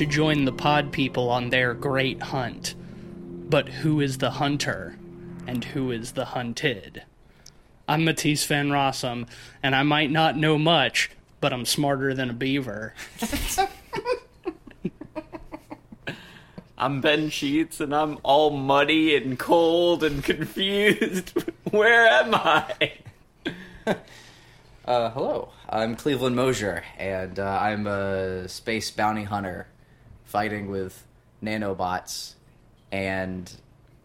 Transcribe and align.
time 0.00 0.08
to 0.08 0.14
join 0.14 0.44
the 0.46 0.52
pod 0.52 0.92
people 0.92 1.28
on 1.28 1.50
their 1.50 1.74
great 1.74 2.22
hunt. 2.22 2.74
But 3.50 3.68
who 3.68 4.00
is 4.00 4.16
the 4.18 4.30
hunter? 4.30 4.96
And 5.46 5.62
who 5.62 5.90
is 5.90 6.12
the 6.12 6.24
hunted? 6.24 7.02
I'm 7.86 8.04
Matisse 8.04 8.46
Van 8.46 8.70
Rossum, 8.70 9.28
and 9.62 9.74
I 9.74 9.82
might 9.82 10.10
not 10.10 10.38
know 10.38 10.56
much, 10.56 11.10
but 11.40 11.52
I'm 11.52 11.66
smarter 11.66 12.14
than 12.14 12.30
a 12.30 12.32
beaver. 12.32 12.94
I'm 16.78 17.02
Ben 17.02 17.28
Sheets 17.28 17.78
and 17.78 17.94
I'm 17.94 18.16
all 18.22 18.50
muddy 18.50 19.14
and 19.16 19.38
cold 19.38 20.02
and 20.02 20.24
confused. 20.32 21.34
Where 21.70 22.06
am 22.06 22.34
I? 22.34 22.92
Uh, 24.86 25.10
hello, 25.10 25.50
I'm 25.68 25.94
Cleveland 25.94 26.36
Mosier, 26.36 26.84
and 26.96 27.38
uh, 27.38 27.58
I'm 27.60 27.86
a 27.86 28.48
space 28.48 28.90
bounty 28.90 29.24
hunter 29.24 29.66
fighting 30.30 30.70
with 30.70 31.04
nanobots. 31.42 32.34
And 32.92 33.50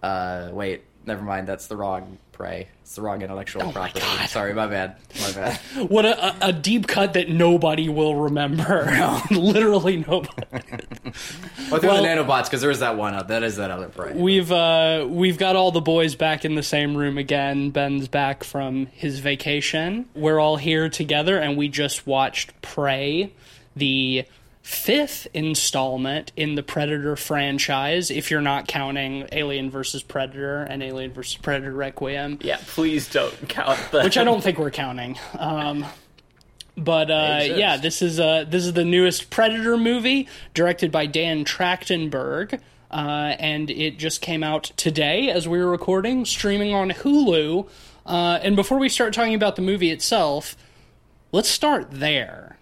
uh, 0.02 0.50
wait, 0.52 0.84
never 1.06 1.22
mind, 1.24 1.48
that's 1.48 1.68
the 1.68 1.78
wrong 1.78 2.18
prey. 2.32 2.68
It's 2.82 2.96
the 2.96 3.02
wrong 3.02 3.22
intellectual 3.22 3.62
Oh 3.64 3.66
my 3.68 3.72
property. 3.72 4.00
God. 4.02 4.30
Sorry, 4.30 4.54
my 4.54 4.68
bad. 4.68 4.98
My 5.22 5.32
bad. 5.32 5.60
What 5.90 6.06
a, 6.06 6.48
a, 6.48 6.52
deep 6.54 6.88
cut 6.88 7.14
that 7.14 7.30
nobody 7.30 7.88
will 7.90 8.16
remember. 8.16 8.92
Literally 9.32 9.98
nobody. 9.98 10.44
Well, 11.72 11.80
Well- 11.82 12.04
the 12.04 12.08
nanobots, 12.10 12.46
because 12.46 12.62
there 12.62 12.72
is 12.72 12.80
that 12.80 12.98
one. 12.98 13.26
That 13.28 13.44
is 13.44 13.56
that 13.58 13.72
other 13.72 13.88
prey. 13.88 14.14
We've 14.14 14.52
uh, 14.52 15.06
we've 15.08 15.38
got 15.38 15.56
all 15.56 15.72
the 15.72 15.82
boys 15.82 16.16
back 16.16 16.44
in 16.44 16.56
the 16.56 16.64
same 16.64 16.96
room 16.98 17.18
again. 17.18 17.70
Ben's 17.70 18.08
back 18.08 18.44
from 18.44 18.88
his 18.88 19.20
vacation. 19.20 20.08
We're 20.14 20.40
all 20.40 20.58
here 20.58 20.90
together, 20.90 21.38
and 21.38 21.58
we 21.58 21.70
just 21.70 22.06
watched 22.06 22.60
Prey, 22.62 23.32
the 23.76 24.26
fifth 24.66 25.28
installment 25.32 26.32
in 26.36 26.56
the 26.56 26.64
Predator 26.64 27.16
franchise. 27.16 28.10
If 28.10 28.32
you're 28.32 28.42
not 28.42 28.68
counting 28.68 29.28
Alien 29.32 29.70
vs 29.70 30.02
Predator 30.02 30.64
and 30.64 30.82
Alien 30.82 31.14
vs 31.14 31.36
Predator 31.40 31.72
Requiem, 31.72 32.40
Yeah, 32.42 32.58
please 32.66 33.08
don't 33.08 33.48
count 33.48 33.78
the. 33.92 34.02
which 34.02 34.18
I 34.18 34.24
don't 34.24 34.42
think 34.42 34.58
we're 34.58 34.72
counting. 34.72 35.20
Um, 35.38 35.86
but 36.76 37.12
uh, 37.12 37.42
yeah, 37.44 37.78
this 37.78 38.02
is 38.02 38.20
uh, 38.20 38.46
this 38.50 38.66
is 38.66 38.74
the 38.74 38.84
newest 38.84 39.30
Predator 39.30 39.78
movie, 39.78 40.28
directed 40.56 40.92
by 40.92 41.06
Dan 41.06 41.46
Trachtenberg, 41.46 42.60
uh, 42.90 43.36
and 43.38 43.70
it 43.70 44.00
just 44.00 44.20
came 44.20 44.42
out 44.42 44.64
today 44.78 45.30
as 45.30 45.48
we 45.48 45.60
were 45.60 45.70
recording, 45.70 46.26
streaming 46.26 46.74
on 46.74 46.90
Hulu. 46.90 47.70
Uh, 48.04 48.40
and 48.42 48.56
before 48.56 48.80
we 48.80 48.90
start 48.90 49.14
talking 49.14 49.36
about 49.36 49.58
the 49.58 49.62
movie 49.62 49.92
itself, 49.92 50.58
let's 51.32 51.50
start 51.50 51.92
there 51.92 52.55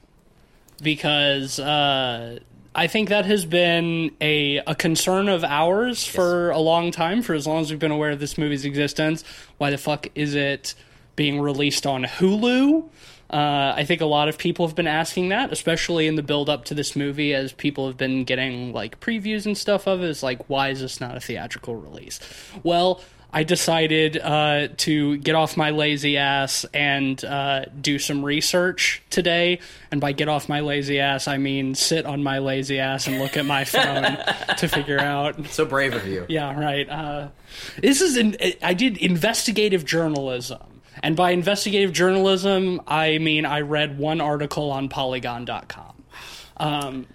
because 0.82 1.60
uh, 1.60 2.40
I 2.76 2.88
think 2.88 3.10
that 3.10 3.26
has 3.26 3.46
been 3.46 4.12
a, 4.20 4.58
a 4.58 4.76
concern 4.76 5.30
of 5.30 5.44
ours 5.44 6.06
for 6.06 6.50
a 6.52 6.60
long 6.60 6.92
time, 6.92 7.22
for 7.22 7.34
as 7.34 7.46
long 7.46 7.62
as 7.62 7.70
we've 7.70 7.80
been 7.80 7.92
aware 7.92 8.12
of 8.12 8.20
this 8.20 8.38
movie's 8.38 8.66
existence. 8.66 9.24
Why 9.58 9.70
the 9.70 9.78
fuck 9.78 10.08
is 10.16 10.34
it 10.34 10.74
being 11.16 11.40
released 11.40 11.86
on 11.86 12.04
Hulu? 12.04 12.90
Uh, 13.30 13.74
I 13.76 13.84
think 13.84 14.02
a 14.02 14.06
lot 14.06 14.30
of 14.30 14.38
people 14.38 14.68
have 14.68 14.76
been 14.76 14.86
asking 14.88 15.30
that, 15.30 15.52
especially 15.52 16.06
in 16.06 16.16
the 16.16 16.22
build 16.22 16.50
up 16.50 16.66
to 16.66 16.76
this 16.76 16.96
movie, 16.96 17.34
as 17.34 17.52
people 17.52 17.88
have 17.88 17.98
been 17.98 18.26
getting 18.26 18.74
like 18.74 19.00
previews 19.00 19.48
and 19.48 19.58
stuff 19.58 19.88
of 19.88 20.04
it. 20.04 20.10
It's 20.10 20.22
like, 20.22 20.48
why 20.50 20.70
is 20.70 20.82
this 20.82 21.02
not 21.02 21.18
a 21.18 21.20
theatrical 21.20 21.76
release? 21.76 22.20
Well, 22.62 23.02
I 23.36 23.44
decided 23.44 24.18
uh, 24.18 24.68
to 24.78 25.18
get 25.18 25.34
off 25.34 25.58
my 25.58 25.72
lazy 25.72 26.18
ass 26.18 26.66
and 26.72 27.24
uh, 27.26 27.66
do 27.82 27.98
some 27.98 28.24
research 28.24 29.02
today. 29.10 29.60
And 29.90 30.00
by 30.00 30.12
get 30.12 30.30
off 30.30 30.48
my 30.48 30.60
lazy 30.60 31.00
ass, 31.00 31.28
I 31.28 31.38
mean 31.40 31.74
sit 31.74 32.06
on 32.06 32.22
my 32.22 32.38
lazy 32.38 32.80
ass 32.80 33.08
and 33.08 33.18
look 33.18 33.36
at 33.36 33.46
my 33.46 33.64
phone 33.64 34.04
to 34.58 34.68
figure 34.68 35.00
out. 35.00 35.48
so 35.48 35.66
brave 35.66 35.96
of 35.96 36.06
you. 36.08 36.28
Yeah, 36.30 36.58
right. 36.58 36.88
Uh, 36.88 37.30
this 37.82 38.02
is 38.02 38.18
an, 38.18 38.38
I 38.62 38.76
did 38.76 38.98
investigative 38.98 39.84
journalism. 39.84 40.62
And 41.02 41.16
by 41.16 41.32
investigative 41.32 41.92
journalism, 41.92 42.82
I 42.88 43.18
mean 43.18 43.48
I 43.48 43.62
read 43.62 43.98
one 43.98 44.22
article 44.22 44.72
on 44.72 44.90
Polygon.com. 44.90 46.04
Um, 46.58 47.08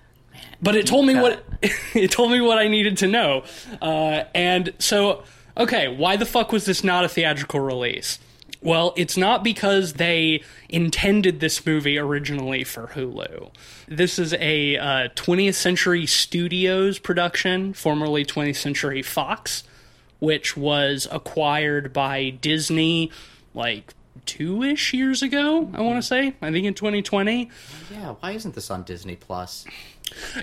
but 0.60 0.74
it 0.74 0.86
told 0.86 1.06
me 1.06 1.14
what 1.14 1.44
it 1.94 2.10
told 2.10 2.32
me 2.32 2.40
what 2.40 2.58
I 2.58 2.66
needed 2.66 2.98
to 2.98 3.06
know. 3.06 3.44
Uh, 3.80 4.24
and 4.34 4.74
so, 4.80 5.22
okay, 5.58 5.88
why 5.88 6.16
the 6.16 6.26
fuck 6.26 6.52
was 6.52 6.64
this 6.66 6.82
not 6.84 7.04
a 7.04 7.08
theatrical 7.08 7.60
release? 7.60 8.18
Well, 8.60 8.92
it's 8.96 9.16
not 9.16 9.44
because 9.44 9.94
they 9.94 10.42
intended 10.68 11.38
this 11.38 11.64
movie 11.64 11.96
originally 11.96 12.64
for 12.64 12.88
Hulu. 12.88 13.50
This 13.86 14.18
is 14.18 14.34
a 14.34 14.76
uh, 14.76 15.08
20th 15.14 15.54
Century 15.54 16.06
Studios 16.06 16.98
production, 16.98 17.72
formerly 17.72 18.24
20th 18.24 18.56
Century 18.56 19.00
Fox, 19.00 19.62
which 20.18 20.56
was 20.56 21.06
acquired 21.12 21.92
by 21.92 22.30
Disney 22.30 23.12
like 23.54 23.94
two 24.26 24.64
ish 24.64 24.92
years 24.92 25.22
ago, 25.22 25.70
I 25.72 25.80
want 25.80 26.02
to 26.02 26.06
say. 26.06 26.34
I 26.42 26.50
think 26.50 26.66
in 26.66 26.74
2020. 26.74 27.48
Yeah, 27.92 28.14
why 28.18 28.32
isn't 28.32 28.56
this 28.56 28.70
on 28.72 28.82
Disney 28.82 29.14
Plus? 29.14 29.64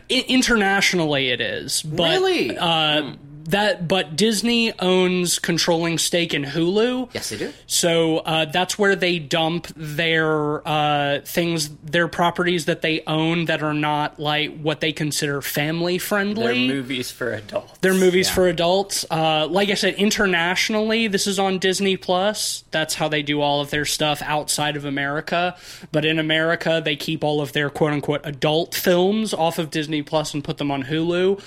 I- 0.10 0.26
internationally 0.28 1.30
it 1.32 1.42
is 1.42 1.82
but 1.84 2.12
Really? 2.12 2.58
uh, 2.58 3.16
that 3.46 3.88
but 3.88 4.16
disney 4.16 4.74
owns 4.80 5.40
controlling 5.40 5.98
stake 5.98 6.34
in 6.34 6.44
hulu 6.44 7.10
Yes, 7.14 7.30
they 7.30 7.38
do. 7.38 7.54
so 7.68 8.18
uh, 8.20 8.46
that's 8.46 8.78
where 8.80 8.96
they 8.96 9.20
dump 9.20 9.68
their 9.76 10.68
uh, 10.68 11.20
things 11.26 11.70
their 11.84 12.08
properties 12.08 12.66
that 12.66 12.82
they 12.82 13.02
own 13.08 13.46
that 13.46 13.62
are 13.64 13.74
not 13.74 14.20
like 14.20 14.60
what 14.62 14.80
they 14.82 14.92
consider 14.92 15.42
family 15.42 15.98
friendly. 15.98 16.68
They're 16.68 16.76
movies 16.76 17.12
for 17.12 17.34
adults. 17.34 17.78
they're 17.82 17.94
movies 17.94 18.28
Yeah. 18.28 18.34
for 18.34 18.48
adults. 18.48 19.06
Uh, 19.10 19.48
like 19.50 19.70
I 19.70 19.74
said, 19.76 19.94
internationally, 19.96 21.08
this 21.08 21.28
is 21.28 21.38
on 21.40 21.60
Disney 21.60 21.98
Plus. 21.98 22.64
That's 22.72 22.96
how 22.96 23.08
they 23.08 23.22
do 23.22 23.42
all 23.42 23.62
of 23.62 23.70
their 23.70 23.86
stuff 23.86 24.22
outside 24.24 24.76
of 24.76 24.86
America. 24.86 25.56
But 25.92 26.06
in 26.06 26.20
America, 26.20 26.82
they 26.84 26.96
keep 26.96 27.24
all 27.24 27.42
of 27.42 27.54
their 27.54 27.70
quote 27.70 27.92
unquote 27.94 28.22
adult 28.24 28.74
films 28.76 29.34
off 29.34 29.60
of 29.60 29.70
Disney 29.70 30.02
Plus 30.02 30.34
and 30.34 30.44
put 30.44 30.58
them 30.58 30.72
on 30.72 30.84
Hulu. 30.86 31.40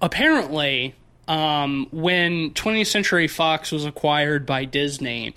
Apparently, 0.00 0.94
um, 1.28 1.86
when 1.90 2.50
20th 2.50 2.86
Century 2.86 3.28
Fox 3.28 3.72
was 3.72 3.84
acquired 3.84 4.46
by 4.46 4.64
Disney, 4.64 5.34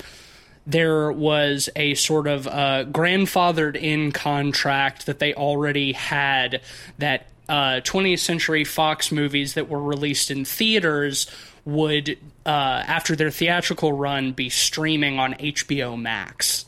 there 0.68 1.12
was 1.12 1.70
a 1.76 1.96
sort 1.96 2.28
of 2.28 2.48
uh, 2.48 2.86
grandfathered 2.86 3.76
in 3.76 4.12
contract 4.12 5.08
that 5.08 5.20
they 5.20 5.34
already 5.34 5.94
had 5.94 6.62
that 7.00 7.28
uh, 7.48 7.82
20th 7.82 8.20
Century 8.20 8.64
Fox 8.64 9.12
movies 9.12 9.56
that 9.56 9.68
were 9.68 9.82
released 9.82 10.30
in 10.30 10.46
theaters 10.46 11.26
would, 11.66 12.18
uh, 12.46 12.50
after 12.50 13.16
their 13.16 13.32
theatrical 13.32 13.92
run, 13.92 14.32
be 14.34 14.50
streaming 14.50 15.18
on 15.18 15.34
HBO 15.34 16.00
Max. 16.00 16.66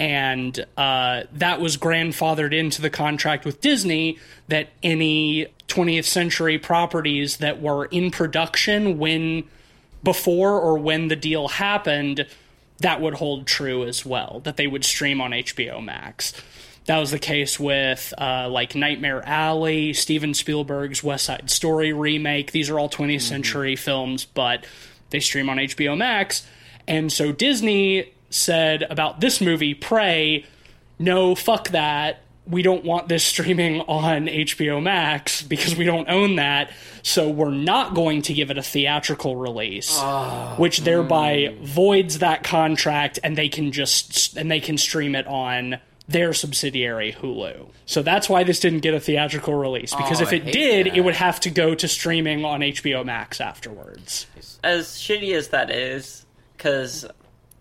And 0.00 0.64
uh, 0.78 1.24
that 1.34 1.60
was 1.60 1.76
grandfathered 1.76 2.54
into 2.54 2.80
the 2.80 2.88
contract 2.88 3.44
with 3.44 3.60
Disney 3.60 4.18
that 4.48 4.70
any 4.82 5.48
20th 5.68 6.06
century 6.06 6.58
properties 6.58 7.36
that 7.36 7.60
were 7.60 7.84
in 7.84 8.10
production 8.10 8.98
when 8.98 9.44
before 10.02 10.58
or 10.58 10.78
when 10.78 11.08
the 11.08 11.16
deal 11.16 11.48
happened, 11.48 12.26
that 12.78 13.02
would 13.02 13.12
hold 13.12 13.46
true 13.46 13.84
as 13.84 14.06
well, 14.06 14.40
that 14.44 14.56
they 14.56 14.66
would 14.66 14.86
stream 14.86 15.20
on 15.20 15.32
HBO 15.32 15.84
Max. 15.84 16.32
That 16.86 16.96
was 16.96 17.10
the 17.10 17.18
case 17.18 17.60
with 17.60 18.14
uh, 18.16 18.48
like 18.48 18.74
Nightmare 18.74 19.22
Alley, 19.26 19.92
Steven 19.92 20.32
Spielberg's 20.32 21.04
West 21.04 21.26
Side 21.26 21.50
Story 21.50 21.92
remake. 21.92 22.52
These 22.52 22.70
are 22.70 22.78
all 22.78 22.88
20th 22.88 23.20
century 23.20 23.76
films, 23.76 24.24
but 24.24 24.64
they 25.10 25.20
stream 25.20 25.50
on 25.50 25.58
HBO 25.58 25.94
Max. 25.94 26.46
And 26.88 27.12
so 27.12 27.32
Disney 27.32 28.14
said 28.30 28.82
about 28.88 29.20
this 29.20 29.40
movie, 29.40 29.74
Prey, 29.74 30.46
no, 30.98 31.34
fuck 31.34 31.70
that. 31.70 32.22
We 32.46 32.62
don't 32.62 32.84
want 32.84 33.08
this 33.08 33.22
streaming 33.22 33.80
on 33.82 34.26
HBO 34.26 34.82
Max 34.82 35.42
because 35.42 35.76
we 35.76 35.84
don't 35.84 36.08
own 36.08 36.36
that. 36.36 36.72
So 37.02 37.28
we're 37.28 37.50
not 37.50 37.94
going 37.94 38.22
to 38.22 38.34
give 38.34 38.50
it 38.50 38.58
a 38.58 38.62
theatrical 38.62 39.36
release, 39.36 39.90
ah. 39.92 40.54
which 40.56 40.80
thereby 40.80 41.54
hmm. 41.54 41.64
voids 41.64 42.18
that 42.18 42.42
contract 42.42 43.18
and 43.22 43.36
they 43.36 43.48
can 43.48 43.72
just 43.72 44.36
and 44.36 44.50
they 44.50 44.60
can 44.60 44.78
stream 44.78 45.14
it 45.14 45.26
on 45.26 45.78
their 46.10 46.32
subsidiary 46.32 47.12
Hulu. 47.12 47.70
So 47.86 48.02
that's 48.02 48.28
why 48.28 48.42
this 48.42 48.58
didn't 48.58 48.80
get 48.80 48.94
a 48.94 49.00
theatrical 49.00 49.54
release 49.54 49.94
because 49.94 50.20
Oh, 50.20 50.24
if 50.24 50.32
it 50.32 50.44
did, 50.44 50.86
that. 50.86 50.96
it 50.96 51.02
would 51.02 51.14
have 51.14 51.38
to 51.40 51.50
go 51.50 51.74
to 51.74 51.86
streaming 51.86 52.44
on 52.44 52.60
HBO 52.60 53.04
Max 53.04 53.40
afterwards. 53.40 54.26
As 54.64 54.88
shitty 54.88 55.34
as 55.34 55.48
that 55.48 55.70
is, 55.70 56.26
because 56.56 57.06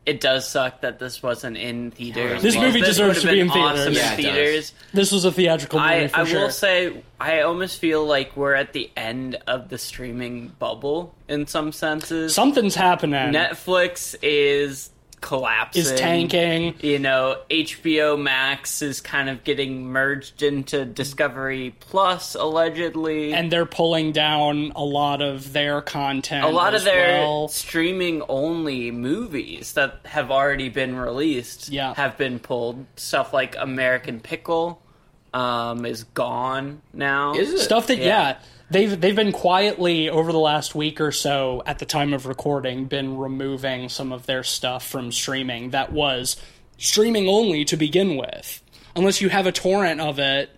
it 0.09 0.19
does 0.19 0.47
suck 0.47 0.81
that 0.81 0.97
this 0.97 1.21
wasn't 1.21 1.55
in 1.55 1.91
theaters. 1.91 2.41
This 2.41 2.55
movie 2.55 2.81
deserves 2.81 3.21
to 3.21 3.27
be 3.31 3.39
in 3.39 3.49
theaters. 3.49 3.79
Awesome 3.81 3.93
Yeah, 3.93 4.11
in 4.11 4.17
theaters. 4.17 4.73
This 4.91 5.11
was 5.11 5.23
a 5.23 5.31
theatrical 5.31 5.79
movie 5.79 5.93
I, 5.93 6.07
for 6.07 6.17
I 6.19 6.23
sure. 6.25 6.41
will 6.41 6.49
say, 6.49 7.03
I 7.19 7.41
almost 7.41 7.79
feel 7.79 8.03
like 8.05 8.35
we're 8.35 8.55
at 8.55 8.73
the 8.73 8.89
end 8.97 9.35
of 9.45 9.69
the 9.69 9.77
streaming 9.77 10.47
bubble 10.57 11.13
in 11.27 11.45
some 11.45 11.71
senses. 11.71 12.33
Something's 12.33 12.73
happening. 12.73 13.31
Netflix 13.33 14.15
is 14.23 14.89
collapsing. 15.21 15.81
is 15.81 15.91
tanking. 15.93 16.75
You 16.81 16.99
know, 16.99 17.37
HBO 17.49 18.21
Max 18.21 18.81
is 18.81 19.01
kind 19.01 19.29
of 19.29 19.43
getting 19.43 19.85
merged 19.87 20.43
into 20.43 20.85
Discovery 20.85 21.75
Plus, 21.79 22.35
allegedly. 22.35 23.33
and 23.33 23.51
they're 23.51 23.65
pulling 23.65 24.11
down 24.11 24.71
a 24.75 24.83
lot 24.83 25.21
of 25.21 25.53
their 25.53 25.81
content. 25.81 26.45
a 26.45 26.49
lot 26.49 26.73
as 26.73 26.81
of 26.81 26.85
their 26.85 27.19
well. 27.21 27.47
streaming 27.47 28.21
only 28.29 28.91
movies 28.91 29.73
that 29.73 29.99
have 30.05 30.31
already 30.31 30.69
been 30.69 30.95
released 30.95 31.69
Yeah. 31.69 31.93
have 31.95 32.17
been 32.17 32.39
pulled. 32.39 32.85
Stuff 32.95 33.33
like 33.33 33.55
American 33.57 34.19
Pickle 34.19 34.81
um, 35.33 35.85
is 35.85 36.03
gone 36.05 36.81
now. 36.93 37.33
Is 37.35 37.53
it? 37.53 37.59
stuff 37.59 37.87
that 37.87 37.97
yeah. 37.97 38.05
Yeah. 38.05 38.37
They've 38.71 38.99
they've 38.99 39.15
been 39.15 39.31
quietly 39.31 40.09
over 40.09 40.31
the 40.31 40.39
last 40.39 40.75
week 40.75 41.01
or 41.01 41.11
so 41.11 41.63
at 41.65 41.79
the 41.79 41.85
time 41.85 42.13
of 42.13 42.25
recording 42.25 42.85
been 42.85 43.17
removing 43.17 43.89
some 43.89 44.11
of 44.11 44.25
their 44.25 44.43
stuff 44.43 44.85
from 44.87 45.11
streaming 45.11 45.71
that 45.71 45.91
was 45.91 46.35
streaming 46.77 47.27
only 47.27 47.65
to 47.65 47.75
begin 47.77 48.15
with 48.17 48.61
unless 48.95 49.21
you 49.21 49.29
have 49.29 49.45
a 49.47 49.51
torrent 49.51 49.99
of 50.01 50.19
it 50.19 50.49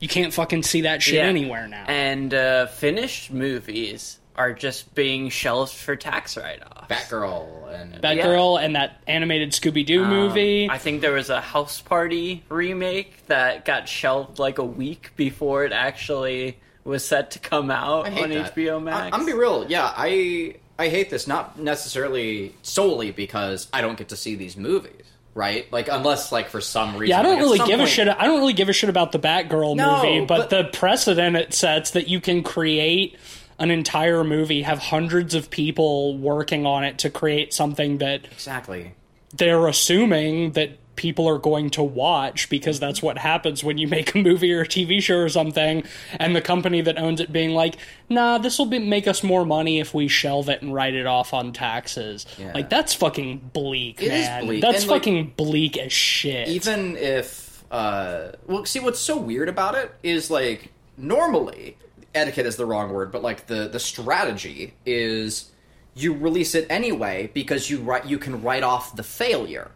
you 0.00 0.08
can't 0.08 0.34
fucking 0.34 0.62
see 0.62 0.82
that 0.82 1.00
shit 1.02 1.14
Yeah. 1.14 1.22
anywhere 1.22 1.66
now 1.68 1.84
And 1.86 2.34
uh, 2.34 2.66
finished 2.66 3.30
movies 3.32 4.18
are 4.36 4.52
just 4.52 4.92
being 4.96 5.28
shelved 5.28 5.72
for 5.72 5.94
tax 5.94 6.36
write-offs. 6.36 6.88
Batgirl 6.92 7.72
and 7.80 8.02
Batgirl 8.02 8.60
and 8.60 8.74
that 8.74 9.00
animated 9.06 9.52
Scooby-Doo 9.52 10.04
movie 10.04 10.64
Um, 10.64 10.70
I 10.72 10.78
think 10.78 11.00
there 11.02 11.12
was 11.12 11.30
a 11.30 11.40
House 11.40 11.80
Party 11.80 12.42
remake 12.48 13.24
that 13.28 13.64
got 13.64 13.88
shelved 13.88 14.40
like 14.40 14.58
a 14.58 14.64
week 14.64 15.12
before 15.14 15.64
it 15.64 15.70
actually 15.72 16.58
was 16.84 17.04
set 17.04 17.32
to 17.32 17.38
come 17.38 17.70
out 17.70 18.06
on 18.06 18.30
that. 18.30 18.54
HBO 18.54 18.82
Max. 18.82 18.96
I, 19.00 19.04
am 19.06 19.10
gonna 19.12 19.24
be 19.26 19.32
real. 19.32 19.66
Yeah, 19.68 19.92
I 19.96 20.56
I 20.78 20.88
hate 20.88 21.10
this 21.10 21.26
not 21.26 21.58
necessarily 21.58 22.54
solely 22.62 23.10
because 23.10 23.68
I 23.72 23.80
don't 23.80 23.96
get 23.96 24.10
to 24.10 24.16
see 24.16 24.34
these 24.34 24.56
movies, 24.56 25.04
right? 25.34 25.70
Like 25.72 25.88
unless 25.90 26.30
like 26.32 26.48
for 26.48 26.60
some 26.60 26.96
reason. 26.96 27.10
yeah, 27.10 27.20
I 27.20 27.22
don't 27.22 27.34
like, 27.34 27.42
really 27.42 27.58
some 27.58 27.68
give 27.68 27.80
a 27.80 27.86
shit. 27.86 28.08
I 28.08 28.24
don't 28.26 28.38
really 28.40 28.52
give 28.52 28.68
a 28.68 28.72
shit 28.72 28.90
about 28.90 29.12
the 29.12 29.18
Batgirl 29.18 29.76
No, 29.76 30.02
movie, 30.02 30.26
but, 30.26 30.50
but- 30.50 30.50
the 30.50 30.64
precedent 30.76 31.36
it 31.36 31.54
sets 31.54 31.92
that 31.92 32.08
you 32.08 32.20
can 32.20 32.42
create 32.42 33.16
an 33.58 33.70
entire 33.70 34.24
movie, 34.24 34.62
have 34.62 34.80
hundreds 34.80 35.34
of 35.34 35.48
people 35.48 36.18
working 36.18 36.66
on 36.66 36.82
it 36.82 36.98
to 36.98 37.08
create 37.10 37.54
something 37.54 37.98
that 37.98 38.24
Exactly. 38.32 38.94
they're 39.32 39.68
assuming 39.68 40.52
that 40.52 40.70
people 40.96 41.28
are 41.28 41.38
going 41.38 41.70
to 41.70 41.82
watch 41.82 42.48
because 42.48 42.78
that's 42.80 43.02
what 43.02 43.18
happens 43.18 43.64
when 43.64 43.78
you 43.78 43.88
make 43.88 44.14
a 44.14 44.18
movie 44.18 44.52
or 44.52 44.62
a 44.62 44.66
TV 44.66 45.02
show 45.02 45.16
or 45.18 45.28
something, 45.28 45.84
and 46.18 46.34
the 46.34 46.40
company 46.40 46.80
that 46.82 46.98
owns 46.98 47.20
it 47.20 47.32
being 47.32 47.50
like, 47.50 47.76
"Nah, 48.08 48.38
this 48.38 48.58
will 48.58 48.66
be, 48.66 48.78
make 48.78 49.06
us 49.06 49.22
more 49.22 49.44
money 49.44 49.80
if 49.80 49.94
we 49.94 50.08
shelve 50.08 50.48
it 50.48 50.62
and 50.62 50.72
write 50.72 50.94
it 50.94 51.06
off 51.06 51.34
on 51.34 51.52
taxes." 51.52 52.26
Yeah. 52.38 52.52
Like 52.54 52.70
that's 52.70 52.94
fucking 52.94 53.50
bleak, 53.52 54.02
It 54.02 54.08
man. 54.08 54.46
bleak, 54.46 54.62
That's 54.62 54.82
and, 54.82 54.90
like, 54.90 55.02
fucking 55.02 55.34
bleak 55.36 55.78
as 55.78 55.92
shit. 55.92 56.48
Even 56.48 56.96
if 56.96 57.64
uh, 57.70 58.32
well, 58.46 58.64
see 58.64 58.80
what's 58.80 59.00
so 59.00 59.16
weird 59.16 59.48
about 59.48 59.74
it 59.74 59.92
is 60.02 60.30
like 60.30 60.70
normally 60.96 61.76
etiquette 62.14 62.46
is 62.46 62.56
the 62.56 62.66
wrong 62.66 62.92
word, 62.92 63.10
but 63.10 63.22
like 63.22 63.46
the 63.46 63.68
the 63.68 63.80
strategy 63.80 64.74
is 64.86 65.50
you 65.94 66.12
release 66.14 66.54
it 66.54 66.66
anyway 66.70 67.30
because 67.34 67.70
you 67.70 67.78
write 67.80 68.06
you 68.06 68.18
can 68.18 68.42
write 68.42 68.62
off 68.62 68.94
the 68.96 69.02
failure. 69.02 69.70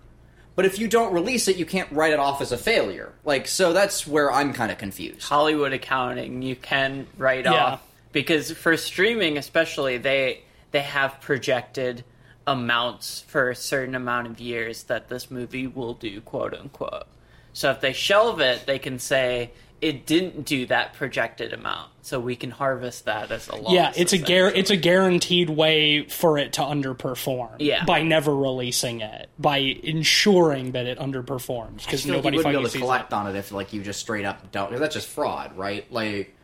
But 0.59 0.67
if 0.67 0.81
you 0.81 0.89
don't 0.89 1.13
release 1.13 1.47
it, 1.47 1.55
you 1.57 1.65
can't 1.65 1.89
write 1.93 2.13
it 2.13 2.19
off 2.19 2.41
as 2.41 2.51
a 2.51 2.59
failure. 2.59 3.13
Like 3.25 3.47
so, 3.47 3.73
that's 3.73 4.09
where 4.09 4.33
I'm 4.33 4.53
kind 4.53 4.73
of 4.73 4.79
confused. 4.79 5.23
Hollywood 5.23 5.73
accounting, 5.73 6.43
you 6.43 6.57
can 6.57 7.07
write 7.17 7.45
Yeah. 7.45 7.53
off 7.53 7.83
because 8.11 8.51
for 8.51 8.77
streaming, 8.77 9.39
especially, 9.39 9.99
they 9.99 10.41
they 10.73 10.81
have 10.81 11.21
projected 11.21 12.03
amounts 12.45 13.21
for 13.29 13.51
a 13.51 13.55
certain 13.55 13.95
amount 13.95 14.27
of 14.27 14.41
years 14.41 14.83
that 14.85 15.09
this 15.09 15.31
movie 15.31 15.69
will 15.69 15.95
do, 15.95 16.21
quote 16.23 16.55
unquote. 16.55 17.07
So 17.53 17.71
if 17.71 17.81
they 17.81 17.93
shelve 17.93 18.41
it, 18.41 18.67
they 18.67 18.81
can 18.81 18.99
say 18.99 19.53
it 19.81 20.07
didn't 20.07 20.45
do 20.45 20.67
that 20.67 20.95
projected 20.95 21.53
amount, 21.53 21.91
so 22.03 22.19
we 22.19 22.35
can 22.35 22.51
harvest 22.51 23.05
that 23.05 23.31
as 23.31 23.47
a 23.49 23.55
loss. 23.57 23.73
yeah, 23.73 23.93
it's 23.97 24.13
a 24.13 24.19
gar- 24.19 24.51
it's 24.53 24.71
a 24.71 24.77
guaranteed 24.77 25.49
way 25.51 26.03
for 26.09 26.37
it 26.39 26.55
to 26.55 26.63
underperform. 26.63 27.57
Yeah. 27.61 27.85
by 27.85 28.03
never 28.03 28.35
releasing 28.35 29.01
it, 29.03 29.29
by 29.39 29.59
ensuring 29.59 30.73
that 30.73 30.87
it 30.87 30.99
underperforms 30.99 31.85
because 31.85 32.05
I 32.05 32.09
feel 32.09 32.15
like 32.17 32.25
nobody 32.25 32.37
you 32.39 32.39
wouldn't 32.45 32.55
be 32.55 32.59
able 32.61 32.69
to 32.71 32.79
collect 32.79 33.13
it. 33.13 33.15
on 33.17 33.27
it 33.29 33.37
if 33.39 33.53
like 33.53 33.73
you 33.73 33.83
just 33.83 34.01
straight 34.01 34.25
up 34.25 34.51
don't. 34.51 34.71
'cause 34.71 34.81
that's 34.81 34.95
just 34.95 35.09
fraud, 35.09 35.57
right? 35.57 35.91
Like, 35.93 36.35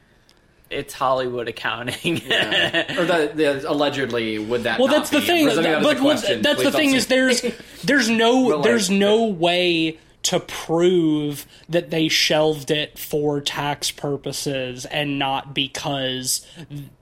it's 0.70 0.94
Hollywood 0.94 1.46
accounting. 1.48 2.16
or 2.24 3.04
the, 3.04 3.32
the 3.34 3.70
allegedly 3.70 4.38
would 4.38 4.62
that? 4.62 4.78
Well, 4.78 4.88
not 4.88 4.96
that's 4.98 5.10
the 5.10 5.20
be? 5.20 5.26
thing. 5.26 5.48
I'm 5.48 5.54
presenting 5.56 5.72
that 5.72 5.78
as 5.80 5.84
a 5.84 5.88
But 5.88 6.02
what- 6.02 6.18
question. 6.18 6.42
that's 6.42 6.62
the 6.62 6.72
thing 6.72 6.90
say- 6.90 6.96
is 6.96 7.06
there's 7.08 7.42
there's 7.84 8.08
no 8.08 8.62
there's 8.62 8.90
no 8.90 9.24
way 9.26 9.98
to 10.24 10.40
prove 10.40 11.46
that 11.68 11.90
they 11.90 12.08
shelved 12.08 12.70
it 12.70 12.98
for 12.98 13.40
tax 13.40 13.90
purposes 13.90 14.84
and 14.86 15.18
not 15.18 15.54
because 15.54 16.46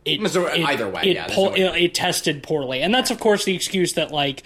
it, 0.05 0.29
So, 0.31 0.47
it 0.47 0.61
either 0.61 0.89
way, 0.89 1.03
it, 1.05 1.15
yeah, 1.17 1.27
po- 1.29 1.47
no 1.47 1.51
way. 1.53 1.61
it, 1.61 1.83
it 1.85 1.95
tested 1.95 2.43
poorly, 2.43 2.83
and 2.83 2.93
that's 2.95 3.11
of 3.11 3.19
course 3.19 3.45
the 3.45 3.55
excuse 3.55 3.95
that 3.95 4.11
like. 4.11 4.43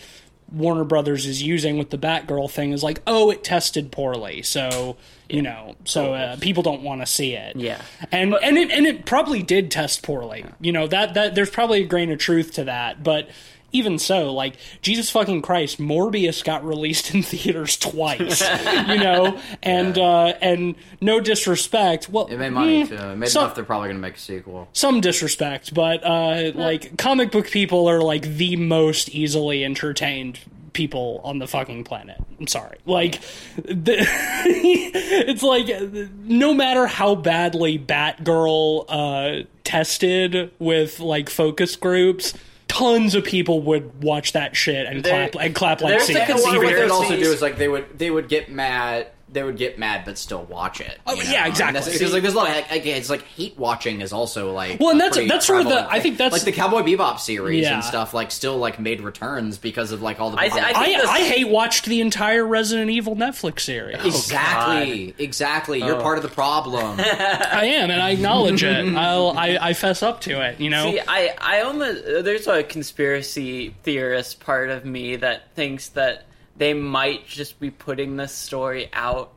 Warner 0.53 0.85
Brothers 0.85 1.27
is 1.27 1.43
using 1.43 1.77
with 1.77 1.91
the 1.91 1.99
Batgirl 1.99 2.49
thing 2.49 2.71
is 2.71 2.81
like, 2.85 3.03
oh, 3.05 3.33
it 3.33 3.43
tested 3.43 3.91
poorly, 3.91 4.43
so 4.43 4.97
you 5.29 5.43
know, 5.43 5.75
so 5.85 6.15
uh, 6.15 6.37
people 6.37 6.63
don't 6.63 6.83
want 6.83 7.01
to 7.01 7.07
see 7.07 7.33
it. 7.35 7.57
Yeah. 7.57 7.83
and 8.13 8.33
and 8.33 8.57
it 8.57 8.71
and 8.71 8.87
it 8.87 9.05
probably 9.07 9.43
did 9.43 9.73
test 9.73 10.05
poorly. 10.05 10.45
You 10.61 10.71
know 10.71 10.87
that 10.87 11.15
that 11.15 11.35
there's 11.35 11.51
probably 11.51 11.83
a 11.83 11.85
grain 11.85 12.13
of 12.13 12.21
truth 12.21 12.53
to 12.53 12.65
that, 12.65 13.03
but 13.03 13.29
even 13.77 13.99
so, 13.99 14.33
like 14.33 14.55
Jesus 14.83 15.11
fucking 15.11 15.43
Christ, 15.43 15.79
Morbius 15.79 16.43
got 16.45 16.65
released 16.65 17.15
in 17.15 17.23
theaters 17.25 17.77
twice. 17.77 18.41
you 18.89 18.99
know, 18.99 19.39
and 19.63 19.97
uh, 19.99 20.35
and 20.41 20.75
no 21.01 21.21
disrespect, 21.21 22.09
well, 22.09 22.27
It 22.27 22.39
made 22.39 22.53
money 22.53 22.85
mm, 22.85 22.89
too. 22.89 22.95
It 22.95 23.17
made 23.17 23.29
some- 23.29 23.45
enough. 23.45 23.55
They're 23.55 23.65
probably 23.65 23.89
going 23.89 23.97
to 23.97 24.03
make 24.03 24.17
a 24.17 24.21
sequel. 24.21 24.69
some 24.73 25.01
disrespect, 25.01 25.75
but 25.75 26.03
uh, 26.05 26.53
like 26.55 26.97
comic 26.99 27.31
book 27.31 27.47
people 27.51 27.89
are 27.89 28.01
like 28.01 28.23
the 28.23 28.57
most 28.57 29.09
easily 29.11 29.65
entertained 29.65 30.41
people 30.73 31.23
on 31.25 31.39
the 31.39 31.47
fucking 31.47 31.85
planet. 31.85 32.23
I'm 32.39 32.47
sorry. 32.47 32.77
Like 32.85 33.21
the, 33.65 33.97
it's 34.47 35.43
like 35.43 35.69
no 36.25 36.53
matter 36.53 36.87
how 36.87 37.15
badly 37.15 37.79
Batgirl 37.79 38.85
uh, 38.89 39.47
tested 39.65 40.51
with 40.59 41.01
like 41.01 41.31
focus 41.31 41.77
groups, 41.77 42.35
tons 42.69 43.15
of 43.15 43.25
people 43.25 43.63
would 43.63 44.03
watch 44.03 44.33
that 44.33 44.57
shit 44.57 44.87
and 44.87 45.03
There- 45.05 45.29
clap 45.29 45.43
and 45.45 45.55
clap 45.55 45.81
like 45.81 45.91
there's 45.93 46.05
sea- 46.05 46.15
a 46.17 46.21
And 46.23 46.35
what, 46.35 46.57
what 46.59 46.67
they 46.75 46.83
would 46.83 46.91
also 46.91 47.17
do 47.17 47.33
is 47.33 47.41
like 47.43 47.59
they 47.59 47.69
would 47.69 47.99
they 47.99 48.11
would 48.11 48.29
get 48.29 48.51
mad. 48.51 49.09
They 49.37 49.43
would 49.43 49.59
get 49.59 49.79
mad, 49.79 50.07
but 50.07 50.17
still 50.17 50.45
watch 50.45 50.81
it. 50.81 50.99
Oh, 51.07 51.15
know? 51.15 51.21
yeah, 51.21 51.47
exactly. 51.47 51.75
that's- 51.79 51.93
Because 51.93 52.13
like 52.15 52.23
there's 52.23 52.33
a 52.33 52.37
lot 52.39 52.49
of 52.49 52.57
like, 52.71 52.87
it's 52.87 53.11
like 53.11 53.23
hate 53.23 53.59
watching 53.59 54.01
is 54.01 54.13
also 54.15 54.53
like 54.55 54.81
Well, 54.81 54.91
and 54.91 54.99
a 54.99 55.03
that's- 55.05 55.17
pretty 55.17 55.29
that's 55.29 55.47
sort 55.47 55.59
of 55.61 55.65
the- 55.65 55.71
prevalent 55.73 55.91
I 55.93 55.95
thing. 55.97 56.03
think 56.03 56.17
that's- 56.19 56.33
like 56.33 56.43
the 56.45 56.53
Cowboy 56.59 56.81
Bebop 56.83 57.21
series 57.21 57.63
Yeah. 57.65 57.75
and 57.75 57.85
stuff. 57.85 58.15
Like 58.15 58.31
still 58.31 58.57
like 58.57 58.81
made 58.81 59.03
returns 59.03 59.59
because 59.59 59.93
of 59.93 60.01
like 60.01 60.21
all 60.21 60.31
the 60.31 60.39
I 60.39 60.49
th- 60.49 60.55
I 60.65 60.71
I, 60.71 60.85
think 60.87 61.01
this- 61.03 61.11
I 61.11 61.19
hate 61.21 61.49
watched 61.49 61.85
the 61.85 62.01
entire 62.01 62.47
Resident 62.47 62.91
Evil 62.91 63.15
Netflix 63.15 63.61
series. 63.61 63.99
Oh, 64.01 64.07
exactly 64.07 65.15
exactly. 65.19 65.81
You're 65.83 65.97
Oh. 65.97 66.03
part 66.03 66.17
of 66.17 66.23
the 66.23 66.31
problem. 66.31 66.99
I 67.01 67.67
am, 67.75 67.91
and 67.91 68.01
I 68.01 68.11
acknowledge 68.11 68.63
it. 68.65 68.95
I'll, 68.97 69.31
I 69.37 69.59
I 69.61 69.73
fess 69.75 70.03
up 70.03 70.21
to 70.23 70.41
it. 70.47 70.61
You 70.61 70.71
know. 70.71 70.91
See, 70.93 71.01
I, 71.07 71.35
I 71.39 71.61
almost 71.63 72.05
there's 72.05 72.47
a 72.47 72.63
conspiracy 72.63 73.75
theorist 73.83 74.41
part 74.41 74.71
of 74.71 74.85
me 74.85 75.17
that 75.17 75.55
thinks 75.55 75.89
that 75.91 76.25
they 76.59 76.75
might 76.75 77.27
just 77.27 77.61
be 77.61 77.71
putting 77.71 78.17
this 78.17 78.33
story 78.33 78.89
out 78.93 79.33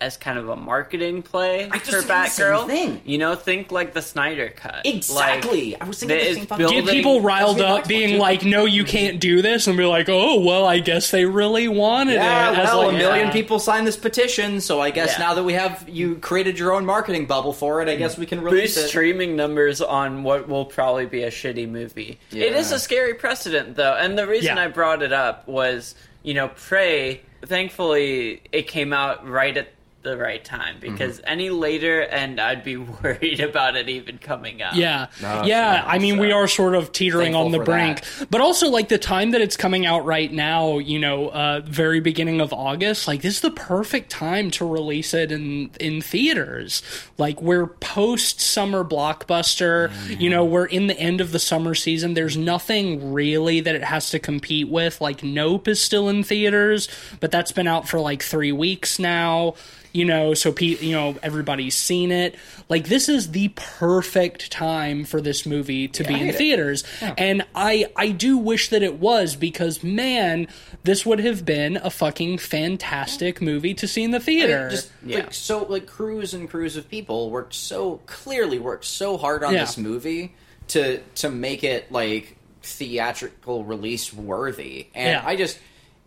as 0.00 0.16
kind 0.16 0.40
of 0.40 0.48
a 0.48 0.56
marketing 0.56 1.22
play 1.22 1.68
I 1.70 1.78
just 1.78 1.84
for 1.90 1.96
think 2.02 2.08
the 2.08 2.26
same 2.26 2.46
Batgirl. 2.46 2.66
thing. 2.66 3.00
You 3.04 3.16
know, 3.16 3.36
think 3.36 3.70
like 3.70 3.94
the 3.94 4.02
Snyder 4.02 4.52
cut. 4.54 4.82
Exactly. 4.84 5.70
Like, 5.72 5.82
I 5.82 5.86
was 5.86 6.00
thinking 6.00 6.18
the 6.18 6.34
same 6.34 6.46
fucking 6.46 6.66
get 6.84 6.86
people 6.88 7.20
riled 7.20 7.60
up 7.60 7.86
being 7.86 8.18
one, 8.18 8.38
too. 8.38 8.42
like 8.42 8.44
no 8.44 8.64
you 8.64 8.82
mm-hmm. 8.82 8.90
can't 8.90 9.20
do 9.20 9.40
this 9.40 9.68
and 9.68 9.76
be 9.78 9.84
like 9.84 10.08
oh 10.08 10.40
well 10.40 10.66
i 10.66 10.80
guess 10.80 11.12
they 11.12 11.24
really 11.24 11.68
wanted 11.68 12.14
Yeah, 12.14 12.50
it 12.52 12.58
As 12.58 12.68
well, 12.70 12.78
like, 12.86 12.94
a 12.96 12.98
million 12.98 13.26
yeah. 13.28 13.32
people 13.32 13.60
signed 13.60 13.86
this 13.86 13.96
petition, 13.96 14.60
so 14.60 14.80
I 14.80 14.90
guess 14.90 15.12
Yeah. 15.12 15.26
now 15.26 15.34
that 15.34 15.44
we 15.44 15.52
have 15.52 15.88
you 15.88 16.16
created 16.16 16.58
your 16.58 16.72
own 16.72 16.84
marketing 16.84 17.26
bubble 17.26 17.52
for 17.52 17.80
it, 17.80 17.88
I 17.88 17.94
guess 17.94 18.18
we 18.18 18.26
can 18.26 18.40
release 18.42 18.74
boost 18.74 18.86
it. 18.86 18.88
streaming 18.88 19.36
numbers 19.36 19.80
on 19.80 20.24
what 20.24 20.48
will 20.48 20.64
probably 20.66 21.06
be 21.06 21.22
a 21.22 21.30
shitty 21.30 21.68
movie. 21.68 22.18
It 22.32 22.36
Yeah. 22.52 22.58
is 22.58 22.72
a 22.72 22.80
scary 22.80 23.14
precedent, 23.14 23.76
though, 23.76 23.94
and 23.94 24.18
the 24.18 24.26
reason 24.26 24.56
Yeah. 24.56 24.64
I 24.64 24.66
brought 24.68 25.02
it 25.02 25.12
up 25.12 25.46
was, 25.46 25.94
you 26.24 26.34
know, 26.34 26.48
Prey. 26.48 27.22
Thankfully, 27.44 28.42
it 28.50 28.66
came 28.66 28.92
out 28.92 29.28
right 29.28 29.56
at 29.56 29.68
the 30.04 30.16
right 30.16 30.44
time 30.44 30.76
Mm-hmm. 30.80 30.92
because 30.92 31.20
any 31.24 31.50
later 31.50 32.00
and 32.02 32.40
I'd 32.40 32.62
be 32.64 32.76
worried 33.02 33.40
about 33.40 33.76
it 33.76 33.88
even 33.88 34.18
coming 34.18 34.62
out. 34.62 34.76
Yeah. 34.76 35.08
No, 35.20 35.42
yeah. 35.44 35.82
so- 35.82 35.88
I 35.88 35.98
mean, 35.98 36.18
we 36.18 36.30
are 36.32 36.46
sort 36.46 36.74
of 36.74 36.92
teetering 36.92 37.34
on 37.34 37.50
the 37.50 37.58
thankful 37.58 38.04
for 38.04 38.14
brink. 38.18 38.30
But 38.30 38.40
also, 38.40 38.68
like, 38.68 38.88
the 38.88 38.98
time 38.98 39.32
that 39.32 39.40
it's 39.40 39.56
coming 39.56 39.84
out 39.86 40.04
right 40.04 40.32
now, 40.32 40.78
you 40.78 40.98
know, 40.98 41.28
uh, 41.28 41.60
very 41.64 42.00
beginning 42.00 42.40
of 42.40 42.52
August, 42.52 43.08
like, 43.08 43.22
this 43.22 43.34
is 43.36 43.40
the 43.40 43.50
perfect 43.50 44.10
time 44.10 44.50
to 44.52 44.66
release 44.68 45.12
it 45.14 45.32
in, 45.32 45.70
in 45.80 46.00
theaters. 46.00 46.82
Like, 47.18 47.40
we're 47.42 47.66
post 47.66 48.40
summer 48.40 48.84
blockbuster. 48.84 49.90
You 50.20 50.30
know, 50.30 50.44
we're 50.44 50.66
in 50.66 50.86
the 50.86 50.98
end 50.98 51.20
of 51.20 51.32
the 51.32 51.38
summer 51.38 51.74
season. 51.74 52.14
There's 52.14 52.36
nothing 52.36 53.12
really 53.12 53.60
that 53.60 53.74
it 53.74 53.84
has 53.84 54.10
to 54.10 54.18
compete 54.18 54.68
with. 54.68 55.00
Like, 55.00 55.22
Nope 55.22 55.68
is 55.68 55.80
still 55.80 56.08
in 56.08 56.22
theaters, 56.22 56.88
but 57.20 57.30
that's 57.30 57.52
been 57.52 57.66
out 57.66 57.88
for 57.88 58.00
like 58.00 58.22
three 58.22 58.52
weeks 58.52 58.98
now 58.98 59.54
you 59.94 60.04
know 60.04 60.34
so 60.34 60.50
pe- 60.52 60.76
you 60.84 60.90
know 60.92 61.16
everybody's 61.22 61.76
seen 61.76 62.10
it 62.10 62.34
like 62.68 62.88
this 62.88 63.08
is 63.08 63.30
the 63.30 63.48
perfect 63.54 64.50
time 64.50 65.04
for 65.04 65.20
this 65.20 65.46
movie 65.46 65.86
to 65.88 66.02
be 66.02 66.12
in 66.14 66.18
hate 66.20 66.28
it. 66.30 66.36
theaters 66.36 66.84
and 67.16 67.46
i 67.54 67.86
i 67.96 68.08
do 68.10 68.36
wish 68.36 68.70
that 68.70 68.82
it 68.82 68.98
was 68.98 69.36
because 69.36 69.84
man 69.84 70.48
this 70.82 71.06
would 71.06 71.20
have 71.20 71.44
been 71.44 71.76
a 71.76 71.90
fucking 71.90 72.36
fantastic 72.38 73.40
movie 73.40 73.72
to 73.72 73.86
see 73.86 74.02
in 74.02 74.10
the 74.10 74.16
I 74.16 74.18
mean, 74.18 74.24
theater 74.26 74.68
just 74.70 74.90
Yeah. 75.06 75.18
like 75.20 75.32
so, 75.32 75.62
like 75.64 75.86
crews 75.86 76.34
and 76.34 76.50
crews 76.50 76.76
of 76.76 76.88
people 76.90 77.30
worked 77.30 77.54
so 77.54 78.00
clearly 78.06 78.58
worked 78.58 78.84
so 78.84 79.16
hard 79.16 79.44
on 79.44 79.52
Yeah. 79.54 79.60
this 79.60 79.78
movie 79.78 80.34
to 80.68 80.98
to 81.16 81.30
make 81.30 81.62
it 81.62 81.92
like 81.92 82.36
theatrical 82.62 83.64
release 83.64 84.12
worthy, 84.12 84.86
and 84.94 85.10
Yeah. 85.12 85.22
I 85.24 85.36
just. 85.36 85.58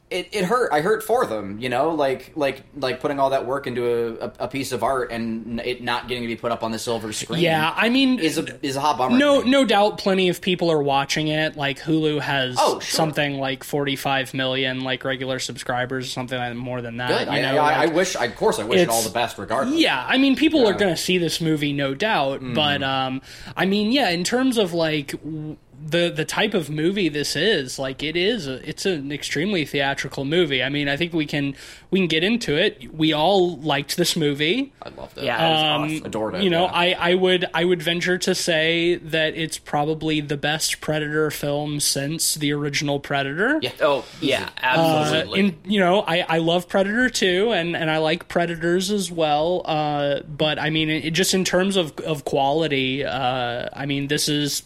It, 0.10 0.30
it 0.32 0.46
hurt. 0.46 0.72
I 0.72 0.80
hurt 0.80 1.04
for 1.04 1.26
them, 1.26 1.60
you 1.60 1.68
know, 1.68 1.90
like 1.90 2.32
like 2.36 2.64
like 2.78 3.02
putting 3.02 3.20
all 3.20 3.32
that 3.32 3.46
work 3.46 3.68
into 3.68 4.18
a, 4.22 4.32
a, 4.40 4.48
piece 4.48 4.72
of 4.72 4.82
art 4.82 5.12
and 5.12 5.60
it 5.60 5.84
not 5.84 6.08
getting 6.08 6.24
to 6.24 6.28
be 6.28 6.38
put 6.38 6.50
up 6.54 6.64
on 6.64 6.72
the 6.72 6.80
silver 6.80 7.12
screen. 7.12 7.42
yeah 7.42 7.74
i 7.76 7.90
mean 7.90 8.18
is 8.18 8.38
a 8.38 8.66
is 8.66 8.78
a 8.78 8.80
hot 8.80 8.98
bummer. 8.98 9.18
no 9.18 9.42
no 9.42 9.66
doubt 9.66 9.98
plenty 9.98 10.30
of 10.30 10.40
people 10.40 10.72
are 10.72 10.82
watching 10.82 11.28
it 11.28 11.58
like 11.58 11.80
hulu 11.80 12.22
has 12.22 12.56
Oh, 12.58 12.80
sure. 12.80 12.82
something 12.82 13.38
like 13.38 13.66
45 13.66 14.34
million 14.34 14.80
like 14.86 15.04
regular 15.04 15.40
subscribers 15.40 16.06
or 16.08 16.10
something 16.10 16.38
like 16.40 16.56
more 16.56 16.82
than 16.82 16.96
that 16.98 17.10
Good. 17.10 17.28
you 17.28 17.34
I, 17.34 17.42
know 17.42 17.58
I, 17.58 17.84
I 17.84 17.86
wish. 17.88 18.16
Of 18.16 18.34
course, 18.38 18.60
I 18.60 18.64
wish 18.64 18.80
it 18.80 18.88
all 18.90 19.02
the 19.02 19.10
best, 19.10 19.38
regardless. 19.38 19.78
Yeah, 19.78 20.02
I 20.08 20.18
mean, 20.18 20.38
people 20.38 20.62
are 20.62 20.64
Yeah. 20.66 20.70
Mm-hmm. 20.72 20.80
going 20.80 20.96
to 20.96 21.02
see 21.02 21.18
this 21.18 21.42
movie, 21.42 21.74
no 21.74 21.94
doubt. 21.94 22.40
But 22.42 22.82
um, 22.82 23.22
I 23.58 23.66
mean, 23.66 23.92
yeah, 23.92 24.10
in 24.10 24.24
terms 24.24 24.58
of 24.58 24.72
like 24.74 25.12
w- 25.12 25.58
the 25.80 26.10
the 26.10 26.26
type 26.26 26.54
of 26.54 26.70
movie 26.70 27.08
this 27.10 27.36
is, 27.36 27.78
like 27.78 28.02
it 28.04 28.16
is, 28.16 28.48
a, 28.48 28.68
it's 28.68 28.86
an 28.86 29.12
extremely 29.12 29.64
theatrical 29.66 30.26
movie. 30.26 30.64
I 30.64 30.70
mean, 30.70 30.90
I 30.90 30.98
think 30.98 31.14
we 31.14 31.26
can 31.26 31.56
we 31.92 32.00
can 32.00 32.08
get 32.08 32.24
into 32.24 32.56
it. 32.58 32.94
We 32.94 33.14
all 33.14 33.58
liked 33.58 33.96
this 33.96 34.16
movie. 34.16 34.74
I 34.82 34.90
loved 34.90 35.18
it. 35.18 35.24
Yeah, 35.26 35.38
it 35.38 35.50
was 35.54 35.62
Um, 35.64 35.84
awesome. 35.96 36.06
adored 36.06 36.36
it. 36.36 36.44
You 36.44 36.50
know, 36.50 36.64
yeah. 36.66 36.72
I, 36.74 36.96
I 37.12 37.14
would 37.16 37.46
I 37.54 37.64
would 37.64 37.82
venture 37.82 38.18
to 38.18 38.34
say 38.36 38.96
that 38.96 39.36
it's 39.36 39.58
probably 39.58 40.20
the 40.20 40.36
best 40.38 40.82
Predator 40.82 41.30
film 41.32 41.80
since 41.80 42.34
the 42.36 42.52
original 42.54 43.00
Predator. 43.00 43.60
Yeah. 43.62 43.72
Oh 43.80 44.04
yeah, 44.20 44.50
Uh, 44.62 44.66
absolutely. 45.06 45.40
in 45.40 45.58
you 45.64 45.80
know, 45.80 46.02
I, 46.02 46.26
I 46.28 46.38
love 46.40 46.68
Predator 46.68 47.10
too, 47.10 47.52
and, 47.54 47.76
and 47.78 47.90
I 47.92 48.00
like 48.00 48.28
Predators 48.28 48.90
as 48.92 49.12
well. 49.12 49.62
Uh, 49.64 50.22
but 50.22 50.60
I 50.60 50.70
mean, 50.72 50.90
it, 50.90 51.12
just 51.12 51.34
in 51.34 51.46
terms 51.46 51.76
of 51.76 51.98
of 52.00 52.26
quality, 52.26 53.06
uh, 53.06 53.70
I 53.74 53.86
mean, 53.86 54.08
this 54.08 54.28
is 54.28 54.64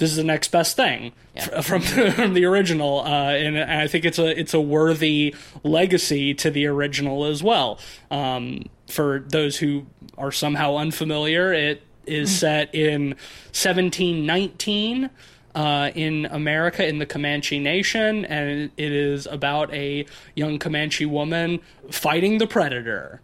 this 0.00 0.10
is 0.10 0.16
the 0.16 0.24
next 0.24 0.48
best 0.48 0.76
thing 0.76 1.12
f- 1.36 1.64
from 1.64 1.82
from 2.12 2.32
the 2.34 2.46
original, 2.46 3.00
uh, 3.00 3.32
and, 3.32 3.56
and 3.56 3.70
I 3.70 3.86
think 3.86 4.04
it's 4.04 4.18
a 4.18 4.38
it's 4.38 4.54
a 4.54 4.60
worthy 4.60 5.34
legacy 5.62 6.34
to 6.34 6.50
the 6.50 6.66
original 6.66 7.26
as 7.26 7.42
well. 7.42 7.78
Um, 8.10 8.64
for 8.88 9.24
those 9.28 9.58
who 9.58 9.86
are 10.18 10.32
somehow 10.32 10.76
unfamiliar, 10.76 11.52
it 11.52 11.82
is 12.06 12.36
set 12.36 12.74
in 12.74 13.10
1719 13.52 15.10
uh, 15.54 15.90
in 15.94 16.26
America 16.26 16.86
in 16.86 16.98
the 16.98 17.06
Comanche 17.06 17.58
Nation, 17.58 18.24
and 18.24 18.70
it 18.76 18.92
is 18.92 19.26
about 19.26 19.72
a 19.74 20.06
young 20.34 20.58
Comanche 20.58 21.04
woman 21.04 21.60
fighting 21.90 22.38
the 22.38 22.46
predator, 22.46 23.20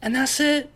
and 0.00 0.14
that's 0.14 0.40
it. 0.40 0.70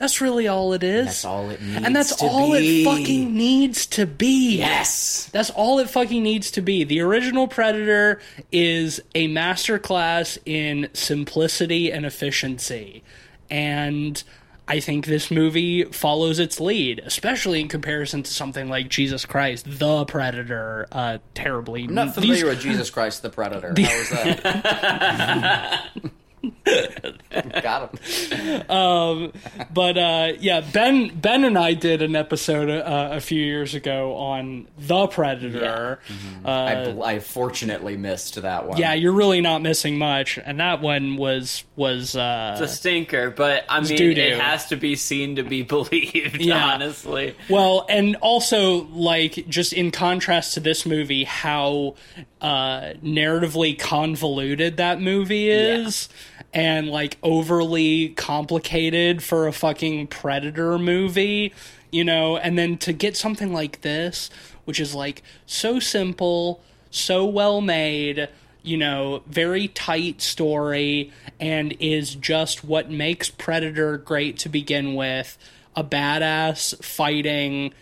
That's 0.00 0.22
really 0.22 0.48
all 0.48 0.72
it 0.72 0.82
is. 0.82 1.04
That's 1.04 1.24
all 1.26 1.50
it 1.50 1.60
needs 1.60 1.84
and 1.84 1.94
that's 1.94 2.16
to 2.16 2.24
all 2.24 2.52
be. 2.52 2.80
it 2.80 2.84
fucking 2.86 3.34
needs 3.34 3.84
to 3.84 4.06
be. 4.06 4.56
yes. 4.56 5.28
That's 5.30 5.50
all 5.50 5.78
it 5.78 5.90
fucking 5.90 6.22
needs 6.22 6.50
to 6.52 6.62
be. 6.62 6.84
The 6.84 7.00
original 7.00 7.46
Predator 7.46 8.18
is 8.50 9.02
a 9.14 9.28
masterclass 9.28 10.38
in 10.46 10.88
simplicity 10.94 11.92
and 11.92 12.06
efficiency. 12.06 13.02
And 13.50 14.22
I 14.66 14.80
think 14.80 15.04
this 15.04 15.30
movie 15.30 15.84
follows 15.84 16.38
its 16.38 16.60
lead, 16.60 17.02
especially 17.04 17.60
in 17.60 17.68
comparison 17.68 18.22
to 18.22 18.32
something 18.32 18.70
like 18.70 18.88
Jesus 18.88 19.26
Christ, 19.26 19.66
the 19.68 20.06
Predator. 20.06 20.88
Uh, 20.90 21.18
terribly. 21.34 21.84
I'm 21.84 21.94
not 21.94 22.14
familiar 22.14 22.46
with 22.46 22.62
Jesus 22.62 22.88
Christ 22.88 23.20
the 23.20 23.28
Predator. 23.28 23.74
How 23.76 23.98
was 23.98 24.08
that? 24.08 25.90
Got 27.62 27.94
him. 27.94 29.32
but 29.72 29.98
uh, 29.98 30.32
yeah, 30.38 30.60
Ben 30.60 31.18
Ben 31.18 31.44
and 31.44 31.58
I 31.58 31.74
did 31.74 32.02
an 32.02 32.16
episode 32.16 32.68
uh, 32.70 33.10
a 33.12 33.20
few 33.20 33.42
years 33.42 33.74
ago 33.74 34.14
on 34.16 34.66
the 34.78 35.06
Predator. 35.06 36.00
I, 36.44 36.90
bl- 36.92 37.02
I 37.02 37.18
fortunately 37.18 37.96
missed 37.96 38.40
that 38.40 38.66
one. 38.66 38.78
Yeah, 38.78 38.94
you're 38.94 39.12
really 39.12 39.40
not 39.40 39.62
missing 39.62 39.98
much, 39.98 40.38
and 40.38 40.60
that 40.60 40.80
one 40.80 41.16
was 41.16 41.64
was 41.76 42.14
uh, 42.16 42.56
it's 42.60 42.72
a 42.72 42.74
stinker, 42.74 43.30
but 43.30 43.64
I 43.68 43.80
mean, 43.80 43.96
doo-doo. 43.96 44.20
it 44.20 44.38
has 44.40 44.66
to 44.66 44.76
be 44.76 44.96
seen 44.96 45.36
to 45.36 45.42
be 45.42 45.62
believed. 45.70 46.40
Yeah. 46.40 46.64
Honestly, 46.64 47.34
well, 47.48 47.86
and 47.88 48.16
also 48.16 48.84
like 48.86 49.46
just 49.48 49.72
in 49.72 49.90
contrast 49.90 50.54
to 50.54 50.60
this 50.60 50.84
movie, 50.86 51.24
how 51.24 51.94
uh, 52.40 52.94
narratively 53.02 53.78
convoluted 53.78 54.76
that 54.78 55.00
movie 55.00 55.50
is, 55.50 56.08
and 56.52 56.88
like 56.88 57.16
overly 57.22 58.10
complicated 58.10 59.22
for 59.22 59.46
a 59.46 59.52
fucking 59.52 60.08
Predator 60.08 60.78
movie, 60.78 61.52
you 61.90 62.04
know, 62.04 62.36
and 62.36 62.58
then 62.58 62.76
to 62.78 62.92
get 62.92 63.16
something 63.16 63.52
like 63.52 63.82
this, 63.82 64.30
which 64.64 64.80
is 64.80 64.94
like 64.94 65.22
so 65.46 65.78
simple, 65.78 66.60
so 66.90 67.24
well 67.24 67.60
made. 67.60 68.28
You 68.62 68.76
know, 68.76 69.22
very 69.26 69.68
tight 69.68 70.20
story, 70.20 71.12
and 71.40 71.74
is 71.80 72.14
just 72.14 72.62
what 72.62 72.90
makes 72.90 73.30
Predator 73.30 73.96
great 73.96 74.36
to 74.40 74.50
begin 74.50 74.94
with. 74.94 75.38
A 75.74 75.82
badass 75.82 76.84
fighting 76.84 77.72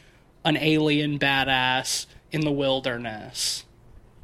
an 0.45 0.57
alien 0.57 1.19
badass 1.19 2.07
in 2.31 2.43
the 2.43 2.53
wilderness. 2.53 3.65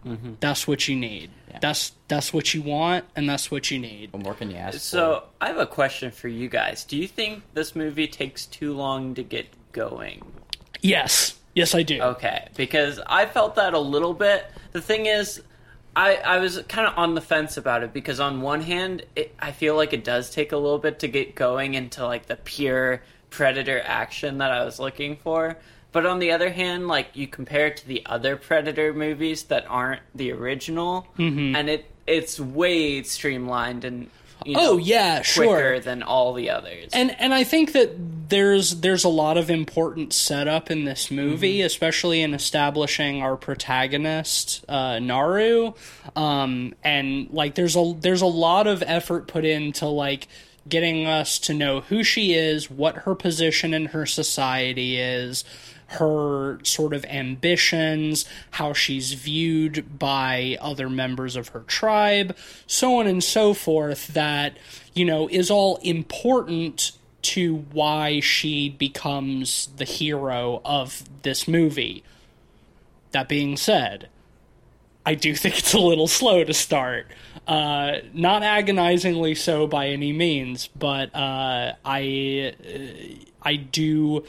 Mm-hmm. 0.06 0.34
That's 0.40 0.68
what 0.68 0.86
you 0.86 0.94
need. 0.94 1.30
That's 1.60 1.92
that's 2.08 2.32
what 2.32 2.52
you 2.54 2.62
want, 2.62 3.04
and 3.16 3.28
that's 3.28 3.50
what 3.50 3.70
you 3.70 3.78
need. 3.78 4.12
What 4.12 4.22
more 4.22 4.34
can 4.34 4.50
you 4.50 4.56
ask 4.56 4.78
so 4.80 5.24
I 5.40 5.48
have 5.48 5.58
a 5.58 5.66
question 5.66 6.10
for 6.10 6.28
you 6.28 6.48
guys. 6.48 6.84
Do 6.84 6.96
you 6.96 7.08
think 7.08 7.42
this 7.54 7.74
movie 7.74 8.06
takes 8.06 8.46
too 8.46 8.74
long 8.74 9.14
to 9.14 9.22
get 9.22 9.46
going? 9.72 10.22
Yes, 10.80 11.38
yes, 11.54 11.74
I 11.74 11.82
do. 11.82 12.00
Okay, 12.00 12.48
because 12.56 13.00
I 13.06 13.26
felt 13.26 13.54
that 13.56 13.74
a 13.74 13.78
little 13.78 14.14
bit. 14.14 14.46
The 14.72 14.80
thing 14.82 15.06
is, 15.06 15.42
I 15.96 16.16
I 16.16 16.38
was 16.38 16.62
kind 16.68 16.86
of 16.86 16.94
on 16.98 17.14
the 17.14 17.20
fence 17.20 17.56
about 17.56 17.82
it 17.82 17.92
because 17.92 18.20
on 18.20 18.42
one 18.42 18.60
hand, 18.60 19.04
it, 19.16 19.34
I 19.38 19.52
feel 19.52 19.74
like 19.76 19.92
it 19.92 20.04
does 20.04 20.30
take 20.30 20.52
a 20.52 20.56
little 20.56 20.78
bit 20.78 20.98
to 21.00 21.08
get 21.08 21.34
going 21.34 21.74
into 21.74 22.04
like 22.06 22.26
the 22.26 22.36
pure 22.36 23.02
predator 23.30 23.80
action 23.84 24.38
that 24.38 24.50
I 24.52 24.64
was 24.64 24.78
looking 24.78 25.16
for. 25.16 25.56
But 25.92 26.06
on 26.06 26.18
the 26.18 26.32
other 26.32 26.50
hand, 26.50 26.88
like 26.88 27.08
you 27.14 27.28
compare 27.28 27.68
it 27.68 27.76
to 27.78 27.86
the 27.86 28.02
other 28.04 28.36
Predator 28.36 28.92
movies 28.92 29.44
that 29.44 29.64
aren't 29.68 30.02
the 30.14 30.32
original, 30.32 31.06
Mm-hmm. 31.18 31.54
and 31.56 31.70
it 31.70 31.86
it's 32.06 32.38
way 32.40 33.02
streamlined 33.02 33.84
and 33.84 34.10
you 34.44 34.56
Oh, 34.58 34.76
yeah, 34.76 35.22
sure. 35.22 35.46
quicker 35.46 35.80
than 35.80 36.02
all 36.02 36.34
the 36.34 36.50
others. 36.50 36.90
and 36.92 37.14
and 37.18 37.32
I 37.32 37.44
think 37.44 37.72
that 37.72 37.92
there's 38.28 38.80
there's 38.80 39.04
a 39.04 39.08
lot 39.08 39.38
of 39.38 39.48
important 39.50 40.12
setup 40.12 40.70
in 40.70 40.84
this 40.84 41.10
movie, 41.10 41.62
especially 41.62 42.20
in 42.20 42.34
establishing 42.34 43.22
our 43.22 43.36
protagonist 43.36 44.64
uh, 44.68 44.98
Naru, 44.98 45.72
um, 46.16 46.74
and 46.82 47.30
like 47.30 47.54
there's 47.54 47.76
a 47.76 47.94
there's 48.00 48.22
a 48.22 48.26
lot 48.26 48.66
of 48.66 48.82
effort 48.86 49.28
put 49.28 49.44
into 49.44 49.86
like 49.86 50.28
getting 50.68 51.06
us 51.06 51.38
to 51.38 51.54
know 51.54 51.80
who 51.82 52.02
she 52.02 52.34
is, 52.34 52.70
what 52.70 52.96
her 52.98 53.14
position 53.14 53.72
in 53.74 53.86
her 53.86 54.06
society 54.06 54.96
is. 54.98 55.44
Her 55.88 56.58
sort 56.64 56.92
of 56.92 57.04
ambitions, 57.04 58.24
how 58.52 58.72
she's 58.72 59.12
viewed 59.12 59.98
by 59.98 60.58
other 60.60 60.88
members 60.88 61.36
of 61.36 61.48
her 61.48 61.60
tribe, 61.60 62.36
so 62.66 62.98
on 62.98 63.06
and 63.06 63.22
so 63.22 63.54
forth, 63.54 64.08
that, 64.08 64.56
you 64.94 65.04
know, 65.04 65.28
is 65.28 65.50
all 65.50 65.76
important 65.82 66.92
to 67.22 67.64
why 67.72 68.20
she 68.20 68.68
becomes 68.68 69.68
the 69.76 69.84
hero 69.84 70.60
of 70.64 71.04
this 71.22 71.48
movie. 71.48 72.04
That 73.12 73.28
being 73.28 73.56
said, 73.56 74.08
I 75.06 75.14
do 75.14 75.34
think 75.36 75.58
it's 75.58 75.74
a 75.74 75.78
little 75.78 76.08
slow 76.08 76.44
to 76.44 76.54
start. 76.54 77.06
Uh, 77.46 77.98
not 78.12 78.42
agonizingly 78.42 79.34
so 79.34 79.66
by 79.66 79.88
any 79.88 80.12
means, 80.12 80.68
but 80.68 81.14
uh, 81.14 81.74
I 81.84 82.54
uh, 82.58 83.24
I 83.42 83.56
do 83.56 84.24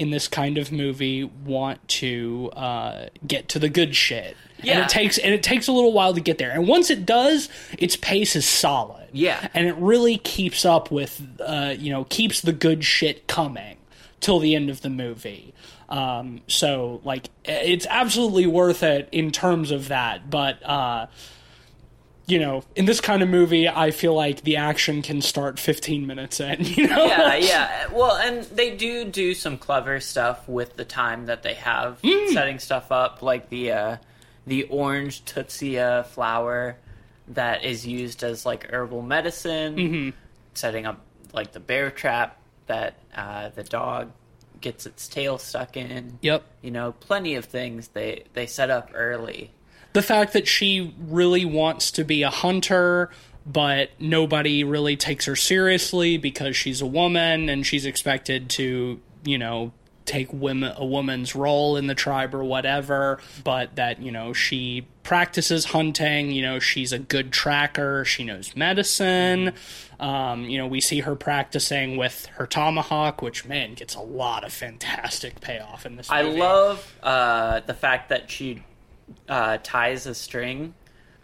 in 0.00 0.08
this 0.08 0.28
kind 0.28 0.56
of 0.56 0.72
movie 0.72 1.24
want 1.24 1.86
to 1.86 2.50
uh, 2.56 3.06
get 3.26 3.50
to 3.50 3.58
the 3.58 3.68
good 3.68 3.94
shit. 3.94 4.34
And 4.76 4.80
it 4.84 4.88
takes 4.88 5.18
and 5.18 5.34
it 5.34 5.42
takes 5.42 5.68
a 5.68 5.72
little 5.72 5.92
while 5.92 6.14
to 6.14 6.20
get 6.22 6.38
there. 6.38 6.50
And 6.50 6.66
once 6.66 6.88
it 6.88 7.04
does, 7.04 7.50
its 7.78 7.96
pace 7.96 8.34
is 8.34 8.46
solid. 8.46 9.08
Yeah. 9.12 9.48
and 9.54 9.66
it 9.66 9.74
really 9.76 10.16
keeps 10.18 10.64
up 10.64 10.90
with 10.90 11.20
uh, 11.44 11.74
you 11.78 11.92
know 11.92 12.04
keeps 12.04 12.40
the 12.40 12.52
good 12.52 12.82
shit 12.82 13.26
coming 13.26 13.76
till 14.20 14.38
the 14.38 14.54
end 14.54 14.70
of 14.70 14.80
the 14.80 14.88
movie. 14.88 15.52
Um, 15.90 16.40
so 16.46 17.02
like 17.04 17.28
it's 17.44 17.86
absolutely 17.90 18.46
worth 18.46 18.82
it 18.82 19.06
in 19.12 19.30
terms 19.30 19.70
of 19.70 19.88
that, 19.88 20.30
but. 20.30 20.62
Uh, 20.64 21.06
you 22.30 22.38
know, 22.38 22.62
in 22.76 22.84
this 22.84 23.00
kind 23.00 23.22
of 23.22 23.28
movie, 23.28 23.68
I 23.68 23.90
feel 23.90 24.14
like 24.14 24.42
the 24.42 24.56
action 24.56 25.02
can 25.02 25.20
start 25.20 25.58
15 25.58 26.06
minutes 26.06 26.40
in. 26.40 26.64
You 26.80 26.86
know, 26.86 27.06
yeah, 27.06 27.34
yeah. 27.34 27.86
Well, 27.92 28.16
and 28.16 28.44
they 28.44 28.74
do 28.76 29.04
do 29.04 29.34
some 29.34 29.58
clever 29.58 30.00
stuff 30.00 30.48
with 30.48 30.76
the 30.76 30.84
time 30.84 31.26
that 31.26 31.42
they 31.42 31.54
have 31.54 32.00
setting 32.32 32.58
stuff 32.58 32.92
up, 32.92 33.22
like 33.22 33.48
the 33.50 33.72
uh, 33.72 33.96
the 34.46 34.64
orange 34.64 35.24
tutsia 35.24 36.06
flower 36.06 36.76
that 37.28 37.64
is 37.64 37.86
used 37.86 38.22
as 38.22 38.46
like 38.46 38.70
herbal 38.72 39.02
medicine, 39.02 40.14
setting 40.54 40.86
up 40.86 41.00
like 41.32 41.52
the 41.52 41.60
bear 41.60 41.90
trap 41.90 42.40
that 42.66 42.94
uh, 43.14 43.50
the 43.50 43.64
dog 43.64 44.12
gets 44.60 44.86
its 44.86 45.08
tail 45.08 45.38
stuck 45.38 45.76
in. 45.76 46.18
Yep. 46.22 46.44
You 46.62 46.70
know, 46.70 46.92
plenty 46.92 47.34
of 47.34 47.46
things 47.46 47.88
they 47.88 48.24
they 48.32 48.46
set 48.46 48.70
up 48.70 48.90
early. 48.94 49.50
The 49.92 50.02
fact 50.02 50.32
that 50.32 50.46
she 50.46 50.94
really 50.98 51.44
wants 51.44 51.90
to 51.92 52.04
be 52.04 52.22
a 52.22 52.30
hunter 52.30 53.10
but 53.46 53.90
nobody 53.98 54.62
really 54.64 54.96
takes 54.96 55.24
her 55.24 55.36
seriously 55.36 56.16
because 56.16 56.56
she's 56.56 56.80
a 56.80 56.86
woman 56.86 57.48
and 57.48 57.66
she's 57.66 57.86
expected 57.86 58.50
to 58.50 59.00
you 59.24 59.38
know 59.38 59.72
take 60.04 60.32
women 60.32 60.72
a 60.76 60.84
woman's 60.84 61.34
role 61.34 61.76
in 61.76 61.86
the 61.86 61.94
tribe 61.94 62.34
or 62.34 62.42
whatever 62.42 63.18
but 63.44 63.76
that 63.76 64.02
you 64.02 64.10
know 64.10 64.32
she 64.32 64.86
practices 65.02 65.66
hunting 65.66 66.30
you 66.30 66.42
know 66.42 66.58
she's 66.58 66.92
a 66.92 66.98
good 66.98 67.32
tracker 67.32 68.04
she 68.04 68.24
knows 68.24 68.56
medicine. 68.56 69.52
Um, 70.00 70.44
you 70.44 70.56
know 70.56 70.66
we 70.66 70.80
see 70.80 71.00
her 71.00 71.14
practicing 71.14 71.96
with 71.96 72.26
her 72.36 72.46
tomahawk 72.46 73.22
which 73.22 73.44
man 73.44 73.74
gets 73.74 73.94
a 73.94 74.00
lot 74.00 74.44
of 74.44 74.52
fantastic 74.52 75.40
payoff 75.40 75.86
in 75.86 75.96
this 75.96 76.10
I 76.10 76.22
love 76.22 76.96
uh, 77.02 77.60
the 77.60 77.74
fact 77.74 78.08
that 78.08 78.30
she 78.30 78.62
uh, 79.28 79.58
ties 79.62 80.06
a 80.06 80.14
string 80.14 80.74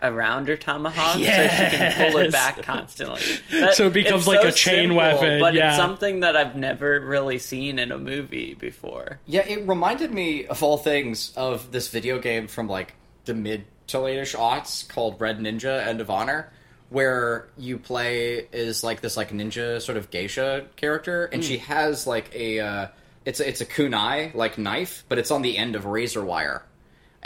around 0.03 0.49
her 0.49 0.57
tomahawk 0.57 1.15
so 1.15 1.19
she 1.19 1.25
can 1.25 1.93
pull 2.13 2.21
it 2.21 2.33
back 2.33 2.63
constantly. 2.63 3.21
That- 3.51 3.75
So 3.75 3.87
it 3.87 3.93
becomes 3.93 4.23
it's 4.23 4.29
like 4.29 4.43
so 4.43 4.49
a 4.49 4.53
chain 4.53 4.89
simple, 4.91 4.97
weapon, 4.99 5.41
but 5.41 5.55
yeah. 5.55 5.69
it's 5.69 5.77
something 5.77 6.21
that 6.21 6.37
I've 6.37 6.57
never 6.57 7.01
really 7.01 7.39
seen 7.39 7.79
in 7.79 7.93
a 7.93 7.99
movie 7.99 8.55
before. 8.55 9.21
Yeah, 9.27 9.47
it 9.47 9.67
reminded 9.67 10.13
me 10.13 10.47
of 10.47 10.63
all 10.63 10.77
things 10.77 11.33
of 11.37 11.73
this 11.73 11.89
video 11.89 12.19
game 12.19 12.47
from 12.47 12.69
like 12.69 12.95
the 13.25 13.35
mid 13.35 13.65
to 13.89 14.01
late-ish 14.01 14.35
aughts 14.35 14.87
called 14.87 15.21
Red 15.21 15.39
Ninja 15.39 15.87
End 15.87 16.01
of 16.01 16.11
Honor, 16.11 16.53
where 16.91 17.49
you 17.57 17.79
play 17.79 18.47
is 18.53 18.85
like 18.85 19.01
this 19.01 19.17
like 19.17 19.31
ninja 19.31 19.81
sort 19.81 19.97
of 19.97 20.11
geisha 20.11 20.67
character, 20.77 21.25
and 21.27 21.45
she 21.45 21.59
has 21.59 22.07
like 22.07 22.35
a 22.35 22.61
uh, 22.61 22.87
it's 23.25 23.41
a, 23.41 23.49
it's 23.49 23.61
a 23.61 23.67
kunai 23.67 24.35
like 24.35 24.59
knife, 24.59 25.05
but 25.09 25.19
it's 25.19 25.31
on 25.31 25.43
the 25.43 25.57
end 25.57 25.77
of 25.77 25.85
razor 25.85 26.25
wire. 26.25 26.63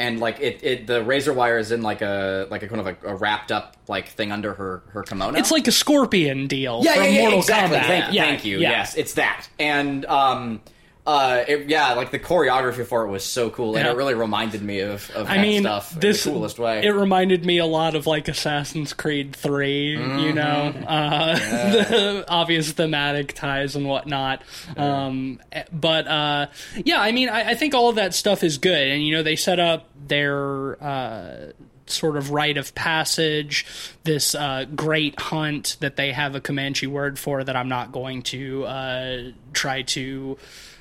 And 0.01 0.19
like 0.19 0.41
it, 0.41 0.65
it, 0.65 0.87
the 0.87 1.05
razor 1.05 1.33
wire 1.35 1.59
is 1.59 1.71
in 1.73 1.83
like 1.83 2.01
a 2.01 2.49
like 2.51 2.63
a 2.63 2.69
kind 2.69 2.81
of 2.81 2.87
a, 2.87 2.97
a 3.13 3.15
wrapped 3.17 3.53
up 3.53 3.77
like 3.87 4.09
thing 4.09 4.33
under 4.33 4.55
her 4.55 4.83
her 4.93 5.03
kimono. 5.03 5.39
It's 5.39 5.51
like 5.51 5.69
a 5.69 5.73
scorpion 5.73 6.47
deal 6.47 6.81
yeah, 6.83 6.95
yeah, 6.95 7.05
yeah, 7.05 7.21
Mortal 7.21 7.39
exactly. 7.41 7.77
Kombat. 7.79 7.87
Thank, 7.87 8.15
yeah, 8.15 8.25
thank 8.25 8.45
you. 8.47 8.59
yeah. 8.59 8.71
Yes, 8.71 8.95
it's 8.97 9.15
that. 9.15 9.47
And 9.59 10.07
um, 10.07 10.63
uh, 11.07 11.45
it, 11.49 11.69
yeah, 11.69 11.95
like 11.95 12.11
the 12.11 12.19
choreography 12.19 12.87
for 12.87 13.05
it 13.05 13.09
was 13.09 13.25
so 13.25 13.49
cool, 13.51 13.75
and 13.75 13.85
Yeah. 13.87 13.93
it 13.93 13.97
really 13.97 14.15
reminded 14.15 14.63
me 14.63 14.81
of, 14.81 15.11
of 15.13 15.29
I 15.29 15.37
that 15.37 15.43
mean, 15.43 15.63
stuff 15.63 15.93
this 15.99 16.25
in 16.27 16.33
the 16.35 16.39
coolest 16.39 16.59
way. 16.59 16.85
It 16.85 16.91
reminded 16.91 17.45
me 17.45 17.57
a 17.59 17.67
lot 17.67 17.95
of 17.95 18.07
like 18.07 18.29
Assassin's 18.29 18.93
Creed 18.93 19.35
3 19.35 19.97
Mm-hmm. 19.97 20.19
You 20.19 20.33
know, 20.35 20.43
uh, 20.87 21.35
the 21.39 22.25
obvious 22.29 22.71
thematic 22.73 23.33
ties 23.33 23.77
and 23.77 23.87
whatnot. 23.87 24.43
Um, 24.77 25.41
but 25.73 26.07
uh, 26.07 26.47
yeah, 26.85 27.01
I 27.01 27.13
mean, 27.13 27.29
I, 27.31 27.51
I 27.51 27.55
think 27.55 27.75
all 27.75 27.89
of 27.89 27.97
that 27.97 28.15
stuff 28.15 28.45
is 28.45 28.59
good, 28.59 28.89
and 28.89 29.03
you 29.05 29.15
know, 29.17 29.23
they 29.23 29.37
set 29.37 29.59
up 29.59 29.89
their. 30.11 30.83
Uh, 30.83 31.53
sort 31.87 32.17
of 32.17 32.31
rite 32.31 32.57
of 32.57 32.73
passage, 32.77 33.67
this 34.05 34.33
uh, 34.37 34.65
great 34.77 35.19
hunt 35.19 35.77
that 35.81 35.97
they 35.97 36.13
have 36.13 36.37
a 36.37 36.41
Comanche 36.41 36.87
word 36.87 37.19
for 37.19 37.43
that 37.43 37.57
I'm 37.57 37.69
not 37.69 37.91
going 37.91 38.23
to 38.23 38.65
uh, 38.65 39.23
try 39.53 39.83
to 39.83 40.39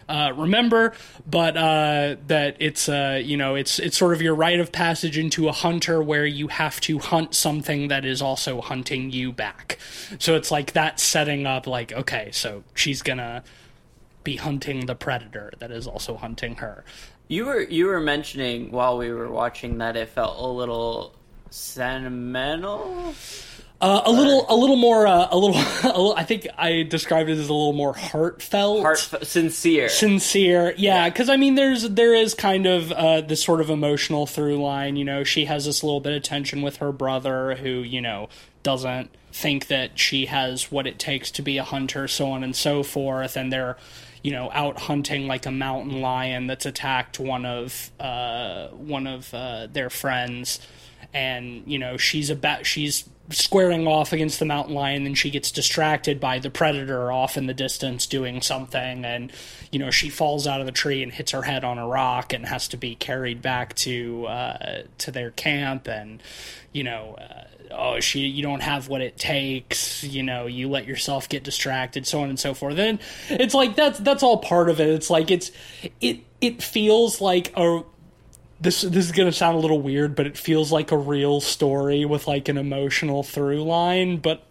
uh, 0.09 0.33
remember, 0.35 0.93
but 1.29 1.55
uh, 1.55 2.15
that 2.27 2.57
it's 2.59 2.89
uh, 2.89 3.21
you 3.23 3.37
know 3.37 3.55
it's 3.55 3.77
it's 3.77 3.95
sort 3.95 4.13
of 4.13 4.21
your 4.21 4.33
rite 4.33 4.59
of 4.59 4.71
passage 4.71 5.17
into 5.17 5.47
a 5.47 5.51
hunter 5.51 6.01
where 6.01 6.25
you 6.25 6.47
have 6.47 6.81
to 6.81 6.97
hunt 6.97 7.35
something 7.35 7.89
that 7.89 8.05
is 8.05 8.21
also 8.21 8.59
hunting 8.59 9.11
you 9.11 9.31
back. 9.31 9.77
So 10.17 10.35
it's 10.35 10.49
like 10.49 10.73
that 10.73 10.99
setting 10.99 11.45
up 11.45 11.67
like 11.67 11.93
okay, 11.93 12.29
so 12.31 12.63
she's 12.73 13.03
gonna 13.03 13.43
be 14.23 14.35
hunting 14.35 14.87
the 14.87 14.95
predator 14.95 15.53
that 15.59 15.71
is 15.71 15.85
also 15.85 16.17
hunting 16.17 16.55
her. 16.55 16.83
You 17.29 17.45
were 17.45 17.61
you 17.61 17.85
were 17.85 17.99
mentioning 17.99 18.71
while 18.71 18.97
we 18.97 19.11
were 19.11 19.29
watching 19.29 19.77
that 19.77 19.95
it 19.95 20.09
felt 20.09 20.39
a 20.39 20.47
little 20.47 21.13
sentimental. 21.51 23.13
Uh, 23.81 24.01
a 24.03 24.11
little, 24.11 24.45
a 24.49 24.55
little 24.57 24.75
more, 24.75 25.07
uh, 25.07 25.29
a 25.31 25.37
little, 25.37 25.55
a 25.83 25.87
little. 25.87 26.13
I 26.15 26.23
think 26.23 26.47
I 26.57 26.81
described 26.81 27.29
it 27.29 27.33
as 27.33 27.47
a 27.47 27.53
little 27.53 27.71
more 27.71 27.93
heartfelt, 27.93 28.81
Heart 28.81 28.97
sincere. 29.23 29.89
sincere. 29.89 30.73
Yeah, 30.75 31.07
because 31.07 31.29
I 31.29 31.37
mean, 31.37 31.53
there's 31.53 31.83
there 31.83 32.15
is 32.15 32.33
kind 32.33 32.65
of 32.65 32.91
uh, 32.91 33.21
this 33.21 33.43
sort 33.43 33.61
of 33.61 33.69
emotional 33.69 34.25
through 34.25 34.61
line. 34.61 34.95
You 34.95 35.05
know, 35.05 35.23
she 35.23 35.45
has 35.45 35.65
this 35.65 35.83
little 35.83 36.01
bit 36.01 36.13
of 36.13 36.23
tension 36.23 36.63
with 36.63 36.77
her 36.77 36.91
brother, 36.91 37.55
who 37.55 37.69
you 37.69 38.01
know 38.01 38.27
doesn't 38.63 39.11
think 39.31 39.67
that 39.67 39.99
she 39.99 40.25
has 40.25 40.71
what 40.71 40.87
it 40.87 40.97
takes 40.97 41.29
to 41.31 41.43
be 41.43 41.57
a 41.59 41.63
hunter, 41.63 42.07
so 42.07 42.31
on 42.31 42.43
and 42.43 42.55
so 42.55 42.81
forth, 42.81 43.37
and 43.37 43.53
they're 43.53 43.77
you 44.23 44.31
know 44.31 44.49
out 44.51 44.79
hunting 44.79 45.27
like 45.27 45.45
a 45.45 45.51
mountain 45.51 46.01
lion 46.01 46.47
that's 46.47 46.65
attacked 46.65 47.19
one 47.19 47.45
of 47.45 47.91
uh, 47.99 48.67
one 48.69 49.07
of 49.07 49.33
uh, 49.33 49.67
their 49.67 49.89
friends. 49.89 50.59
And 51.13 51.63
you 51.65 51.79
know 51.79 51.97
she's 51.97 52.29
about 52.29 52.65
she's 52.65 53.09
squaring 53.31 53.87
off 53.87 54.11
against 54.11 54.39
the 54.39 54.45
mountain 54.45 54.73
lion 54.73 55.05
and 55.05 55.17
she 55.17 55.29
gets 55.29 55.51
distracted 55.51 56.19
by 56.19 56.39
the 56.39 56.49
predator 56.49 57.11
off 57.11 57.37
in 57.37 57.45
the 57.45 57.53
distance 57.53 58.05
doing 58.05 58.41
something. 58.41 59.05
And 59.05 59.31
you 59.71 59.79
know 59.79 59.91
she 59.91 60.09
falls 60.09 60.45
out 60.45 60.59
of 60.59 60.65
the 60.65 60.71
tree 60.71 61.01
and 61.01 61.11
hits 61.11 61.31
her 61.31 61.43
head 61.43 61.63
on 61.63 61.77
a 61.77 61.87
rock 61.87 62.33
and 62.33 62.45
has 62.45 62.67
to 62.69 62.77
be 62.77 62.95
carried 62.95 63.41
back 63.41 63.75
to 63.77 64.25
uh, 64.27 64.83
to 64.99 65.11
their 65.11 65.31
camp. 65.31 65.87
And 65.87 66.21
you 66.73 66.83
know 66.83 67.17
uh, 67.19 67.45
oh 67.71 67.99
she 67.99 68.21
you 68.21 68.41
don't 68.43 68.61
have 68.61 68.87
what 68.87 69.01
it 69.01 69.17
takes 69.17 70.03
you 70.03 70.23
know 70.23 70.47
you 70.47 70.69
let 70.69 70.85
yourself 70.85 71.29
get 71.29 71.43
distracted 71.43 72.05
so 72.05 72.21
on 72.21 72.29
and 72.29 72.39
so 72.39 72.53
forth 72.53 72.75
then 72.75 72.99
it's 73.29 73.53
like 73.53 73.75
that's 73.75 73.99
that's 73.99 74.23
all 74.23 74.37
part 74.37 74.69
of 74.69 74.79
it 74.79 74.89
it's 74.89 75.09
like 75.09 75.31
it's 75.31 75.51
it 76.01 76.19
it 76.41 76.63
feels 76.63 77.21
like 77.21 77.51
a 77.57 77.83
this 78.61 78.81
this 78.81 79.05
is 79.05 79.11
gonna 79.11 79.31
sound 79.31 79.57
a 79.57 79.59
little 79.59 79.81
weird, 79.81 80.15
but 80.15 80.27
it 80.27 80.37
feels 80.37 80.71
like 80.71 80.91
a 80.91 80.97
real 80.97 81.39
story 81.39 82.05
with 82.05 82.27
like 82.27 82.49
an 82.49 82.57
emotional 82.57 83.23
through 83.23 83.63
line. 83.63 84.17
But 84.17 84.43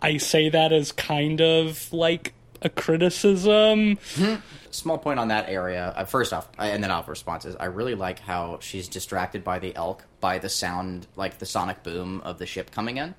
I 0.00 0.16
say 0.16 0.48
that 0.48 0.72
as 0.72 0.92
kind 0.92 1.40
of 1.40 1.92
like 1.92 2.32
a 2.62 2.68
criticism. 2.68 3.98
Small 4.70 4.98
point 4.98 5.18
on 5.18 5.28
that 5.28 5.48
area. 5.48 5.92
Uh, 5.96 6.04
first 6.04 6.32
off, 6.32 6.48
I, 6.58 6.68
and 6.68 6.82
then 6.82 6.90
I'll 6.90 6.98
have 6.98 7.08
responses. 7.08 7.56
I 7.58 7.64
really 7.66 7.94
like 7.94 8.20
how 8.20 8.58
she's 8.60 8.86
distracted 8.88 9.42
by 9.42 9.58
the 9.58 9.74
elk 9.74 10.04
by 10.20 10.38
the 10.38 10.48
sound, 10.48 11.06
like 11.16 11.38
the 11.38 11.46
sonic 11.46 11.82
boom 11.82 12.20
of 12.22 12.38
the 12.38 12.46
ship 12.46 12.70
coming 12.70 12.96
in. 12.98 13.14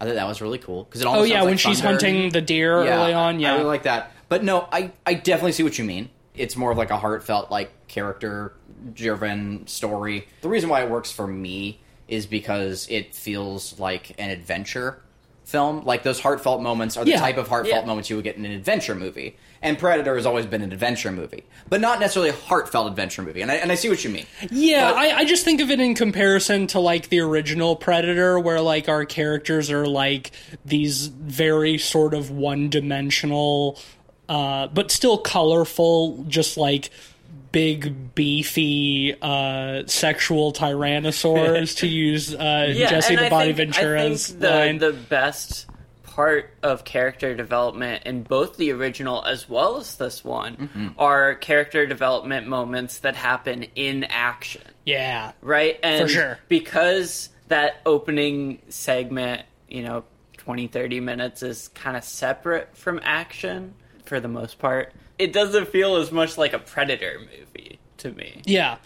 I 0.00 0.04
thought 0.06 0.14
that 0.14 0.26
was 0.26 0.40
really 0.42 0.58
cool 0.58 0.82
because 0.84 1.00
it 1.02 1.06
Oh 1.06 1.22
yeah, 1.22 1.36
sounds 1.36 1.44
when 1.44 1.52
like 1.52 1.60
she's 1.60 1.80
thunder. 1.80 1.92
hunting 2.06 2.30
the 2.30 2.40
deer 2.40 2.78
early 2.78 3.12
on. 3.12 3.38
Yeah, 3.38 3.52
I 3.52 3.56
really 3.58 3.66
like 3.66 3.84
that. 3.84 4.10
But 4.28 4.42
no, 4.42 4.66
I 4.72 4.90
I 5.06 5.14
definitely 5.14 5.52
see 5.52 5.62
what 5.62 5.78
you 5.78 5.84
mean. 5.84 6.08
It's 6.34 6.56
more 6.56 6.72
of 6.72 6.78
like 6.78 6.90
a 6.90 6.96
heartfelt, 6.96 7.50
like 7.50 7.86
character 7.86 8.54
driven 8.92 9.66
story. 9.68 10.26
The 10.40 10.48
reason 10.48 10.68
why 10.68 10.82
it 10.82 10.90
works 10.90 11.12
for 11.12 11.26
me 11.28 11.80
is 12.08 12.26
because 12.26 12.88
it 12.90 13.14
feels 13.14 13.78
like 13.78 14.18
an 14.18 14.30
adventure 14.30 15.00
film. 15.44 15.84
Like 15.84 16.02
those 16.02 16.20
heartfelt 16.20 16.62
moments 16.62 16.96
are 16.96 17.04
the 17.04 17.10
Yeah. 17.12 17.20
type 17.20 17.36
of 17.36 17.48
heartfelt 17.48 17.82
Yeah. 17.82 17.86
moments 17.86 18.08
you 18.10 18.16
would 18.16 18.24
get 18.24 18.36
in 18.36 18.44
an 18.44 18.52
adventure 18.52 18.94
movie. 18.94 19.36
And 19.60 19.78
Predator 19.78 20.16
has 20.16 20.26
always 20.26 20.46
been 20.46 20.62
an 20.62 20.72
adventure 20.72 21.12
movie, 21.12 21.44
but 21.68 21.80
not 21.80 22.00
necessarily 22.00 22.30
a 22.30 22.34
heartfelt 22.34 22.88
adventure 22.88 23.22
movie. 23.22 23.42
And 23.42 23.50
I, 23.50 23.54
and 23.56 23.70
I 23.70 23.76
see 23.76 23.88
what 23.88 24.02
you 24.02 24.10
mean. 24.10 24.26
Yeah, 24.50 24.90
But- 24.90 24.98
I, 24.98 25.18
I 25.18 25.24
just 25.24 25.44
think 25.44 25.60
of 25.60 25.70
it 25.70 25.78
in 25.80 25.94
comparison 25.94 26.66
to 26.68 26.80
like 26.80 27.08
the 27.10 27.20
original 27.20 27.76
Predator, 27.76 28.38
where 28.40 28.60
like 28.60 28.88
our 28.88 29.04
characters 29.04 29.70
are 29.70 29.86
like 29.86 30.32
these 30.64 31.06
very 31.06 31.78
sort 31.78 32.12
of 32.14 32.30
one 32.30 32.70
dimensional, 32.70 33.78
uh, 34.28 34.66
but 34.68 34.90
still 34.90 35.18
colorful, 35.18 36.24
just 36.28 36.56
like 36.56 36.90
big 37.52 38.14
beefy 38.14 39.14
uh, 39.22 39.82
sexual 39.86 40.52
tyrannosaurs 40.52 41.76
to 41.78 41.86
use 41.86 42.34
uh, 42.34 42.72
Jesse 42.74 43.14
and 43.14 43.22
the 43.22 43.26
I 43.26 43.30
Body 43.30 43.52
think, 43.52 43.74
Ventura's 43.74 44.24
I 44.24 44.32
think 44.32 44.40
the, 44.40 44.50
line. 44.50 44.78
the 44.78 44.92
best 44.92 45.66
part 46.02 46.50
of 46.62 46.84
character 46.84 47.34
development 47.34 48.02
in 48.04 48.22
both 48.22 48.56
the 48.58 48.70
original 48.72 49.24
as 49.24 49.48
well 49.48 49.78
as 49.78 49.96
this 49.96 50.22
one 50.24 50.56
Mm-hmm. 50.56 50.88
are 50.98 51.34
character 51.36 51.86
development 51.86 52.46
moments 52.46 52.98
that 53.00 53.16
happen 53.16 53.64
in 53.74 54.04
action. 54.04 54.62
yeah, 54.84 55.32
right? 55.40 55.78
And 55.82 56.10
sure. 56.10 56.38
because 56.48 57.30
that 57.48 57.80
opening 57.86 58.60
segment, 58.68 59.42
you 59.68 59.82
know, 59.82 60.04
20, 60.38 60.66
30 60.66 61.00
minutes 61.00 61.42
is 61.42 61.68
kind 61.68 61.96
of 61.96 62.04
separate 62.04 62.76
from 62.76 63.00
action 63.02 63.74
for 64.04 64.20
the 64.20 64.28
most 64.28 64.58
part, 64.58 64.92
it 65.18 65.32
doesn't 65.32 65.68
feel 65.68 65.96
as 65.96 66.10
much 66.12 66.38
like 66.38 66.52
a 66.52 66.58
Predator 66.58 67.20
movie 67.20 67.78
to 67.98 68.12
me. 68.12 68.42
Yeah, 68.44 68.76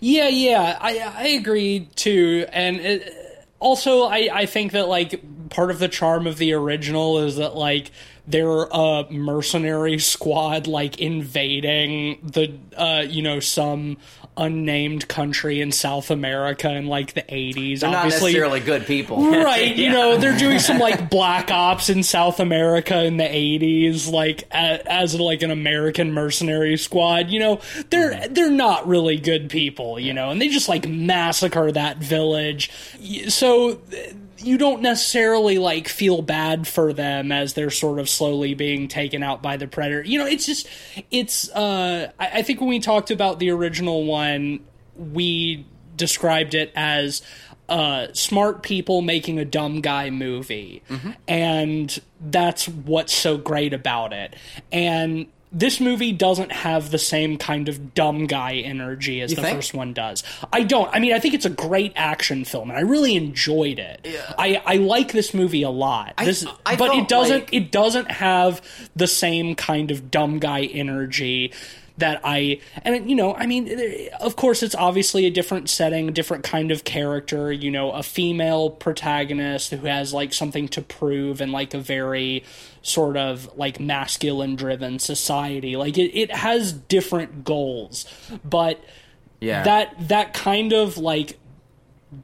yeah, 0.00 0.28
yeah. 0.28 0.78
I 0.80 0.98
I 0.98 1.26
agree 1.28 1.88
too, 1.94 2.46
and 2.52 2.76
it, 2.76 3.46
also 3.58 4.02
I 4.04 4.28
I 4.32 4.46
think 4.46 4.72
that 4.72 4.88
like 4.88 5.22
part 5.50 5.70
of 5.70 5.78
the 5.78 5.88
charm 5.88 6.26
of 6.26 6.38
the 6.38 6.52
original 6.52 7.18
is 7.18 7.36
that 7.36 7.54
like 7.56 7.90
they're 8.28 8.64
a 8.70 9.06
mercenary 9.10 9.98
squad 9.98 10.66
like 10.66 10.98
invading 11.00 12.18
the 12.22 12.52
uh 12.76 13.04
you 13.08 13.22
know 13.22 13.40
some 13.40 13.96
unnamed 14.36 15.08
country 15.08 15.60
in 15.60 15.72
South 15.72 16.12
America 16.12 16.70
in 16.70 16.86
like 16.86 17.12
the 17.14 17.22
80s 17.22 17.80
They're 17.80 17.90
not 17.90 18.04
obviously. 18.04 18.30
necessarily 18.30 18.60
good 18.60 18.86
people. 18.86 19.28
right 19.30 19.74
you 19.74 19.90
know 19.90 20.16
they're 20.16 20.38
doing 20.38 20.60
some 20.60 20.78
like 20.78 21.10
black 21.10 21.50
ops 21.50 21.90
in 21.90 22.04
south 22.04 22.38
america 22.38 23.02
in 23.02 23.16
the 23.16 23.24
80s 23.24 24.12
like 24.12 24.42
a, 24.52 24.80
as 24.88 25.18
like 25.18 25.42
an 25.42 25.50
american 25.50 26.12
mercenary 26.12 26.76
squad. 26.76 27.30
You 27.30 27.40
know 27.40 27.60
they're 27.90 28.28
they're 28.28 28.50
not 28.50 28.86
really 28.86 29.16
good 29.18 29.50
people 29.50 29.98
you 29.98 30.12
know 30.12 30.30
and 30.30 30.40
they 30.40 30.48
just 30.48 30.68
like 30.68 30.88
massacre 30.88 31.72
that 31.72 31.98
village. 31.98 32.70
So 33.28 33.80
you 34.38 34.58
don't 34.58 34.82
necessarily 34.82 35.58
like 35.58 35.88
feel 35.88 36.22
bad 36.22 36.66
for 36.66 36.92
them 36.92 37.32
as 37.32 37.54
they're 37.54 37.70
sort 37.70 37.98
of 37.98 38.08
slowly 38.08 38.54
being 38.54 38.88
taken 38.88 39.22
out 39.22 39.42
by 39.42 39.56
the 39.56 39.66
predator. 39.66 40.02
You 40.02 40.18
know 40.18 40.26
it's 40.26 40.46
just 40.46 40.68
it's 41.10 41.48
uh 41.50 42.10
i, 42.18 42.26
I 42.38 42.42
think 42.42 42.60
when 42.60 42.68
we 42.68 42.80
talked 42.80 43.10
about 43.10 43.38
the 43.38 43.50
original 43.50 44.04
one 44.04 44.60
we 44.96 45.66
described 45.96 46.54
it 46.54 46.72
as 46.74 47.22
uh, 47.68 48.06
smart 48.14 48.62
people 48.62 49.02
making 49.02 49.38
a 49.38 49.44
dumb 49.44 49.82
guy 49.82 50.08
movie, 50.10 50.82
and 51.28 52.00
that's 52.20 52.66
what's 52.66 53.12
so 53.12 53.36
great 53.36 53.74
about 53.74 54.12
it. 54.14 54.34
And 54.72 55.26
this 55.50 55.80
movie 55.80 56.12
doesn't 56.12 56.52
have 56.52 56.90
the 56.90 56.98
same 56.98 57.38
kind 57.38 57.68
of 57.68 57.94
dumb 57.94 58.26
guy 58.26 58.56
energy 58.56 59.20
as 59.20 59.34
the 59.34 59.42
think? 59.42 59.56
first 59.56 59.74
one 59.74 59.92
does. 59.94 60.22
I 60.52 60.62
don't. 60.62 60.88
I 60.92 60.98
mean, 60.98 61.12
I 61.12 61.18
think 61.20 61.34
it's 61.34 61.46
a 61.46 61.50
great 61.50 61.92
action 61.96 62.44
film, 62.44 62.68
and 62.70 62.78
I 62.78 62.82
really 62.82 63.16
enjoyed 63.16 63.78
it. 63.78 64.06
I, 64.38 64.60
I 64.66 64.76
like 64.76 65.12
this 65.12 65.32
movie 65.32 65.62
a 65.62 65.70
lot. 65.70 66.14
This, 66.18 66.46
I 66.66 66.76
but 66.76 66.94
it 66.94 67.08
doesn't. 67.08 67.40
like- 67.40 67.54
it 67.54 67.72
doesn't 67.72 68.10
have 68.10 68.60
the 68.94 69.06
same 69.06 69.54
kind 69.54 69.90
of 69.90 70.10
dumb 70.10 70.38
guy 70.38 70.64
energy 70.64 71.52
that 71.98 72.20
I 72.24 72.60
and 72.82 73.08
you 73.10 73.14
know 73.16 73.34
I 73.34 73.46
mean 73.46 73.68
eh, 73.68 74.08
of 74.20 74.36
course 74.36 74.62
it's 74.62 74.74
obviously 74.74 75.26
a 75.26 75.30
different 75.30 75.68
setting 75.68 76.12
different 76.12 76.44
kind 76.44 76.70
of 76.70 76.84
character 76.84 77.52
you 77.52 77.70
know 77.70 77.90
a 77.92 78.02
female 78.02 78.70
protagonist 78.70 79.70
who 79.70 79.86
has 79.86 80.12
like 80.14 80.32
something 80.32 80.68
to 80.68 80.82
prove 80.82 81.40
and 81.40 81.52
like 81.52 81.74
a 81.74 81.78
very 81.78 82.44
sort 82.82 83.16
of 83.16 83.50
like 83.56 83.78
masculine 83.80 84.56
driven 84.56 84.98
society 84.98 85.76
like 85.76 85.98
it, 85.98 86.16
it 86.18 86.30
has 86.30 86.72
different 86.72 87.44
goals 87.44 88.06
but 88.44 88.80
Yeah. 89.40 89.62
that 89.64 90.08
that 90.08 90.34
kind 90.34 90.72
of 90.72 90.98
like 90.98 91.38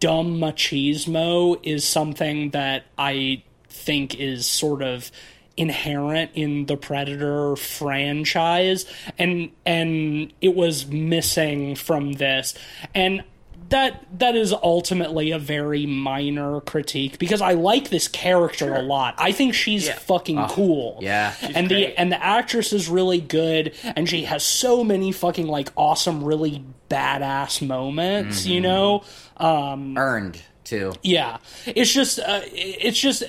dumb 0.00 0.38
machismo 0.38 1.58
is 1.62 1.87
something 1.87 2.50
that 2.50 2.84
I 2.96 3.42
think 3.68 4.14
is 4.18 4.46
sort 4.46 4.82
of 4.82 5.10
inherent 5.56 6.30
in 6.34 6.66
the 6.66 6.76
Predator 6.76 7.56
franchise 7.56 8.86
and 9.18 9.50
and 9.64 10.32
it 10.40 10.54
was 10.54 10.86
missing 10.86 11.76
from 11.76 12.14
this 12.14 12.54
and 12.94 13.22
that 13.70 14.04
that 14.18 14.36
is 14.36 14.52
ultimately 14.52 15.30
a 15.30 15.38
very 15.38 15.86
minor 15.86 16.60
critique 16.60 17.18
because 17.18 17.40
I 17.40 17.54
like 17.54 17.88
this 17.88 18.08
character 18.08 18.74
a 18.74 18.82
lot. 18.82 19.14
I 19.16 19.32
think 19.32 19.54
she's 19.54 19.86
Yeah. 19.86 19.94
fucking 19.94 20.46
cool. 20.48 20.98
yeah. 21.00 21.34
and 21.40 21.68
the 21.70 21.74
great. 21.86 21.94
and 21.96 22.12
the 22.12 22.22
actress 22.22 22.72
is 22.74 22.88
really 22.88 23.20
good 23.20 23.74
and 23.96 24.08
she 24.08 24.24
has 24.24 24.42
so 24.44 24.84
many 24.84 25.12
fucking 25.12 25.46
like 25.46 25.70
awesome 25.76 26.22
really 26.22 26.62
badass 26.90 27.66
moments, 27.66 28.44
you 28.44 28.60
know? 28.60 29.02
Um 29.38 29.96
Earned 29.96 30.40
too. 30.64 30.92
yeah. 31.02 31.38
It's 31.66 31.92
just 31.92 32.18
uh, 32.18 32.40
it's 32.44 32.98
just 32.98 33.22
uh, 33.22 33.26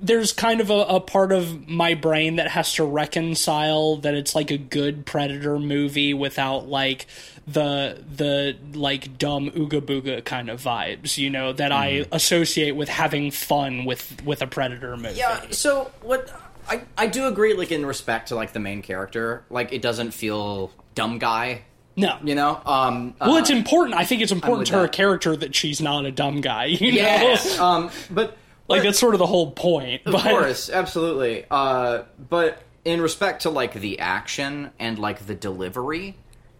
there's 0.00 0.32
kind 0.32 0.60
of 0.60 0.70
a, 0.70 0.74
a 0.84 1.00
part 1.00 1.32
of 1.32 1.68
my 1.68 1.94
brain 1.94 2.36
that 2.36 2.48
has 2.50 2.72
to 2.74 2.84
reconcile 2.84 3.96
that 3.96 4.14
it's 4.14 4.34
like 4.34 4.50
a 4.50 4.58
good 4.58 5.04
predator 5.06 5.58
movie 5.58 6.14
without 6.14 6.68
like 6.68 7.06
the 7.46 8.02
the 8.14 8.56
like 8.78 9.16
dumb 9.18 9.50
ooga 9.52 9.80
booga 9.80 10.22
kind 10.24 10.50
of 10.50 10.60
vibes 10.62 11.16
you 11.16 11.30
know 11.30 11.52
that 11.52 11.72
i 11.72 12.04
associate 12.12 12.72
with 12.72 12.88
having 12.90 13.30
fun 13.30 13.84
with 13.86 14.22
with 14.24 14.42
a 14.42 14.46
predator 14.46 14.96
movie 14.96 15.14
Yeah. 15.18 15.40
So 15.50 15.90
what? 16.02 16.30
I 16.68 16.82
I 16.98 17.06
do 17.06 17.26
agree. 17.26 17.54
Like 17.54 17.72
in 17.72 17.86
respect 17.86 18.28
to 18.28 18.34
like 18.34 18.52
the 18.52 18.60
main 18.60 18.82
character, 18.82 19.42
like 19.48 19.72
it 19.72 19.80
doesn't 19.80 20.10
feel 20.10 20.70
dumb 20.94 21.18
guy. 21.18 21.62
no 21.96 22.18
You 22.22 22.34
know. 22.34 22.60
Um. 22.66 23.14
well 23.20 23.32
uh, 23.36 23.38
it's 23.38 23.48
important 23.50 23.96
i 23.96 24.04
think 24.04 24.20
it's 24.20 24.32
important 24.32 24.58
with 24.60 24.68
to 24.68 24.74
her 24.74 24.82
that. 24.82 24.92
character 24.92 25.34
that 25.34 25.54
she's 25.54 25.80
not 25.80 26.04
a 26.04 26.10
dumb 26.12 26.42
guy 26.42 26.66
you 26.66 27.00
know 27.02 27.36
um. 27.60 27.90
But 28.10 28.36
like 28.68 28.82
that's 28.82 28.98
sort 28.98 29.14
of 29.14 29.18
the 29.18 29.26
whole 29.26 29.50
point 29.52 30.02
Of 30.06 30.12
but 30.12 30.22
course, 30.22 30.70
absolutely. 30.70 31.44
Uh, 31.50 32.02
but 32.18 32.62
in 32.84 33.00
respect 33.00 33.42
to 33.42 33.50
like 33.50 33.74
the 33.74 34.00
action 34.00 34.70
and 34.78 34.98
like 34.98 35.26
the 35.26 35.34
delivery, 35.34 36.16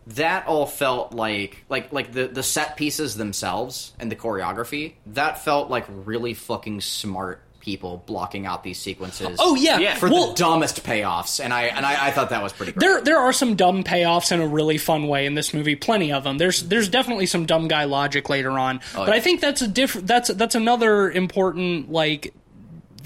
that 0.08 0.46
all 0.46 0.66
felt 0.66 1.12
like 1.12 1.64
like 1.68 1.92
like 1.92 2.12
the 2.12 2.28
the 2.28 2.42
set 2.42 2.76
pieces 2.76 3.16
themselves 3.16 3.92
and 3.98 4.10
the 4.10 4.16
choreography. 4.16 4.94
That 5.06 5.44
felt 5.44 5.70
like 5.70 5.84
really 5.88 6.34
fucking 6.34 6.80
smart 6.80 7.42
people 7.68 8.02
blocking 8.06 8.46
out 8.46 8.64
these 8.64 8.78
sequences. 8.78 9.36
oh 9.38 9.54
yeah, 9.54 9.78
Yeah. 9.78 9.94
for 9.96 10.08
well, 10.08 10.28
the 10.28 10.34
dumbest 10.36 10.82
payoffs, 10.84 11.38
and 11.44 11.52
I 11.52 11.64
and 11.64 11.84
I, 11.84 12.06
I 12.06 12.10
thought 12.12 12.30
that 12.30 12.42
was 12.42 12.54
pretty 12.54 12.72
great. 12.72 12.80
There, 12.80 13.02
there 13.02 13.18
are 13.18 13.32
some 13.32 13.56
dumb 13.56 13.84
payoffs 13.84 14.32
in 14.32 14.40
a 14.40 14.46
really 14.46 14.78
fun 14.78 15.06
way 15.06 15.26
in 15.26 15.34
this 15.34 15.52
movie. 15.52 15.76
Plenty 15.76 16.10
of 16.10 16.24
them. 16.24 16.38
There's, 16.38 16.62
there's 16.62 16.88
definitely 16.88 17.26
some 17.26 17.44
dumb 17.44 17.68
guy 17.68 17.84
logic 17.84 18.30
later 18.30 18.52
on. 18.58 18.80
Oh, 18.94 19.04
but 19.04 19.08
yeah. 19.08 19.14
I 19.16 19.20
think 19.20 19.42
that's 19.42 19.60
a 19.60 19.68
different. 19.68 20.06
That's 20.06 20.28
that's 20.28 20.54
another 20.54 21.10
important 21.10 21.92
like 21.92 22.32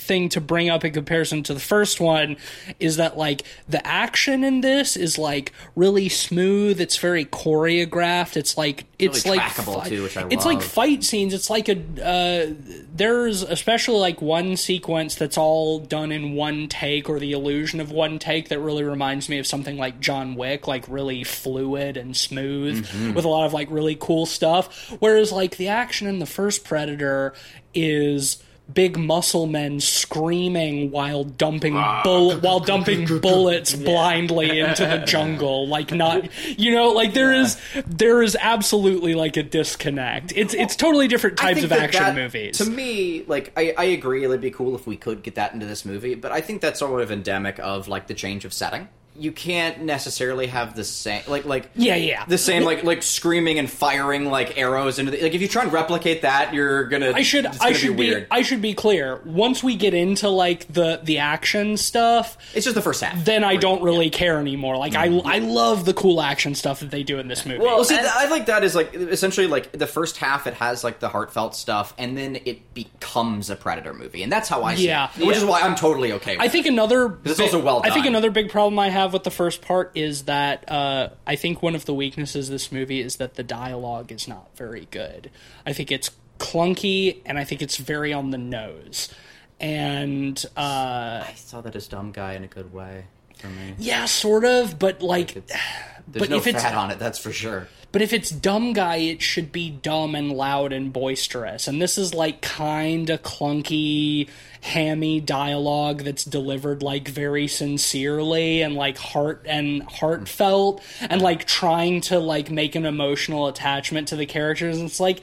thing 0.03 0.29
to 0.31 0.41
bring 0.41 0.69
up 0.69 0.85
in 0.85 0.93
comparison 0.93 1.43
to 1.45 1.55
the 1.55 1.61
first 1.61 2.01
one 2.01 2.37
is 2.81 2.97
that 2.97 3.17
like 3.17 3.43
the 3.69 3.85
action 3.87 4.45
in 4.45 4.61
this 4.61 4.97
is 4.97 5.19
like 5.19 5.53
really 5.77 6.09
smooth. 6.09 6.81
It's 6.81 6.97
very 6.99 7.25
choreographed. 7.25 8.37
It's 8.37 8.57
like 8.59 8.85
it's 8.99 9.25
Really 9.25 9.39
like 9.39 9.51
fi- 9.51 9.89
too, 9.89 10.03
which 10.05 10.17
I 10.17 10.27
it's 10.31 10.45
like 10.45 10.63
fight 10.63 11.03
scenes. 11.05 11.35
It's 11.35 11.51
like 11.51 11.69
a 11.69 11.77
uh, 12.03 12.55
there's 12.95 13.43
especially 13.43 13.99
like 13.99 14.21
one 14.23 14.57
sequence 14.57 15.15
that's 15.15 15.39
all 15.39 15.79
done 15.81 16.13
in 16.13 16.35
one 16.35 16.69
take 16.69 17.09
or 17.09 17.19
the 17.19 17.33
illusion 17.33 17.81
of 17.81 17.91
one 17.91 18.19
take 18.19 18.49
that 18.51 18.59
really 18.61 18.85
reminds 18.85 19.29
me 19.29 19.39
of 19.39 19.47
something 19.47 19.77
like 19.77 20.01
John 20.01 20.35
Wick, 20.35 20.67
like 20.69 20.85
really 20.89 21.25
fluid 21.25 21.97
and 21.97 22.17
smooth 22.17 22.63
Mm-hmm. 22.83 23.15
with 23.15 23.25
a 23.25 23.29
lot 23.29 23.45
of 23.47 23.53
like 23.53 23.69
really 23.71 23.97
cool 23.97 24.27
stuff. 24.27 24.95
Whereas 24.99 25.31
like 25.33 25.57
the 25.57 25.69
action 25.69 26.07
in 26.09 26.19
the 26.19 26.27
first 26.27 26.65
Predator 26.65 27.35
is 27.75 28.43
big 28.75 28.99
muscle 28.99 29.47
men 29.47 29.81
screaming 29.81 30.91
while 30.91 31.25
dumping 31.25 31.75
bull 32.05 32.37
while 32.39 32.61
dumping 32.61 33.07
bullets 33.21 33.75
blindly 33.77 34.61
into 34.61 34.85
the 34.85 34.99
jungle 34.99 35.67
like 35.69 35.93
not 35.93 36.29
you 36.59 36.73
know 36.73 36.91
like 36.91 37.15
there 37.15 37.33
is 37.33 37.59
there 37.87 38.23
is 38.23 38.37
absolutely 38.41 39.15
like 39.15 39.37
a 39.37 39.43
disconnect. 39.43 40.33
It's 40.35 40.55
it's 40.55 40.77
totally 40.77 41.09
different 41.09 41.37
types 41.37 41.63
of 41.63 41.71
that 41.71 41.81
action 41.81 42.03
that- 42.03 42.15
movies. 42.15 42.59
To 42.59 42.65
me, 42.67 43.25
like 43.27 43.53
I, 43.57 43.75
I 43.77 43.85
agree, 43.85 44.25
it'd 44.25 44.41
be 44.41 44.51
cool 44.51 44.75
if 44.75 44.87
we 44.87 44.97
could 44.97 45.23
get 45.23 45.35
that 45.37 45.53
into 45.53 45.67
this 45.67 45.85
movie, 45.85 46.15
but 46.15 46.33
I 46.33 46.41
think 46.41 46.61
that's 46.61 46.79
sort 46.79 47.01
of 47.03 47.11
endemic 47.11 47.59
of 47.59 47.89
like 47.89 48.07
the 48.07 48.15
change 48.15 48.45
of 48.45 48.53
setting. 48.53 48.89
You 49.15 49.31
can't 49.33 49.83
necessarily 49.83 50.47
have 50.47 50.75
the 50.75 50.85
same 50.85 51.23
like 51.29 51.45
like 51.45 51.69
yeah 51.75 51.97
yeah 51.97 52.25
the 52.27 52.39
same 52.39 52.63
like 52.65 52.83
like 52.83 53.03
screaming 53.03 53.59
and 53.59 53.71
firing 53.71 54.25
like 54.27 54.57
arrows 54.57 54.99
into 54.99 55.11
the, 55.13 55.21
like 55.21 55.35
if 55.35 55.43
you 55.43 55.49
try 55.49 55.63
and 55.65 55.73
replicate 55.73 56.23
that, 56.23 56.55
you're 56.55 56.85
gonna. 56.85 57.13
I 57.13 57.23
should 57.23 57.45
it's 57.45 57.61
I 57.61 57.67
gonna 57.67 57.75
should 57.75 57.97
be 57.97 58.15
be. 58.15 58.27
I 58.31 58.41
should 58.43 58.63
be 58.63 58.73
clear. 58.75 59.21
Once 59.27 59.63
we 59.63 59.77
get 59.77 59.93
into 59.93 60.29
like 60.31 60.67
the 60.73 61.01
the 61.03 61.19
action 61.19 61.77
stuff, 61.77 62.39
it's 62.55 62.65
just 62.65 62.75
the 62.75 62.81
first 62.83 63.03
half. 63.03 63.23
then 63.25 63.45
I 63.45 63.57
don't 63.57 63.83
really 63.83 64.09
care 64.09 64.39
anymore. 64.39 64.79
Like 64.79 64.95
I 64.95 65.09
mm-hmm. 65.09 65.27
I 65.27 65.39
love 65.41 65.85
the 65.85 65.93
cool 65.95 66.23
action 66.23 66.55
stuff 66.55 66.81
that 66.81 66.91
they 66.91 67.03
do 67.03 67.19
in 67.19 67.29
this 67.29 67.45
movie. 67.45 67.59
Well, 67.59 67.77
Well, 67.77 67.85
see, 67.85 67.97
And- 67.99 68.07
I 68.07 68.29
like 68.29 68.47
that 68.47 68.65
is 68.65 68.75
like 68.75 68.95
essentially 68.95 69.47
like 69.47 69.73
the 69.73 69.87
first 69.87 70.17
half. 70.17 70.47
It 70.47 70.55
has 70.55 70.85
like 70.85 71.01
the 71.01 71.09
heartfelt 71.11 71.55
stuff, 71.55 71.93
and 71.99 72.17
then 72.17 72.39
it 72.47 72.73
becomes 72.73 73.51
a 73.51 73.57
Predator 73.57 73.93
movie, 73.93 74.23
and 74.23 74.33
that's 74.33 74.49
how 74.49 74.63
I 74.63 74.75
see 74.77 74.87
Yeah. 74.87 75.11
it. 75.19 75.27
Which 75.27 75.37
is 75.37 75.45
why 75.45 75.61
I'm 75.61 75.75
totally 75.75 76.13
okay. 76.13 76.37
with 76.37 76.45
I 76.45 76.49
think 76.49 76.67
another 76.67 77.19
it's 77.25 77.37
big- 77.37 77.45
also 77.47 77.63
well 77.63 77.83
I 77.85 77.91
think 77.91 78.07
another 78.07 78.31
big 78.31 78.49
problem 78.51 78.79
I 78.79 78.89
have 78.89 79.02
have 79.03 79.13
with 79.13 79.25
the 79.25 79.31
first 79.31 79.63
part 79.63 79.93
is 79.95 80.25
that 80.25 80.71
uh, 80.71 81.11
I 81.27 81.37
think 81.37 81.63
one 81.63 81.75
of 81.75 81.85
the 81.85 81.95
weaknesses 81.95 82.49
of 82.49 82.53
this 82.53 82.73
movie 82.73 83.01
is 83.01 83.17
that 83.17 83.35
the 83.35 83.43
dialogue 83.43 84.11
is 84.11 84.27
not 84.27 84.57
very 84.57 84.89
good. 84.91 85.31
I 85.67 85.73
think 85.73 85.93
it's 85.93 86.11
clunky 86.39 87.21
and 87.25 87.39
I 87.39 87.45
think 87.45 87.63
it's 87.63 87.77
very 87.77 88.13
on 88.13 88.31
the 88.31 88.39
nose. 88.39 89.13
And 89.61 90.45
uh, 90.57 91.25
I 91.29 91.35
saw 91.37 91.61
that 91.61 91.77
as 91.77 91.87
dumb 91.87 92.11
guy 92.13 92.35
in 92.35 92.43
a 92.45 92.49
good 92.49 92.73
way 92.73 93.05
for 93.39 93.47
me. 93.49 93.75
yeah, 93.79 94.07
sort 94.07 94.45
of, 94.45 94.79
but 94.79 95.03
like, 95.03 95.37
It's, 95.37 95.53
there's 96.09 96.23
but 96.23 96.31
no 96.31 96.37
if 96.37 96.47
it's 96.47 96.63
fat 96.63 96.75
on 96.75 96.91
it, 96.91 96.99
that's 96.99 97.19
for 97.19 97.33
sure. 97.33 97.69
But 97.93 98.01
if 98.01 98.15
it's 98.15 98.31
dumb 98.31 98.73
guy, 98.73 98.97
it 98.97 99.21
should 99.21 99.53
be 99.53 99.69
dumb 99.71 100.15
and 100.15 100.33
loud 100.33 100.73
and 100.73 100.91
boisterous. 100.93 101.69
And 101.69 101.81
this 101.81 101.99
is 101.99 102.15
like 102.15 102.41
kind 102.41 103.11
of 103.11 103.23
clunky, 103.23 104.31
hammy 104.63 105.21
dialogue 105.21 106.03
that's 106.03 106.25
delivered 106.25 106.83
like 106.83 107.09
very 107.09 107.47
sincerely 107.47 108.63
and 108.63 108.75
like 108.75 108.97
heart 108.97 109.45
and 109.47 109.83
heartfelt 109.83 110.83
and 111.01 111.21
like 111.21 111.47
trying 111.47 112.01
to 112.03 112.19
like 112.19 112.51
make 112.51 112.75
an 112.75 112.87
emotional 112.87 113.47
attachment 113.47 114.09
to 114.09 114.17
the 114.17 114.27
characters. 114.27 114.79
And 114.79 114.87
it's 114.87 115.01
like 115.01 115.21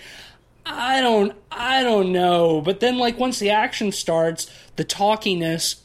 I 0.64 1.02
don't 1.02 1.34
I 1.52 1.82
don't 1.82 2.12
know. 2.12 2.62
But 2.62 2.82
then 2.82 3.00
like 3.00 3.18
once 3.18 3.40
the 3.40 3.50
action 3.50 3.92
starts, 3.92 4.52
the 4.76 4.84
talkiness 4.84 5.78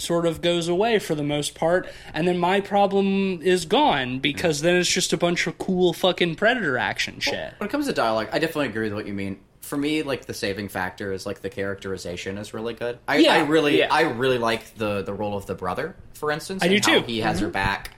sort 0.00 0.26
of 0.26 0.40
goes 0.40 0.68
away 0.68 0.98
for 0.98 1.14
the 1.14 1.22
most 1.22 1.54
part, 1.54 1.88
and 2.12 2.26
then 2.26 2.38
my 2.38 2.60
problem 2.60 3.40
is 3.42 3.64
gone 3.64 4.18
because 4.18 4.62
then 4.62 4.76
it's 4.76 4.90
just 4.90 5.12
a 5.12 5.16
bunch 5.16 5.46
of 5.46 5.58
cool 5.58 5.92
fucking 5.92 6.34
predator 6.36 6.78
action 6.78 7.20
shit. 7.20 7.54
When 7.58 7.68
it 7.68 7.70
comes 7.70 7.86
to 7.86 7.92
dialogue, 7.92 8.28
I 8.32 8.38
definitely 8.38 8.68
agree 8.68 8.84
with 8.84 8.94
what 8.94 9.06
you 9.06 9.14
mean. 9.14 9.38
For 9.60 9.76
me, 9.76 10.02
like 10.02 10.24
the 10.24 10.34
saving 10.34 10.68
factor 10.68 11.12
is 11.12 11.26
like 11.26 11.42
the 11.42 11.50
characterization 11.50 12.38
is 12.38 12.52
really 12.52 12.74
good. 12.74 12.98
I, 13.06 13.18
Yeah, 13.18 13.34
I 13.34 13.40
really, 13.40 13.78
yeah. 13.78 13.88
I 13.90 14.02
really 14.02 14.38
like 14.38 14.74
the 14.74 15.02
the 15.02 15.14
role 15.14 15.36
of 15.36 15.46
the 15.46 15.54
brother, 15.54 15.94
for 16.14 16.32
instance. 16.32 16.62
I 16.62 16.68
do 16.68 16.80
how 16.82 17.00
too. 17.00 17.06
He 17.06 17.20
has 17.20 17.38
her 17.40 17.48
back. 17.48 17.92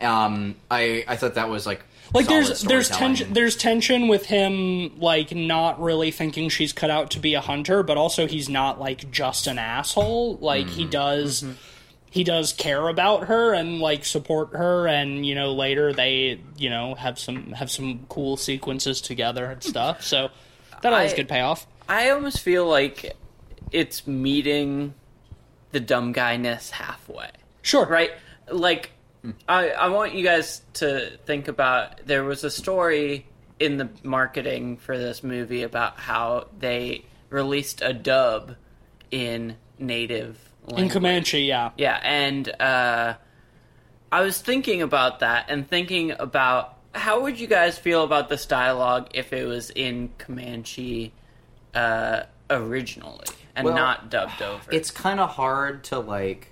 Um, 0.00 0.56
I 0.70 1.04
I 1.06 1.16
thought 1.16 1.34
that 1.34 1.48
was 1.48 1.64
like 1.64 1.84
Like 2.14 2.26
there's 2.26 2.62
there's 2.62 2.88
tension 2.88 3.32
there's 3.32 3.56
tension 3.56 4.08
with 4.08 4.26
him 4.26 4.98
like 4.98 5.34
not 5.34 5.80
really 5.80 6.10
thinking 6.10 6.48
she's 6.48 6.72
cut 6.72 6.90
out 6.90 7.10
to 7.12 7.20
be 7.20 7.34
a 7.34 7.40
hunter, 7.40 7.82
but 7.82 7.96
also 7.96 8.26
he's 8.26 8.48
not 8.48 8.78
like 8.78 9.10
just 9.10 9.46
an 9.46 9.58
asshole. 9.58 10.36
Like 10.36 10.68
he 10.68 10.82
mm-hmm. 10.82 10.90
does 10.90 11.42
mm-hmm. 11.42 11.52
he 12.10 12.24
does 12.24 12.52
care 12.52 12.88
about 12.88 13.24
her 13.24 13.54
and 13.54 13.80
like 13.80 14.04
support 14.04 14.50
her 14.50 14.86
and 14.86 15.24
you 15.24 15.34
know 15.34 15.52
later 15.52 15.92
they 15.92 16.40
you 16.56 16.68
know 16.68 16.94
have 16.94 17.18
some 17.18 17.52
have 17.52 17.70
some 17.70 18.06
cool 18.08 18.36
sequences 18.36 19.00
together 19.00 19.46
and 19.46 19.62
stuff. 19.62 20.02
So 20.02 20.28
that 20.82 20.92
always 20.92 21.12
I- 21.12 21.16
good 21.16 21.28
payoff. 21.28 21.66
I 21.88 22.10
almost 22.10 22.40
feel 22.40 22.66
like 22.66 23.16
it's 23.70 24.06
meeting 24.06 24.94
the 25.72 25.80
dumb 25.80 26.12
guyness 26.12 26.70
halfway. 26.70 27.30
Sure. 27.62 27.86
right? 27.86 28.10
Like, 28.50 28.90
I 29.48 29.70
I 29.70 29.88
want 29.88 30.14
you 30.14 30.24
guys 30.24 30.62
to 30.74 31.16
think 31.24 31.48
about. 31.48 32.06
There 32.06 32.24
was 32.24 32.44
a 32.44 32.50
story 32.50 33.26
in 33.58 33.76
the 33.76 33.88
marketing 34.02 34.76
for 34.76 34.98
this 34.98 35.22
movie 35.22 35.62
about 35.62 35.98
how 35.98 36.48
they 36.58 37.04
released 37.30 37.80
a 37.82 37.92
dub 37.92 38.56
in 39.10 39.56
native 39.78 40.38
language. 40.66 40.84
In. 40.84 40.90
Comanche, 40.90 41.40
yeah. 41.40 41.70
Yeah, 41.76 41.98
and 42.02 42.48
uh, 42.60 43.14
I 44.10 44.20
was 44.22 44.40
thinking 44.40 44.82
about 44.82 45.20
that 45.20 45.46
and 45.48 45.68
thinking 45.68 46.12
about 46.12 46.76
how 46.94 47.22
would 47.22 47.40
you 47.40 47.46
guys 47.46 47.78
feel 47.78 48.04
about 48.04 48.28
this 48.28 48.46
dialogue 48.46 49.08
if 49.14 49.32
it 49.32 49.46
was 49.46 49.70
in 49.70 50.10
Comanche 50.18 51.12
uh, 51.74 52.24
originally 52.50 53.26
and 53.56 53.66
Well, 53.66 53.74
not 53.74 54.10
dubbed 54.10 54.42
over? 54.42 54.70
It's 54.70 54.90
kind 54.90 55.20
of 55.20 55.30
hard 55.30 55.84
to 55.84 55.98
like 55.98 56.48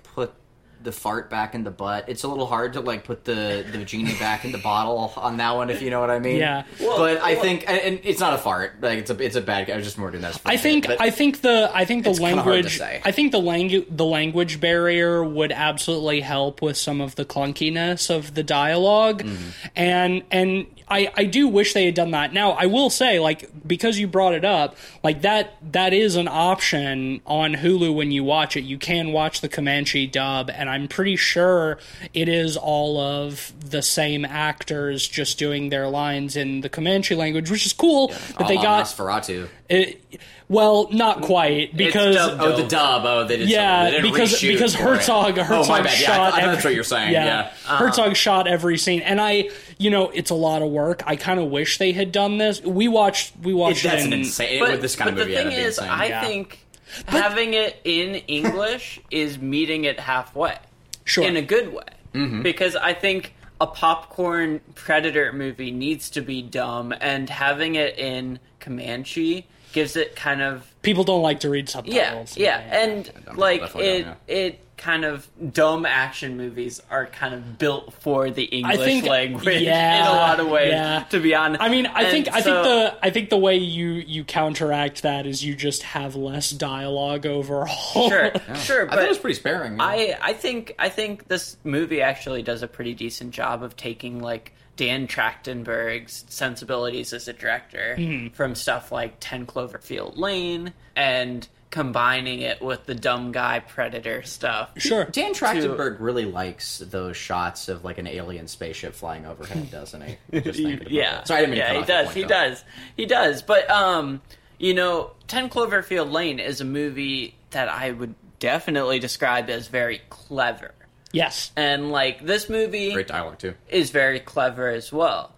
the 0.83 0.91
fart 0.91 1.29
back 1.29 1.55
in 1.55 1.63
the 1.63 1.71
butt. 1.71 2.05
It's 2.07 2.23
a 2.23 2.27
little 2.27 2.45
hard 2.47 2.73
to 2.73 2.81
like 2.81 3.03
put 3.03 3.23
the 3.25 3.65
the 3.71 3.79
genie 3.85 4.15
back 4.19 4.45
in 4.45 4.51
the 4.51 4.57
bottle 4.57 5.13
on 5.17 5.37
that 5.37 5.55
one, 5.55 5.69
if 5.69 5.81
you 5.81 5.89
know 5.89 5.99
what 5.99 6.09
I 6.09 6.19
mean. 6.19 6.37
Yeah. 6.37 6.63
Well, 6.79 6.97
but 6.97 7.21
I 7.21 7.35
think, 7.35 7.65
and, 7.67 7.79
and 7.79 7.99
it's 8.03 8.19
not 8.19 8.33
a 8.33 8.37
fart. 8.37 8.81
Like 8.81 8.99
it's 8.99 9.09
a 9.09 9.23
it's 9.23 9.35
a 9.35 9.41
bad. 9.41 9.67
Guy. 9.67 9.73
I 9.73 9.77
was 9.77 9.85
just 9.85 9.97
more 9.97 10.09
doing 10.11 10.21
that. 10.23 10.39
I 10.45 10.57
think 10.57 10.89
I 10.89 11.09
think 11.09 11.41
the 11.41 11.69
I 11.73 11.85
think 11.85 12.03
the 12.03 12.09
It's 12.11 12.19
kinda 12.19 12.41
hard 12.41 12.67
to 12.67 12.79
language. 12.81 13.01
I 13.05 13.11
think 13.11 13.31
the 13.31 13.39
language 13.41 13.85
the 13.89 14.05
language 14.05 14.59
barrier 14.59 15.23
would 15.23 15.51
absolutely 15.51 16.21
help 16.21 16.61
with 16.61 16.77
some 16.77 17.01
of 17.01 17.15
the 17.15 17.25
clunkiness 17.25 18.09
of 18.13 18.33
the 18.33 18.43
dialog 18.43 19.21
Mm-hmm. 19.21 19.49
and 19.75 20.23
and 20.31 20.65
I, 20.91 21.09
I 21.15 21.23
do 21.23 21.47
wish 21.47 21.73
they 21.73 21.85
had 21.85 21.95
done 21.95 22.11
that. 22.11 22.33
Now 22.33 22.51
I 22.51 22.65
will 22.65 22.89
say 22.89 23.19
like 23.19 23.49
because 23.65 23.97
you 23.97 24.07
brought 24.07 24.33
it 24.33 24.43
up 24.43 24.75
like 25.03 25.21
that 25.21 25.53
that 25.71 25.93
is 25.93 26.17
an 26.17 26.27
option 26.27 27.21
on 27.25 27.53
Hulu 27.53 27.95
when 27.95 28.11
you 28.11 28.25
watch 28.25 28.57
it. 28.57 28.61
You 28.61 28.77
can 28.77 29.13
watch 29.13 29.39
the 29.39 29.47
Comanche 29.47 30.05
dub 30.05 30.49
and 30.49 30.69
I'm 30.69 30.89
pretty 30.89 31.15
sure 31.15 31.79
it 32.13 32.27
is 32.27 32.57
all 32.57 32.99
of 32.99 33.53
the 33.61 33.81
same 33.81 34.25
actors 34.25 35.07
just 35.07 35.39
doing 35.39 35.69
their 35.69 35.87
lines 35.87 36.35
in 36.35 36.59
the 36.59 36.69
Comanche 36.69 37.15
language, 37.15 37.49
which 37.49 37.65
is 37.65 37.71
cool 37.71 38.09
that 38.37 38.49
they 38.49 38.57
got 38.57 38.85
Nosferatu. 38.85 39.47
it, 39.69 40.19
well, 40.51 40.87
not 40.91 41.21
quite 41.21 41.75
because 41.75 42.15
dubbed 42.15 42.41
Oh, 42.41 42.57
the 42.57 42.67
dub. 42.67 43.03
Oh, 43.05 43.25
they 43.25 43.37
did. 43.37 43.49
yeah, 43.49 43.85
they 43.85 43.91
didn't 44.01 44.11
because 44.11 44.41
because 44.41 44.75
Herzog 44.75 45.37
it. 45.37 45.45
Herzog 45.45 45.65
oh, 45.65 45.69
my 45.69 45.81
bad. 45.81 45.99
Yeah, 45.99 46.05
shot. 46.07 46.33
I, 46.33 46.37
I, 46.37 46.41
every, 46.41 46.51
that's 46.53 46.65
what 46.65 46.75
you're 46.75 46.83
saying. 46.83 47.13
Yeah. 47.13 47.51
Herzog 47.65 48.15
shot 48.15 48.47
every 48.47 48.77
scene, 48.77 49.01
and 49.01 49.19
I, 49.21 49.49
you 49.77 49.89
know, 49.89 50.09
it's 50.09 50.29
a 50.29 50.35
lot 50.35 50.61
of 50.61 50.69
work. 50.69 51.03
I 51.07 51.15
kind 51.15 51.39
of 51.39 51.49
wish 51.49 51.77
they 51.77 51.93
had 51.93 52.11
done 52.11 52.37
this. 52.37 52.61
We 52.61 52.87
watched 52.87 53.33
we 53.41 53.53
It, 53.53 53.55
watched 53.55 53.83
that's 53.83 54.03
an 54.03 54.13
in, 54.13 54.19
insane. 54.19 54.59
but, 54.59 54.71
with 54.71 54.81
this 54.81 54.95
kind 54.95 55.15
but 55.15 55.21
of 55.21 55.27
movie, 55.29 55.41
the 55.41 55.49
thing 55.49 55.57
is, 55.59 55.77
insane. 55.77 55.89
I 55.89 56.05
Yeah. 56.07 56.21
think 56.21 56.59
having 57.07 57.53
it 57.53 57.79
in 57.85 58.15
English 58.27 58.99
is 59.09 59.39
meeting 59.39 59.85
it 59.85 59.99
halfway 59.99 60.57
Sure. 61.05 61.23
in 61.23 61.37
a 61.37 61.41
good 61.41 61.73
way 61.73 61.83
Mm-hmm. 62.13 62.41
because 62.41 62.75
I 62.75 62.93
think 62.93 63.33
a 63.61 63.67
popcorn 63.67 64.59
predator 64.75 65.31
movie 65.31 65.71
needs 65.71 66.09
to 66.09 66.21
be 66.21 66.41
dumb, 66.41 66.93
and 66.99 67.29
having 67.29 67.75
it 67.75 67.97
in 67.97 68.39
Comanche 68.59 69.47
gives 69.73 69.95
it 69.95 70.15
kind 70.15 70.41
of 70.41 70.67
People 70.81 71.03
don't 71.03 71.21
like 71.21 71.41
to 71.41 71.49
read 71.49 71.67
yeah, 71.67 71.71
subtitles. 71.73 72.37
yeah, 72.37 72.57
and 72.57 73.11
dumb, 73.25 73.37
like 73.37 73.61
definitely 73.61 73.89
it, 73.89 74.03
dumb, 74.03 74.15
it 74.27 74.59
kind 74.77 75.05
of 75.05 75.29
dumb 75.53 75.85
action 75.85 76.37
movies 76.37 76.81
are 76.89 77.05
kind 77.05 77.35
of 77.35 77.59
built 77.59 77.93
for 77.93 78.31
the 78.31 78.45
English 78.45 78.77
think- 78.77 79.05
language 79.05 79.61
yeah, 79.61 80.01
in 80.01 80.07
a 80.07 80.09
lot 80.19 80.39
of 80.39 80.47
ways. 80.47 80.71
yeah. 80.71 81.03
To 81.11 81.19
be 81.19 81.35
honest, 81.35 81.61
I 81.61 81.69
mean, 81.69 81.85
I 81.85 82.01
And 82.01 82.11
think 82.11 82.27
I 82.29 82.41
think 82.41 82.63
the 82.63 82.97
I 83.03 83.11
think 83.11 83.29
the 83.29 83.37
way 83.37 83.57
you 83.57 83.89
you 83.91 84.23
counteract 84.23 85.03
that 85.03 85.27
is 85.27 85.45
you 85.45 85.53
just 85.55 85.83
have 85.83 86.15
less 86.15 86.49
dialogue 86.49 87.27
overall. 87.27 88.09
sure, 88.09 88.31
sure, 88.55 88.81
I 88.83 88.85
but 88.85 88.95
thought 88.95 89.03
it 89.05 89.09
was 89.09 89.19
pretty 89.19 89.35
sparing. 89.35 89.73
yeah. 89.77 89.83
I 89.83 90.17
I 90.19 90.33
think 90.33 90.73
I 90.79 90.89
think 90.89 91.27
this 91.27 91.57
movie 91.63 92.01
actually 92.01 92.41
does 92.41 92.63
a 92.63 92.67
pretty 92.67 92.95
decent 92.95 93.31
job 93.35 93.61
of 93.61 93.75
taking 93.77 94.19
like 94.19 94.51
Dan 94.77 95.07
Trachtenberg's 95.07 96.25
sensibilities 96.29 97.13
as 97.13 97.27
a 97.27 97.33
director 97.33 97.95
Mm-hmm. 97.97 98.33
from 98.33 98.55
stuff 98.55 98.91
like 98.91 99.15
Ten 99.19 99.45
Cloverfield 99.45 100.17
Lane 100.17 100.73
and 100.95 101.47
combining 101.69 102.41
it 102.41 102.61
with 102.61 102.85
the 102.85 102.93
dumb 102.95 103.31
guy 103.31 103.59
predator 103.59 104.23
stuff. 104.23 104.71
sure. 104.77 105.05
Dan 105.05 105.33
Trachtenberg 105.33 105.97
really 106.01 106.25
likes 106.25 106.79
those 106.79 107.15
shots 107.15 107.69
of 107.69 107.85
like 107.85 107.97
an 107.97 108.07
alien 108.07 108.47
spaceship 108.47 108.93
flying 108.93 109.25
overhead, 109.25 109.71
doesn't 109.71 110.01
he? 110.01 110.17
Just 110.41 110.59
Yeah, 110.59 111.15
that. 111.15 111.27
Sorry, 111.27 111.37
I 111.37 111.41
didn't 111.45 111.51
mean 111.51 111.59
yeah, 111.59 111.73
cut 111.73 111.79
he 111.81 111.85
does. 111.85 112.05
point, 112.07 112.15
he 112.17 112.21
though. 112.23 112.27
does. 112.27 112.63
He 112.97 113.05
does. 113.05 113.41
But 113.41 113.69
um, 113.69 114.21
you 114.57 114.73
know, 114.73 115.11
Ten 115.27 115.49
Cloverfield 115.49 116.11
Lane 116.11 116.39
is 116.39 116.59
a 116.59 116.65
movie 116.65 117.35
that 117.51 117.69
I 117.69 117.91
would 117.91 118.15
definitely 118.39 118.99
describe 118.99 119.49
as 119.49 119.67
very 119.67 120.01
clever. 120.09 120.71
Yes. 121.13 121.51
And 121.55 121.91
like 121.91 122.25
this 122.25 122.49
movie, 122.49 122.93
Great 122.93 123.07
dialogue 123.07 123.39
too. 123.39 123.55
is 123.69 123.91
very 123.91 124.19
clever 124.19 124.69
as 124.69 124.91
well. 124.91 125.33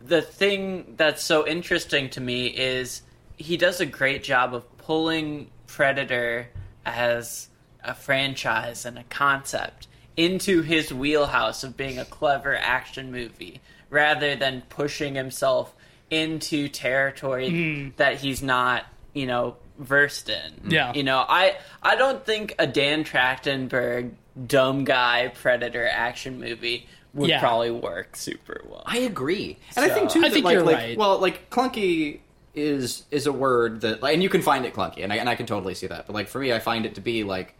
The 0.00 0.22
thing 0.22 0.94
that's 0.96 1.22
so 1.22 1.46
interesting 1.46 2.10
to 2.10 2.20
me 2.20 2.46
is 2.46 3.02
he 3.36 3.56
does 3.56 3.80
a 3.80 3.86
great 3.86 4.22
job 4.22 4.54
of 4.54 4.78
pulling 4.78 5.50
Predator 5.66 6.48
as 6.84 7.48
a 7.82 7.94
franchise 7.94 8.84
and 8.84 8.98
a 8.98 9.04
concept 9.04 9.88
into 10.16 10.62
his 10.62 10.92
wheelhouse 10.92 11.62
of 11.64 11.76
being 11.76 11.98
a 11.98 12.04
clever 12.04 12.56
action 12.56 13.12
movie 13.12 13.60
rather 13.90 14.34
than 14.36 14.62
pushing 14.68 15.14
himself 15.14 15.74
into 16.10 16.68
territory 16.68 17.50
hmm. 17.50 17.88
that 17.96 18.16
he's 18.16 18.42
not, 18.42 18.84
you 19.12 19.26
know, 19.26 19.56
versed 19.78 20.28
in. 20.30 20.70
Yeah. 20.70 20.92
You 20.94 21.02
know, 21.02 21.18
I 21.18 21.56
I 21.82 21.96
don't 21.96 22.24
think 22.24 22.54
a 22.58 22.66
Dan 22.66 23.04
Trachtenberg 23.04 24.12
dumb 24.46 24.84
guy 24.84 25.28
predator 25.34 25.86
action 25.88 26.38
movie 26.40 26.86
would 27.14 27.30
Yeah. 27.30 27.40
probably 27.40 27.70
work 27.70 28.16
super 28.16 28.62
well. 28.68 28.82
I 28.86 28.98
agree, 28.98 29.56
and 29.76 29.84
I 29.84 29.88
think 29.88 30.10
too. 30.10 30.18
I 30.20 30.22
that, 30.22 30.32
think 30.32 30.44
like, 30.44 30.52
you're 30.54 30.62
like, 30.62 30.76
right. 30.76 30.98
Well, 30.98 31.18
like 31.18 31.48
clunky 31.50 32.20
is 32.54 33.04
is 33.10 33.26
a 33.26 33.32
word 33.32 33.82
that, 33.82 34.02
like, 34.02 34.14
and 34.14 34.22
you 34.22 34.28
can 34.28 34.42
find 34.42 34.64
it 34.66 34.74
clunky, 34.74 35.02
and 35.04 35.12
I 35.12 35.16
and 35.16 35.28
I 35.28 35.34
can 35.34 35.46
totally 35.46 35.74
see 35.74 35.86
that. 35.86 36.06
But 36.06 36.14
like 36.14 36.28
for 36.28 36.38
me, 36.38 36.52
I 36.52 36.58
find 36.58 36.84
it 36.86 36.94
to 36.96 37.00
be 37.00 37.24
like 37.24 37.54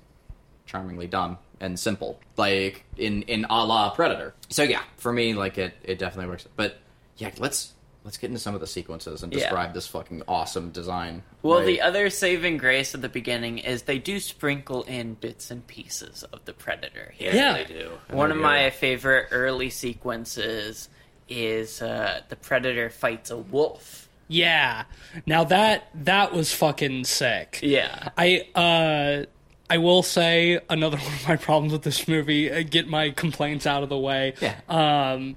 charmingly 0.67 1.07
dumb 1.07 1.39
and 1.61 1.79
simple, 1.79 2.21
like 2.37 2.85
in 2.99 3.23
in 3.23 3.47
a 3.49 3.65
la 3.65 3.91
Predator. 3.91 4.35
So 4.51 4.63
yeah, 4.63 4.83
for 4.99 5.13
me, 5.13 5.33
like 5.35 5.57
it 5.59 5.75
it 5.83 5.99
definitely 5.99 6.31
works. 6.31 6.47
But 6.57 6.79
yeah, 7.17 7.31
let's 7.39 7.73
let's 8.07 8.17
get 8.17 8.29
into 8.29 8.41
some 8.41 8.55
of 8.55 8.61
the 8.63 8.67
sequences 8.67 9.23
and 9.23 9.33
Yeah. 9.33 9.41
describe 9.41 9.75
this 9.75 9.87
fucking 9.89 10.23
awesome 10.29 10.71
design. 10.71 11.23
Well, 11.43 11.59
Right. 11.59 11.67
the 11.67 11.81
other 11.83 12.09
saving 12.09 12.57
grace 12.57 12.95
at 12.95 13.03
the 13.03 13.09
beginning 13.11 13.59
is 13.59 13.83
they 13.83 13.99
do 13.99 14.21
sprinkle 14.21 14.85
in 14.85 15.15
bits 15.15 15.51
and 15.51 15.67
pieces 15.67 16.23
of 16.33 16.45
the 16.47 16.53
Predator 16.55 17.13
here. 17.19 17.35
Yeah. 17.35 17.53
They 17.53 17.65
do. 17.65 17.91
One 18.09 18.31
of 18.31 18.39
my 18.39 18.71
favorite 18.71 19.27
early 19.33 19.69
sequences 19.71 20.89
is 21.29 21.83
uh, 21.83 22.21
the 22.29 22.37
Predator 22.37 22.89
fights 22.91 23.31
a 23.31 23.37
wolf. 23.37 24.09
Yeah. 24.29 24.85
Now 25.27 25.45
that 25.45 25.89
that 25.95 26.33
was 26.33 26.53
fucking 26.53 27.05
sick. 27.05 27.59
Yeah. 27.63 28.11
I 28.17 28.47
uh 28.55 29.27
I 29.69 29.79
will 29.79 30.03
say 30.05 30.61
another 30.71 30.97
one 30.99 31.13
of 31.13 31.29
my 31.29 31.37
problems 31.37 31.73
with 31.73 31.83
this 31.83 32.07
movie, 32.09 32.51
uh, 32.53 32.63
get 32.69 32.87
my 32.89 33.11
complaints 33.11 33.67
out 33.67 33.83
of 33.83 33.89
the 33.89 33.99
way. 33.99 34.35
Yeah. 34.41 34.55
Um 34.69 35.37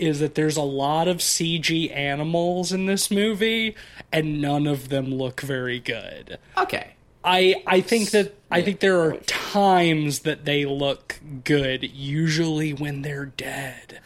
is 0.00 0.20
that 0.20 0.34
there's 0.34 0.56
a 0.56 0.62
lot 0.62 1.06
of 1.08 1.18
CG 1.18 1.94
animals 1.94 2.72
in 2.72 2.86
this 2.86 3.10
movie 3.10 3.74
and 4.12 4.40
none 4.40 4.66
of 4.66 4.88
them 4.88 5.06
look 5.14 5.40
very 5.40 5.78
good. 5.80 6.38
okay. 6.56 6.92
I 7.22 7.62
I 7.66 7.82
think 7.82 8.10
that 8.12 8.34
I 8.50 8.62
think 8.62 8.80
there 8.80 8.98
are 9.02 9.18
times 9.26 10.20
that 10.20 10.46
they 10.46 10.64
look 10.64 11.20
good, 11.44 11.84
usually 11.84 12.72
when 12.72 13.02
they're 13.02 13.26
dead. 13.26 14.00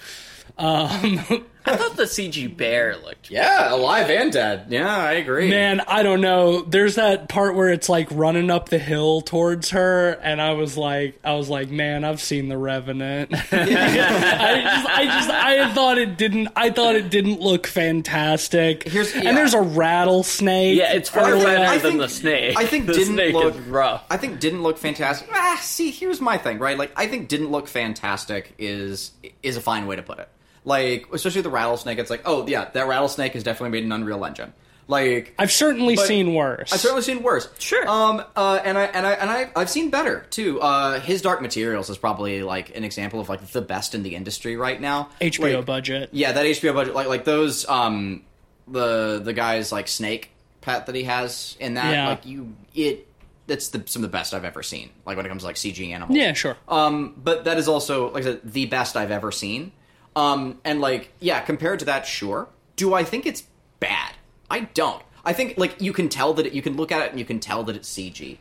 Um 0.59 1.21
I 1.67 1.77
thought 1.77 1.97
the 1.97 2.03
CG 2.03 2.55
bear 2.55 2.97
looked. 2.99 3.31
Yeah, 3.31 3.73
alive 3.75 4.11
and 4.11 4.31
dead. 4.31 4.67
Yeah, 4.69 4.95
I 4.97 5.13
agree. 5.13 5.49
Man, 5.49 5.81
I 5.89 6.03
don't 6.03 6.21
know. 6.21 6.61
There's 6.61 6.97
that 6.97 7.29
part 7.31 7.55
where 7.55 7.71
it's 7.71 7.89
like 7.89 8.09
running 8.11 8.51
up 8.51 8.69
the 8.69 8.79
hill 8.79 9.23
towards 9.23 9.71
her, 9.71 10.11
and 10.23 10.43
I 10.43 10.53
was 10.53 10.77
like, 10.77 11.19
I 11.25 11.35
was 11.35 11.49
like, 11.49 11.71
man, 11.71 12.05
I've 12.05 12.21
seen 12.21 12.49
the 12.49 12.59
Revenant. 12.59 13.33
I 13.35 13.39
just, 13.39 14.87
I 14.89 15.05
just, 15.07 15.31
I 15.31 15.73
thought 15.75 15.99
it 15.99 16.19
didn't. 16.19 16.49
I 16.55 16.71
thought 16.71 16.97
it 16.97 17.09
didn't 17.11 17.41
look 17.41 17.67
fantastic. 17.67 18.83
Here's- 18.87 19.15
yeah. 19.15 19.29
And 19.29 19.37
there's 19.37 19.55
a 19.55 19.61
rattlesnake. 19.63 20.77
Yeah, 20.77 20.93
it's 20.93 21.09
far 21.09 21.35
I 21.35 21.43
better 21.43 21.81
think- 21.81 21.83
than 21.83 21.97
the 21.99 22.09
snake. 22.09 22.57
I 22.59 22.67
think 22.67 22.87
the 22.89 22.93
didn't 22.93 23.15
snake 23.15 23.35
look 23.35 23.55
is 23.55 23.61
rough. 23.63 24.05
I 24.11 24.17
think 24.17 24.41
didn't 24.41 24.63
look 24.63 24.79
fantastic. 24.79 25.29
Ah, 25.33 25.59
see, 25.63 25.91
here's 25.91 26.21
my 26.21 26.37
thing, 26.39 26.59
right? 26.59 26.77
Like, 26.77 26.93
I 26.97 27.07
think 27.07 27.29
didn't 27.29 27.51
look 27.51 27.69
fantastic 27.69 28.55
is 28.59 29.13
is 29.43 29.57
a 29.57 29.61
fine 29.61 29.87
way 29.87 29.97
to 29.97 30.03
put 30.03 30.19
it. 30.19 30.29
Like, 30.65 31.07
especially 31.13 31.43
the 31.43 31.51
rattlesnake. 31.51 31.99
It's 31.99 32.11
like, 32.11 32.23
oh 32.25 32.47
yeah, 32.47 32.71
that 32.73 32.87
rattlesnake 32.89 33.37
is 33.37 33.43
definitely 33.43 33.71
made 33.79 33.85
an 33.85 33.93
Unreal 33.93 34.25
Engine. 34.25 34.53
Like, 34.87 35.35
I've 35.39 35.51
certainly 35.53 35.97
seen 35.97 36.35
worse. 36.35 36.71
I've 36.73 36.81
certainly 36.81 37.03
seen 37.03 37.23
worse. 37.23 37.49
Sure. 37.59 37.89
Um. 37.89 38.23
Uh. 38.37 38.61
And 38.63 38.77
I 38.77 38.85
and 38.85 39.07
I 39.07 39.13
and 39.13 39.31
I 39.31 39.51
I've 39.57 39.71
seen 39.71 39.89
better 39.91 40.27
too. 40.31 40.61
Uh. 40.61 41.01
His 41.01 41.23
Dark 41.23 41.41
Materials 41.41 41.89
is 41.89 41.97
probably 41.97 42.43
like 42.43 42.77
an 42.77 42.85
example 42.85 43.19
of 43.21 43.29
like 43.31 43.47
the 43.49 43.63
best 43.63 43.95
in 43.95 44.03
the 44.03 44.15
industry 44.15 44.57
right 44.57 44.79
now. 44.81 45.09
HBO 45.23 45.57
Like, 45.57 45.65
budget. 45.67 46.11
Yeah, 46.13 46.33
that 46.33 46.45
HBO 46.45 46.75
budget, 46.75 46.95
like 46.95 47.09
like 47.09 47.25
those, 47.25 47.67
um, 47.69 48.25
the 48.69 49.21
the 49.25 49.33
guys 49.33 49.73
like 49.73 49.89
Snake 49.89 50.31
pet 50.61 50.85
that 50.87 50.95
he 50.95 51.05
has 51.05 51.57
in 51.61 51.75
that, 51.75 51.91
Yeah. 51.93 52.09
like 52.09 52.27
you, 52.27 52.55
it, 52.75 53.07
that's 53.47 53.69
the 53.69 53.83
some 53.87 54.05
of 54.05 54.11
the 54.11 54.13
best 54.17 54.35
I've 54.35 54.45
ever 54.45 54.63
seen. 54.63 54.91
Like 55.07 55.17
when 55.17 55.25
it 55.25 55.31
comes 55.31 55.43
to 55.43 55.47
like 55.47 55.57
CG 55.57 55.91
animals. 55.93 56.17
Yeah, 56.19 56.33
sure. 56.35 56.57
Um, 56.69 57.15
but 57.17 57.45
that 57.45 57.57
is 57.59 57.69
also 57.69 58.11
like 58.11 58.23
I 58.25 58.27
said, 58.27 58.41
the 58.45 58.67
best 58.67 58.97
I've 58.99 59.11
ever 59.11 59.33
seen. 59.33 59.73
Um, 60.17 60.61
and 60.65 60.81
like 60.81 61.13
yeah, 61.21 61.41
compared 61.41 61.81
to 61.81 61.85
that, 61.87 62.07
sure. 62.07 62.49
Do 62.77 62.95
I 62.95 63.05
think 63.05 63.27
it's 63.27 63.45
bad? 63.81 64.15
I 64.51 64.61
don't. 64.61 65.03
I 65.25 65.33
think 65.33 65.55
like 65.57 65.81
you 65.81 65.93
can 65.93 66.09
tell 66.09 66.35
that 66.35 66.47
it, 66.47 66.53
you 66.53 66.63
can 66.63 66.77
look 66.77 66.93
at 66.93 67.03
it 67.03 67.11
and 67.11 67.19
you 67.19 67.25
can 67.25 67.41
tell 67.41 67.65
that 67.65 67.77
it's 67.77 67.93
CG. 67.93 68.39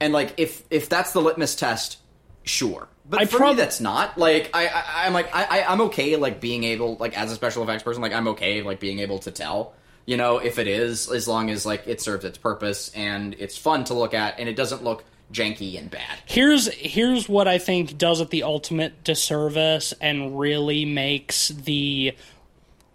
And 0.00 0.12
like 0.12 0.34
if 0.36 0.62
if 0.70 0.88
that's 0.88 1.12
the 1.12 1.20
litmus 1.20 1.56
test, 1.56 1.98
sure. 2.44 2.88
But 3.08 3.22
I 3.22 3.24
for 3.24 3.38
prob- 3.38 3.56
me, 3.56 3.62
that's 3.62 3.80
not. 3.80 4.18
Like 4.18 4.50
I, 4.54 4.66
I 4.66 5.06
I'm 5.06 5.12
like 5.12 5.34
I, 5.34 5.60
I 5.60 5.72
I'm 5.72 5.80
okay 5.82 6.16
like 6.16 6.40
being 6.40 6.64
able 6.64 6.96
like 6.96 7.18
as 7.18 7.32
a 7.32 7.34
special 7.34 7.62
effects 7.62 7.82
person 7.82 8.02
like 8.02 8.12
I'm 8.12 8.28
okay 8.28 8.62
like 8.62 8.80
being 8.80 8.98
able 9.00 9.18
to 9.20 9.30
tell. 9.30 9.74
You 10.06 10.16
know, 10.16 10.38
if 10.38 10.58
it 10.58 10.66
is, 10.66 11.10
as 11.10 11.28
long 11.28 11.50
as 11.50 11.66
like 11.66 11.86
it 11.86 12.00
serves 12.00 12.24
its 12.24 12.38
purpose 12.38 12.90
and 12.94 13.34
it's 13.38 13.58
fun 13.58 13.84
to 13.84 13.94
look 13.94 14.14
at 14.14 14.38
and 14.38 14.48
it 14.48 14.56
doesn't 14.56 14.82
look 14.82 15.04
janky 15.32 15.78
and 15.78 15.90
bad. 15.90 16.18
here's 16.24 16.72
here's 16.74 17.28
what 17.28 17.46
I 17.46 17.58
think 17.58 17.98
does 17.98 18.20
it 18.20 18.30
the 18.30 18.42
ultimate 18.42 19.04
disservice 19.04 19.92
and 20.00 20.38
really 20.38 20.84
makes 20.84 21.48
the 21.48 22.14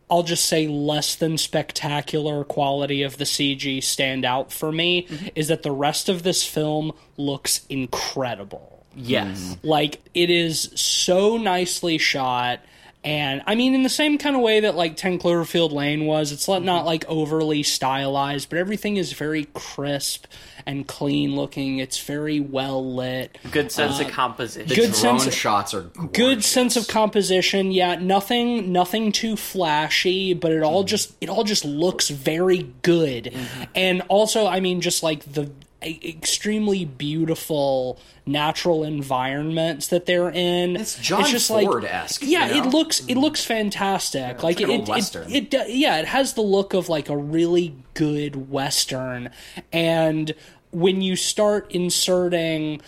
I'll 0.09 0.23
just 0.23 0.45
say 0.45 0.67
less 0.67 1.15
than 1.15 1.37
spectacular 1.37 2.43
quality 2.43 3.01
of 3.01 3.17
the 3.17 3.23
CG 3.23 3.81
stand 3.83 4.25
out 4.25 4.51
for 4.51 4.71
me 4.71 5.03
mm-hmm. 5.03 5.27
is 5.33 5.47
that 5.47 5.63
the 5.63 5.71
rest 5.71 6.07
of 6.07 6.23
this 6.23 6.45
film 6.45 6.91
looks 7.17 7.65
incredible. 7.67 8.85
Yes. 8.95 9.57
Like 9.63 10.01
it 10.13 10.29
is 10.29 10.71
so 10.75 11.37
nicely 11.37 11.97
shot 11.97 12.59
and 13.03 13.41
I 13.45 13.55
mean 13.55 13.73
in 13.75 13.83
the 13.83 13.89
same 13.89 14.17
kind 14.17 14.35
of 14.35 14.41
way 14.41 14.61
that 14.61 14.75
like 14.75 14.95
10 14.95 15.19
Cloverfield 15.19 15.71
Lane 15.71 16.05
was 16.05 16.31
it's 16.31 16.47
not- 16.47 16.63
not 16.63 16.85
like 16.85 17.05
overly 17.07 17.63
stylized 17.63 18.49
but 18.49 18.57
everything 18.57 18.97
is 18.97 19.13
very 19.13 19.45
crisp 19.53 20.25
and 20.65 20.87
clean 20.87 21.35
looking. 21.35 21.79
It's 21.79 21.99
very 21.99 22.39
well 22.39 22.93
lit. 22.95 23.37
Good 23.51 23.69
sense 23.69 23.99
of 23.99 24.07
uh, 24.07 24.09
composition. 24.11 24.69
The 24.69 24.75
Good 24.75 24.93
drone 24.93 25.19
sense- 25.19 25.35
shots 25.35 25.73
are 25.73 25.81
good 25.81 26.13
gorgeous. 26.13 26.45
sense 26.47 26.75
of 26.77 26.87
composition. 26.87 27.71
Yeah 27.71 27.95
nothing 27.95 28.71
nothing 28.71 29.11
too 29.11 29.35
flashy 29.35 30.33
but 30.33 30.51
it 30.51 30.63
all 30.63 30.81
mm-hmm. 30.83 30.87
just 30.87 31.15
it 31.21 31.29
all 31.29 31.43
just 31.43 31.65
looks 31.65 32.09
very 32.09 32.71
good. 32.81 33.25
Mm-hmm. 33.25 33.63
And 33.75 34.01
also 34.07 34.45
i 34.47 34.59
mean 34.59 34.81
just 34.81 35.03
like 35.03 35.23
the 35.33 35.49
extremely 35.85 36.85
beautiful 36.85 37.99
natural 38.25 38.83
environments 38.83 39.87
that 39.87 40.05
they're 40.05 40.29
in 40.29 40.75
It's 40.77 40.97
John 40.99 41.25
just 41.25 41.49
like 41.49 41.65
Ford-esque, 41.65 42.21
yeah 42.23 42.47
you 42.53 42.61
know? 42.61 42.67
it 42.67 42.71
looks 42.71 42.99
it 43.01 43.07
mm-hmm. 43.07 43.19
looks 43.19 43.43
fantastic 43.43 44.43
like, 44.43 44.59
like 44.59 44.61
an 44.61 44.69
it, 44.69 44.81
it, 44.81 44.87
Western. 44.87 45.31
it, 45.31 45.51
do- 45.51 45.65
yeah 45.67 45.97
it 45.97 46.05
has 46.05 46.33
the 46.33 46.41
look 46.41 46.73
of 46.73 46.89
like 46.89 47.09
a 47.09 47.17
really 47.17 47.75
good 47.93 48.49
western 48.49 49.29
and 49.71 50.33
when 50.71 51.01
you 51.01 51.15
start 51.15 51.71
inserting 51.71 52.81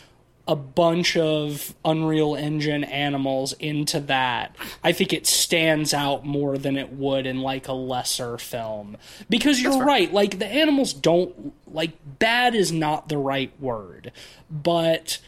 a 0.47 0.55
bunch 0.55 1.17
of 1.17 1.73
Unreal 1.83 2.35
Engine 2.35 2.83
animals 2.83 3.53
into 3.53 3.99
that, 4.01 4.55
I 4.83 4.91
think 4.91 5.11
it 5.11 5.25
stands 5.25 5.93
out 5.93 6.25
more 6.25 6.57
than 6.57 6.77
it 6.77 6.93
would 6.93 7.25
in 7.25 7.41
like 7.41 7.67
a 7.67 7.73
lesser 7.73 8.37
film. 8.37 8.97
Because 9.29 9.61
you're 9.61 9.83
right, 9.83 10.11
like 10.13 10.39
the 10.39 10.47
animals 10.47 10.93
don't 10.93 11.53
like 11.67 11.93
bad 12.19 12.55
is 12.55 12.71
not 12.71 13.09
the 13.09 13.17
right 13.17 13.51
word, 13.59 14.11
but 14.49 15.19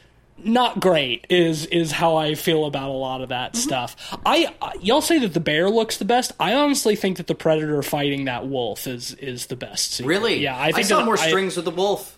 not 0.44 0.80
great 0.80 1.26
is 1.30 1.66
is 1.66 1.92
how 1.92 2.16
I 2.16 2.36
feel 2.36 2.66
about 2.66 2.90
a 2.90 2.94
lot 2.94 3.22
of 3.22 3.30
that 3.30 3.54
mm-hmm. 3.54 3.62
stuff. 3.62 4.18
I, 4.26 4.54
I 4.62 4.74
y'all 4.82 5.02
say 5.02 5.20
that 5.20 5.34
the 5.34 5.40
bear 5.40 5.70
looks 5.70 5.98
the 5.98 6.06
best. 6.06 6.32
I 6.40 6.54
honestly 6.54 6.96
think 6.96 7.18
that 7.18 7.28
the 7.28 7.36
predator 7.36 7.82
fighting 7.82 8.26
that 8.26 8.48
wolf 8.48 8.88
is 8.88 9.14
is 9.16 9.48
the 9.48 9.56
best. 9.56 9.94
scene. 9.94 10.08
Really? 10.08 10.40
Yeah, 10.40 10.60
I 10.60 10.72
think 10.72 10.88
saw 10.88 11.00
that- 11.00 11.06
more 11.06 11.18
I- 11.18 11.28
strings 11.28 11.56
with 11.56 11.66
the 11.66 11.72
wolf. 11.72 12.17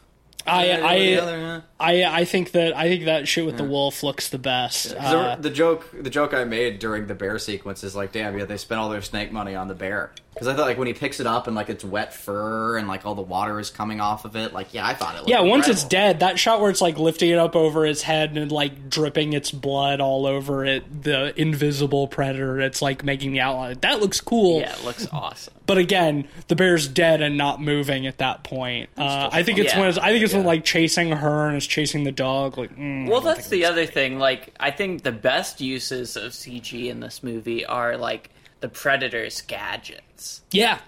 I 0.50 0.70
I, 0.72 1.22
other, 1.22 1.38
yeah. 1.38 1.62
I 1.80 2.04
I 2.04 2.26
think 2.26 2.52
that 2.52 2.76
I 2.76 2.88
think 2.88 3.06
that 3.06 3.28
shit 3.28 3.46
with 3.46 3.58
the 3.58 3.64
wolf 3.64 4.04
looks 4.04 4.30
the 4.30 4.38
best. 4.40 4.94
Uh, 4.94 5.36
the, 5.36 5.44
the 5.44 5.50
joke, 5.50 5.88
the 5.94 6.10
joke 6.10 6.34
I 6.34 6.44
made 6.44 6.80
during 6.80 7.08
the 7.08 7.16
bear 7.16 7.40
sequence 7.40 7.84
is 7.84 7.96
like, 7.96 8.12
damn, 8.12 8.38
yeah, 8.38 8.46
they 8.46 8.58
spent 8.58 8.80
all 8.80 8.90
their 8.90 9.02
snake 9.02 9.32
money 9.32 9.56
on 9.56 9.68
the 9.68 9.76
bear. 9.76 10.12
Because 10.39 10.54
I 10.54 10.56
thought 10.56 10.67
like 10.67 10.78
when 10.78 10.88
he 10.88 10.93
picks 10.93 11.19
it 11.19 11.28
up 11.28 11.47
and 11.47 11.56
like 11.56 11.67
it's 11.69 11.84
wet 11.84 12.13
fur 12.13 12.78
and 12.78 12.88
like 12.88 13.06
all 13.06 13.13
the 13.13 13.21
water 13.21 13.60
is 13.60 13.69
coming 13.69 13.99
off 13.99 14.23
of 14.23 14.36
it, 14.38 14.54
like 14.54 14.73
yeah, 14.73 14.88
I 14.88 14.93
thought 14.93 15.15
it. 15.15 15.17
Looked 15.19 15.30
yeah, 15.30 15.41
once 15.41 15.67
it's 15.67 15.84
dead, 15.84 16.21
that 16.21 16.39
shot 16.39 16.62
where 16.62 16.69
it's 16.69 16.80
like 16.82 16.97
lifting 16.97 17.30
it 17.30 17.38
up 17.38 17.56
over 17.56 17.86
its 17.86 18.02
head 18.02 18.38
and 18.38 18.52
like 18.52 18.89
dripping 18.89 19.34
its 19.34 19.52
blood 19.52 19.99
all 19.99 20.25
over 20.25 20.63
it, 20.63 21.04
the 21.04 21.39
invisible 21.39 22.08
predator, 22.08 22.60
it's 22.62 22.82
like 22.82 23.04
making 23.04 23.34
the 23.34 23.41
outline. 23.41 23.78
That 23.82 23.99
looks 23.99 24.21
cool. 24.21 24.62
Yeah, 24.62 24.73
it 24.78 24.86
looks 24.86 25.08
awesome. 25.12 25.54
But 25.65 25.78
again, 25.78 26.28
the 26.47 26.56
bear's 26.56 26.88
dead 26.88 27.21
and 27.21 27.38
not 27.38 27.62
moving 27.62 28.08
at 28.08 28.17
that 28.19 28.43
point. 28.43 28.89
Uh, 28.97 29.30
I 29.32 29.43
think 29.43 29.60
it's 29.60 29.73
Yeah. 29.73 29.80
when 29.82 29.89
it's, 29.89 29.97
I 29.99 30.12
think 30.12 30.23
it's 30.23 30.34
when 30.34 30.43
like 30.45 30.63
chasing 30.65 31.12
her 31.12 31.47
and 31.47 31.58
it's 31.58 31.65
chasing 31.67 32.06
the 32.06 32.12
dog. 32.12 32.58
Like, 32.58 32.75
mm, 32.75 33.08
Well, 33.08 33.21
that's 33.21 33.49
the 33.49 33.58
it's- 33.60 33.71
other 33.71 33.86
thing. 33.86 34.17
Like, 34.17 34.54
I 34.60 34.71
think 34.71 35.04
the 35.04 35.12
best 35.12 35.62
uses 35.62 36.15
of 36.17 36.32
CG 36.34 36.89
in 36.89 37.02
this 37.02 37.21
movie 37.21 37.65
are 37.67 37.97
like 37.97 38.32
the 38.62 38.67
Predator's 38.69 39.41
gadgets 39.41 40.41
yeah. 40.52 40.80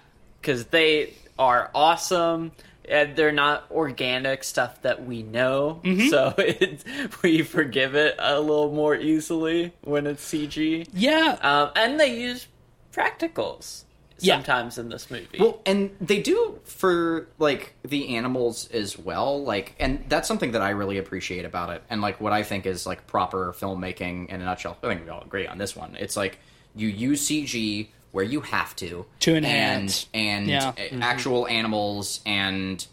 because 0.41 0.65
they 0.65 1.13
are 1.39 1.69
awesome. 1.73 2.51
And 2.89 3.15
they're 3.15 3.31
not 3.31 3.67
organic 3.71 4.43
stuff 4.43 4.81
that 4.81 5.05
we 5.05 5.21
know, 5.23 5.79
Mm-hmm. 5.84 6.10
so 6.10 6.34
it, 6.39 6.84
we 7.23 7.41
forgive 7.43 7.95
it 7.95 8.15
a 8.19 8.39
little 8.41 8.71
more 8.73 8.95
easily 8.95 9.71
when 9.81 10.07
it's 10.07 10.27
CG. 10.27 10.88
Yeah, 10.91 11.38
Um, 11.41 11.71
and 11.75 11.99
they 11.99 12.19
use 12.19 12.47
practicals 12.91 13.84
Yeah. 14.19 14.36
sometimes 14.36 14.78
in 14.78 14.89
this 14.89 15.09
movie. 15.09 15.38
Well, 15.39 15.61
and 15.65 15.91
they 16.01 16.22
do 16.22 16.59
for 16.65 17.28
like 17.39 17.76
the 17.84 18.15
animals 18.15 18.67
as 18.72 18.97
well. 18.97 19.41
Like, 19.43 19.76
and 19.80 20.03
that's 20.09 20.28
something 20.28 20.51
that 20.51 20.61
I 20.61 20.72
really 20.72 20.97
appreciate 20.97 21.45
about 21.45 21.69
it. 21.69 21.84
And 21.89 22.01
like 22.01 22.19
what 22.19 22.34
I 22.34 22.43
think 22.43 22.65
is 22.65 22.86
like 22.86 23.07
proper 23.07 23.53
filmmaking 23.57 24.28
in 24.30 24.41
a 24.41 24.45
nutshell. 24.45 24.78
I 24.84 24.88
think 24.88 25.03
we 25.05 25.09
all 25.09 25.22
agree 25.22 25.47
on 25.47 25.57
this 25.57 25.76
one. 25.76 25.95
It's 25.99 26.17
like 26.17 26.39
you 26.76 26.88
use 26.88 27.28
CG 27.28 27.88
where 28.11 28.26
you 28.26 28.41
have 28.41 28.76
to 28.78 29.05
To 29.22 29.36
enhance. 29.36 30.07
and, 30.13 30.41
and 30.41 30.47
Yeah. 30.49 30.69
a- 30.78 30.89
mm-hmm. 30.89 31.01
actual 31.03 31.47
animals 31.47 32.19
and 32.26 32.86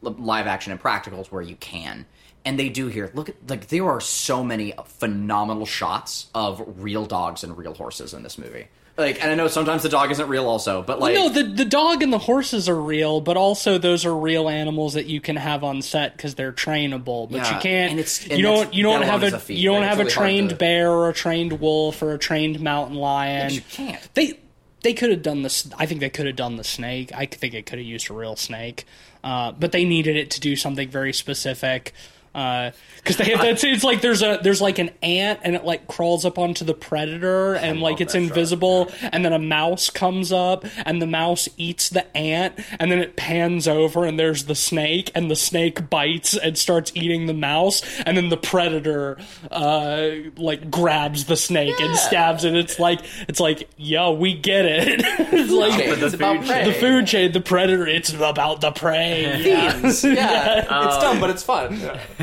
live 0.00 0.46
action 0.46 0.70
and 0.72 0.80
practicals 0.80 1.26
where 1.32 1.42
you 1.42 1.56
can. 1.56 2.06
And 2.44 2.58
they 2.58 2.68
do 2.68 2.88
here. 2.88 3.10
Look 3.14 3.28
at 3.28 3.36
like 3.48 3.68
there 3.68 3.88
are 3.88 4.00
so 4.00 4.42
many 4.44 4.72
phenomenal 4.84 5.66
shots 5.66 6.26
of 6.34 6.62
real 6.78 7.06
dogs 7.06 7.44
and 7.44 7.56
real 7.56 7.74
horses 7.74 8.14
in 8.14 8.22
this 8.22 8.36
movie. 8.38 8.66
Like, 8.96 9.22
and 9.22 9.30
I 9.30 9.34
know 9.34 9.48
sometimes 9.48 9.82
the 9.82 9.88
dog 9.88 10.10
isn't 10.10 10.28
real, 10.28 10.46
also, 10.46 10.82
but 10.82 11.00
like, 11.00 11.14
no, 11.14 11.30
the 11.30 11.44
the 11.44 11.64
dog 11.64 12.02
and 12.02 12.12
the 12.12 12.18
horses 12.18 12.68
are 12.68 12.78
real, 12.80 13.22
but 13.22 13.38
also 13.38 13.78
those 13.78 14.04
are 14.04 14.14
real 14.14 14.50
animals 14.50 14.92
that 14.94 15.06
you 15.06 15.18
can 15.20 15.36
have 15.36 15.64
on 15.64 15.80
set 15.80 16.14
because 16.14 16.34
they're 16.34 16.52
trainable. 16.52 17.30
But 17.30 17.38
Yeah, 17.38 17.54
you 17.56 17.60
can't. 17.62 17.90
and 17.92 18.00
it's- 18.00 18.22
and 18.28 18.38
you 18.38 18.42
don't. 18.42 18.74
You 18.74 18.82
don't 18.82 19.02
have 19.02 19.22
a. 19.22 19.34
a 19.48 19.52
you 19.52 19.70
don't 19.70 19.80
Like, 19.80 19.88
have 19.88 19.98
a 19.98 20.02
really 20.04 20.12
hard 20.14 20.26
trained 20.26 20.50
to- 20.50 20.56
bear 20.56 20.90
or 20.90 21.08
a 21.08 21.14
trained 21.14 21.58
wolf 21.60 22.02
or 22.02 22.12
a 22.12 22.18
trained 22.18 22.60
mountain 22.60 22.96
lion. 22.96 23.52
you 23.54 23.62
can't. 23.62 24.06
They 24.12 24.38
they 24.82 24.92
could 24.92 25.08
have 25.10 25.22
done 25.22 25.42
this. 25.42 25.66
I 25.78 25.86
think 25.86 26.00
they 26.00 26.10
could 26.10 26.26
have 26.26 26.36
done 26.36 26.56
the 26.56 26.64
snake. 26.64 27.12
I 27.14 27.24
think 27.24 27.54
they 27.54 27.62
could 27.62 27.78
have 27.78 27.86
used 27.88 28.10
a 28.10 28.12
real 28.14 28.36
snake, 28.36 28.84
uh, 29.24 29.52
but 29.52 29.72
they 29.72 29.86
needed 29.86 30.16
it 30.16 30.30
to 30.32 30.40
do 30.40 30.54
something 30.54 30.88
very 30.90 31.14
specific. 31.14 31.94
Because 32.32 33.16
they 33.18 33.24
have 33.26 33.40
that's 33.40 33.62
it's 33.64 33.84
like 33.84 34.00
there's 34.00 34.22
a 34.22 34.38
there's 34.42 34.60
like 34.60 34.78
an 34.78 34.90
ant 35.02 35.40
and 35.42 35.54
it 35.54 35.64
like 35.64 35.86
crawls 35.86 36.24
up 36.24 36.38
onto 36.38 36.64
the 36.64 36.72
predator 36.74 37.54
and 37.54 37.80
like 37.80 38.00
it's 38.00 38.12
that 38.14 38.20
shot, 38.20 38.28
invisible 38.28 38.90
and 39.12 39.24
then 39.24 39.32
a 39.32 39.38
mouse 39.38 39.90
comes 39.90 40.32
up 40.32 40.64
and 40.86 41.02
the 41.02 41.06
mouse 41.06 41.48
eats 41.56 41.90
the 41.90 42.16
ant 42.16 42.54
and 42.78 42.90
then 42.90 43.00
it 43.00 43.16
pans 43.16 43.66
over 43.68 44.04
and 44.04 44.18
there's 44.18 44.44
the 44.44 44.54
snake 44.54 45.10
and 45.14 45.30
the 45.30 45.36
snake 45.36 45.90
bites 45.90 46.36
and 46.36 46.56
starts 46.56 46.90
eating 46.94 47.26
the 47.26 47.34
mouse 47.34 47.82
and 48.06 48.16
then 48.16 48.28
the 48.28 48.36
predator 48.36 49.18
uh 49.50 50.08
like 50.36 50.70
grabs 50.70 51.26
the 51.26 51.36
snake 51.36 51.78
and 51.80 51.96
stabs 51.96 52.44
it 52.44 52.54
it's 52.54 52.78
like 52.78 53.00
it's 53.28 53.40
like 53.40 53.68
yo 53.76 54.12
we 54.12 54.32
get 54.32 54.64
it 54.64 55.00
it's 55.04 55.50
like 55.52 55.72
Okay, 55.74 55.94
the 55.94 56.06
it's 56.06 56.14
about 56.14 56.38
food 56.38 56.46
prey. 56.46 56.64
the 56.64 56.72
food 56.72 57.06
chain 57.06 57.32
the 57.32 57.40
predator 57.40 57.86
it's 57.86 58.12
about 58.12 58.60
the 58.60 58.70
prey 58.70 59.22
yeah. 59.44 59.72
Themes. 59.72 60.04
Yeah, 60.04 60.58
it's 60.86 60.98
dumb, 60.98 61.18
but 61.20 61.30
it's 61.30 61.42
fun. 61.42 61.78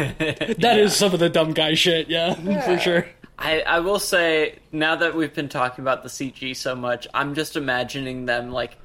that 0.59 0.79
is 0.79 0.95
some 0.95 1.13
of 1.13 1.19
the 1.19 1.29
dumb 1.29 1.53
guy 1.53 1.73
shit 1.73 2.09
yeah, 2.09 2.33
for 2.65 2.79
sure 2.79 3.05
I, 3.37 3.61
I 3.61 3.79
will 3.79 3.99
say 3.99 4.59
now 4.71 4.97
that 4.97 5.15
we've 5.15 5.33
been 5.33 5.47
talking 5.49 5.81
about 5.81 6.03
the 6.03 6.09
CG 6.09 6.53
so 6.57 6.75
much, 6.75 7.07
I'm 7.13 7.35
just 7.35 7.55
imagining 7.55 8.25
them 8.25 8.51
like 8.51 8.75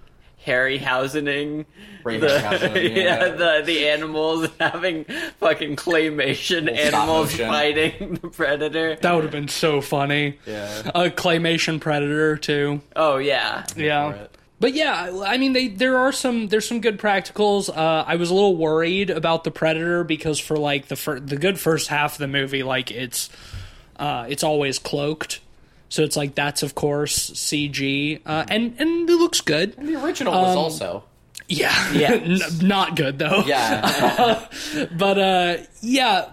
Harryhausening 0.47 1.65
Ray 2.05 2.19
the 2.19 2.27
Harryhausening, 2.29 2.95
yeah. 2.97 3.03
yeah. 3.03 3.29
the 3.31 3.63
the 3.65 3.89
animals 3.89 4.49
having 4.61 5.05
fucking 5.41 5.77
claymation 5.77 6.71
animals 6.73 7.35
fighting 7.35 8.19
the 8.23 8.29
predator. 8.29 8.97
that 8.97 9.13
would 9.13 9.25
have 9.25 9.33
been 9.33 9.49
so 9.49 9.81
funny 9.81 10.39
Yeah. 10.47 10.83
a 10.95 11.11
claymation 11.11 11.81
predator 11.81 12.37
too 12.37 12.81
Oh 12.95 13.17
yeah, 13.17 13.65
yeah 13.77 14.13
For 14.13 14.19
it. 14.19 14.39
But 14.61 14.73
yeah, 14.75 15.23
I 15.27 15.37
mean, 15.37 15.53
they 15.53 15.69
there 15.69 15.99
are 15.99 16.13
some 16.13 16.49
there's 16.49 16.67
some 16.67 16.81
good 16.81 16.99
practicals. 16.99 17.69
Uh, 17.69 18.05
I 18.07 18.17
was 18.17 18.31
a 18.31 18.35
little 18.35 18.57
worried 18.57 19.11
about 19.11 19.45
the 19.45 19.51
Predator 19.51 20.05
because 20.05 20.39
for 20.39 20.57
like 20.57 20.87
the 20.89 20.97
fir- 20.97 21.21
the 21.21 21.37
good 21.37 21.59
first 21.59 21.89
half 21.89 22.13
of 22.15 22.19
the 22.19 22.29
movie, 22.29 22.63
like 22.63 22.91
it's 22.91 23.29
uh, 23.99 24.27
it's 24.29 24.43
always 24.45 24.79
cloaked, 24.79 25.41
so 25.89 26.03
it's 26.03 26.17
like 26.17 26.35
that's 26.35 26.63
of 26.63 26.75
course 26.75 27.31
CG, 27.31 28.21
uh, 28.25 28.45
and 28.49 28.75
and 28.79 29.11
it 29.11 29.15
looks 29.17 29.41
good. 29.41 29.77
The 29.77 30.03
original 30.03 30.33
Um, 30.33 30.43
was 30.43 30.57
also. 30.57 31.05
Yeah, 31.49 31.93
Yeah. 31.93 32.13
N- 32.15 32.41
not 32.63 32.97
good 32.97 33.19
though. 33.19 33.43
Yeah. 33.45 34.47
but 34.97 35.19
uh 35.19 35.57
yeah 35.83 36.31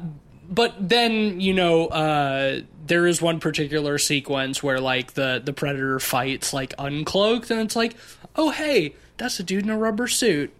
but 0.49 0.74
then 0.80 1.41
you 1.41 1.53
know 1.53 1.88
uh 1.88 2.61
there 2.91 3.07
is 3.07 3.21
one 3.21 3.39
particular 3.39 3.97
sequence 3.97 4.61
where 4.61 4.77
like 4.81 5.13
the 5.13 5.41
the 5.41 5.53
predator 5.53 5.97
fights 5.97 6.51
like 6.51 6.75
uncloaked 6.75 7.49
and 7.49 7.61
it's 7.61 7.73
like 7.73 7.95
oh 8.35 8.49
hey 8.49 8.93
that's 9.15 9.39
a 9.39 9.43
dude 9.43 9.63
in 9.63 9.69
a 9.69 9.77
rubber 9.77 10.07
suit. 10.07 10.51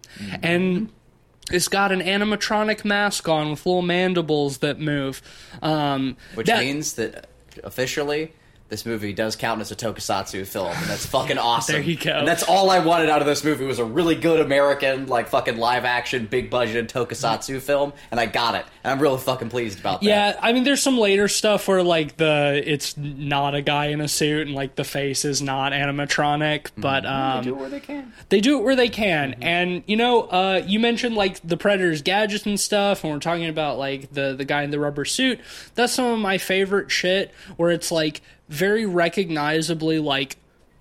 And 0.42 0.88
it's 1.50 1.68
got 1.68 1.92
an 1.92 2.00
animatronic 2.00 2.84
mask 2.86 3.28
on 3.28 3.50
with 3.50 3.66
little 3.66 3.82
mandibles 3.82 4.58
that 4.58 4.78
move. 4.80 5.20
Um 5.60 6.16
Which 6.34 6.46
that- 6.46 6.60
means 6.60 6.94
that 6.94 7.26
officially, 7.64 8.32
this 8.72 8.86
movie 8.86 9.12
does 9.12 9.36
count 9.36 9.60
as 9.60 9.70
a 9.70 9.76
tokusatsu 9.76 10.46
film, 10.46 10.72
and 10.74 10.86
that's 10.86 11.04
fucking 11.04 11.36
awesome. 11.38 11.74
There 11.74 11.82
you 11.82 11.94
go. 11.94 12.10
And 12.10 12.26
that's 12.26 12.42
all 12.42 12.70
I 12.70 12.78
wanted 12.78 13.10
out 13.10 13.20
of 13.20 13.26
this 13.26 13.44
movie 13.44 13.66
was 13.66 13.78
a 13.78 13.84
really 13.84 14.14
good 14.14 14.40
American, 14.40 15.08
like 15.08 15.28
fucking 15.28 15.58
live 15.58 15.84
action, 15.84 16.24
big 16.24 16.50
budgeted 16.50 16.88
tokusatsu 16.88 17.60
film, 17.60 17.92
and 18.10 18.18
I 18.18 18.24
got 18.24 18.54
it. 18.54 18.64
And 18.82 18.92
I'm 18.92 18.98
really 18.98 19.18
fucking 19.18 19.50
pleased 19.50 19.78
about 19.78 20.00
that. 20.00 20.06
yeah, 20.06 20.38
I 20.40 20.54
mean, 20.54 20.64
there's 20.64 20.80
some 20.80 20.96
later 20.96 21.28
stuff 21.28 21.68
where 21.68 21.82
like 21.82 22.16
the 22.16 22.62
it's 22.64 22.96
not 22.96 23.54
a 23.54 23.60
guy 23.60 23.88
in 23.88 24.00
a 24.00 24.08
suit 24.08 24.46
and 24.46 24.56
like 24.56 24.74
the 24.76 24.84
face 24.84 25.26
is 25.26 25.42
not 25.42 25.72
animatronic, 25.72 26.70
but 26.78 27.04
um, 27.04 27.44
do 27.44 27.54
it 27.54 27.58
where 27.58 27.68
they 27.68 27.80
can. 27.80 28.10
They 28.30 28.40
do 28.40 28.58
it 28.58 28.64
where 28.64 28.74
they 28.74 28.88
can. 28.88 29.34
And 29.42 29.82
you 29.86 29.98
know, 29.98 30.22
uh, 30.22 30.62
you 30.66 30.80
mentioned 30.80 31.14
like 31.14 31.46
the 31.46 31.58
Predator's 31.58 32.00
gadgets 32.00 32.46
and 32.46 32.58
stuff, 32.58 33.04
and 33.04 33.12
we're 33.12 33.18
talking 33.18 33.48
about 33.48 33.76
like 33.76 34.14
the 34.14 34.34
the 34.34 34.46
guy 34.46 34.62
in 34.62 34.70
the 34.70 34.80
rubber 34.80 35.04
suit. 35.04 35.40
That's 35.74 35.92
some 35.92 36.06
of 36.06 36.18
my 36.20 36.38
favorite 36.38 36.90
shit 36.90 37.32
where 37.58 37.70
it's 37.70 37.92
like 37.92 38.22
very 38.52 38.84
recognizably 38.84 39.98
like 39.98 40.36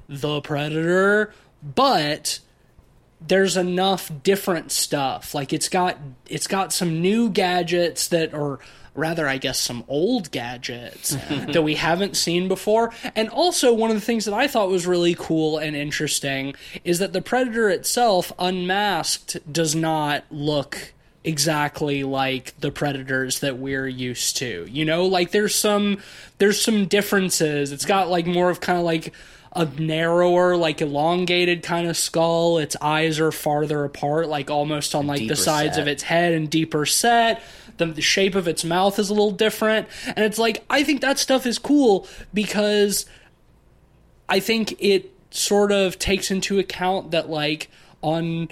the 0.09 0.41
Predator, 0.41 1.33
but 1.63 2.39
there's 3.25 3.55
enough 3.55 4.11
different 4.23 4.71
stuff. 4.71 5.33
Like 5.33 5.53
it's 5.53 5.69
got 5.69 5.97
it's 6.27 6.47
got 6.47 6.73
some 6.73 7.01
new 7.01 7.29
gadgets 7.29 8.09
that 8.09 8.33
are 8.33 8.59
rather 8.93 9.25
I 9.25 9.37
guess 9.37 9.57
some 9.57 9.85
old 9.87 10.31
gadgets 10.31 11.11
that 11.29 11.63
we 11.63 11.75
haven't 11.75 12.17
seen 12.17 12.49
before. 12.49 12.93
And 13.15 13.29
also 13.29 13.73
one 13.73 13.89
of 13.89 13.95
the 13.95 14.01
things 14.01 14.25
that 14.25 14.33
I 14.33 14.47
thought 14.47 14.69
was 14.69 14.85
really 14.85 15.15
cool 15.15 15.57
and 15.57 15.73
interesting 15.73 16.55
is 16.83 16.99
that 16.99 17.13
the 17.13 17.21
predator 17.21 17.69
itself 17.69 18.33
unmasked 18.37 19.37
does 19.51 19.75
not 19.75 20.25
look 20.29 20.93
exactly 21.23 22.03
like 22.03 22.59
the 22.59 22.71
predators 22.71 23.39
that 23.39 23.57
we're 23.57 23.87
used 23.87 24.37
to. 24.37 24.67
You 24.69 24.85
know, 24.85 25.05
like 25.05 25.31
there's 25.31 25.55
some 25.55 25.99
there's 26.37 26.61
some 26.61 26.85
differences. 26.85 27.71
It's 27.71 27.85
got 27.85 28.09
like 28.09 28.25
more 28.25 28.49
of 28.49 28.59
kind 28.59 28.79
of 28.79 28.85
like 28.85 29.13
a 29.53 29.65
narrower, 29.65 30.55
like 30.55 30.81
elongated 30.81 31.61
kind 31.61 31.87
of 31.87 31.97
skull. 31.97 32.57
Its 32.57 32.75
eyes 32.81 33.19
are 33.19 33.31
farther 33.31 33.83
apart, 33.83 34.29
like 34.29 34.49
almost 34.49 34.95
on 34.95 35.07
like 35.07 35.27
the 35.27 35.35
sides 35.35 35.75
set. 35.75 35.81
of 35.81 35.87
its 35.87 36.03
head 36.03 36.33
and 36.33 36.49
deeper 36.49 36.85
set. 36.85 37.41
The, 37.77 37.87
the 37.87 38.01
shape 38.01 38.35
of 38.35 38.47
its 38.47 38.63
mouth 38.63 38.97
is 38.97 39.09
a 39.09 39.13
little 39.13 39.31
different. 39.31 39.87
And 40.05 40.19
it's 40.19 40.37
like, 40.37 40.63
I 40.69 40.83
think 40.83 41.01
that 41.01 41.19
stuff 41.19 41.45
is 41.45 41.59
cool 41.59 42.07
because 42.33 43.05
I 44.29 44.39
think 44.39 44.75
it 44.79 45.11
sort 45.31 45.71
of 45.71 45.99
takes 45.99 46.31
into 46.31 46.59
account 46.59 47.11
that, 47.11 47.29
like, 47.29 47.69
on 48.01 48.49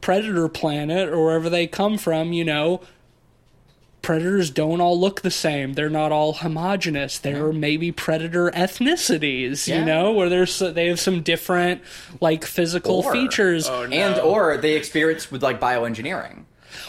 Predator 0.00 0.48
Planet 0.48 1.08
or 1.08 1.24
wherever 1.24 1.50
they 1.50 1.66
come 1.66 1.98
from, 1.98 2.32
you 2.32 2.44
know, 2.44 2.80
predators 4.02 4.50
don't 4.50 4.80
all 4.80 4.98
look 4.98 5.22
the 5.22 5.30
same. 5.30 5.74
They're 5.74 5.90
not 5.90 6.12
all 6.12 6.34
homogenous. 6.34 7.18
There 7.18 7.46
are 7.46 7.52
maybe 7.52 7.92
predator 7.92 8.50
ethnicities, 8.52 9.66
you 9.68 9.84
know, 9.84 10.12
where 10.12 10.28
there's 10.28 10.58
they 10.60 10.86
have 10.86 11.00
some 11.00 11.22
different 11.22 11.82
like 12.20 12.44
physical 12.44 13.00
Or- 13.00 13.12
features. 13.12 13.68
Oh, 13.68 13.86
no. 13.86 13.96
And 13.96 14.20
or 14.20 14.56
they 14.56 14.74
experience 14.74 15.30
with 15.30 15.42
like 15.42 15.60
bioengineering. 15.60 16.44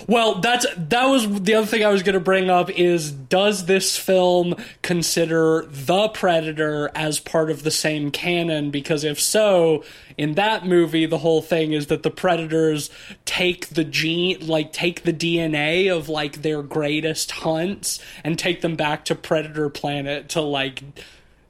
Well, 0.08 0.36
that's 0.36 0.66
that 0.76 1.06
was 1.06 1.42
the 1.42 1.56
other 1.56 1.68
thing 1.68 1.84
I 1.86 1.90
was 1.90 2.04
going 2.04 2.14
to 2.14 2.20
bring 2.20 2.50
up 2.50 2.70
is 2.70 3.12
does 3.12 3.66
this 3.66 3.98
film 3.98 4.56
consider 4.82 5.66
the 5.70 6.10
Predator 6.10 6.90
as 6.96 7.20
part 7.20 7.50
of 7.50 7.64
the 7.64 7.72
same 7.72 8.12
canon 8.12 8.72
because 8.72 9.04
if 9.04 9.20
so, 9.20 9.84
in 10.18 10.34
that 10.36 10.66
movie 10.66 11.06
the 11.06 11.20
whole 11.20 11.42
thing 11.42 11.74
is 11.74 11.88
that 11.88 12.04
the 12.04 12.12
predators 12.12 12.90
take 13.26 13.70
the 13.70 13.84
gene 13.84 14.46
like 14.46 14.74
take 14.74 15.04
the 15.04 15.14
DNA 15.14 15.96
of 15.96 16.10
like 16.10 16.42
their 16.42 16.62
greatest 16.62 17.32
hunts 17.32 18.00
and 18.24 18.38
take 18.38 18.62
them 18.62 18.76
back 18.76 19.06
to 19.06 19.16
Predator 19.16 19.70
Planet 19.70 20.30
to 20.30 20.42
like 20.42 20.84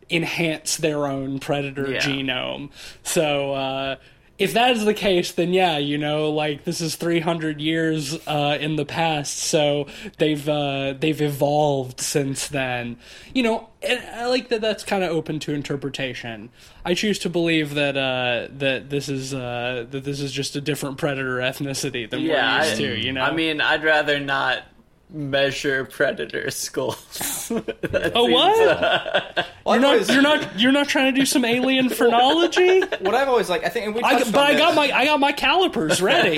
enhance 0.10 0.78
their 0.78 1.06
own 1.06 1.40
predator 1.40 1.92
Yeah. 1.92 2.00
genome. 2.00 2.70
So 3.04 3.54
uh 3.54 3.96
if 4.40 4.54
that 4.54 4.72
is 4.72 4.86
the 4.86 4.94
case, 4.94 5.34
then 5.34 5.52
yeah, 5.52 5.78
you 5.78 5.98
know, 5.98 6.30
like 6.30 6.64
this 6.64 6.80
is 6.80 6.96
300 6.96 7.60
years 7.60 8.18
uh, 8.26 8.58
in 8.60 8.78
the 8.78 8.86
past, 8.86 9.38
so 9.38 9.88
they've 10.18 10.48
uh, 10.48 10.94
they've 10.98 11.22
evolved 11.22 12.00
since 12.00 12.48
then. 12.48 12.98
You 13.34 13.44
know, 13.44 13.70
and 13.84 14.00
I 14.00 14.28
like 14.28 14.48
that. 14.48 14.62
That's 14.62 14.86
kind 14.86 15.04
of 15.04 15.12
open 15.12 15.40
to 15.42 15.54
interpretation. 15.54 16.50
I 16.86 16.94
choose 16.94 17.20
to 17.20 17.30
believe 17.30 17.74
that 17.74 17.98
uh, 17.98 18.48
that 18.58 18.90
this 18.90 19.10
is 19.10 19.34
uh, 19.34 19.86
that 19.92 20.06
this 20.06 20.22
is 20.22 20.32
just 20.32 20.56
a 20.56 20.62
different 20.62 20.98
predator 20.98 21.40
ethnicity 21.40 22.10
than 22.10 22.22
yeah. 22.22 22.60
we're 22.60 22.66
used 22.66 22.82
I, 22.82 22.86
to. 22.86 22.98
You 22.98 23.12
know, 23.12 23.22
I 23.22 23.34
mean, 23.34 23.60
I'd 23.60 23.84
rather 23.84 24.22
not 24.22 24.64
measure 25.10 25.86
predator 25.86 26.52
skulls. 26.52 27.52
That 27.90 28.12
oh 28.14 28.26
what? 28.26 28.68
uh, 28.68 29.44
Well, 29.66 29.80
You're 29.80 29.90
I've 29.90 30.08
not 30.08 30.14
you're 30.14 30.22
not 30.22 30.60
you're 30.60 30.72
not 30.72 30.88
trying 30.88 31.14
to 31.14 31.20
do 31.20 31.26
some 31.26 31.44
alien 31.44 31.90
phrenology. 32.00 32.82
What 32.82 33.16
I've 33.16 33.28
always 33.28 33.50
like, 33.50 33.66
I 33.66 33.70
think, 33.70 33.88
and 33.88 33.96
we 33.96 34.04
I, 34.04 34.20
but 34.20 34.36
I 34.38 34.56
got 34.58 34.76
my 34.76 34.92
I 34.92 35.06
got 35.06 35.20
my 35.20 35.32
calipers 35.32 36.02
ready. 36.02 36.38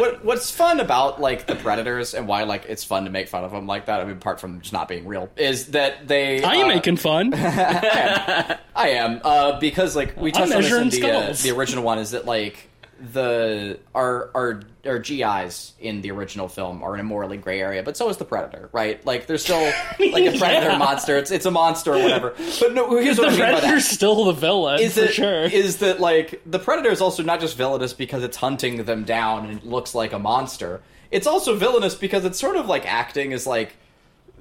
what 0.00 0.24
what's 0.24 0.50
fun 0.50 0.80
about 0.80 1.20
like 1.20 1.46
the 1.46 1.56
predators 1.56 2.14
and 2.14 2.26
why 2.26 2.44
like 2.44 2.64
it's 2.68 2.84
fun 2.84 3.04
to 3.04 3.10
make 3.10 3.28
fun 3.28 3.44
of 3.44 3.50
them 3.50 3.66
like 3.66 3.86
that. 3.86 4.00
I 4.00 4.04
mean, 4.04 4.16
apart 4.16 4.40
from 4.40 4.60
just 4.60 4.72
not 4.72 4.88
being 4.88 5.06
real, 5.06 5.28
is 5.36 5.66
that 5.68 6.08
they. 6.08 6.42
I 6.42 6.54
am 6.54 6.66
uh, 6.70 6.74
making 6.74 6.96
fun. 6.96 7.34
I 7.34 8.58
am 8.76 9.20
uh, 9.22 9.60
because 9.60 9.94
like 9.94 10.16
we 10.16 10.32
touched 10.32 10.54
on 10.54 10.62
this 10.62 10.72
in 10.72 10.88
the, 11.00 11.10
uh, 11.10 11.32
the 11.32 11.50
original 11.50 11.84
one. 11.84 11.98
Is 11.98 12.12
that 12.12 12.24
like 12.24 12.70
the 13.12 13.78
our 13.94 14.30
our 14.34 14.62
our 14.86 14.98
GIs 14.98 15.74
in 15.80 16.00
the 16.00 16.10
original 16.10 16.48
film 16.48 16.82
are 16.82 16.94
in 16.94 17.00
a 17.00 17.04
morally 17.04 17.36
gray 17.36 17.60
area, 17.60 17.82
but 17.82 17.96
so 17.96 18.08
is 18.08 18.16
the 18.16 18.24
predator, 18.24 18.68
right? 18.72 19.04
Like 19.04 19.26
there's 19.26 19.42
still 19.42 19.60
like 19.98 20.24
a 20.34 20.38
predator 20.38 20.70
Yeah. 20.70 20.78
monster. 20.78 21.16
It's 21.18 21.30
it's 21.30 21.46
a 21.46 21.50
monster 21.50 21.92
or 21.94 22.02
whatever. 22.02 22.34
But 22.60 22.72
no, 22.74 22.96
here's 22.98 23.18
what 23.18 23.28
I 23.28 23.30
the 23.32 23.36
mean 23.36 23.46
by 23.46 23.52
that 23.52 23.60
predator's 23.62 23.84
still 23.88 24.24
the 24.24 24.32
villain 24.32 24.80
is 24.80 24.94
for 24.94 25.00
that 25.02 25.12
sure. 25.12 25.42
is 25.44 25.78
that 25.78 26.00
like 26.00 26.40
the 26.46 26.58
predator 26.58 26.90
is 26.90 27.00
also 27.00 27.22
not 27.22 27.40
just 27.40 27.56
villainous 27.56 27.92
because 27.92 28.22
it's 28.24 28.36
hunting 28.38 28.84
them 28.84 29.04
down 29.04 29.46
and 29.46 29.58
it 29.58 29.66
looks 29.66 29.94
like 29.94 30.12
a 30.12 30.18
monster. 30.18 30.80
It's 31.10 31.26
also 31.26 31.54
villainous 31.56 31.94
because 31.94 32.24
it's 32.24 32.38
sort 32.38 32.56
of 32.56 32.66
like 32.66 32.86
acting 32.86 33.32
as 33.32 33.46
like 33.46 33.76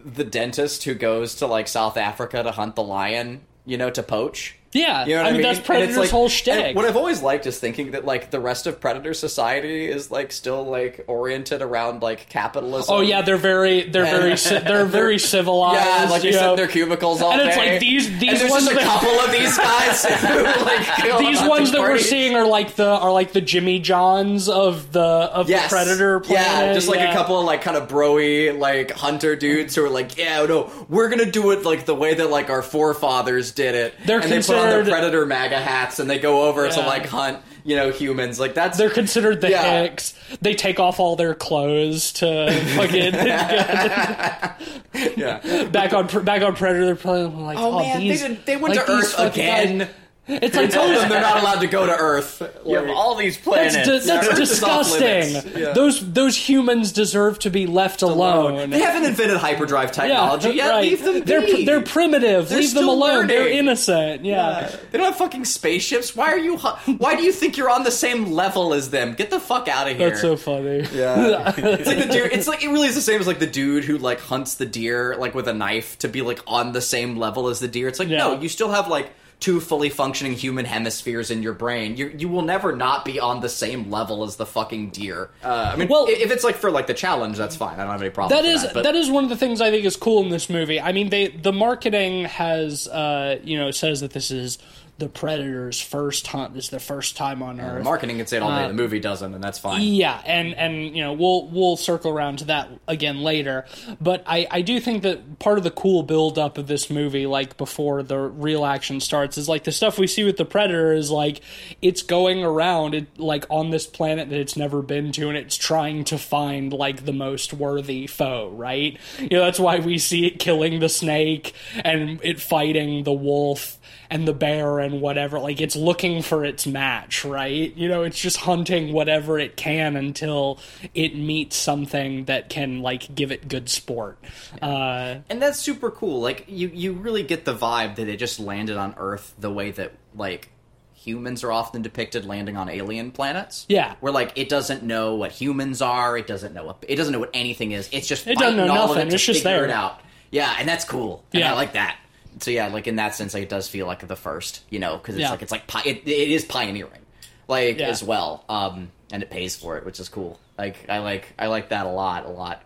the 0.03 0.23
dentist 0.23 0.83
who 0.83 0.93
goes 0.93 1.35
to 1.35 1.47
like 1.47 1.67
South 1.67 1.97
Africa 1.97 2.41
to 2.43 2.51
hunt 2.51 2.75
the 2.75 2.83
lion, 2.83 3.41
you 3.65 3.77
know, 3.77 3.89
to 3.89 4.01
poach. 4.03 4.57
Yeah, 4.75 5.05
You 5.05 5.15
know 5.15 5.21
what 5.23 5.27
I 5.27 5.31
mean 5.31 5.41
mean? 5.41 5.53
that's 5.53 5.65
Predator's 5.65 5.97
like- 5.97 6.09
whole 6.09 6.29
shtick. 6.29 6.75
What 6.75 6.85
I've 6.85 6.97
always 6.97 7.21
liked 7.21 7.45
is 7.47 7.57
thinking 7.57 7.91
that 7.91 8.05
like 8.05 8.29
the 8.31 8.39
rest 8.39 8.67
of 8.67 8.79
Predator 8.79 9.13
society 9.13 9.89
is 9.89 10.11
like 10.11 10.31
still 10.31 10.63
like 10.65 11.03
oriented 11.07 11.61
around 11.61 12.01
like 12.01 12.29
capitalism. 12.29 12.93
Oh 12.95 13.01
yeah, 13.01 13.21
they're 13.21 13.37
very 13.37 13.83
they're 13.89 14.05
very 14.05 14.35
ci- 14.37 14.59
they're 14.67 14.85
very 14.85 15.17
civilized. 15.17 15.85
Yeah, 15.85 16.09
like 16.09 16.21
they 16.21 16.29
you 16.31 16.35
know. 16.35 16.55
their 16.55 16.67
cubicles 16.67 17.21
all 17.21 17.31
And 17.31 17.41
it's 17.41 17.57
like 17.57 17.79
these- 17.79 18.19
these 18.19 18.41
ones 18.49 18.65
just 18.65 18.71
a 18.71 18.75
that- 18.75 18.83
couple 18.83 19.09
of 19.19 19.31
these 19.31 19.57
guys 19.57 20.05
who 20.05 20.43
like 20.65 21.19
These 21.19 21.41
on 21.41 21.47
ones 21.49 21.71
that 21.71 21.81
we're 21.81 21.97
seeing 21.97 22.35
are 22.35 22.45
like 22.45 22.75
the 22.75 22.87
are 22.89 23.11
like 23.11 23.31
the 23.33 23.41
Jimmy 23.41 23.79
Johns 23.79 24.49
of 24.49 24.91
the 24.91 24.99
of 25.01 25.49
Yes. 25.49 25.69
the 25.69 25.75
Predator 25.75 26.19
planet. 26.19 26.45
Yeah, 26.67 26.73
just 26.73 26.87
like 26.89 26.99
yeah. 26.99 27.11
a 27.11 27.13
couple 27.13 27.39
of 27.39 27.45
like 27.45 27.61
kind 27.61 27.77
of 27.77 27.87
broy 27.87 28.57
like 28.57 28.91
hunter 28.91 29.35
dudes 29.35 29.75
who 29.75 29.85
are 29.85 29.89
like, 29.89 30.17
yeah, 30.17 30.43
no, 30.45 30.69
we're 30.89 31.09
gonna 31.09 31.25
do 31.31 31.51
it 31.51 31.63
like 31.63 31.85
the 31.85 31.95
way 31.95 32.13
that 32.13 32.29
like 32.29 32.49
our 32.49 32.61
forefathers 32.61 33.51
did 33.51 33.75
it. 33.75 33.93
They're 34.05 34.19
and 34.19 34.29
on 34.65 34.85
their 34.85 34.85
predator 34.85 35.25
MAGA 35.25 35.59
hats 35.59 35.99
and 35.99 36.09
they 36.09 36.19
go 36.19 36.43
over 36.47 36.67
to 36.69 36.79
like 36.81 37.05
hunt, 37.05 37.39
you 37.63 37.75
know, 37.75 37.91
humans. 37.91 38.39
Like 38.39 38.53
that's 38.53 38.77
They're 38.77 38.89
considered 38.89 39.41
the 39.41 39.51
Yeah. 39.51 39.81
hicks. 39.83 40.13
They 40.41 40.55
take 40.55 40.79
off 40.79 40.99
all 40.99 41.15
their 41.15 41.35
clothes 41.35 42.13
to 42.13 42.51
fucking 42.75 43.13
yeah. 45.17 45.65
back 45.71 45.93
on 45.93 46.07
back 46.25 46.41
on 46.41 46.55
Predator. 46.55 46.85
They're 46.85 46.95
probably 46.95 47.43
like, 47.43 47.57
Oh, 47.57 47.73
oh, 47.73 47.79
man, 47.79 47.99
these, 47.99 48.21
they, 48.21 48.27
did, 48.29 48.45
they 48.45 48.57
went 48.57 48.75
like 48.75 48.85
to 48.85 48.91
Earth 48.91 49.13
fucking 49.13 49.45
guys- 49.45 49.65
again. 49.69 49.89
It's 50.27 50.55
like 50.55 50.71
told 50.71 50.89
them 50.95 51.07
they're 51.07 51.21
not 51.21 51.39
allowed 51.41 51.59
to 51.61 51.67
go 51.67 51.85
to 51.85 51.95
Earth. 51.95 52.41
You 52.65 52.77
have 52.77 52.89
all 52.89 53.13
these 53.13 53.37
planets. 53.37 53.75
that's, 53.75 54.05
di- 54.07 54.13
that's 54.13 54.27
Earth 54.27 54.39
is 54.39 54.63
off 54.63 54.83
disgusting. 54.87 55.61
Yeah. 55.61 55.73
Those 55.73 56.13
those 56.13 56.35
humans 56.35 56.91
deserve 56.91 57.37
to 57.39 57.51
be 57.51 57.67
left 57.67 58.01
alone. 58.01 58.71
They 58.71 58.79
haven't 58.81 59.03
invented 59.05 59.37
hyperdrive 59.37 59.91
technology 59.91 60.49
yet. 60.49 60.69
right. 60.71 60.81
Leave 60.81 61.03
them 61.03 61.21
They're 61.23 61.41
be. 61.41 61.63
they're 61.65 61.81
primitive. 61.83 62.49
They're 62.49 62.59
Leave 62.59 62.73
them 62.73 62.83
still 62.85 62.91
alone. 62.93 63.27
They're 63.27 63.47
innocent. 63.47 64.25
Yeah. 64.25 64.61
Yeah. 64.61 64.75
They 64.91 64.97
don't 64.97 65.05
have 65.05 65.15
fucking 65.17 65.45
spaceships. 65.45 66.15
Why 66.15 66.31
are 66.31 66.39
you? 66.39 66.57
hu- 66.57 66.93
Why 66.93 67.15
do 67.15 67.21
you 67.23 67.31
think 67.31 67.55
you're 67.55 67.69
on 67.69 67.83
the 67.83 67.91
same 67.91 68.31
level 68.31 68.73
as 68.73 68.89
them? 68.89 69.13
Get 69.13 69.29
the 69.29 69.39
fuck 69.39 69.67
out 69.67 69.89
of 69.89 69.95
here. 69.97 70.09
That's 70.09 70.21
so 70.21 70.37
funny. 70.37 70.87
Yeah. 70.91 71.53
it's 71.57 71.87
like 71.87 71.97
the 71.99 72.05
dude. 72.11 72.31
It's 72.33 72.47
like 72.47 72.63
it 72.63 72.69
really 72.69 72.87
is 72.87 72.95
the 72.95 73.01
same 73.01 73.19
as 73.21 73.27
like 73.27 73.37
the 73.39 73.45
dude 73.45 73.83
who 73.83 73.99
like 73.99 74.19
hunts 74.21 74.55
the 74.55 74.65
deer 74.65 75.15
like 75.17 75.35
with 75.35 75.47
a 75.47 75.53
knife 75.53 75.99
to 75.99 76.07
be 76.07 76.23
like 76.23 76.39
on 76.47 76.71
the 76.71 76.81
same 76.81 77.15
level 77.17 77.47
as 77.47 77.59
the 77.59 77.67
deer. 77.67 77.87
It's 77.87 77.99
like 77.99 78.07
Yeah. 78.09 78.17
no, 78.17 78.41
you 78.41 78.49
still 78.49 78.71
have 78.71 78.87
like 78.87 79.11
two 79.45 79.61
fully 79.61 79.91
functioning 79.91 80.33
human 80.33 80.65
hemispheres 80.65 81.29
in 81.29 81.43
your 81.43 81.53
brain. 81.53 81.95
You 81.97 82.07
you 82.17 82.27
will 82.27 82.41
never 82.41 82.75
not 82.75 83.05
be 83.05 83.19
on 83.19 83.41
the 83.41 83.49
same 83.49 83.91
level 83.91 84.23
as 84.23 84.37
the 84.37 84.45
fucking 84.45 84.89
deer. 84.89 85.29
Uh, 85.43 85.71
I 85.71 85.75
mean, 85.75 85.87
Well- 85.87 86.05
well, 86.07 86.13
if 86.17 86.31
it's 86.31 86.43
like 86.43 86.55
for 86.55 86.71
like 86.71 86.87
the 86.87 86.95
challenge, 86.95 87.37
that's 87.37 87.55
fine. 87.55 87.75
I 87.79 87.83
don't 87.83 87.91
have 87.91 88.01
any 88.01 88.09
problem. 88.09 88.35
That 88.35 88.43
with 88.47 88.55
is 88.55 88.61
that, 88.63 88.73
but- 88.73 88.83
that 88.85 88.95
is 88.95 89.11
one 89.11 89.23
of 89.23 89.29
the 89.29 89.37
things 89.37 89.61
I 89.61 89.69
think 89.69 89.85
is 89.85 89.95
cool 89.97 90.23
in 90.23 90.29
this 90.29 90.49
movie. 90.49 90.81
I 90.81 90.91
mean, 90.93 91.09
they 91.09 91.27
the 91.27 91.53
marketing 91.53 92.25
has 92.25 92.87
uh, 92.87 93.39
you 93.43 93.55
know 93.55 93.69
says 93.69 94.01
that 94.01 94.13
this 94.13 94.31
is 94.31 94.57
the 94.97 95.09
Predator's 95.09 95.81
first 95.81 96.27
hunt. 96.27 96.53
This 96.53 96.65
is 96.65 96.69
their 96.69 96.79
first 96.79 97.17
time 97.17 97.43
on 97.43 97.59
Earth. 97.59 97.83
marketing 97.83 98.17
can 98.17 98.27
say 98.27 98.37
it 98.37 98.43
all 98.43 98.49
day. 98.49 98.63
Uh, 98.63 98.67
the 98.69 98.73
movie 98.73 98.99
doesn't, 98.99 99.33
and 99.33 99.43
that's 99.43 99.59
fine. 99.59 99.81
Yeah, 99.81 100.21
and 100.25 100.53
and 100.55 100.95
you 100.95 101.03
know 101.03 101.11
we'll 101.11 101.47
we'll 101.47 101.75
circle 101.75 102.11
around 102.11 102.39
to 102.39 102.45
that 102.45 102.69
again 102.87 103.21
later. 103.21 103.65
But 103.99 104.23
I 104.25 104.47
I 104.49 104.61
do 104.61 104.79
think 104.79 105.03
that 105.03 105.39
part 105.39 105.57
of 105.57 105.65
the 105.65 105.71
cool 105.71 106.03
build 106.03 106.39
up 106.39 106.57
of 106.57 106.67
this 106.67 106.89
movie, 106.89 107.25
like 107.25 107.57
before 107.57 108.03
the 108.03 108.17
real 108.17 108.63
action 108.65 109.01
starts, 109.01 109.37
is 109.37 109.49
like 109.49 109.65
the 109.65 109.73
stuff 109.73 109.99
we 109.99 110.07
see 110.07 110.23
with 110.23 110.37
the 110.37 110.45
Predator 110.45 110.93
is 110.93 111.11
like 111.11 111.41
it's 111.81 112.01
going 112.01 112.43
around 112.43 112.95
it 112.95 113.19
like 113.19 113.45
on 113.49 113.71
this 113.71 113.87
planet 113.87 114.29
that 114.29 114.39
it's 114.39 114.55
never 114.55 114.81
been 114.81 115.11
to, 115.13 115.27
and 115.27 115.37
it's 115.37 115.57
trying 115.57 116.05
to 116.05 116.17
find 116.17 116.71
like 116.71 117.03
the 117.03 117.13
most 117.13 117.53
worthy 117.53 118.07
foe. 118.07 118.49
Right? 118.51 118.97
You 119.19 119.29
know 119.31 119.43
that's 119.43 119.59
why 119.59 119.79
we 119.79 119.97
see 119.97 120.25
it 120.25 120.39
killing 120.39 120.79
the 120.79 120.89
snake 120.89 121.53
and 121.83 122.21
it 122.23 122.39
fighting 122.39 123.03
the 123.03 123.13
wolf 123.13 123.77
and 124.09 124.27
the 124.27 124.33
bear 124.33 124.79
and 124.79 125.01
whatever 125.01 125.39
like 125.39 125.59
it's 125.61 125.75
looking 125.75 126.21
for 126.21 126.43
its 126.45 126.65
match 126.67 127.23
right 127.25 127.75
you 127.75 127.87
know 127.87 128.03
it's 128.03 128.19
just 128.19 128.37
hunting 128.37 128.93
whatever 128.93 129.37
it 129.39 129.55
can 129.57 129.95
until 129.95 130.59
it 130.93 131.15
meets 131.15 131.55
something 131.55 132.25
that 132.25 132.49
can 132.49 132.81
like 132.81 133.13
give 133.15 133.31
it 133.31 133.47
good 133.47 133.69
sport 133.69 134.17
uh 134.61 135.15
and 135.29 135.41
that's 135.41 135.59
super 135.59 135.91
cool. 135.91 136.21
Like 136.21 136.45
you, 136.47 136.69
you 136.73 136.93
really 136.93 137.23
get 137.23 137.45
the 137.45 137.53
vibe 137.55 137.95
that 137.95 138.07
it 138.07 138.17
just 138.17 138.39
landed 138.39 138.77
on 138.77 138.93
Earth 138.97 139.33
the 139.39 139.51
way 139.51 139.71
that 139.71 139.93
like 140.15 140.49
humans 140.93 141.43
are 141.43 141.51
often 141.51 141.81
depicted 141.81 142.25
landing 142.25 142.57
on 142.57 142.69
alien 142.69 143.11
planets. 143.11 143.65
Yeah. 143.69 143.95
where 143.99 144.11
like 144.13 144.33
it 144.35 144.49
doesn't 144.49 144.83
know 144.83 145.15
what 145.15 145.31
humans 145.31 145.81
are. 145.81 146.17
It 146.17 146.27
doesn't 146.27 146.53
know 146.53 146.65
what 146.65 146.83
it 146.87 146.95
doesn't 146.95 147.13
know 147.13 147.19
what 147.19 147.31
anything 147.33 147.71
is. 147.71 147.89
It's 147.91 148.07
just 148.07 148.27
It 148.27 148.37
doesn't 148.37 148.57
know 148.57 148.65
nothing. 148.67 149.07
it 149.07 149.13
It's 149.13 149.25
just 149.25 149.43
there. 149.43 149.65
it 149.65 149.71
out. 149.71 149.99
Yeah, 150.31 150.55
and 150.59 150.67
that's 150.67 150.85
cool. 150.85 151.23
And 151.33 151.41
Yeah. 151.41 151.51
I 151.51 151.55
like 151.55 151.73
that. 151.73 151.97
So 152.39 152.51
yeah, 152.51 152.67
like 152.67 152.87
in 152.87 152.97
that 152.97 153.15
sense, 153.15 153.33
like 153.33 153.43
it 153.43 153.49
does 153.49 153.67
feel 153.69 153.87
like 153.87 154.05
the 154.07 154.15
first, 154.15 154.61
you 154.69 154.79
know, 154.79 154.97
because 154.97 155.15
it's 155.15 155.21
Yeah. 155.21 155.31
like 155.31 155.41
it's 155.41 155.51
like 155.51 155.67
pi- 155.67 155.83
it, 155.85 156.07
it 156.07 156.29
is 156.31 156.43
pioneering, 156.45 157.01
like 157.47 157.79
Yeah. 157.79 157.87
as 157.87 158.03
well, 158.03 158.43
um, 158.49 158.91
and 159.11 159.23
it 159.23 159.29
pays 159.29 159.55
for 159.55 159.77
it, 159.77 159.85
which 159.85 159.99
is 159.99 160.09
cool. 160.09 160.39
Like 160.57 160.85
I 160.89 160.99
like 160.99 161.33
I 161.39 161.47
like 161.47 161.69
that 161.69 161.85
a 161.85 161.89
lot, 161.91 162.25
a 162.25 162.29
lot. 162.29 162.61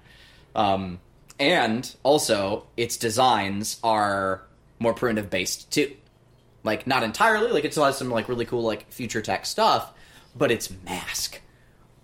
Um, 0.55 0.99
and 1.39 1.93
also, 2.03 2.65
its 2.77 2.97
designs 2.97 3.77
are 3.83 4.41
more 4.79 4.93
primitive 4.93 5.29
based 5.29 5.71
too. 5.71 5.95
Like 6.63 6.87
not 6.87 7.03
entirely, 7.03 7.51
like 7.51 7.63
it 7.63 7.71
still 7.73 7.85
has 7.85 7.97
some 7.97 8.09
like 8.09 8.27
really 8.27 8.45
cool 8.45 8.63
like 8.63 8.91
future 8.91 9.21
tech 9.21 9.45
stuff, 9.45 9.91
but 10.35 10.51
its 10.51 10.69
mask. 10.83 11.41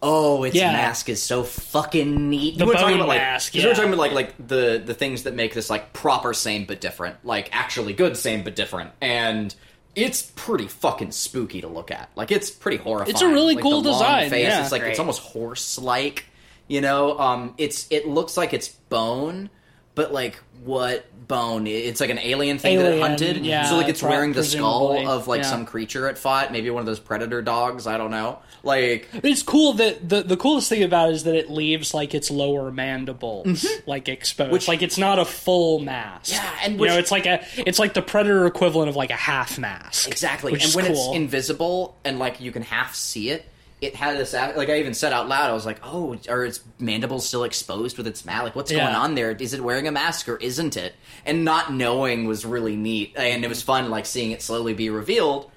Oh, 0.08 0.44
its 0.44 0.56
Yeah. 0.56 0.72
mask 0.72 1.10
is 1.10 1.22
so 1.22 1.44
fucking 1.44 2.30
neat. 2.30 2.58
The 2.58 2.64
You 2.64 2.68
were 2.68 2.74
talking 2.74 2.90
bone 2.90 2.96
about 2.98 3.08
like 3.10 3.22
mask, 3.22 3.54
'cause 3.54 3.64
we 3.64 3.68
were 3.70 3.74
talking 3.76 3.90
about 3.90 4.00
like 4.00 4.12
like 4.14 4.48
the 4.48 4.82
the 4.86 4.94
things 4.94 5.24
that 5.24 5.34
make 5.34 5.54
this 5.54 5.70
like 5.70 5.94
proper 5.94 6.34
same 6.34 6.66
but 6.66 6.80
different, 6.80 7.18
like 7.26 7.50
actually 7.52 7.94
good 7.94 8.16
same 8.16 8.44
but 8.44 8.56
different, 8.56 8.92
and 9.02 9.56
it's 9.96 10.22
pretty 10.36 10.68
fucking 10.68 11.12
spooky 11.12 11.62
to 11.62 11.68
look 11.68 11.90
at. 11.90 12.10
Like 12.16 12.32
it's 12.32 12.52
pretty 12.52 12.78
horrifying. 12.78 13.10
It's 13.12 13.22
a 13.22 13.28
really 13.28 13.56
Like, 13.56 13.64
cool 13.64 13.82
the 13.82 13.92
design, 13.94 14.30
Face, 14.30 14.44
yeah. 14.44 14.62
it's 14.62 14.72
like 14.72 14.82
Great. 14.82 14.92
it's 14.92 15.00
almost 15.00 15.22
horse 15.22 15.78
like. 15.80 16.26
You 16.68 16.82
know, 16.82 17.20
um, 17.20 17.54
it's 17.60 17.86
it 17.92 18.08
looks 18.08 18.38
like 18.38 18.52
it's 18.54 18.68
bone, 18.70 19.50
but 19.96 20.14
like 20.14 20.40
what 20.64 21.06
bone? 21.28 21.68
It's 21.68 22.02
like 22.02 22.10
an 22.10 22.20
alien 22.20 22.60
thing 22.60 22.78
that 22.78 22.94
it 22.94 23.02
hunted. 23.02 23.46
yeah, 23.46 23.66
so 23.66 23.78
like 23.78 23.88
it's 23.88 24.04
wearing 24.04 24.34
the 24.34 24.44
skull 24.44 25.08
of 25.08 25.28
like 25.28 25.42
yeah. 25.42 25.50
some 25.50 25.66
creature 25.66 26.08
it 26.10 26.18
fought, 26.18 26.52
maybe 26.52 26.70
one 26.70 26.82
of 26.82 26.86
those 26.86 27.00
predator 27.00 27.42
dogs. 27.42 27.88
I 27.88 27.98
don't 27.98 28.12
know. 28.12 28.40
Like 28.64 29.10
it's 29.14 29.44
cool 29.44 29.74
that 29.74 30.10
the 30.10 30.24
the 30.24 30.36
coolest 30.36 30.70
thing 30.70 30.82
about 30.82 31.10
it 31.10 31.14
is 31.14 31.24
that 31.26 31.36
it 31.36 31.52
leaves 31.52 31.94
like 31.94 32.16
its 32.16 32.32
lower 32.32 32.72
mandibles 32.72 33.46
mm-hmm. 33.46 33.90
like 33.90 34.10
exposed 34.10 34.52
Which- 34.52 34.68
like 34.68 34.82
it's 34.82 34.98
not 34.98 35.20
a 35.20 35.26
full 35.26 35.80
mask 35.80 36.34
Yeah, 36.34 36.52
and 36.64 36.74
you 36.74 36.80
which- 36.80 36.90
know 36.90 36.98
it's 36.98 37.12
like 37.12 37.28
a 37.28 37.46
it's 37.58 37.78
like 37.78 37.94
the 37.94 38.02
predator 38.02 38.48
equivalent 38.48 38.90
of 38.90 38.96
like 38.96 39.12
a 39.12 39.16
half 39.16 39.60
mask 39.60 40.08
Exactly. 40.08 40.52
which 40.52 40.66
and 40.66 40.74
when 40.74 40.86
cool. 40.86 40.96
it's 40.96 41.16
invisible 41.16 41.96
and 42.04 42.18
like 42.18 42.42
you 42.42 42.52
can 42.52 42.64
half 42.64 42.96
see 42.96 43.30
it, 43.30 43.46
it 43.86 43.96
had 43.96 44.18
this 44.18 44.34
like 44.34 44.70
I 44.70 44.80
even 44.80 44.94
said 44.94 45.14
out 45.14 45.28
loud, 45.30 45.50
I 45.50 45.54
was 45.54 45.66
like, 45.66 45.80
"Oh, 45.84 46.18
are 46.30 46.44
its 46.46 46.60
mandibles 46.80 47.26
still 47.28 47.44
exposed 47.44 47.98
with 47.98 48.08
its 48.08 48.26
mouth? 48.26 48.44
Like 48.44 48.56
what's 48.56 48.72
Yeah. 48.72 48.84
going 48.86 48.96
on 48.96 49.16
there? 49.16 49.32
Is 49.32 49.54
it 49.54 49.62
wearing 49.64 49.88
a 49.88 49.92
mask 49.92 50.28
or 50.28 50.38
isn't 50.38 50.76
it?" 50.78 50.94
And 51.26 51.46
not 51.46 51.72
knowing 51.74 52.26
was 52.26 52.46
really 52.46 52.76
neat, 52.76 53.14
and 53.16 53.44
it 53.44 53.48
was 53.48 53.62
fun 53.62 53.90
like 53.90 54.06
seeing 54.06 54.32
it 54.32 54.42
slowly 54.42 54.74
be 54.74 54.90
revealed. 54.90 55.52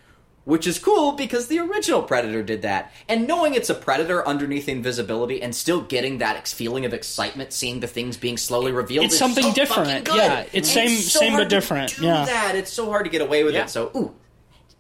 Which 0.45 0.67
is 0.67 0.79
cool 0.79 1.13
because 1.13 1.49
the 1.49 1.59
original 1.59 2.01
Predator 2.03 2.43
did 2.43 2.63
that. 2.63 2.91
And 3.07 3.27
knowing 3.29 3.53
it's 3.53 3.69
a 3.69 3.75
Predator 3.75 4.27
underneath 4.27 4.67
invisibility 4.67 5.43
and 5.43 5.55
still 5.55 5.83
getting 5.83 6.19
that 6.19 6.37
ex- 6.37 6.55
feeling 6.55 6.87
of 6.87 6.95
excitement 6.95 7.53
seeing 7.53 7.81
the 7.81 7.87
things 7.87 8.17
being 8.17 8.39
slowly 8.39 8.73
revealed 8.73 9.05
It's 9.05 9.19
something 9.19 9.45
so 9.45 9.53
different. 9.53 10.09
Yeah, 10.09 10.47
it's 10.55 10.75
And 10.75 10.89
same- 10.89 10.99
so 11.01 11.19
same 11.21 11.37
but 11.37 11.51
different. 11.51 11.97
do 11.97 12.07
Yeah. 12.07 12.25
that. 12.25 12.55
It's 12.55 12.73
so 12.73 12.87
hard 12.87 13.05
to 13.05 13.11
get 13.11 13.21
away 13.21 13.45
with 13.45 13.53
Yeah. 13.53 13.65
it. 13.65 13.69
So, 13.71 13.91
ooh, 13.95 14.15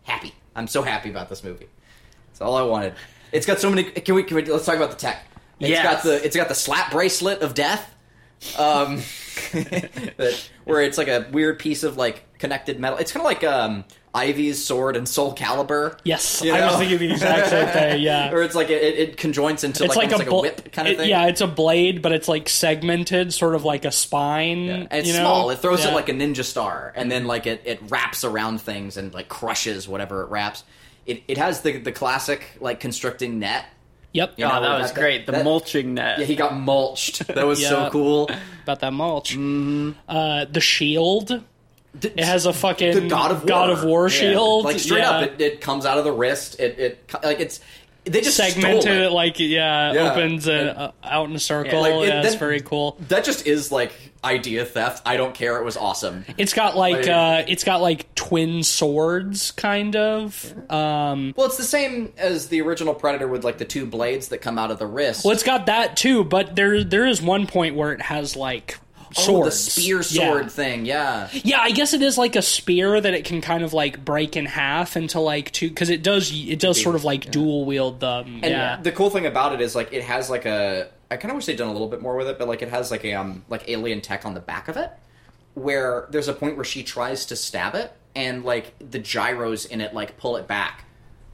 happy. 0.04 0.32
I'm 0.56 0.68
so 0.68 0.80
happy 0.80 1.10
about 1.10 1.28
this 1.28 1.44
movie. 1.44 1.68
That's 2.28 2.40
all 2.40 2.56
I 2.56 2.62
wanted. 2.62 2.94
It's 3.32 3.46
got 3.46 3.58
so 3.60 3.70
many. 3.70 3.84
Can 3.84 4.14
we? 4.14 4.22
Can 4.22 4.36
we 4.36 4.44
let's 4.44 4.66
talk 4.66 4.76
about 4.76 4.90
the 4.90 4.96
tech. 4.96 5.24
It's 5.60 5.70
Yes. 5.70 5.82
got 5.84 6.02
the. 6.02 6.24
It's 6.24 6.36
got 6.36 6.48
the 6.48 6.54
slap 6.54 6.90
bracelet 6.92 7.42
of 7.42 7.54
death. 7.54 7.94
Um, 8.56 8.96
that, 9.52 10.48
where 10.64 10.80
it's 10.82 10.98
like 10.98 11.08
a 11.08 11.26
weird 11.32 11.58
piece 11.58 11.82
of 11.82 11.96
like 11.96 12.24
connected 12.38 12.78
metal. 12.78 12.98
It's 12.98 13.10
kind 13.12 13.20
of 13.20 13.24
like 13.24 13.42
um 13.44 13.84
Ivy's 14.14 14.64
sword 14.64 14.96
and 14.96 15.06
Soulcalibur. 15.06 15.98
yes 16.04 16.42
You 16.42 16.52
i 16.54 16.64
was 16.66 16.76
thinking 16.76 16.98
the 16.98 17.10
exact 17.12 17.50
same 17.50 17.68
thing 17.68 18.00
yeah 18.02 18.32
Or 18.32 18.42
it's 18.42 18.54
like 18.54 18.70
it, 18.70 18.82
it 18.82 19.16
conjoins 19.16 19.64
into 19.64 19.84
it's 19.84 19.94
like, 19.96 20.10
like, 20.10 20.14
a, 20.14 20.24
like 20.24 20.30
a 20.30 20.40
whip 20.40 20.72
kind 20.72 20.88
of 20.88 20.94
it- 20.94 20.96
thing. 20.98 21.10
yeah 21.10 21.26
it's 21.26 21.40
a 21.40 21.46
blade 21.46 22.00
but 22.00 22.12
it's 22.12 22.26
like 22.26 22.48
segmented 22.48 23.34
sort 23.34 23.54
of 23.54 23.64
like 23.64 23.84
a 23.84 23.92
spine 23.92 24.68
And 24.70 24.88
it's 24.92 25.08
you 25.08 25.14
know? 25.14 25.20
small. 25.20 25.50
It 25.50 25.58
throws 25.58 25.84
Yeah. 25.84 25.90
it 25.90 25.94
like 25.94 26.08
a 26.08 26.12
ninja 26.12 26.44
star, 26.44 26.92
and 26.96 27.10
then 27.12 27.26
like 27.26 27.46
it, 27.46 27.62
it 27.64 27.80
wraps 27.90 28.24
around 28.24 28.60
things 28.60 28.96
and 28.96 29.12
like 29.12 29.28
crushes 29.28 29.86
whatever 29.88 30.22
it 30.22 30.30
wraps. 30.30 30.64
It, 31.08 31.22
it 31.28 31.38
has 31.38 31.62
the 31.62 31.78
the 31.78 31.92
classic 31.92 32.44
like 32.60 32.80
constricting 32.80 33.38
net. 33.38 33.64
Yep. 34.12 34.34
You 34.38 34.46
oh, 34.46 34.48
know, 34.48 34.60
that 34.62 34.80
was 34.80 34.92
that- 34.92 35.00
great. 35.00 35.26
The 35.26 35.32
that- 35.32 35.44
mulching 35.44 35.94
net. 35.94 36.18
Yeah, 36.20 36.24
he 36.24 36.34
got 36.36 36.56
mulched. 36.56 37.26
That 37.28 37.46
was 37.46 37.60
Yeah. 37.60 37.68
so 37.68 37.90
cool. 37.90 38.30
About 38.62 38.80
that 38.80 38.92
mulch. 38.92 39.32
Mm-hmm. 39.32 39.90
Uh, 40.08 40.44
the 40.50 40.60
shield. 40.60 41.42
It 42.02 42.20
has 42.20 42.46
a 42.46 42.52
fucking 42.52 42.94
the 42.94 43.08
God 43.08 43.30
of 43.32 43.38
War. 43.40 43.46
God 43.48 43.70
of 43.70 43.84
War 43.84 44.04
Yeah. 44.08 44.14
shield. 44.18 44.64
Like 44.64 44.78
straight 44.78 45.00
yeah. 45.00 45.10
up, 45.10 45.22
it, 45.32 45.40
it 45.40 45.60
comes 45.60 45.84
out 45.84 45.98
of 45.98 46.04
the 46.04 46.12
wrist. 46.12 46.58
It 46.60 46.78
it 46.78 47.14
like 47.24 47.40
it's 47.40 47.60
they 48.04 48.20
just 48.22 48.36
segmented 48.36 48.82
stole 48.82 48.92
it. 48.94 49.02
it. 49.06 49.10
like 49.12 49.38
yeah, 49.40 49.92
Yeah. 49.92 50.12
opens 50.12 50.46
it 50.46 50.68
uh, 50.76 50.92
out 51.04 51.28
in 51.28 51.34
a 51.36 51.40
circle. 51.40 51.80
like, 51.80 51.92
Yeah, 51.92 52.20
it- 52.20 52.24
it's 52.24 52.32
that- 52.34 52.38
very 52.38 52.60
cool. 52.60 52.96
That 53.08 53.24
just 53.24 53.46
is 53.46 53.70
like 53.72 53.92
idea 54.24 54.64
theft. 54.64 55.02
I 55.06 55.16
don't 55.16 55.34
care. 55.34 55.58
It 55.58 55.64
was 55.64 55.76
awesome. 55.76 56.24
It's 56.36 56.52
got 56.52 56.76
like 56.76 57.06
Like- 57.06 57.08
uh, 57.08 57.44
it's 57.46 57.64
got 57.64 57.80
like 57.80 58.14
twin 58.14 58.62
swords, 58.62 59.52
kind 59.52 59.94
of. 59.96 60.54
Um, 60.70 61.34
Well, 61.36 61.46
it's 61.46 61.56
the 61.56 61.62
same 61.62 62.12
as 62.18 62.48
the 62.48 62.60
original 62.62 62.94
Predator 62.94 63.28
with 63.28 63.44
like 63.44 63.58
the 63.58 63.64
two 63.64 63.86
blades 63.86 64.28
that 64.28 64.38
come 64.38 64.58
out 64.58 64.70
of 64.70 64.78
the 64.78 64.86
wrist. 64.86 65.24
well, 65.24 65.32
it's 65.32 65.42
got 65.42 65.66
that 65.66 65.96
too, 65.96 66.24
but 66.24 66.56
there 66.56 66.82
there 66.84 67.06
is 67.06 67.22
one 67.22 67.46
point 67.46 67.76
where 67.76 67.92
it 67.92 68.02
has 68.02 68.34
like 68.36 68.78
Oh, 69.16 69.22
swords, 69.22 69.64
the 69.64 69.70
spear 69.70 69.96
Yeah. 70.10 70.28
sword 70.28 70.50
thing. 70.50 70.84
Yeah. 70.84 71.28
Yeah, 71.32 71.60
I 71.60 71.70
guess 71.70 71.94
it 71.94 72.02
is 72.02 72.18
like 72.18 72.36
a 72.36 72.42
spear 72.42 73.00
that 73.00 73.14
it 73.14 73.24
can 73.24 73.40
kind 73.40 73.62
of 73.64 73.72
like 73.72 74.04
break 74.04 74.36
in 74.36 74.44
half 74.44 74.98
into 74.98 75.18
like 75.18 75.50
two 75.50 75.70
because 75.70 75.88
it 75.88 76.02
does 76.02 76.30
it 76.30 76.58
does 76.58 76.82
sort 76.82 76.94
of 76.94 77.04
like 77.04 77.30
dual 77.30 77.64
wield 77.64 78.00
them. 78.00 78.40
And 78.42 78.52
yeah, 78.52 78.76
the 78.82 78.92
cool 78.92 79.08
thing 79.08 79.24
about 79.24 79.54
it 79.54 79.62
is 79.62 79.74
like 79.74 79.92
it 79.94 80.02
has 80.02 80.28
like 80.28 80.44
a. 80.44 80.88
I 81.10 81.16
kind 81.16 81.30
of 81.30 81.36
wish 81.36 81.46
they'd 81.46 81.56
done 81.56 81.68
a 81.68 81.72
little 81.72 81.88
bit 81.88 82.02
more 82.02 82.16
with 82.16 82.28
it, 82.28 82.38
but 82.38 82.48
like 82.48 82.62
it 82.62 82.68
has 82.68 82.90
like 82.90 83.04
a 83.04 83.14
um 83.14 83.44
like 83.48 83.68
alien 83.68 84.00
tech 84.00 84.26
on 84.26 84.34
the 84.34 84.40
back 84.40 84.68
of 84.68 84.76
it, 84.76 84.90
where 85.54 86.06
there's 86.10 86.28
a 86.28 86.32
point 86.34 86.56
where 86.56 86.64
she 86.64 86.82
tries 86.82 87.26
to 87.26 87.36
stab 87.36 87.74
it, 87.74 87.92
and 88.14 88.44
like 88.44 88.74
the 88.78 88.98
gyros 88.98 89.64
in 89.64 89.80
it 89.80 89.94
like 89.94 90.16
pull 90.18 90.36
it 90.36 90.46
back, 90.46 90.84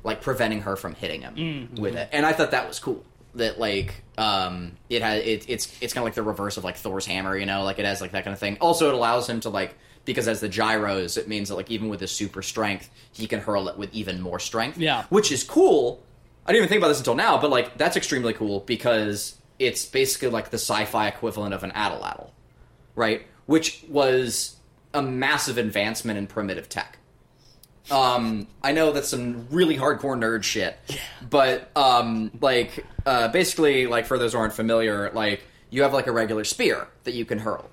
like 0.03 0.21
preventing 0.23 0.63
her 0.63 0.77
from 0.77 0.95
hitting 0.95 1.23
him 1.23 1.35
Mm-hmm. 1.35 1.83
with 1.83 1.97
it. 1.97 2.09
And 2.13 2.25
I 2.25 2.33
thought 2.33 2.53
that 2.53 2.69
was 2.69 2.79
cool. 2.79 3.05
That 3.35 3.59
like 3.59 4.03
um 4.17 4.73
it 4.89 5.03
has 5.03 5.25
it, 5.25 5.47
it's 5.49 5.67
it's 5.81 5.93
kind 5.93 6.03
of 6.03 6.05
like 6.05 6.15
the 6.15 6.23
reverse 6.23 6.57
of 6.57 6.63
like 6.65 6.77
Thor's 6.77 7.05
hammer, 7.07 7.37
you 7.37 7.47
know, 7.47 7.65
like 7.65 7.79
it 7.81 7.85
has 7.85 8.01
like 8.01 8.13
that 8.13 8.23
kind 8.25 8.33
of 8.33 8.39
thing. 8.39 8.57
Also, 8.61 8.89
it 8.89 8.95
allows 8.95 9.29
him 9.29 9.41
to 9.41 9.49
like 9.51 9.75
because 10.05 10.29
as 10.29 10.39
the 10.41 10.49
gyros, 10.49 11.17
it 11.17 11.27
means 11.27 11.49
that 11.49 11.57
like 11.57 11.71
even 11.71 11.89
with 11.89 11.99
his 12.01 12.13
super 12.13 12.43
strength, 12.43 12.91
he 13.13 13.27
can 13.27 13.41
hurl 13.41 13.69
it 13.69 13.77
with 13.77 13.93
even 13.93 14.21
more 14.21 14.39
strength. 14.39 14.79
Yeah. 14.79 15.05
which 15.09 15.33
is 15.33 15.43
cool. 15.43 16.01
I 16.47 16.53
didn't 16.53 16.59
even 16.65 16.69
think 16.69 16.79
about 16.79 16.89
this 16.89 16.99
until 16.99 17.15
now, 17.17 17.41
but 17.41 17.51
like 17.51 17.77
that's 17.77 17.97
extremely 17.97 18.35
cool 18.35 18.61
because 18.61 19.37
it's 19.59 19.85
basically 19.87 20.29
like 20.29 20.51
the 20.51 20.59
sci-fi 20.59 21.09
equivalent 21.09 21.55
of 21.55 21.63
an 21.63 21.71
Atlatl, 21.73 22.31
right? 22.95 23.27
Which 23.47 23.85
was 23.89 24.57
a 24.93 25.03
massive 25.03 25.59
advancement 25.59 26.19
in 26.19 26.27
primitive 26.27 26.69
tech. 26.69 26.99
Um, 27.91 28.47
I 28.63 28.73
know 28.73 28.93
that's 28.93 29.09
some 29.09 29.47
really 29.51 29.77
hardcore 29.77 30.19
nerd 30.19 30.43
shit, 30.43 30.79
but 31.29 31.71
um, 31.77 32.31
like 32.41 32.85
uh, 33.05 33.29
basically, 33.29 33.87
like 33.87 34.07
for 34.07 34.19
those 34.19 34.33
who 34.33 34.39
aren't 34.39 34.55
familiar, 34.55 35.11
like 35.11 35.45
you 35.69 35.83
have 35.83 35.93
like 35.93 36.07
a 36.07 36.13
regular 36.13 36.45
spear 36.45 36.89
that 37.05 37.13
you 37.13 37.27
can 37.27 37.39
hurl, 37.41 37.69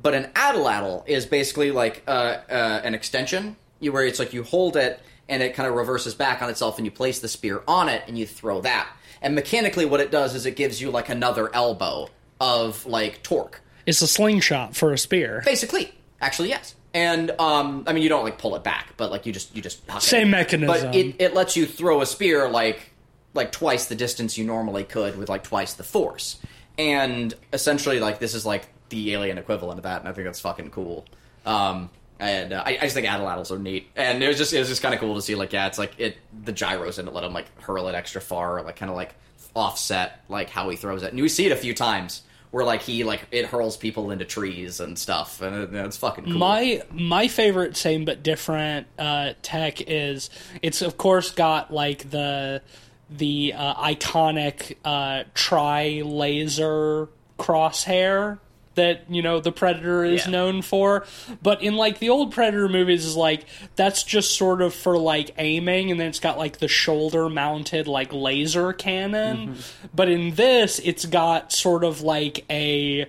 but 0.00 0.14
an 0.14 0.30
atlatl 0.34 1.02
is 1.08 1.26
basically 1.26 1.72
like 1.72 2.04
uh, 2.06 2.36
uh, 2.48 2.80
an 2.84 2.94
extension, 2.94 3.56
you 3.80 3.92
where 3.92 4.04
it's 4.04 4.20
like 4.20 4.32
you 4.32 4.44
hold 4.44 4.76
it 4.76 5.00
and 5.28 5.42
it 5.42 5.54
kind 5.54 5.68
of 5.68 5.74
reverses 5.74 6.14
back 6.14 6.42
on 6.42 6.48
itself, 6.48 6.78
and 6.78 6.86
you 6.86 6.92
place 6.92 7.18
the 7.18 7.26
spear 7.26 7.62
on 7.66 7.88
it 7.88 8.04
and 8.06 8.16
you 8.16 8.24
throw 8.24 8.60
that. 8.60 8.88
And 9.22 9.34
mechanically, 9.34 9.84
what 9.84 10.00
it 10.00 10.10
does 10.10 10.34
is 10.34 10.46
it 10.46 10.56
gives 10.56 10.80
you 10.80 10.90
like 10.90 11.08
another 11.08 11.54
elbow 11.54 12.08
of 12.40 12.84
like 12.86 13.22
torque. 13.22 13.60
it's 13.86 14.02
a 14.02 14.06
slingshot 14.06 14.76
for 14.76 14.92
a 14.92 14.98
spear. 14.98 15.42
Basically, 15.44 15.92
actually, 16.20 16.48
yes. 16.50 16.74
And 16.92 17.30
um, 17.38 17.84
I 17.86 17.92
mean, 17.92 18.02
you 18.02 18.08
don't 18.08 18.24
like 18.24 18.38
pull 18.38 18.56
it 18.56 18.64
back, 18.64 18.94
but 18.96 19.10
like 19.10 19.26
you 19.26 19.32
just 19.32 19.54
you 19.54 19.62
just 19.62 19.80
Same 20.00 20.28
it. 20.28 20.30
mechanism. 20.30 20.86
But 20.90 20.94
it, 20.96 21.16
it 21.18 21.34
lets 21.34 21.56
you 21.56 21.66
throw 21.66 22.00
a 22.00 22.06
spear 22.06 22.48
like 22.48 22.90
like 23.34 23.52
twice 23.52 23.86
the 23.86 23.94
distance 23.94 24.38
you 24.38 24.44
normally 24.44 24.84
could 24.84 25.16
with 25.16 25.28
like 25.28 25.44
twice 25.44 25.74
the 25.74 25.84
force. 25.84 26.38
And 26.78 27.34
essentially, 27.52 28.00
like 28.00 28.18
this 28.18 28.34
is 28.34 28.44
like 28.46 28.68
the 28.88 29.12
alien 29.12 29.38
equivalent 29.38 29.78
of 29.78 29.84
that, 29.84 30.00
and 30.00 30.08
I 30.08 30.12
think 30.12 30.26
that's 30.26 30.40
fucking 30.40 30.70
cool. 30.70 31.04
Um, 31.44 31.90
and 32.18 32.52
uh, 32.52 32.62
I, 32.64 32.78
I 32.78 32.80
just 32.82 32.94
think 32.94 33.06
Atalatls 33.06 33.50
are 33.50 33.58
neat, 33.58 33.90
and 33.94 34.22
it 34.22 34.28
was 34.28 34.38
just 34.38 34.52
it 34.52 34.58
was 34.58 34.68
just 34.68 34.82
kind 34.82 34.94
of 34.94 35.00
cool 35.00 35.14
to 35.14 35.22
see 35.22 35.34
like 35.34 35.52
yeah, 35.52 35.66
it's 35.66 35.78
like 35.78 35.94
it 35.98 36.16
the 36.44 36.52
gyros 36.52 36.98
and 36.98 37.08
it 37.08 37.14
let 37.14 37.24
him 37.24 37.32
like 37.32 37.46
hurl 37.60 37.88
it 37.88 37.94
extra 37.94 38.20
far, 38.20 38.62
like 38.62 38.76
kind 38.76 38.90
of 38.90 38.96
like 38.96 39.14
offset 39.54 40.22
like 40.28 40.50
how 40.50 40.68
he 40.68 40.76
throws 40.76 41.02
it, 41.02 41.12
and 41.12 41.20
we 41.20 41.28
see 41.28 41.46
it 41.46 41.52
a 41.52 41.56
few 41.56 41.74
times 41.74 42.22
where 42.50 42.64
like 42.64 42.82
he 42.82 43.04
like 43.04 43.26
it 43.32 43.46
hurls 43.46 43.76
people 43.76 44.10
into 44.10 44.24
trees 44.24 44.80
and 44.80 44.98
stuff, 44.98 45.42
and 45.42 45.54
it, 45.54 45.74
it's 45.74 45.96
fucking 45.98 46.24
cool. 46.24 46.38
My 46.38 46.82
my 46.90 47.28
favorite 47.28 47.76
same 47.76 48.04
but 48.04 48.22
different 48.22 48.86
uh, 48.98 49.34
tech 49.42 49.82
is 49.86 50.30
it's 50.62 50.80
of 50.80 50.96
course 50.96 51.32
got 51.32 51.72
like 51.72 52.10
the 52.10 52.62
the 53.10 53.52
uh, 53.54 53.74
iconic 53.74 54.76
uh, 54.84 55.24
tri 55.34 56.02
laser 56.04 57.08
crosshair 57.38 58.38
that 58.76 59.02
you 59.10 59.20
know 59.20 59.40
the 59.40 59.52
predator 59.52 60.04
is 60.04 60.24
Yeah. 60.24 60.30
known 60.32 60.62
for. 60.62 61.04
But 61.42 61.60
in 61.62 61.76
like 61.76 61.98
the 61.98 62.08
old 62.08 62.32
predator 62.32 62.68
movies 62.68 63.04
is 63.04 63.16
like 63.16 63.44
that's 63.74 64.02
just 64.04 64.36
sort 64.36 64.62
of 64.62 64.72
for 64.74 64.96
like 64.96 65.34
aiming 65.38 65.90
and 65.90 65.98
then 66.00 66.06
it's 66.08 66.20
got 66.20 66.38
like 66.38 66.58
the 66.58 66.68
shoulder 66.68 67.28
mounted 67.28 67.88
like 67.88 68.12
laser 68.12 68.72
cannon. 68.72 69.36
Mm-hmm. 69.48 69.86
But 69.94 70.08
in 70.08 70.34
this 70.36 70.78
it's 70.78 71.04
got 71.04 71.52
sort 71.52 71.84
of 71.84 72.00
like 72.02 72.44
a 72.48 73.06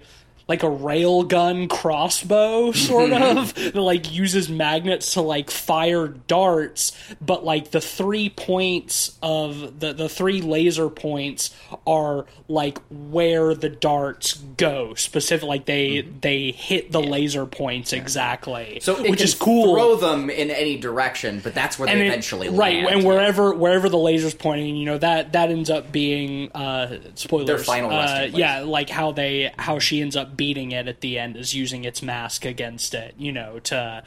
like 0.47 0.63
a 0.63 0.67
railgun 0.67 1.69
crossbow 1.69 2.71
sort 2.73 3.11
of 3.11 3.53
that 3.53 3.75
like 3.75 4.11
uses 4.13 4.49
magnets 4.49 5.13
to 5.13 5.21
like 5.21 5.51
fire 5.51 6.07
darts 6.07 6.91
but 7.19 7.43
like 7.43 7.71
the 7.71 7.81
three 7.81 8.29
points 8.29 9.17
of 9.21 9.79
the 9.79 9.93
the 9.93 10.07
three 10.09 10.41
laser 10.41 10.89
points 10.89 11.53
are 11.85 12.25
like 12.47 12.77
where 12.89 13.53
the 13.53 13.69
darts 13.69 14.33
go. 14.33 14.93
Specific 14.93 15.47
like 15.47 15.65
they 15.65 16.01
they 16.01 16.51
hit 16.51 16.91
the 16.91 17.01
laser 17.01 17.45
points 17.45 17.91
exactly. 17.93 18.79
So 18.81 19.01
which 19.03 19.21
is 19.21 19.35
cool. 19.35 19.75
Throw 19.75 19.95
them 19.95 20.29
in 20.29 20.49
any 20.49 20.77
direction, 20.77 21.41
but 21.43 21.53
that's 21.53 21.77
where 21.77 21.89
and 21.89 21.99
they 21.99 22.05
it- 22.05 22.09
eventually 22.09 22.49
right 22.49 22.83
land. 22.83 22.87
and 22.97 23.03
wherever 23.05 23.53
wherever 23.53 23.89
the 23.89 23.97
laser's 23.97 24.33
pointing 24.33 24.75
you 24.77 24.85
know 24.85 24.97
that 24.97 25.33
that 25.33 25.49
ends 25.49 25.69
up 25.69 25.91
being 25.91 26.51
uh 26.53 26.99
spoilers. 27.15 27.47
Their 27.47 27.57
final 27.57 27.91
uh, 27.91 28.27
yeah 28.31 28.61
like 28.61 28.89
how 28.89 29.11
they 29.11 29.51
how 29.57 29.79
she 29.79 30.01
ends 30.01 30.15
up 30.15 30.36
beating 30.37 30.71
it 30.71 30.87
at 30.87 31.01
the 31.01 31.17
end 31.19 31.35
is 31.35 31.53
using 31.53 31.83
its 31.83 32.01
mask 32.01 32.45
against 32.45 32.93
it 32.93 33.15
you 33.17 33.31
know 33.31 33.59
to 33.59 34.03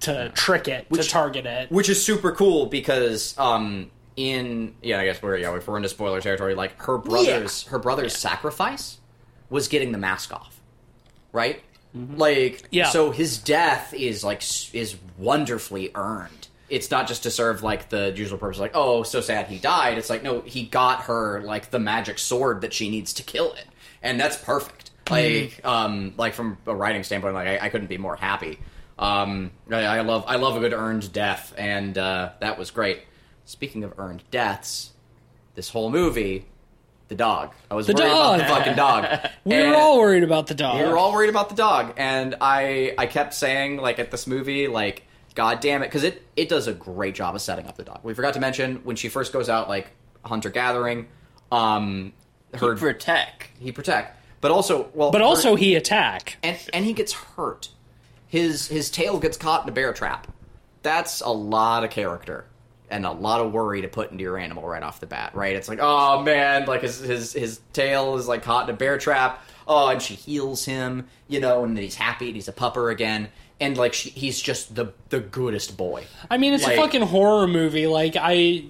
to 0.00 0.30
trick 0.34 0.66
it 0.66 0.90
to 0.92 1.02
target 1.04 1.46
it. 1.46 1.70
which 1.70 1.88
is 1.88 2.02
super 2.04 2.32
cool 2.32 2.66
because 2.66 3.36
um 3.38 3.90
in 4.16 4.74
yeah 4.82 4.98
i 5.00 5.04
guess 5.04 5.20
we're 5.22 5.36
yeah 5.36 5.54
if 5.56 5.66
we're 5.68 5.76
into 5.76 5.88
spoiler 5.88 6.20
territory 6.20 6.54
like 6.54 6.80
her 6.82 6.98
brother's 6.98 7.64
her 7.68 7.78
brother's 7.78 8.16
sacrifice 8.16 8.98
was 9.50 9.68
getting 9.68 9.92
the 9.92 9.98
mask 9.98 10.32
off 10.32 10.60
right? 11.32 11.62
Like 12.16 12.68
Yeah. 12.70 12.88
so 12.90 13.10
his 13.10 13.38
death 13.38 13.92
is 13.94 14.24
like 14.24 14.42
is 14.74 14.96
wonderfully 15.18 15.90
earned. 15.94 16.48
It's 16.68 16.90
not 16.90 17.06
just 17.08 17.22
to 17.24 17.30
serve 17.30 17.62
like 17.62 17.88
the 17.88 18.12
usual 18.16 18.38
purpose 18.38 18.58
like 18.58 18.72
oh 18.74 19.02
so 19.02 19.20
sad 19.20 19.46
he 19.48 19.58
died. 19.58 19.98
It's 19.98 20.10
like 20.10 20.22
no 20.22 20.40
he 20.42 20.64
got 20.64 21.02
her 21.02 21.40
like 21.42 21.70
the 21.70 21.78
magic 21.78 22.18
sword 22.18 22.60
that 22.62 22.72
she 22.72 22.88
needs 22.90 23.12
to 23.14 23.22
kill 23.22 23.52
it. 23.54 23.66
And 24.02 24.18
that's 24.20 24.36
perfect 24.36 24.83
like 25.10 25.60
um 25.64 26.14
like 26.16 26.34
from 26.34 26.58
a 26.66 26.74
writing 26.74 27.02
standpoint 27.02 27.34
like 27.34 27.48
i, 27.48 27.66
I 27.66 27.68
couldn't 27.68 27.88
be 27.88 27.98
more 27.98 28.16
happy. 28.16 28.58
Um 28.98 29.50
I, 29.70 29.76
I 29.84 30.00
love 30.02 30.24
i 30.28 30.36
love 30.36 30.56
a 30.56 30.60
good 30.60 30.72
earned 30.72 31.12
death 31.12 31.52
and 31.58 31.96
uh 31.98 32.30
that 32.40 32.58
was 32.58 32.70
great. 32.70 33.00
Speaking 33.44 33.84
of 33.84 33.94
earned 33.98 34.22
deaths 34.30 34.92
this 35.54 35.68
whole 35.70 35.90
movie 35.90 36.46
the 37.08 37.14
dog. 37.14 37.52
I 37.70 37.74
was 37.74 37.86
The 37.86 37.92
worried 37.92 38.06
about 38.10 38.38
the 38.38 38.44
fucking 38.44 38.76
dog. 38.76 39.30
We 39.44 39.54
And- 39.54 39.70
were 39.70 39.76
all 39.76 39.98
worried 39.98 40.22
about 40.22 40.46
the 40.46 40.54
dog. 40.54 40.80
We 40.80 40.86
were 40.88 40.96
all 40.96 41.12
worried 41.12 41.28
about 41.28 41.50
the 41.50 41.54
dog, 41.54 41.92
and 41.98 42.34
I 42.40 42.94
I 42.96 43.06
kept 43.06 43.34
saying 43.34 43.76
like 43.76 43.98
at 43.98 44.10
this 44.10 44.26
movie 44.26 44.68
like 44.68 45.02
God 45.34 45.60
damn 45.60 45.82
it 45.82 45.86
because 45.86 46.02
it 46.04 46.22
it 46.34 46.48
does 46.48 46.66
a 46.66 46.72
great 46.72 47.14
job 47.14 47.34
of 47.34 47.42
setting 47.42 47.66
up 47.66 47.76
the 47.76 47.82
dog. 47.84 48.00
We 48.04 48.14
forgot 48.14 48.32
to 48.34 48.40
mention 48.40 48.76
when 48.84 48.96
she 48.96 49.08
first 49.10 49.32
goes 49.34 49.48
out 49.50 49.68
like 49.68 49.88
hunter 50.24 50.48
gathering, 50.48 51.08
um, 51.52 52.14
her 52.54 52.74
protect. 52.74 53.48
he 53.60 53.70
protect, 53.70 54.16
but 54.44 54.50
also 54.50 54.90
well, 54.92 55.10
but 55.10 55.22
also 55.22 55.54
er, 55.54 55.56
he 55.56 55.74
attack 55.74 56.36
and 56.42 56.58
and 56.74 56.84
he 56.84 56.92
gets 56.92 57.14
hurt. 57.14 57.70
His 58.28 58.68
his 58.68 58.90
tail 58.90 59.18
gets 59.18 59.38
caught 59.38 59.62
in 59.62 59.70
a 59.70 59.72
bear 59.72 59.94
trap. 59.94 60.26
That's 60.82 61.22
a 61.22 61.30
lot 61.30 61.82
of 61.82 61.88
character 61.88 62.44
and 62.90 63.06
a 63.06 63.10
lot 63.10 63.40
of 63.40 63.54
worry 63.54 63.80
to 63.80 63.88
put 63.88 64.10
into 64.10 64.22
your 64.22 64.36
animal 64.36 64.68
right 64.68 64.82
off 64.82 65.00
the 65.00 65.06
bat, 65.06 65.34
right? 65.34 65.56
It's 65.56 65.66
like, 65.66 65.78
oh 65.80 66.20
man, 66.20 66.66
like 66.66 66.82
his 66.82 66.98
his 66.98 67.32
his 67.32 67.60
tail 67.72 68.16
is 68.16 68.28
like 68.28 68.42
caught 68.42 68.68
in 68.68 68.74
a 68.74 68.76
bear 68.76 68.98
trap. 68.98 69.42
Oh, 69.66 69.88
and 69.88 70.02
she 70.02 70.12
heals 70.12 70.66
him, 70.66 71.06
you 71.26 71.40
know, 71.40 71.64
and 71.64 71.78
he's 71.78 71.94
happy 71.94 72.26
and 72.26 72.34
he's 72.34 72.48
a 72.48 72.52
pupper 72.52 72.92
again. 72.92 73.30
And 73.60 73.78
like 73.78 73.94
she, 73.94 74.10
he's 74.10 74.38
just 74.42 74.74
the 74.74 74.92
the 75.08 75.20
goodest 75.20 75.78
boy. 75.78 76.04
I 76.30 76.36
mean, 76.36 76.52
it's 76.52 76.64
Like- 76.64 76.76
a 76.76 76.82
fucking 76.82 77.00
horror 77.00 77.46
movie. 77.48 77.86
Like 77.86 78.14
I, 78.20 78.64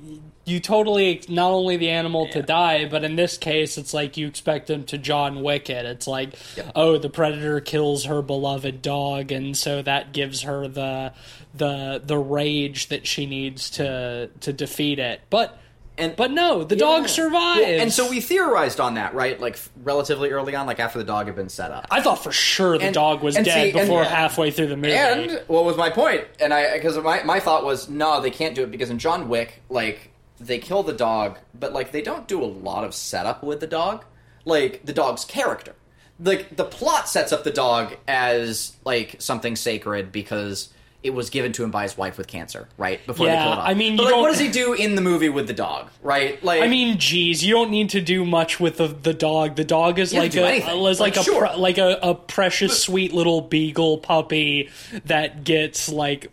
you 0.47 0.61
totally 0.61 1.22
not 1.28 1.51
only 1.51 1.76
the 1.76 1.90
animal 1.90 2.28
to 2.28 2.42
die, 2.42 2.84
but 2.86 3.03
in 3.05 3.16
this 3.16 3.38
case, 3.38 3.78
it's 3.78 3.95
like 3.95 4.16
you 4.16 4.26
expect 4.26 4.68
him 4.68 4.84
to 4.84 4.99
John 4.99 5.42
Wick 5.42 5.70
it. 5.70 5.86
It's 5.86 6.07
like, 6.07 6.34
Yep. 6.57 6.72
oh, 6.76 6.99
the 6.99 7.09
predator 7.11 7.61
kills 7.61 8.05
her 8.05 8.20
beloved 8.22 8.82
dog, 8.82 9.32
and 9.32 9.57
so 9.57 9.80
that 9.82 10.12
gives 10.12 10.42
her 10.42 10.68
the 10.68 11.12
the 11.55 12.03
the 12.05 12.18
rage 12.18 12.88
that 12.88 13.07
she 13.07 13.26
needs 13.26 13.70
to 13.70 14.28
to 14.40 14.53
defeat 14.53 14.99
it. 14.99 15.20
But 15.30 15.59
And 15.97 16.16
but 16.16 16.32
no, 16.32 16.64
the 16.64 16.74
dog 16.74 17.03
Yeah. 17.03 17.07
survives. 17.07 17.61
Well, 17.61 17.80
and 17.80 17.92
so 17.92 18.11
we 18.11 18.20
theorized 18.20 18.80
on 18.80 18.95
that, 18.95 19.14
right? 19.14 19.40
Like 19.40 19.57
relatively 19.84 20.30
early 20.30 20.55
on, 20.57 20.66
like 20.66 20.80
after 20.80 20.99
the 20.99 21.05
dog 21.05 21.26
had 21.26 21.36
been 21.36 21.49
set 21.49 21.70
up. 21.70 21.86
I 21.90 22.01
thought 22.01 22.22
for 22.22 22.32
sure 22.32 22.76
the 22.78 22.86
And- 22.86 22.95
dog 22.95 23.22
was 23.22 23.36
dead 23.36 23.47
see, 23.47 23.72
before 23.72 24.03
yeah. 24.03 24.09
halfway 24.09 24.51
through 24.51 24.66
the 24.66 24.76
movie. 24.76 24.92
And 24.92 25.40
what 25.47 25.64
was 25.64 25.76
my 25.76 25.90
point? 25.90 26.24
And 26.40 26.53
I 26.53 26.74
because 26.74 26.99
my 26.99 27.22
my 27.22 27.38
thought 27.38 27.64
was 27.64 27.88
no, 27.88 28.20
they 28.20 28.30
can't 28.32 28.57
do 28.57 28.64
it 28.64 28.72
because 28.72 28.90
in 28.90 28.99
John 28.99 29.28
Wick, 29.28 29.62
like 29.70 30.11
they 30.41 30.59
kill 30.59 30.82
the 30.82 30.93
dog, 30.93 31.39
but 31.59 31.72
like 31.72 31.93
they 31.93 32.03
don't 32.03 32.26
do 32.28 32.43
a 32.43 32.47
lot 32.47 32.85
of 32.85 32.95
setup 32.95 33.43
with 33.43 33.61
the 33.61 33.66
dog, 33.66 34.05
like 34.45 34.85
the 34.85 34.93
dog's 34.93 35.24
character. 35.24 35.74
Like 36.20 36.57
the 36.57 36.64
plot 36.64 37.09
sets 37.09 37.32
up 37.32 37.45
the 37.45 37.51
dog 37.51 37.97
as 38.07 38.76
like 38.85 39.16
something 39.18 39.57
sacred 39.57 40.12
because 40.12 40.68
it 41.03 41.12
was 41.12 41.28
given 41.28 41.53
to 41.53 41.62
him 41.62 41.70
by 41.70 41.82
his 41.82 41.99
wife 41.99 42.16
with 42.16 42.26
cancer, 42.26 42.66
right? 42.78 43.05
Before 43.07 43.26
they 43.26 43.32
Yeah, 43.32 43.43
kill 43.43 43.53
it 43.53 43.59
off. 43.59 43.68
I 43.68 43.74
mean, 43.74 43.97
but 43.97 44.05
like, 44.07 44.16
what 44.16 44.28
does 44.30 44.39
he 44.39 44.49
do 44.49 44.72
in 44.72 44.95
the 44.95 45.03
movie 45.03 45.28
with 45.28 45.47
the 45.47 45.53
dog, 45.53 45.91
right? 46.03 46.43
Like, 46.43 46.62
I 46.62 46.68
mean, 46.68 46.99
geez, 46.99 47.45
you 47.45 47.53
don't 47.53 47.70
need 47.70 47.91
to 47.91 48.01
do 48.01 48.24
much 48.24 48.59
with 48.59 48.78
the, 48.78 48.87
the 48.89 49.12
dog. 49.12 49.57
The 49.57 49.64
dog 49.64 49.99
is 49.99 50.14
like 50.14 50.30
do 50.32 50.41
a 50.41 50.45
like, 50.45 51.01
Like, 51.01 51.16
a 51.18 51.22
sure. 51.22 51.47
pre- 51.47 51.57
like 51.57 51.76
a, 51.78 51.99
a 52.03 52.14
precious, 52.14 52.82
sweet 52.82 53.12
little 53.12 53.43
beagle 53.43 53.99
puppy 53.99 54.70
that 55.05 55.45
gets 55.45 55.91
like 55.91 56.30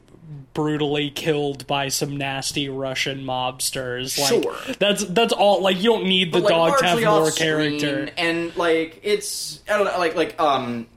brutally 0.54 1.10
killed 1.10 1.66
by 1.68 1.88
some 1.88 2.18
nasty 2.18 2.68
Russian 2.70 3.24
mobsters. 3.24 4.20
Like, 4.20 4.44
Sure. 4.44 4.56
that's 4.80 5.06
that's 5.06 5.34
all. 5.34 5.62
Like, 5.62 5.78
you 5.78 5.84
don't 5.92 6.06
need 6.06 6.34
the 6.34 6.42
but, 6.42 6.52
like, 6.52 6.72
dog 6.74 6.80
to 6.80 6.86
have 6.86 7.02
more 7.04 7.32
character. 7.32 8.10
and 8.18 8.56
like 8.58 9.00
it's 9.04 9.62
I 9.70 9.78
don't 9.78 9.86
know, 9.86 9.98
like 9.98 10.16
like 10.16 10.40
um 10.40 10.88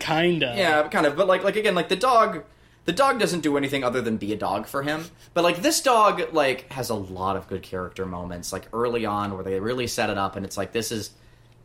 kind 0.00 0.42
of. 0.42 0.56
Yeah, 0.56 0.86
kind 0.88 1.06
of. 1.06 1.16
But 1.16 1.26
like, 1.26 1.44
like 1.44 1.56
again, 1.56 1.74
like 1.74 1.88
the 1.88 1.96
dog, 1.96 2.44
the 2.84 2.92
dog 2.92 3.18
doesn't 3.20 3.40
do 3.40 3.56
anything 3.56 3.84
other 3.84 4.00
than 4.00 4.16
be 4.16 4.32
a 4.32 4.36
dog 4.36 4.66
for 4.66 4.82
him. 4.82 5.04
But 5.34 5.44
like 5.44 5.62
this 5.62 5.80
dog, 5.80 6.22
like 6.32 6.70
has 6.72 6.90
a 6.90 6.94
lot 6.94 7.36
of 7.36 7.48
good 7.48 7.62
character 7.62 8.04
moments, 8.06 8.52
like 8.52 8.66
early 8.72 9.06
on 9.06 9.34
where 9.34 9.44
they 9.44 9.58
really 9.60 9.86
set 9.86 10.10
it 10.10 10.18
up, 10.18 10.36
and 10.36 10.44
it's 10.44 10.56
like 10.56 10.72
this 10.72 10.92
is 10.92 11.10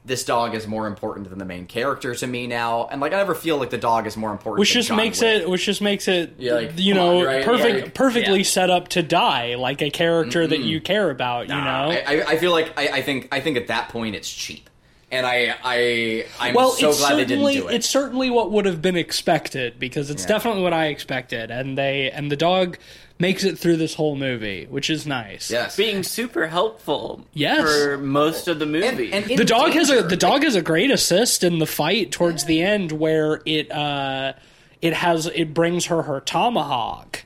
this 0.07 0.23
dog 0.23 0.55
is 0.55 0.65
more 0.65 0.87
important 0.87 1.29
than 1.29 1.37
the 1.37 1.45
main 1.45 1.67
character 1.67 2.15
to 2.15 2.25
me 2.25 2.47
now, 2.47 2.87
and 2.89 2.99
like 3.01 3.13
I 3.13 3.17
never 3.17 3.35
feel 3.35 3.57
like 3.57 3.69
the 3.69 3.77
dog 3.77 4.07
is 4.07 4.17
more 4.17 4.31
important. 4.31 4.59
Which 4.59 4.73
just 4.73 4.87
John 4.87 4.97
makes 4.97 5.21
Wick. 5.21 5.41
it, 5.43 5.49
which 5.49 5.65
just 5.65 5.81
makes 5.81 6.07
it, 6.07 6.35
Yeah, 6.39 6.53
like, 6.53 6.71
you 6.77 6.93
know, 6.93 7.19
on, 7.19 7.25
right? 7.25 7.45
perfect, 7.45 7.79
Yeah. 7.85 7.91
perfectly 7.93 8.37
Yeah. 8.39 8.43
set 8.45 8.69
up 8.69 8.87
to 8.89 9.03
die, 9.03 9.55
like 9.55 9.81
a 9.81 9.89
character 9.89 10.47
that 10.47 10.59
you 10.61 10.81
care 10.81 11.09
about. 11.09 11.49
You 11.49 11.55
know, 11.55 11.61
I, 11.61 12.23
I- 12.27 12.37
feel 12.37 12.51
like 12.51 12.71
I, 12.79 12.87
I 12.87 13.01
think 13.01 13.27
I 13.31 13.39
think 13.41 13.57
at 13.57 13.67
that 13.67 13.89
point 13.89 14.15
it's 14.15 14.33
cheap, 14.33 14.69
and 15.11 15.25
I 15.25 15.55
I 15.63 16.25
I'm 16.39 16.53
well, 16.55 16.71
so 16.71 16.93
glad 16.93 17.17
they 17.17 17.25
didn't 17.25 17.51
do 17.51 17.67
it. 17.67 17.75
it's 17.75 17.89
certainly 17.89 18.29
what 18.29 18.51
would 18.51 18.65
have 18.65 18.81
been 18.81 18.95
expected 18.95 19.77
because 19.79 20.09
it's 20.09 20.25
definitely 20.25 20.61
what 20.63 20.73
I 20.73 20.85
expected, 20.87 21.51
and 21.51 21.77
they 21.77 22.09
and 22.11 22.31
the 22.31 22.37
dog 22.37 22.77
makes 23.19 23.43
it 23.43 23.57
through 23.57 23.77
this 23.77 23.95
whole 23.95 24.15
movie, 24.15 24.65
which 24.69 24.89
is 24.89 25.07
nice. 25.07 25.49
yes, 25.49 25.75
being 25.75 26.03
super 26.03 26.47
helpful 26.47 27.25
Yes. 27.33 27.61
for 27.61 27.97
most 27.97 28.47
of 28.47 28.59
the 28.59 28.65
movie. 28.65 29.11
and, 29.11 29.29
and 29.29 29.39
the 29.39 29.45
dog 29.45 29.71
has 29.71 29.89
a 29.89 30.03
the 30.03 30.17
dog 30.17 30.43
has 30.43 30.55
a 30.55 30.61
great 30.61 30.91
assist 30.91 31.43
in 31.43 31.59
the 31.59 31.65
fight 31.65 32.11
towards 32.11 32.45
the 32.45 32.61
end 32.61 32.91
where 32.91 33.41
it 33.45 33.71
uh 33.71 34.33
it 34.81 34.93
has 34.93 35.25
it 35.33 35.53
brings 35.53 35.85
her 35.87 36.03
her 36.03 36.19
tomahawk 36.21 37.23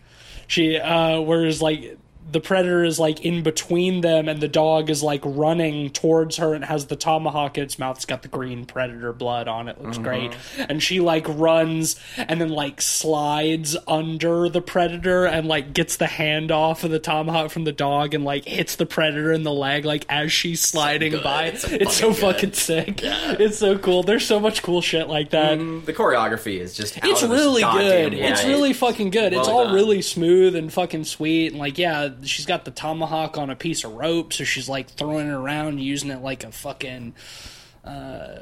she 0.47 0.77
uh 0.77 1.19
whereas 1.19 1.61
like 1.61 1.97
the 2.31 2.39
predator 2.39 2.83
is 2.83 2.99
like 2.99 3.19
in 3.25 3.43
between 3.43 4.01
them 4.01 4.27
and 4.29 4.41
the 4.41 4.47
dog 4.47 4.89
is 4.89 5.03
like 5.03 5.21
running 5.23 5.89
towards 5.89 6.37
her 6.37 6.53
and 6.53 6.65
has 6.65 6.87
the 6.87 6.95
tomahawk 6.95 7.57
in 7.57 7.63
its 7.63 7.77
mouth 7.77 7.95
it's 7.97 8.05
got 8.05 8.21
the 8.21 8.27
green 8.27 8.65
predator 8.65 9.13
blood 9.13 9.47
on 9.47 9.67
it 9.67 9.81
looks 9.81 9.97
great 9.97 10.35
and 10.69 10.81
she 10.81 10.99
like 10.99 11.25
runs 11.27 11.99
and 12.17 12.39
then 12.41 12.49
like 12.49 12.81
slides 12.81 13.75
under 13.87 14.49
the 14.49 14.61
predator 14.61 15.25
and 15.25 15.47
like 15.47 15.73
gets 15.73 15.97
the 15.97 16.07
hand 16.07 16.51
off 16.51 16.83
of 16.83 16.91
the 16.91 16.99
tomahawk 16.99 17.51
from 17.51 17.63
the 17.63 17.71
dog 17.71 18.13
and 18.13 18.23
like 18.23 18.45
hits 18.45 18.75
the 18.75 18.85
predator 18.85 19.31
in 19.31 19.43
the 19.43 19.53
leg 19.53 19.85
like 19.85 20.05
as 20.09 20.31
she's 20.31 20.61
sliding 20.61 21.11
good. 21.11 21.23
by 21.23 21.45
It's 21.45 21.63
it's, 21.65 21.95
so 21.95 22.11
so 22.11 22.13
fucking 22.13 22.51
fucking 22.51 22.53
sick 22.53 22.99
it's 23.03 23.57
so 23.57 23.77
cool 23.77 24.03
there's 24.03 24.25
so 24.25 24.39
much 24.39 24.63
cool 24.63 24.81
shit 24.81 25.07
like 25.07 25.29
that 25.31 25.51
Mm, 25.61 25.85
the 25.85 25.93
choreography 25.93 26.59
is 26.59 26.73
just 26.73 26.97
it's 27.03 27.23
really 27.23 27.61
good. 27.61 28.13
world. 28.13 28.31
It's 28.31 28.43
really 28.43 28.73
fucking 28.73 29.09
good. 29.09 29.33
it's 29.33 29.47
all 29.47 29.65
done. 29.65 29.73
really 29.73 30.01
smooth 30.01 30.55
and 30.55 30.71
fucking 30.71 31.03
sweet. 31.03 31.51
And 31.51 31.59
like, 31.59 31.77
yeah, 31.77 32.09
she's 32.23 32.45
got 32.45 32.65
the 32.65 32.71
tomahawk 32.71 33.37
on 33.37 33.49
a 33.49 33.55
piece 33.55 33.83
of 33.83 33.93
rope, 33.93 34.33
so 34.33 34.43
she's 34.43 34.69
like 34.69 34.89
throwing 34.89 35.27
it 35.27 35.33
around, 35.33 35.79
using 35.79 36.09
it 36.09 36.21
like 36.21 36.43
a 36.43 36.51
fucking 36.51 37.13
uh, 37.83 38.37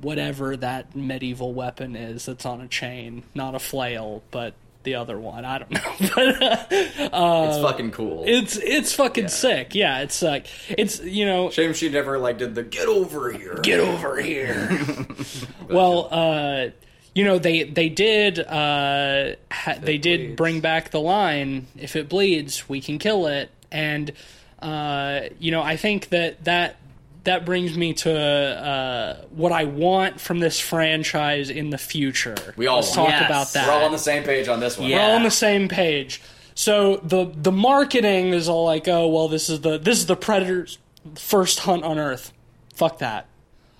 whatever 0.00 0.56
that 0.56 0.94
medieval 0.94 1.52
weapon 1.52 1.96
is 1.96 2.26
that's 2.26 2.46
on 2.46 2.60
a 2.60 2.68
chain, 2.68 3.22
not 3.34 3.54
a 3.54 3.58
flail, 3.58 4.22
but 4.30 4.54
the 4.82 4.94
other 4.96 5.18
one. 5.18 5.44
I 5.44 5.58
don't 5.58 5.70
know, 5.70 5.94
but 6.14 6.42
uh, 6.42 7.48
it's 7.48 7.62
fucking 7.62 7.92
cool. 7.92 8.24
it's 8.26 8.56
it's 8.56 8.92
fucking 8.94 9.28
sick. 9.28 9.74
Yeah, 9.74 10.00
it's 10.00 10.22
like 10.22 10.46
it's 10.68 11.00
you 11.00 11.24
know 11.26 11.50
Shame 11.50 11.72
she 11.72 11.88
never 11.88 12.18
like 12.18 12.38
did 12.38 12.54
the 12.54 12.62
get 12.62 12.88
over 12.88 13.30
here. 13.32 13.58
get 13.62 13.80
over 13.80 14.20
here. 14.20 15.06
well, 15.68 16.08
uh, 16.10 16.70
you 17.14 17.24
know 17.24 17.38
they 17.38 17.64
they 17.64 17.88
did 17.88 18.38
uh, 18.38 19.34
ha- 19.50 19.78
they 19.80 19.98
did 19.98 20.20
bleeds. 20.20 20.36
bring 20.36 20.60
back 20.60 20.90
the 20.90 21.00
line 21.00 21.66
if 21.76 21.96
it 21.96 22.08
bleeds 22.08 22.68
we 22.68 22.80
can 22.80 22.98
kill 22.98 23.26
it 23.26 23.50
and 23.70 24.12
uh, 24.60 25.20
you 25.38 25.50
know 25.50 25.62
I 25.62 25.76
think 25.76 26.08
that 26.10 26.44
that 26.44 26.76
that 27.24 27.44
brings 27.44 27.76
me 27.76 27.94
to 27.94 28.12
uh, 28.12 29.24
what 29.30 29.52
I 29.52 29.64
want 29.64 30.20
from 30.20 30.40
this 30.40 30.58
franchise 30.58 31.50
in 31.50 31.70
the 31.70 31.78
future. 31.78 32.34
We 32.56 32.66
all 32.66 32.76
Let's 32.76 32.92
talk 32.92 33.08
yes. 33.08 33.24
about 33.26 33.52
that. 33.52 33.68
We're 33.68 33.74
all 33.74 33.84
on 33.84 33.92
the 33.92 33.98
same 33.98 34.24
page 34.24 34.48
on 34.48 34.58
this 34.58 34.76
one. 34.76 34.88
Yeah. 34.88 34.96
We're 34.96 35.02
all 35.04 35.16
on 35.16 35.22
the 35.22 35.30
same 35.30 35.68
page. 35.68 36.20
So 36.54 36.96
the 36.96 37.30
the 37.34 37.52
marketing 37.52 38.34
is 38.34 38.48
all 38.48 38.64
like, 38.64 38.88
oh 38.88 39.08
well, 39.08 39.28
this 39.28 39.48
is 39.48 39.60
the 39.60 39.78
this 39.78 39.98
is 39.98 40.06
the 40.06 40.16
predator's 40.16 40.78
first 41.16 41.60
hunt 41.60 41.84
on 41.84 41.98
Earth. 41.98 42.32
Fuck 42.74 42.98
that. 42.98 43.26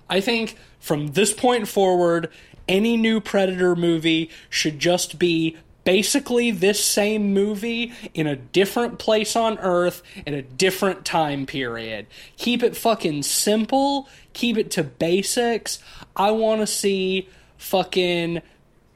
I 0.09 0.21
think 0.21 0.57
from 0.79 1.07
this 1.07 1.33
point 1.33 1.67
forward, 1.67 2.29
any 2.67 2.97
new 2.97 3.19
Predator 3.19 3.75
movie 3.75 4.29
should 4.49 4.79
just 4.79 5.19
be 5.19 5.57
basically 5.83 6.51
this 6.51 6.83
same 6.83 7.33
movie 7.33 7.91
in 8.13 8.27
a 8.27 8.35
different 8.35 8.99
place 8.99 9.35
on 9.35 9.57
Earth 9.59 10.01
in 10.25 10.33
a 10.33 10.41
different 10.41 11.05
time 11.05 11.45
period. 11.45 12.07
Keep 12.37 12.63
it 12.63 12.77
fucking 12.77 13.23
simple, 13.23 14.07
keep 14.33 14.57
it 14.57 14.71
to 14.71 14.83
basics. 14.83 15.79
I 16.15 16.31
want 16.31 16.61
to 16.61 16.67
see 16.67 17.27
fucking 17.57 18.41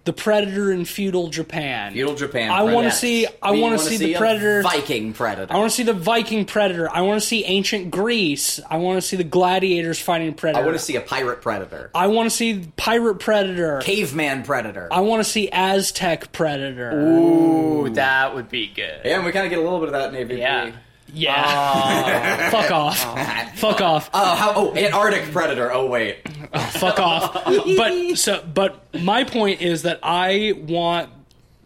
the 0.07 0.13
Predator 0.13 0.71
in 0.71 0.85
feudal 0.85 1.27
Japan. 1.27 1.91
Feudal 1.91 2.15
Japan. 2.15 2.49
I 2.49 2.63
want 2.63 2.85
to 2.85 2.91
see 2.91 3.27
I 3.41 3.51
want 3.51 3.57
to 3.57 3.61
wanna 3.61 3.79
see 3.79 3.97
the 3.97 4.15
Predator 4.15 4.61
Viking 4.61 5.11
Predator. 5.11 5.53
I 5.53 5.57
want 5.57 5.69
to 5.69 5.75
see 5.75 5.83
the 5.83 5.93
Viking 5.93 6.45
Predator. 6.45 6.89
I 6.89 7.01
want 7.01 7.21
to 7.21 7.27
see 7.27 7.43
ancient 7.43 7.91
Greece. 7.91 8.61
I 8.69 8.77
want 8.77 9.01
to 9.01 9.01
see 9.01 9.17
the 9.17 9.25
gladiators 9.25 9.99
fighting 9.99 10.33
Predator. 10.33 10.63
I 10.63 10.65
want 10.65 10.79
to 10.79 10.83
see 10.83 10.95
a 10.95 11.01
pirate 11.01 11.41
Predator. 11.41 11.91
I 11.93 12.07
want 12.07 12.29
to 12.29 12.35
see 12.35 12.71
Pirate 12.77 13.19
Predator. 13.19 13.81
Caveman 13.81 14.43
Predator. 14.43 14.87
I 14.91 15.01
want 15.01 15.19
to 15.19 15.29
see 15.29 15.49
Aztec 15.51 16.31
Predator. 16.31 16.97
Ooh, 16.97 17.89
that 17.89 18.33
would 18.33 18.47
be 18.47 18.67
good. 18.67 19.01
yeah, 19.03 19.17
and 19.17 19.25
we 19.25 19.33
kind 19.33 19.45
of 19.45 19.49
get 19.49 19.59
a 19.59 19.61
little 19.61 19.79
bit 19.79 19.89
of 19.89 19.93
that 19.93 20.15
in 20.15 20.27
AVP. 20.27 20.39
Yeah. 20.39 20.71
Yeah. 21.13 22.49
Oh. 22.49 22.49
Fuck 22.51 22.71
off. 22.71 23.03
Oh, 23.05 23.51
fuck 23.55 23.81
off. 23.81 24.09
Oh, 24.13 24.35
how, 24.35 24.53
oh, 24.55 24.75
Antarctic 24.75 25.31
Predator. 25.31 25.71
Oh, 25.71 25.87
wait. 25.87 26.19
Oh, 26.53 26.59
fuck 26.59 26.99
off. 26.99 27.33
But 27.45 28.15
so 28.17 28.43
but 28.43 28.93
my 28.93 29.23
point 29.23 29.61
is 29.61 29.83
that 29.83 29.99
I 30.03 30.53
want 30.55 31.09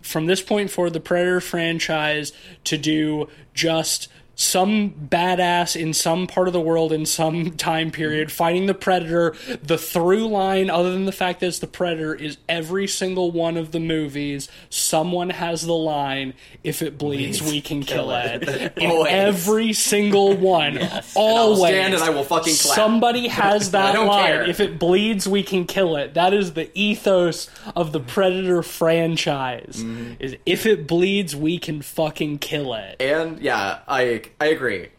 from 0.01 0.25
this 0.25 0.41
point 0.41 0.71
forward 0.71 0.93
the 0.93 0.99
Predator 0.99 1.41
franchise 1.41 2.33
to 2.65 2.77
do 2.77 3.27
just 3.53 4.07
some 4.35 4.91
badass 4.91 5.79
in 5.79 5.93
some 5.93 6.25
part 6.25 6.47
of 6.47 6.53
the 6.53 6.59
world 6.59 6.91
in 6.91 7.05
some 7.05 7.51
time 7.51 7.91
period 7.91 8.31
fighting 8.31 8.65
the 8.65 8.73
predator. 8.73 9.35
The 9.61 9.77
through 9.77 10.27
line 10.27 10.69
other 10.69 10.91
than 10.91 11.05
the 11.05 11.11
fact 11.11 11.41
that 11.41 11.47
it's 11.47 11.59
the 11.59 11.67
predator 11.67 12.15
is 12.15 12.37
every 12.49 12.87
single 12.87 13.31
one 13.31 13.57
of 13.57 13.71
the 13.71 13.79
movies. 13.79 14.49
Someone 14.69 15.29
has 15.29 15.61
the 15.65 15.73
line 15.73 16.33
if 16.63 16.81
it 16.81 16.97
bleeds 16.97 17.39
Please 17.41 17.51
we 17.51 17.61
can 17.61 17.81
kill, 17.83 18.05
kill 18.07 18.11
it, 18.15 18.43
it. 18.47 18.73
in 18.77 19.05
every 19.07 19.73
single 19.73 20.35
one. 20.35 20.79
Always. 21.15 21.59
stand 21.73 21.93
and 21.93 22.03
I 22.03 22.09
will 22.09 22.23
fucking 22.23 22.55
clap. 22.55 22.75
somebody 22.75 23.27
has 23.27 23.71
that 23.71 23.93
line. 23.99 24.25
care. 24.25 24.43
if 24.49 24.59
it 24.59 24.79
bleeds 24.79 25.27
we 25.27 25.43
can 25.43 25.65
kill 25.65 25.95
it. 25.97 26.13
That 26.15 26.33
is 26.33 26.53
the 26.53 26.69
ethos 26.77 27.49
of 27.75 27.91
the 27.91 27.99
predator 27.99 28.63
franchise 28.63 29.51
Mm-hmm. 29.81 30.13
is 30.19 30.35
if 30.45 30.65
it 30.65 30.87
bleeds 30.87 31.35
we 31.35 31.57
can 31.57 31.81
fucking 31.81 32.39
kill 32.39 32.73
it. 32.73 32.95
And 33.01 33.39
yeah, 33.39 33.79
I 33.87 34.23
I 34.39 34.47
agree. 34.47 34.89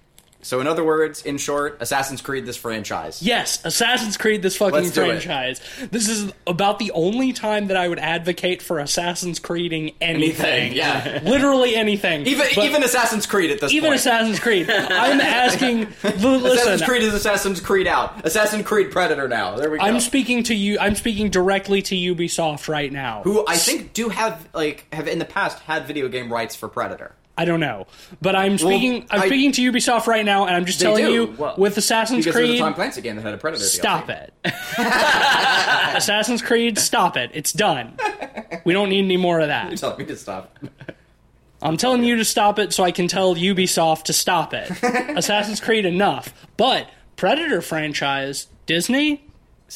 So, 0.45 0.61
in 0.61 0.66
other 0.66 0.83
words, 0.83 1.22
in 1.22 1.39
short, 1.39 1.76
Assassin's 1.80 2.20
Creed 2.20 2.47
this 2.47 2.57
franchise. 2.57 3.22
Yes, 3.22 3.64
Assassin's 3.64 4.16
Creed, 4.16 4.43
this 4.43 4.57
fucking 4.57 4.74
Let's 4.74 4.91
do 4.91 5.03
it. 5.03 5.07
franchise. 5.22 5.61
This 5.93 6.09
is 6.09 6.33
about 6.49 6.80
the 6.80 6.91
only 6.91 7.33
time 7.33 7.68
that 7.68 7.76
I 7.76 7.87
would 7.87 8.01
advocate 8.01 8.61
for 8.61 8.80
Assassin's 8.80 9.39
Creeding 9.39 9.93
anything. 10.01 10.45
Anything, 10.45 10.72
yeah. 10.76 11.20
Literally 11.22 11.76
anything. 11.76 12.26
Even 12.26 12.49
But 12.57 12.64
even 12.64 12.83
Assassin's 12.83 13.24
Creed 13.24 13.53
at 13.53 13.61
this 13.61 13.70
point. 13.70 13.74
even 13.74 13.89
point. 13.91 14.01
Assassin's 14.01 14.41
Creed. 14.41 14.68
I'm 14.68 15.20
asking. 15.20 15.83
l- 16.03 16.45
Assassin's 16.45 16.83
Creed 16.83 17.03
is 17.03 17.14
Assassin's 17.14 17.61
Creed 17.61 17.87
out. 17.87 18.26
Assassin's 18.26 18.66
Creed 18.66 18.91
Predator 18.91 19.28
now. 19.28 19.55
There 19.55 19.70
we 19.70 19.78
go. 19.78 19.85
I'm 19.85 20.01
speaking 20.01 20.43
to 20.45 20.57
you. 20.57 20.76
I'm 20.80 20.97
speaking 20.97 21.30
directly 21.30 21.83
to 21.83 21.95
Ubisoft 21.95 22.66
right 22.66 22.91
now. 22.91 23.22
Who 23.22 23.47
I 23.47 23.55
think 23.59 23.93
do 23.93 24.09
have 24.09 24.49
like 24.55 24.93
have 24.93 25.07
in 25.07 25.20
the 25.20 25.24
past 25.24 25.61
had 25.61 25.87
video 25.87 26.09
game 26.09 26.33
rights 26.33 26.57
for 26.57 26.68
Predator. 26.68 27.14
I 27.37 27.47
don't 27.47 27.61
know, 27.61 27.87
but 28.20 28.37
I'm 28.37 28.59
speaking. 28.59 29.07
I'm 29.11 29.22
I- 29.22 29.26
speaking 29.26 29.53
to 29.53 29.72
Ubisoft 29.72 30.07
right 30.07 30.24
now, 30.24 30.47
and 30.47 30.55
I'm 30.55 30.66
just 30.66 30.80
telling 30.80 31.05
do. 31.07 31.12
you 31.12 31.35
Well, 31.39 31.55
with 31.57 31.76
Assassin's 31.78 32.26
Because 32.26 32.37
Creed. 32.41 32.59
Tom 32.59 32.74
Clancy 32.74 33.01
game 33.01 33.16
that 33.16 33.22
had 33.22 33.33
a 33.35 33.39
Predator. 33.39 33.64
Stop 33.64 34.07
DLC. 34.09 34.28
it. 34.45 34.55
Assassin's 35.97 36.43
Creed, 36.43 36.78
stop 36.78 37.16
it. 37.16 37.30
It's 37.35 37.53
done. 37.53 37.97
We 38.64 38.72
don't 38.72 38.89
need 38.91 39.05
any 39.05 39.16
more 39.16 39.41
of 39.41 39.49
that. 39.49 39.68
You're 39.68 39.76
telling 39.78 39.99
me 39.99 40.05
to 40.07 40.16
stop. 40.16 40.59
I'm 41.62 41.76
telling 41.76 42.05
you 42.05 42.16
to 42.16 42.24
stop 42.24 42.59
it 42.59 42.72
so 42.72 42.85
I 42.85 42.91
can 42.93 43.09
tell 43.09 43.35
Ubisoft 43.35 44.05
to 44.05 44.12
stop 44.12 44.53
it. 44.53 44.70
Assassin's 45.16 45.61
Creed, 45.61 45.85
enough. 45.87 46.35
But 46.57 46.89
Predator 47.16 47.62
franchise, 47.62 48.49
Disney, 48.66 49.24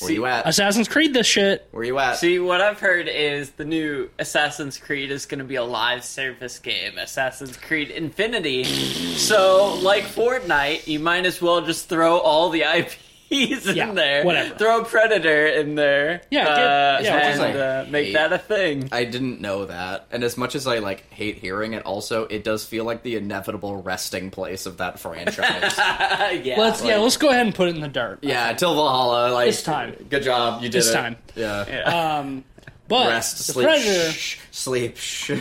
Where 0.01 0.13
you 0.13 0.27
at? 0.27 0.47
Assassin's 0.47 0.89
Creed, 0.89 1.15
this 1.15 1.27
shit. 1.27 1.67
Where 1.71 1.85
you 1.85 1.99
at? 1.99 2.17
See, 2.17 2.39
what 2.39 2.61
I've 2.61 2.81
heard 2.81 3.09
is 3.09 3.51
the 3.53 3.65
new 3.65 4.11
Assassin's 4.19 4.79
Creed 4.79 5.11
is 5.11 5.27
going 5.27 5.39
to 5.39 5.45
be 5.45 5.57
a 5.57 5.65
live 5.65 6.05
service 6.05 6.59
game, 6.59 6.99
Assassin's 6.99 7.57
Creed 7.57 7.91
Infinity. 7.91 8.65
so, 9.17 9.75
like 9.83 10.05
Fortnite, 10.05 10.87
you 10.87 11.01
might 11.01 11.27
as 11.27 11.41
well 11.41 11.61
just 11.65 11.89
throw 11.89 12.19
all 12.19 12.51
the 12.51 12.63
IPs 12.63 13.06
Yeah, 13.29 13.89
in 13.89 13.95
there. 13.97 14.25
whatever. 14.25 14.55
Throw 14.55 14.85
Predator 14.85 15.47
in 15.49 15.75
there. 15.75 16.23
Yeah, 16.31 16.45
get- 16.45 16.59
uh, 16.59 16.99
yeah, 17.03 17.17
and 17.33 17.43
I 17.43 17.53
uh, 17.59 17.87
make 17.91 18.07
hate- 18.07 18.13
that 18.15 18.33
a 18.33 18.39
thing. 18.39 18.89
I 18.93 19.05
didn't 19.05 19.41
know 19.41 19.65
that, 19.67 20.07
and 20.13 20.23
as 20.23 20.37
much 20.37 20.55
as 20.55 20.67
I 20.67 20.79
like 20.79 21.11
hate 21.11 21.39
hearing 21.39 21.73
it, 21.73 21.85
also 21.85 22.25
it 22.27 22.45
does 22.45 22.65
feel 22.65 22.85
like 22.85 23.03
the 23.03 23.17
inevitable 23.17 23.83
resting 23.83 24.31
place 24.31 24.67
of 24.67 24.77
that 24.79 24.99
franchise. 25.01 25.75
yeah. 25.79 26.55
Let's 26.59 26.85
yeah, 26.85 26.99
let's 26.99 27.17
go 27.17 27.31
ahead 27.31 27.47
and 27.47 27.55
put 27.55 27.69
it 27.69 27.75
in 27.75 27.81
the 27.81 27.89
dirt. 27.89 28.21
yeah, 28.23 28.53
till 28.53 28.75
Valhalla. 28.75 29.33
Like 29.33 29.49
It's 29.49 29.63
time. 29.63 29.95
Good 30.09 30.23
job, 30.23 30.63
you 30.63 30.69
did 30.69 30.79
It's 30.79 30.89
it. 30.91 30.95
time. 30.95 31.17
Yeah. 31.35 31.65
Yeah. 31.69 32.17
Um, 32.21 32.45
but 32.89 33.09
Rest, 33.09 33.39
the 33.39 33.53
sleep, 33.53 33.67
Predator. 33.67 34.13
shh, 34.13 34.39
sleep. 34.53 34.97
Shh. 34.97 35.33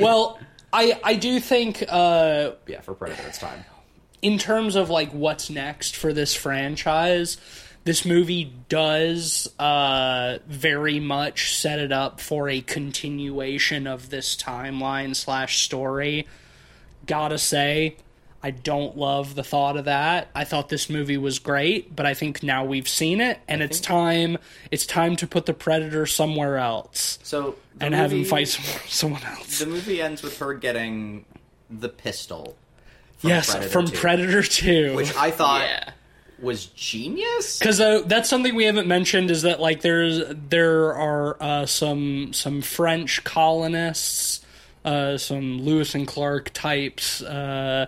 Well, 0.00 0.38
I 0.72 1.00
I 1.02 1.14
do 1.14 1.40
think 1.40 1.82
uh, 1.88 2.50
yeah, 2.66 2.82
for 2.82 2.92
Predator, 2.94 3.22
it's 3.26 3.38
time. 3.38 3.64
In 4.22 4.38
terms 4.38 4.76
of 4.76 4.88
like 4.88 5.10
what's 5.10 5.50
next 5.50 5.96
for 5.96 6.12
this 6.12 6.34
franchise, 6.34 7.36
this 7.84 8.04
movie 8.04 8.54
does 8.68 9.52
uh, 9.58 10.38
very 10.46 11.00
much 11.00 11.56
set 11.56 11.80
it 11.80 11.90
up 11.90 12.20
for 12.20 12.48
a 12.48 12.60
continuation 12.60 13.88
of 13.88 14.10
this 14.10 14.36
timeline 14.36 15.16
slash 15.16 15.62
story. 15.62 16.28
Gotta 17.04 17.38
say, 17.38 17.96
I 18.40 18.52
don't 18.52 18.96
love 18.96 19.34
the 19.34 19.42
thought 19.42 19.76
of 19.76 19.86
that. 19.86 20.28
I 20.34 20.44
thought 20.44 20.68
this 20.68 20.88
movie 20.88 21.16
was 21.16 21.40
great, 21.40 21.94
but 21.94 22.06
I 22.06 22.14
think 22.14 22.44
now 22.44 22.64
we've 22.64 22.88
seen 22.88 23.20
it, 23.20 23.40
and 23.48 23.62
it's 23.62 23.80
time. 23.80 24.38
It's 24.70 24.86
time 24.86 25.16
to 25.16 25.26
put 25.26 25.46
the 25.46 25.54
predator 25.54 26.06
somewhere 26.06 26.58
else 26.58 27.18
So 27.24 27.56
and 27.80 27.94
have 27.94 28.12
him 28.12 28.24
fight 28.24 28.48
someone 28.48 29.22
else. 29.24 29.58
The 29.58 29.66
movie 29.66 30.00
ends 30.00 30.22
with 30.22 30.38
her 30.38 30.54
getting 30.54 31.24
the 31.68 31.88
pistol. 31.88 32.56
From 33.22 33.28
yes, 33.28 33.52
Predator 33.52 33.70
from 33.70 33.86
2, 33.86 33.96
Predator 33.96 34.42
Two. 34.42 34.94
which 34.96 35.14
I 35.14 35.30
thought 35.30 35.62
yeah. 35.62 35.90
was 36.40 36.66
genius. 36.66 37.60
because 37.60 37.80
uh, 37.80 38.02
that's 38.04 38.28
something 38.28 38.52
we 38.56 38.64
haven't 38.64 38.88
mentioned 38.88 39.30
is 39.30 39.42
that 39.42 39.60
like 39.60 39.80
there's 39.80 40.22
there 40.48 40.92
are 40.96 41.40
uh, 41.40 41.66
some 41.66 42.32
some 42.32 42.62
French 42.62 43.22
colonists, 43.22 44.44
uh, 44.84 45.16
some 45.18 45.60
Lewis 45.60 45.94
and 45.94 46.08
Clark 46.08 46.50
types. 46.52 47.22
Uh, 47.22 47.86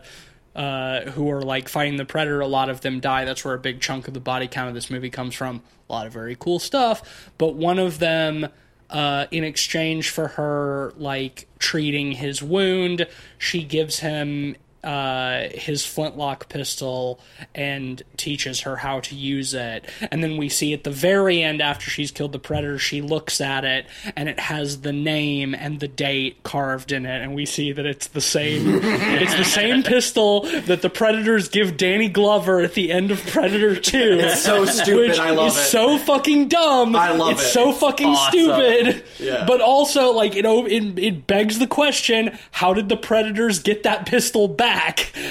uh, 0.55 1.11
who 1.11 1.29
are 1.33 1.43
like 1.43 1.69
fighting 1.69 1.97
the 1.97 2.05
predator? 2.05 2.41
A 2.41 2.47
lot 2.47 2.69
of 2.69 2.81
them 2.81 3.01
die. 3.01 3.25
That's 3.25 3.45
where 3.45 3.55
a 3.55 3.59
big 3.59 3.81
chunk 3.81 4.07
of 4.07 4.15
the 4.15 4.21
body 4.21 4.47
count 4.47 4.69
of 4.69 4.75
this 4.75 4.89
movie 4.89 5.11
comes 5.11 5.35
from. 5.35 5.63
A 5.91 5.93
lot 5.93 6.07
of 6.07 6.13
very 6.13 6.37
cool 6.39 6.61
stuff, 6.61 7.33
but 7.39 7.57
one 7.57 7.81
of 7.81 7.99
them, 7.99 8.47
uh, 8.89 9.27
in 9.33 9.43
exchange 9.43 10.11
for 10.11 10.29
her 10.29 10.95
like 10.97 11.49
treating 11.59 12.13
his 12.13 12.41
wound, 12.41 13.09
she 13.37 13.65
gives 13.65 13.99
him 13.99 14.55
uh, 14.85 15.49
his 15.53 15.85
flintlock 15.87 16.49
pistol 16.49 17.19
and 17.55 18.03
teaches 18.17 18.61
her 18.61 18.77
how 18.77 19.01
to 19.01 19.15
use 19.15 19.55
it. 19.55 19.85
And 20.11 20.23
then 20.23 20.37
we 20.37 20.49
see 20.49 20.73
at 20.75 20.85
the 20.85 20.91
very 20.91 21.43
end, 21.43 21.63
after 21.63 21.91
she's 21.91 22.11
killed 22.11 22.33
the 22.33 22.39
predator, 22.39 22.79
she 22.79 23.01
looks 23.01 23.41
at 23.41 23.65
it 23.65 23.87
and 24.17 24.29
it 24.29 24.39
has 24.39 24.83
the 24.83 24.93
name 24.93 25.55
and 25.55 25.81
the 25.81 25.89
date 25.89 26.43
carved 26.43 26.93
in 26.93 27.07
it, 27.07 27.23
and 27.23 27.35
we 27.35 27.47
see 27.47 27.73
that 27.73 27.87
it's 27.87 28.09
the 28.09 28.21
same. 28.21 28.63
it's 28.85 29.35
the 29.35 29.45
same 29.45 29.83
pistol 29.83 30.43
that 30.43 30.83
the 30.83 30.91
predators 30.91 31.49
give 31.49 31.77
Danny 31.77 32.09
Glover 32.09 32.61
at 32.61 32.75
the 32.75 32.93
end 32.93 33.11
of 33.11 33.25
Predator 33.27 33.75
Two. 33.81 34.19
It's 34.21 34.43
so 34.43 34.65
stupid, 34.67 35.11
Which 35.11 35.19
I 35.19 35.31
love 35.31 35.53
is 35.53 35.57
it. 35.57 35.65
so 35.71 35.99
fucking 35.99 36.49
dumb. 36.49 36.95
I 36.95 37.13
love 37.13 37.31
it. 37.31 37.33
it's 37.35 37.43
it. 37.43 37.53
so 37.53 37.71
It's 37.71 37.79
fucking 37.81 38.09
awesome. 38.09 38.31
stupid. 38.41 39.05
Yeah. 39.19 39.45
But 39.47 39.61
also, 39.61 40.13
like, 40.13 40.35
you 40.35 40.43
know, 40.43 40.67
it, 40.67 40.99
it 40.99 41.27
begs 41.27 41.59
the 41.59 41.67
question: 41.67 42.37
How 42.51 42.75
did 42.75 42.89
the 42.89 42.97
predators 42.97 43.59
get 43.61 43.83
that 43.85 44.07
pistol 44.07 44.49
back? 44.49 44.74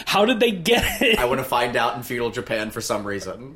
How 0.06 0.26
did 0.26 0.40
they 0.40 0.52
get 0.52 1.02
it? 1.02 1.20
I 1.20 1.26
want 1.26 1.40
to 1.40 1.44
find 1.46 1.76
out 1.76 1.96
in 1.96 2.04
feudal 2.04 2.30
Japan 2.30 2.72
for 2.72 2.82
some 2.82 3.04
reason. 3.06 3.56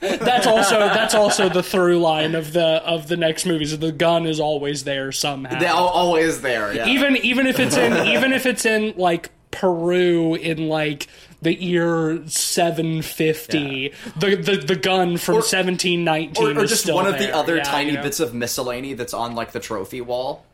that's 0.00 0.46
also 0.46 0.78
that's 0.78 1.14
also 1.14 1.48
the 1.48 1.62
through 1.62 1.98
line 2.00 2.34
of 2.34 2.52
the 2.52 2.82
of 2.84 3.08
the 3.08 3.16
next 3.16 3.46
movies. 3.46 3.76
The 3.78 3.92
gun 3.92 4.26
is 4.26 4.40
always 4.40 4.84
there 4.84 5.12
somehow. 5.12 5.58
They're 5.58 5.70
always 5.72 6.40
there. 6.42 6.74
Yeah. 6.74 6.86
even 6.88 7.16
even 7.18 7.46
if 7.46 7.58
it's 7.60 7.76
in 7.76 8.06
even 8.08 8.32
if 8.32 8.46
it's 8.46 8.66
in 8.66 8.94
like 8.96 9.30
Peru 9.50 10.34
in 10.34 10.68
like 10.68 11.06
the 11.42 11.54
year 11.54 12.22
750 12.26 13.92
the, 14.18 14.36
the 14.36 14.56
the 14.56 14.76
gun 14.76 15.16
from 15.16 15.36
1719 15.36 16.56
or, 16.58 16.62
or 16.62 16.66
just 16.66 16.90
one 16.92 17.06
of 17.06 17.18
there. 17.18 17.28
the 17.28 17.34
other 17.36 17.56
Yeah, 17.56 17.62
tiny 17.62 17.90
you 17.90 17.96
know? 17.96 18.02
bits 18.02 18.20
of 18.20 18.34
miscellany 18.34 18.94
that's 18.94 19.14
on 19.14 19.34
like 19.34 19.52
the 19.52 19.60
trophy 19.60 20.00
wall. 20.00 20.44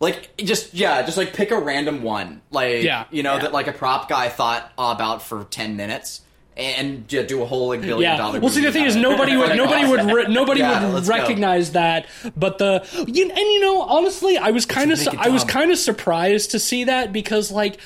Like 0.00 0.36
just 0.36 0.74
yeah, 0.74 1.02
just 1.02 1.16
like 1.16 1.32
pick 1.32 1.50
a 1.50 1.58
random 1.58 2.02
one, 2.02 2.40
like 2.50 2.82
Yeah. 2.82 3.04
you 3.10 3.22
know 3.22 3.34
Yeah. 3.34 3.42
that 3.42 3.52
like 3.52 3.66
a 3.66 3.72
prop 3.72 4.08
guy 4.08 4.28
thought 4.28 4.70
about 4.78 5.22
for 5.22 5.44
ten 5.44 5.76
minutes, 5.76 6.20
and 6.56 7.04
yeah, 7.12 7.22
do 7.22 7.42
a 7.42 7.46
whole 7.46 7.68
like 7.68 7.80
billion 7.80 8.02
yeah. 8.12 8.16
dollar. 8.16 8.38
Well, 8.40 8.50
see, 8.50 8.60
the 8.62 8.70
thing 8.70 8.84
is, 8.84 8.94
nobody 8.94 9.36
would, 9.36 9.56
nobody 9.56 9.84
oh. 9.84 9.90
would, 9.90 10.04
re- 10.14 10.26
nobody 10.32 10.60
Yeah, 10.60 10.84
would 10.86 10.94
let's 10.94 11.08
go. 11.08 11.14
recognize 11.16 11.72
that. 11.72 12.06
But 12.36 12.58
the, 12.58 12.86
you, 13.08 13.28
and 13.28 13.38
you 13.38 13.60
know, 13.60 13.82
honestly, 13.82 14.36
I 14.38 14.50
was 14.50 14.66
kind 14.66 14.92
of, 14.92 14.98
make 14.98 15.14
it 15.14 15.18
I 15.18 15.28
was 15.30 15.44
kind 15.44 15.70
of 15.72 15.78
surprised 15.78 16.52
to 16.52 16.58
see 16.58 16.84
that 16.84 17.12
because, 17.12 17.50
like, 17.50 17.78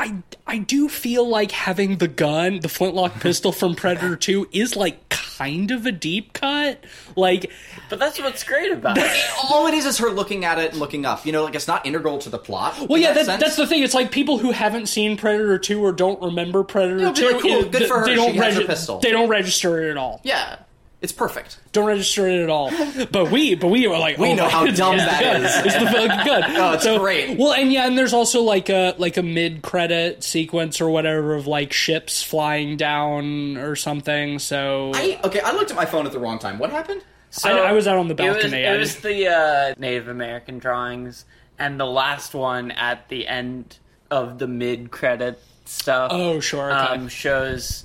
I, 0.00 0.14
I 0.46 0.58
do 0.58 0.88
feel 0.88 1.28
like 1.28 1.52
having 1.52 1.98
the 1.98 2.08
gun, 2.08 2.60
the 2.60 2.68
flintlock 2.68 3.14
pistol 3.20 3.52
from 3.52 3.74
Predator 3.74 4.16
Two, 4.16 4.48
is 4.50 4.74
like 4.76 5.08
kind 5.10 5.70
of 5.70 5.84
a 5.86 5.92
deep 5.92 6.32
cut. 6.32 6.82
Like, 7.16 7.50
But 7.90 7.98
that's 7.98 8.18
what's 8.20 8.42
great 8.44 8.72
about 8.72 8.96
it. 8.98 9.10
All 9.50 9.66
it 9.66 9.74
is 9.74 9.84
is 9.84 9.98
her 9.98 10.08
looking 10.10 10.44
at 10.46 10.58
it 10.58 10.70
and 10.72 10.80
looking 10.80 11.04
up. 11.04 11.26
You 11.26 11.32
know, 11.32 11.44
like 11.44 11.54
it's 11.54 11.68
not 11.68 11.84
integral 11.84 12.18
to 12.18 12.30
the 12.30 12.38
plot. 12.38 12.88
well, 12.88 12.98
yeah, 13.00 13.12
that 13.12 13.26
that, 13.26 13.40
that's 13.40 13.56
the 13.56 13.66
thing. 13.66 13.82
It's 13.82 13.94
like 13.94 14.10
people 14.10 14.38
who 14.38 14.50
haven't 14.52 14.86
seen 14.86 15.16
Predator 15.18 15.58
Two 15.58 15.84
or 15.84 15.92
don't 15.92 16.20
remember 16.22 16.64
Predator 16.64 16.98
Yeah, 17.00 17.12
Two. 17.12 17.30
like, 17.32 17.42
cool, 17.42 17.50
it- 17.60 17.70
good 17.72 17.86
for 17.86 18.00
her, 18.00 18.06
They 18.06 18.14
don't 18.14 18.32
she 18.32 18.38
has 18.38 18.54
a 18.56 18.58
regi- 18.60 18.66
pistol. 18.66 19.00
They 19.00 19.10
don't 19.10 19.28
register 19.28 19.82
it 19.82 19.90
at 19.90 19.96
all. 19.98 20.20
yeah, 20.24 20.56
it's 21.02 21.12
perfect. 21.12 21.58
don't 21.72 21.86
register 21.86 22.28
it 22.28 22.42
at 22.42 22.50
all. 22.50 22.70
But 23.10 23.30
we, 23.30 23.54
but 23.54 23.68
we 23.68 23.88
were 23.88 23.96
like, 23.98 24.18
We 24.18 24.32
oh 24.32 24.34
know 24.34 24.48
how 24.48 24.66
dumb 24.66 24.96
it's 24.96 25.04
that 25.04 25.20
good. 25.22 25.42
is. 25.42 25.56
It's 25.66 25.74
the 25.82 25.86
fucking 25.90 26.24
good. 26.24 26.44
Oh, 26.60 26.72
it's 26.74 26.86
great. 26.98 27.38
Well, 27.38 27.52
and 27.54 27.72
yeah, 27.72 27.86
and 27.86 27.96
there's 27.96 28.12
also 28.12 28.42
like 28.42 28.68
a 28.68 28.94
like 28.98 29.16
a 29.16 29.22
mid 29.22 29.62
credit 29.62 30.22
sequence 30.22 30.80
or 30.80 30.90
whatever 30.90 31.34
of 31.34 31.46
like 31.46 31.72
ships 31.72 32.22
flying 32.22 32.76
down 32.76 33.56
or 33.56 33.76
something. 33.76 34.38
So 34.38 34.92
I 34.94 35.18
okay, 35.24 35.40
I 35.40 35.52
looked 35.52 35.70
at 35.70 35.76
my 35.76 35.86
phone 35.86 36.04
at 36.06 36.12
the 36.12 36.18
wrong 36.18 36.38
time. 36.38 36.58
What 36.58 36.70
happened? 36.70 37.02
I, 37.44 37.52
I 37.52 37.72
was 37.72 37.86
out 37.86 37.96
on 37.96 38.08
the 38.08 38.14
It 38.20 38.26
was, 38.28 38.36
balcony. 38.42 38.62
it 38.64 38.68
I 38.68 38.76
was 38.76 38.96
the 38.96 39.28
uh, 39.28 39.74
Native 39.78 40.08
American 40.08 40.58
drawings, 40.58 41.24
and 41.58 41.78
the 41.78 41.86
last 41.86 42.34
one 42.34 42.72
at 42.72 43.08
the 43.08 43.28
end 43.28 43.78
of 44.10 44.38
the 44.40 44.48
mid-credit 44.48 45.40
stuff. 45.64 46.10
oh 46.12 46.40
sure. 46.40 46.72
Okay. 46.72 46.92
um, 46.94 47.08
shows 47.08 47.84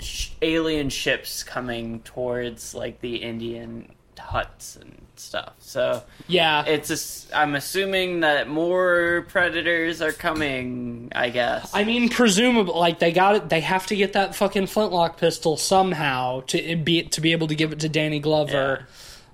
sh- 0.00 0.30
alien 0.42 0.90
ships 0.90 1.42
coming 1.42 2.00
towards 2.00 2.74
like 2.74 3.00
the 3.00 3.16
Indian 3.16 3.92
huts 4.18 4.76
and 4.76 5.00
stuff. 5.16 5.54
So 5.58 6.02
yeah. 6.28 6.64
it's 6.66 6.88
just, 6.88 7.34
I'm 7.34 7.54
assuming 7.54 8.20
that 8.20 8.48
more 8.48 9.26
predators 9.28 10.02
are 10.02 10.12
coming. 10.12 11.10
I 11.14 11.30
guess. 11.30 11.70
I 11.74 11.84
mean, 11.84 12.08
presumably, 12.08 12.74
like 12.74 12.98
they 12.98 13.12
got 13.12 13.36
it. 13.36 13.48
They 13.48 13.60
have 13.60 13.86
to 13.86 13.96
get 13.96 14.12
that 14.14 14.34
fucking 14.34 14.66
flintlock 14.66 15.18
pistol 15.18 15.56
somehow 15.56 16.40
to 16.48 16.76
be 16.76 17.02
to 17.04 17.20
be 17.20 17.32
able 17.32 17.48
to 17.48 17.54
give 17.54 17.72
it 17.72 17.80
to 17.80 17.88
Danny 17.88 18.20
Glover. 18.20 18.86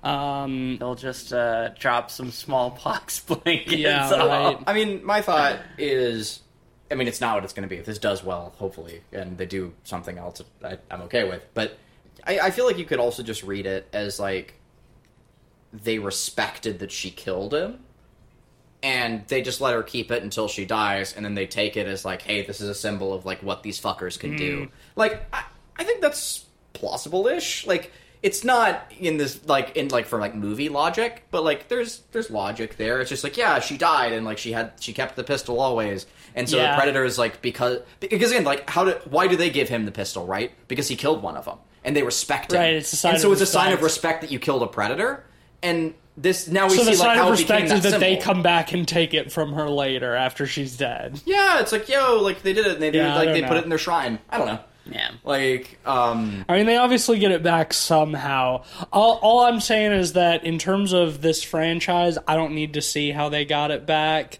Um, 0.03 0.77
They'll 0.79 0.95
just 0.95 1.33
uh, 1.33 1.69
drop 1.69 2.11
some 2.11 2.31
smallpox 2.31 3.19
blankets. 3.27 3.73
Yeah, 3.73 4.09
right. 4.25 4.57
I 4.65 4.73
mean, 4.73 5.03
my 5.05 5.21
thought 5.21 5.59
is 5.77 6.41
I 6.89 6.95
mean, 6.95 7.07
it's 7.07 7.21
not 7.21 7.35
what 7.35 7.43
it's 7.43 7.53
going 7.53 7.67
to 7.67 7.69
be. 7.69 7.79
If 7.79 7.85
this 7.85 7.99
does 7.99 8.23
well, 8.23 8.53
hopefully, 8.57 9.01
and 9.11 9.37
they 9.37 9.45
do 9.45 9.73
something 9.83 10.17
else, 10.17 10.41
I, 10.63 10.77
I'm 10.89 11.01
okay 11.03 11.27
with. 11.27 11.43
But 11.53 11.77
I, 12.25 12.39
I 12.39 12.51
feel 12.51 12.65
like 12.65 12.77
you 12.77 12.85
could 12.85 12.99
also 12.99 13.23
just 13.23 13.43
read 13.43 13.65
it 13.65 13.87
as 13.91 14.19
like 14.19 14.53
they 15.73 15.99
respected 15.99 16.79
that 16.79 16.91
she 16.91 17.11
killed 17.11 17.53
him, 17.53 17.79
and 18.81 19.27
they 19.27 19.41
just 19.41 19.59
let 19.59 19.73
her 19.73 19.83
keep 19.83 20.11
it 20.11 20.23
until 20.23 20.47
she 20.47 20.65
dies, 20.65 21.13
and 21.13 21.25
then 21.25 21.35
they 21.35 21.45
take 21.47 21.75
it 21.75 21.87
as 21.87 22.05
like, 22.05 22.21
hey, 22.21 22.45
this 22.45 22.61
is 22.61 22.69
a 22.69 22.75
symbol 22.75 23.13
of 23.13 23.25
like 23.25 23.43
what 23.43 23.63
these 23.63 23.79
fuckers 23.79 24.17
can 24.17 24.35
do. 24.35 24.65
Hmm. 24.65 24.65
Like, 24.95 25.25
I, 25.33 25.43
I 25.77 25.83
think 25.83 26.01
that's 26.01 26.45
plausible-ish. 26.73 27.67
Like, 27.67 27.91
it's 28.23 28.43
not 28.43 28.91
in 28.99 29.17
this 29.17 29.45
like 29.47 29.75
in 29.77 29.89
like 29.89 30.05
for 30.07 30.19
like 30.19 30.35
movie 30.35 30.69
logic, 30.69 31.23
but 31.31 31.43
like 31.43 31.67
there's 31.67 31.99
there's 32.11 32.29
logic 32.29 32.77
there. 32.77 32.99
It's 33.01 33.09
just 33.09 33.23
like 33.23 33.37
yeah, 33.37 33.59
she 33.59 33.77
died 33.77 34.13
and 34.13 34.25
like 34.25 34.37
she 34.37 34.51
had 34.51 34.73
she 34.79 34.93
kept 34.93 35.15
the 35.15 35.23
pistol 35.23 35.59
always, 35.59 36.05
and 36.35 36.49
so 36.49 36.57
Yeah. 36.57 36.71
the 36.71 36.77
predator 36.77 37.03
is 37.05 37.17
like 37.17 37.41
because 37.41 37.79
because 37.99 38.31
again 38.31 38.43
like 38.43 38.69
how 38.69 38.83
do 38.85 38.91
why 39.09 39.27
do 39.27 39.35
they 39.35 39.49
give 39.49 39.69
him 39.69 39.85
the 39.85 39.91
pistol 39.91 40.25
right? 40.25 40.51
Because 40.67 40.87
he 40.87 40.95
killed 40.95 41.21
one 41.21 41.37
of 41.37 41.45
them 41.45 41.57
and 41.83 41.95
they 41.95 42.03
respect 42.03 42.51
him. 42.53 42.59
Right, 42.59 42.73
it's 42.73 42.91
a 42.91 42.95
sign 42.95 43.13
and 43.13 43.21
so 43.21 43.31
it's 43.31 43.41
a 43.41 43.45
sign 43.45 43.71
of 43.73 43.81
respect. 43.81 44.21
respect 44.21 44.21
that 44.21 44.31
you 44.31 44.39
killed 44.39 44.63
a 44.63 44.67
predator. 44.67 45.23
And 45.63 45.93
this 46.15 46.47
now 46.47 46.65
we 46.67 46.71
So 46.75 46.83
see 46.83 46.83
the 46.85 46.89
like 46.91 46.97
sign 46.97 47.17
how 47.17 47.25
of 47.25 47.31
respect 47.31 47.71
is 47.71 47.83
that 47.83 47.99
they 47.99 48.17
come 48.17 48.41
back 48.41 48.73
and 48.73 48.87
take 48.87 49.13
it 49.13 49.31
from 49.31 49.53
her 49.53 49.69
later 49.69 50.15
after 50.15 50.45
she's 50.47 50.75
dead. 50.75 51.21
Yeah, 51.25 51.59
it's 51.59 51.71
like 51.71 51.87
yo, 51.89 52.17
like 52.21 52.41
they 52.41 52.53
did 52.53 52.65
it. 52.65 52.73
and 52.73 52.81
They 52.81 52.89
did 52.91 52.99
Yeah, 53.05 53.15
like 53.15 53.29
they 53.29 53.41
know. 53.41 53.47
put 53.47 53.57
it 53.57 53.63
in 53.63 53.69
their 53.69 53.77
shrine. 53.77 54.17
I 54.29 54.37
don't 54.39 54.47
know. 54.47 54.59
Yeah. 54.91 55.11
Like 55.23 55.79
um 55.85 56.45
I 56.47 56.57
mean, 56.57 56.65
they 56.65 56.77
obviously 56.77 57.19
get 57.19 57.31
it 57.31 57.43
back 57.43 57.73
somehow. 57.73 58.63
All, 58.91 59.19
all 59.21 59.39
I'm 59.41 59.59
saying 59.59 59.91
is 59.93 60.13
that 60.13 60.43
in 60.43 60.57
terms 60.59 60.93
of 60.93 61.21
this 61.21 61.43
franchise, 61.43 62.17
I 62.27 62.35
don't 62.35 62.53
need 62.53 62.73
to 62.75 62.81
see 62.81 63.11
how 63.11 63.29
they 63.29 63.45
got 63.45 63.71
it 63.71 63.85
back. 63.85 64.39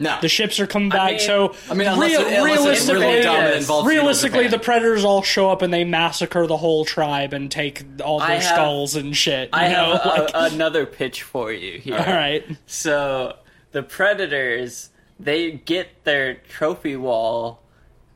no. 0.00 0.16
The 0.20 0.28
ships 0.28 0.60
are 0.60 0.66
coming 0.66 0.90
back, 0.90 1.10
mean- 1.12 1.20
so 1.20 1.54
I 1.70 1.74
mean, 1.74 1.88
unless, 1.88 2.10
real- 2.12 2.20
it, 2.20 2.38
unless 2.38 2.50
it's 2.52 2.88
realistically, 2.88 3.00
really 3.06 3.22
yes. 3.22 3.70
realistically, 3.84 4.46
the 4.48 4.58
predators 4.60 5.04
all 5.04 5.22
show 5.22 5.50
up 5.50 5.60
and 5.62 5.72
they 5.72 5.84
massacre 5.84 6.46
the 6.46 6.56
whole 6.56 6.84
tribe 6.84 7.32
and 7.32 7.50
take 7.50 7.84
all 8.04 8.18
their 8.20 8.28
have- 8.28 8.42
skulls 8.42 8.94
and 8.96 9.16
shit. 9.16 9.48
You 9.52 9.58
I 9.58 9.68
know, 9.72 9.96
have 9.96 10.30
a, 10.52 10.54
another 10.54 10.86
pitch 10.86 11.22
for 11.22 11.52
you 11.52 11.78
here. 11.80 11.96
all 11.98 12.04
right. 12.14 12.44
So 12.66 13.36
the 13.72 13.82
predators 13.82 14.90
they 15.20 15.50
get 15.50 16.04
their 16.04 16.34
trophy 16.34 16.94
wall 16.94 17.60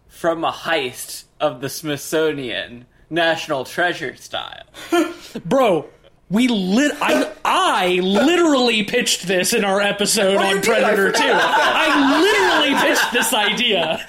from 0.09 0.45
a 0.45 0.53
heist 0.53 1.25
of 1.43 1.61
the 1.61 1.69
Smithsonian 1.69 2.87
National 3.11 3.65
Treasure 3.65 4.17
style. 4.17 4.63
bro. 5.45 5.87
We 6.31 6.49
lit. 6.49 6.93
I 7.03 7.31
I 7.45 7.87
literally 8.03 8.85
pitched 8.85 9.27
this 9.27 9.53
in 9.53 9.67
our 9.67 9.83
episode 9.83 10.33
you 10.33 10.39
on 10.39 10.63
Predator 10.63 11.13
Two. 11.13 11.21
I 11.23 12.23
literally 12.23 12.81
pitched 12.81 13.13
this 13.13 13.35
idea. 13.35 14.01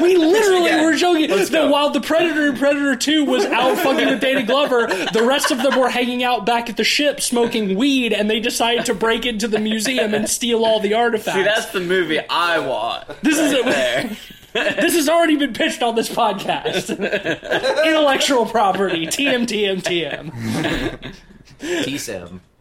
we 0.00 0.16
literally 0.16 0.68
again. 0.68 0.84
were 0.84 0.94
joking 0.94 1.30
Let's 1.30 1.50
that 1.50 1.62
go. 1.64 1.68
while 1.70 1.90
the 1.90 2.00
Predator 2.00 2.46
in 2.50 2.56
Predator 2.58 2.94
Two 2.94 3.24
was 3.24 3.44
out 3.44 3.76
fucking 3.78 4.06
with 4.06 4.20
Danny 4.20 4.44
Glover, 4.44 4.86
the 5.12 5.24
rest 5.26 5.50
of 5.50 5.60
them 5.60 5.76
were 5.80 5.88
hanging 5.88 6.22
out 6.22 6.46
back 6.46 6.70
at 6.70 6.76
the 6.76 6.84
ship 6.84 7.20
smoking 7.20 7.74
weed, 7.76 8.12
and 8.12 8.30
they 8.30 8.38
decided 8.38 8.86
to 8.86 8.94
break 8.94 9.26
into 9.26 9.48
the 9.48 9.58
museum 9.58 10.14
and 10.14 10.28
steal 10.28 10.64
all 10.64 10.78
the 10.78 10.94
artifacts. 10.94 11.36
See, 11.36 11.42
that's 11.42 11.66
the 11.72 11.80
movie 11.80 12.20
I 12.20 12.60
want. 12.60 13.08
this 13.20 13.36
is 13.36 13.52
it. 13.52 13.64
There. 13.64 14.16
This 14.54 14.94
has 14.94 15.08
already 15.08 15.36
been 15.36 15.52
pitched 15.52 15.82
on 15.82 15.96
this 15.96 16.08
podcast. 16.08 16.90
Intellectual 17.86 18.46
property. 18.46 19.06
TM 19.06 19.46
TM 19.46 19.82
TM. 19.82 21.14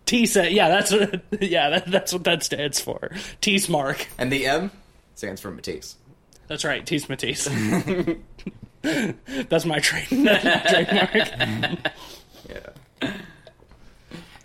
T-Sim. 0.06 0.52
Yeah, 0.52 0.70
that's 0.70 0.92
what. 0.92 1.24
Yeah, 1.40 1.70
that, 1.70 1.86
that's 1.88 2.12
what 2.12 2.24
that 2.24 2.44
stands 2.44 2.80
for. 2.80 3.12
T 3.42 3.56
Smark. 3.58 4.08
And 4.18 4.32
the 4.32 4.46
M 4.48 4.72
stands 5.16 5.40
for 5.40 5.52
Matisse. 5.52 5.96
That's 6.48 6.66
right. 6.66 6.86
T 6.86 7.00
Matisse. 7.08 7.46
that's 8.82 9.66
my 9.66 9.80
trade, 9.80 10.08
trademark. 10.08 11.16
Yeah. 12.50 13.14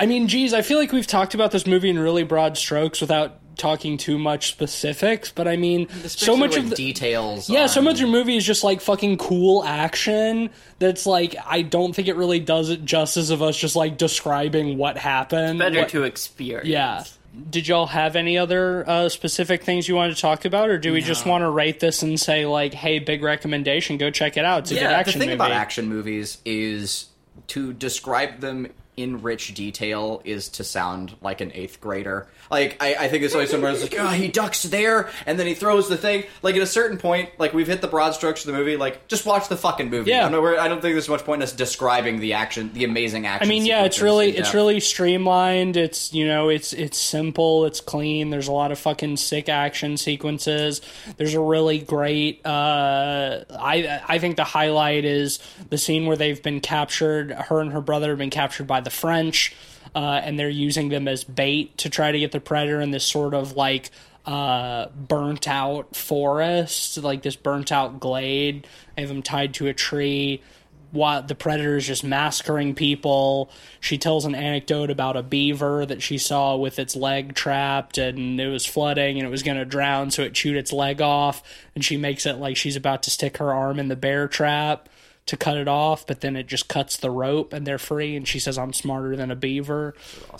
I 0.01 0.07
mean, 0.07 0.29
geez, 0.29 0.55
I 0.55 0.63
feel 0.63 0.79
like 0.79 0.93
we've 0.93 1.07
talked 1.07 1.35
about 1.35 1.51
this 1.51 1.67
movie 1.67 1.91
in 1.91 1.99
really 1.99 2.23
broad 2.23 2.57
strokes 2.57 3.01
without 3.01 3.41
talking 3.59 3.99
too 3.99 4.17
much 4.19 4.49
specifics. 4.49 5.31
But 5.31 5.47
I 5.47 5.57
mean, 5.57 5.89
so 6.07 6.37
much 6.37 6.53
like 6.53 6.61
of 6.61 6.71
the, 6.71 6.77
details. 6.77 7.51
Yeah, 7.51 7.67
so 7.67 7.81
on- 7.81 7.85
much 7.85 7.95
of 8.01 8.07
the 8.07 8.13
movie 8.13 8.37
is 8.37 8.47
just 8.47 8.65
like 8.65 8.81
fucking 8.81 9.19
cool 9.19 9.63
action. 9.65 10.49
That's 10.79 11.05
like 11.05 11.35
I 11.45 11.63
don't 11.63 11.93
think 11.95 12.09
it 12.09 12.17
really 12.17 12.41
does 12.41 12.71
it 12.71 12.85
justice 12.85 13.31
of 13.31 13.43
us 13.43 13.57
just 13.57 13.77
like 13.77 13.99
describing 13.99 14.79
what 14.79 14.97
happened. 14.97 15.59
Better 15.59 15.81
What- 15.81 15.89
to 15.91 16.05
experience. 16.05 16.69
Yeah. 16.69 17.05
Did 17.51 17.69
y'all 17.69 17.87
have 17.87 18.17
any 18.17 18.39
other 18.39 18.89
uh, 18.89 19.09
specific 19.11 19.63
things 19.63 19.87
you 19.87 19.95
wanted 19.95 20.17
to 20.17 20.21
talk 20.23 20.45
about, 20.47 20.71
or 20.71 20.79
do 20.79 20.93
we 20.95 21.03
just 21.03 21.27
want 21.27 21.43
to 21.43 21.51
rate 21.51 21.79
this 21.79 22.03
and 22.03 22.19
say 22.19 22.47
like, 22.47 22.73
"Hey, 22.73 22.99
big 23.01 23.23
recommendation, 23.23 23.97
go 23.99 24.11
check 24.11 24.37
it 24.39 24.45
out"? 24.47 24.61
It's 24.61 24.71
a 24.71 24.75
good 24.75 24.81
Yeah, 24.81 24.89
the 24.89 24.95
action 24.97 25.21
thing 25.21 25.29
movie. 25.29 25.35
about 25.37 25.53
action 25.53 25.89
movies 25.89 26.39
is 26.47 27.07
to 27.49 27.75
describe 27.75 28.41
them 28.41 28.69
in 28.99 29.23
rich 29.23 29.55
detail 29.55 30.21
is 30.25 30.49
to 30.51 30.65
sound 30.65 31.15
like 31.21 31.41
an 31.41 31.53
eighth 31.55 31.81
grader. 31.81 32.29
Like 32.51 32.77
I, 32.81 32.95
I 32.95 33.09
think 33.09 33.25
it's 33.25 33.35
like 33.35 33.49
somebody's 33.49 33.83
like, 33.83 33.95
oh, 33.99 34.09
he 34.09 34.29
ducks 34.29 34.65
there 34.65 35.09
and 35.27 35.39
then 35.39 35.47
he 35.47 35.55
throws 35.55 35.89
the 35.89 35.97
thing. 35.97 36.25
Like 36.43 36.57
at 36.57 36.63
a 36.63 36.67
certain 36.67 36.99
point, 36.99 37.31
like 37.39 37.53
we've 37.53 37.67
hit 37.67 37.81
the 37.81 37.89
broad 37.89 38.15
strokes 38.15 38.45
of 38.45 38.53
the 38.53 38.59
movie. 38.59 38.77
Like 38.77 39.07
just 39.09 39.27
watch 39.27 39.49
the 39.49 39.57
fucking 39.57 39.91
movie. 39.91 40.11
Yeah. 40.11 40.27
I 40.27 40.31
don't, 40.31 40.43
know, 40.43 40.59
I 40.59 40.69
don't 40.69 40.83
think 40.83 40.95
there's 40.95 41.09
much 41.09 41.25
point 41.25 41.41
in 41.41 41.45
us 41.45 41.53
describing 41.53 42.21
the 42.21 42.35
action, 42.35 42.73
the 42.73 42.85
amazing 42.85 43.27
action. 43.27 43.47
I 43.47 43.49
mean, 43.49 43.65
yeah, 43.65 43.85
it's 43.85 44.01
really 44.01 44.37
it's 44.37 44.55
really 44.55 44.81
streamlined. 44.81 45.77
It's 45.77 46.13
you 46.13 46.27
know, 46.27 46.49
it's 46.49 46.73
it's 46.73 46.99
simple. 46.99 47.67
It's 47.67 47.81
clean. 47.81 48.31
There's 48.31 48.49
a 48.49 48.53
lot 48.53 48.73
of 48.73 48.79
fucking 48.79 49.17
sick 49.17 49.49
action 49.49 49.97
sequences. 49.97 50.81
There's 51.17 51.35
a 51.35 51.41
really 51.41 51.79
great. 51.79 52.45
Uh, 52.45 53.45
I 53.51 54.01
I 54.09 54.19
think 54.19 54.37
the 54.37 54.45
highlight 54.45 55.05
is 55.05 55.39
the 55.71 55.79
scene 55.79 56.07
where 56.07 56.17
they've 56.17 56.43
been 56.43 56.61
captured. 56.61 57.31
Her 57.33 57.61
and 57.61 57.73
her 57.73 57.81
brother 57.81 58.11
have 58.11 58.19
been 58.19 58.31
captured 58.31 58.67
by 58.67 58.81
the 58.81 58.88
French, 58.91 59.55
uh, 59.95 60.21
and 60.23 60.39
they're 60.39 60.49
using 60.49 60.89
them 60.89 61.09
as 61.09 61.25
bait 61.25 61.77
to 61.79 61.91
try 61.91 62.13
to 62.13 62.19
get 62.19 62.33
the 62.33 62.41
predator 62.41 62.81
in 62.81 62.91
this 62.91 63.05
sort 63.05 63.35
of 63.35 63.53
like 63.57 63.91
uh, 64.27 64.89
burnt 64.89 65.49
out 65.49 65.97
forest, 65.97 66.99
like 66.99 67.23
this 67.23 67.37
burnt 67.37 67.73
out 67.73 68.01
glade. 68.01 68.67
They 68.95 69.03
have 69.03 69.09
them 69.09 69.23
tied 69.23 69.55
to 69.55 69.69
a 69.69 69.75
tree 69.75 70.43
while 70.91 71.23
the 71.23 71.35
predator 71.35 71.77
is 71.77 71.87
just 71.87 72.05
massacring 72.05 72.75
people. 72.75 73.51
She 73.81 73.99
tells 73.99 74.25
an 74.25 74.35
anecdote 74.35 74.91
about 74.91 75.17
a 75.17 75.23
beaver 75.23 75.85
that 75.87 76.03
she 76.03 76.19
saw 76.19 76.57
with 76.57 76.79
its 76.79 76.97
leg 76.97 77.35
trapped 77.35 77.99
and 77.99 78.41
it 78.41 78.49
was 78.49 78.65
flooding 78.65 79.19
and 79.19 79.27
it 79.27 79.31
was 79.31 79.43
going 79.43 79.59
to 79.59 79.65
drown, 79.65 80.11
so 80.11 80.23
it 80.23 80.35
chewed 80.35 80.57
its 80.57 80.73
leg 80.73 81.01
off. 81.01 81.43
And 81.75 81.85
she 81.85 81.97
makes 81.97 82.27
it 82.27 82.37
like 82.37 82.57
she's 82.57 82.77
about 82.77 83.03
to 83.05 83.11
stick 83.11 83.37
her 83.39 83.53
arm 83.53 83.79
in 83.79 83.89
the 83.89 83.97
bear 83.97 84.29
trap 84.29 84.89
to 85.29 85.37
cut 85.37 85.57
it 85.57 85.69
off, 85.69 86.07
but 86.07 86.21
then 86.21 86.37
it 86.37 86.47
just 86.47 86.69
cuts 86.69 86.97
the 86.99 87.11
rope 87.11 87.53
and 87.53 87.67
they're 87.67 87.79
free. 87.79 88.17
And 88.17 88.27
she 88.29 88.39
says, 88.39 88.59
"I'm 88.59 88.73
smarter 88.73 89.17
than 89.17 89.31
a 89.31 89.37
beaver." 89.37 89.95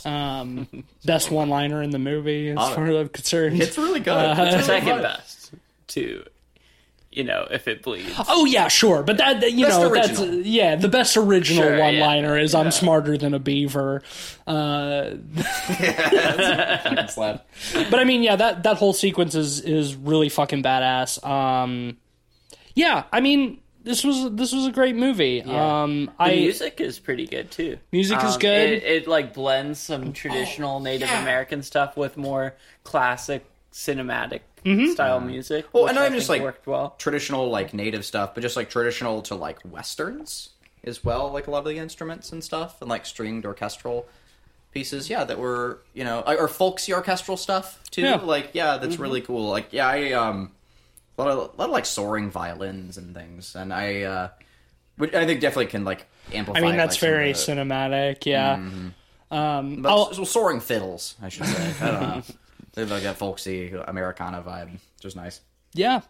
Um, 0.05 0.67
best 1.05 1.31
one 1.31 1.49
liner 1.49 1.83
in 1.83 1.91
the 1.91 1.99
movie, 1.99 2.51
as 2.51 2.57
far 2.75 2.87
as 2.87 2.97
I'm 2.97 3.09
concerned. 3.09 3.63
It's 3.63 3.79
really 3.79 4.01
good. 4.01 4.13
Uh, 4.13 4.35
It's 4.39 4.53
really 4.53 4.63
Second 4.65 4.97
good. 4.97 5.03
best 5.03 5.51
to, 5.89 6.25
you 7.11 7.25
know, 7.25 7.47
if 7.51 7.67
it 7.69 7.83
bleeds. 7.83 8.13
Oh 8.29 8.45
yeah, 8.45 8.69
sure, 8.69 9.03
but 9.03 9.17
that 9.19 9.41
that- 9.41 9.53
you 9.53 9.67
Best 9.67 9.81
know 9.81 9.89
that's 9.95 10.21
original. 10.21 10.41
yeah 10.47 10.77
the 10.77 10.89
best 10.89 11.17
original 11.17 11.63
Sure, 11.65 11.79
one 11.79 11.99
liner 11.99 12.39
is 12.39 12.55
I'm 12.55 12.71
smarter 12.71 13.17
than 13.17 13.33
a 13.35 13.39
beaver. 13.39 14.03
Uh, 14.47 15.11
Fucking 15.37 17.09
slap. 17.09 17.47
but 17.91 17.99
I 18.01 18.05
mean, 18.05 18.23
yeah, 18.23 18.37
that 18.37 18.63
that 18.63 18.77
whole 18.77 18.93
sequence 18.93 19.35
is 19.35 19.61
is 19.61 19.95
really 19.95 20.29
fucking 20.29 20.63
badass. 20.63 21.25
Um, 21.27 21.97
yeah, 22.75 23.05
I 23.13 23.21
mean, 23.21 23.59
this 23.89 24.05
was 24.05 24.31
this 24.37 24.53
was 24.53 24.67
a 24.67 24.71
great 24.71 24.95
movie. 24.95 25.43
Um, 25.43 26.07
The 26.07 26.13
I 26.19 26.35
music 26.37 26.81
is 26.81 26.99
pretty 26.99 27.27
good 27.27 27.51
too. 27.51 27.79
Music 27.91 28.19
is 28.23 28.35
Um, 28.35 28.39
good. 28.41 28.69
It, 28.71 28.83
it 28.85 29.09
like 29.09 29.35
blends 29.35 29.81
some 29.81 30.13
traditional 30.13 30.79
Native 30.81 31.09
yeah. 31.09 31.23
American 31.23 31.63
stuff 31.63 31.97
with 31.97 32.17
more 32.17 32.55
classic 32.85 33.45
cinematic 33.73 34.41
Mm-hmm. 34.65 34.91
style 34.93 35.21
music. 35.21 35.67
Well, 35.73 35.85
which 35.85 35.91
and 35.91 35.99
I 36.01 36.07
I'm 36.07 36.13
just 36.13 36.29
like 36.29 36.43
worked 36.43 36.67
well. 36.67 36.95
traditional 36.99 37.49
like 37.49 37.73
native 37.73 38.05
stuff, 38.05 38.35
but 38.35 38.41
just 38.41 38.57
like 38.57 38.69
traditional 38.69 39.23
to 39.23 39.37
like 39.37 39.59
westerns 39.65 40.51
as 40.85 41.05
well, 41.05 41.31
like 41.33 41.47
a 41.47 41.51
lot 41.53 41.61
of 41.61 41.65
the 41.67 41.79
instruments 41.79 42.33
and 42.33 42.43
stuff, 42.43 42.81
and 42.83 42.91
like 42.91 43.07
stringed 43.07 43.47
orchestral 43.47 44.07
pieces. 44.73 45.09
Yeah, 45.09 45.23
that 45.25 45.39
were 45.39 45.79
you 45.95 46.03
know 46.03 46.23
or 46.27 46.49
folksy 46.49 46.93
orchestral 46.93 47.37
stuff 47.37 47.81
too. 47.93 48.03
Yeah. 48.03 48.17
Like 48.17 48.51
yeah, 48.53 48.79
that's 48.79 48.95
Mm-hmm. 48.95 49.03
really 49.03 49.21
cool. 49.21 49.49
Like 49.49 49.69
yeah, 49.73 49.87
I 49.87 50.13
um 50.13 50.51
a 51.19 51.23
lot 51.23 51.31
of 51.31 51.39
a 51.39 51.41
lot 51.57 51.65
of 51.67 51.71
like 51.71 51.87
soaring 51.87 52.31
violins 52.31 52.97
and 52.97 53.15
things, 53.15 53.55
and 53.55 53.73
I 53.73 54.03
uh, 54.03 54.29
which 54.97 55.15
I 55.15 55.27
think 55.27 55.41
definitely 55.41 55.67
can 55.67 55.85
like 55.85 56.07
amplify. 56.33 56.61
I 56.61 56.63
mean 56.63 56.77
that's 56.77 56.95
like, 56.95 57.11
very 57.11 57.33
cinematic. 57.33 58.25
Yeah. 58.25 58.55
Um, 59.31 59.83
But 59.83 60.15
so- 60.15 60.25
soaring 60.25 60.61
fiddles, 60.61 61.17
I 61.23 61.29
should 61.29 61.47
say. 61.47 61.75
I 61.81 61.91
don't 61.91 62.01
know. 62.01 62.23
They 62.75 62.83
have 62.83 62.93
like 62.93 63.03
that 63.03 63.17
folksy 63.17 63.73
Americana 63.73 64.41
vibe, 64.41 64.71
which 64.71 65.05
is 65.05 65.17
nice. 65.17 65.41
Yeah. 65.75 66.03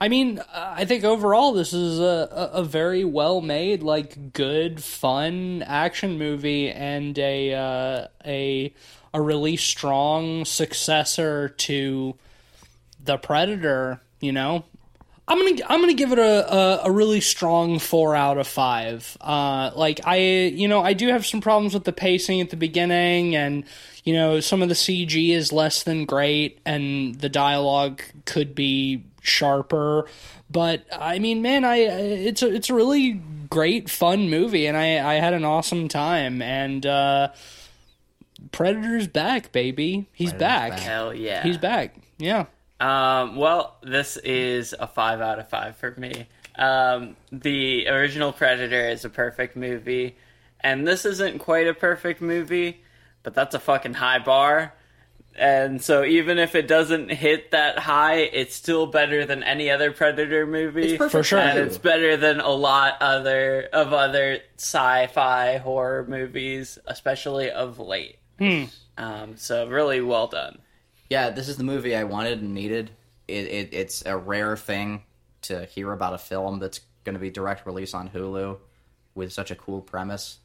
I 0.00 0.08
mean, 0.08 0.40
I 0.54 0.86
think 0.86 1.04
overall 1.04 1.52
this 1.52 1.74
is 1.74 2.00
a, 2.00 2.28
a, 2.32 2.60
a 2.60 2.64
very 2.64 3.04
well 3.04 3.42
made, 3.42 3.82
like 3.82 4.32
good, 4.32 4.82
fun 4.82 5.62
action 5.66 6.16
movie 6.16 6.70
and 6.70 7.18
a 7.18 7.52
uh, 7.52 8.06
a 8.24 8.72
a 9.12 9.20
really 9.20 9.56
strong 9.56 10.46
successor 10.46 11.50
to 11.50 12.14
the 13.02 13.18
Predator. 13.18 14.00
You 14.24 14.32
know, 14.32 14.64
I'm 15.26 15.38
gonna 15.38 15.66
I'm 15.68 15.80
gonna 15.80 15.94
give 15.94 16.12
it 16.12 16.18
a, 16.18 16.54
a, 16.54 16.80
a 16.84 16.90
really 16.90 17.20
strong 17.20 17.78
four 17.78 18.14
out 18.14 18.36
of 18.38 18.46
five. 18.46 19.16
Uh, 19.20 19.70
like 19.74 20.00
I 20.04 20.16
you 20.16 20.68
know 20.68 20.82
I 20.82 20.92
do 20.92 21.08
have 21.08 21.24
some 21.24 21.40
problems 21.40 21.74
with 21.74 21.84
the 21.84 21.92
pacing 21.92 22.40
at 22.40 22.50
the 22.50 22.56
beginning, 22.56 23.34
and 23.34 23.64
you 24.04 24.12
know 24.12 24.40
some 24.40 24.62
of 24.62 24.68
the 24.68 24.74
CG 24.74 25.30
is 25.30 25.52
less 25.52 25.82
than 25.82 26.04
great, 26.04 26.58
and 26.66 27.14
the 27.14 27.28
dialogue 27.28 28.02
could 28.26 28.54
be 28.54 29.04
sharper. 29.22 30.06
But 30.50 30.84
I 30.92 31.18
mean, 31.18 31.40
man, 31.40 31.64
I 31.64 31.76
it's 31.76 32.42
a 32.42 32.52
it's 32.52 32.68
a 32.68 32.74
really 32.74 33.22
great 33.48 33.88
fun 33.88 34.28
movie, 34.28 34.66
and 34.66 34.76
I 34.76 35.14
I 35.14 35.14
had 35.14 35.32
an 35.32 35.44
awesome 35.44 35.88
time, 35.88 36.42
and 36.42 36.84
uh, 36.84 37.28
Predator's 38.52 39.08
back, 39.08 39.52
baby. 39.52 40.06
He's 40.12 40.32
back. 40.32 40.72
back. 40.72 40.80
Hell 40.80 41.14
yeah. 41.14 41.42
He's 41.42 41.56
back. 41.58 41.94
Yeah. 42.18 42.44
Um, 42.80 43.36
well, 43.36 43.76
this 43.82 44.16
is 44.18 44.74
a 44.78 44.86
five 44.86 45.20
out 45.20 45.38
of 45.38 45.48
five 45.48 45.76
for 45.76 45.94
me. 45.96 46.26
Um, 46.56 47.16
the 47.32 47.88
original 47.88 48.32
Predator 48.32 48.88
is 48.88 49.04
a 49.04 49.10
perfect 49.10 49.56
movie, 49.56 50.16
and 50.60 50.86
this 50.86 51.04
isn't 51.04 51.38
quite 51.38 51.66
a 51.66 51.74
perfect 51.74 52.20
movie, 52.20 52.82
but 53.22 53.34
that's 53.34 53.54
a 53.54 53.60
fucking 53.60 53.94
high 53.94 54.18
bar. 54.18 54.72
And 55.36 55.82
so, 55.82 56.04
even 56.04 56.38
if 56.38 56.54
it 56.54 56.68
doesn't 56.68 57.10
hit 57.10 57.50
that 57.50 57.76
high, 57.76 58.18
it's 58.18 58.54
still 58.54 58.86
better 58.86 59.26
than 59.26 59.42
any 59.42 59.68
other 59.68 59.90
Predator 59.90 60.46
movie. 60.46 60.94
It's 60.94 61.10
For 61.10 61.24
sure. 61.24 61.40
and 61.40 61.58
it's 61.58 61.76
better 61.76 62.16
than 62.16 62.38
a 62.38 62.50
lot 62.50 62.98
other 63.00 63.68
of 63.72 63.92
other 63.92 64.38
sci-fi 64.56 65.56
horror 65.56 66.06
movies, 66.08 66.78
especially 66.86 67.50
of 67.50 67.80
late. 67.80 68.18
Um, 68.96 69.36
so, 69.36 69.66
really 69.66 70.00
well 70.00 70.28
done. 70.28 70.58
Yeah, 71.14 71.30
this 71.30 71.48
is 71.48 71.56
the 71.56 71.62
movie 71.62 71.94
I 71.94 72.02
wanted 72.02 72.42
and 72.42 72.54
needed. 72.54 72.90
It, 73.28 73.46
it 73.46 73.68
it's 73.72 74.02
a 74.04 74.16
rare 74.16 74.56
thing 74.56 75.04
to 75.42 75.64
hear 75.66 75.92
about 75.92 76.12
a 76.12 76.18
film 76.18 76.58
that's 76.58 76.80
going 77.04 77.14
to 77.14 77.20
be 77.20 77.30
direct 77.30 77.66
release 77.66 77.94
on 77.94 78.08
Hulu 78.08 78.58
with 79.14 79.32
such 79.32 79.52
a 79.52 79.54
cool 79.54 79.80
premise 79.80 80.38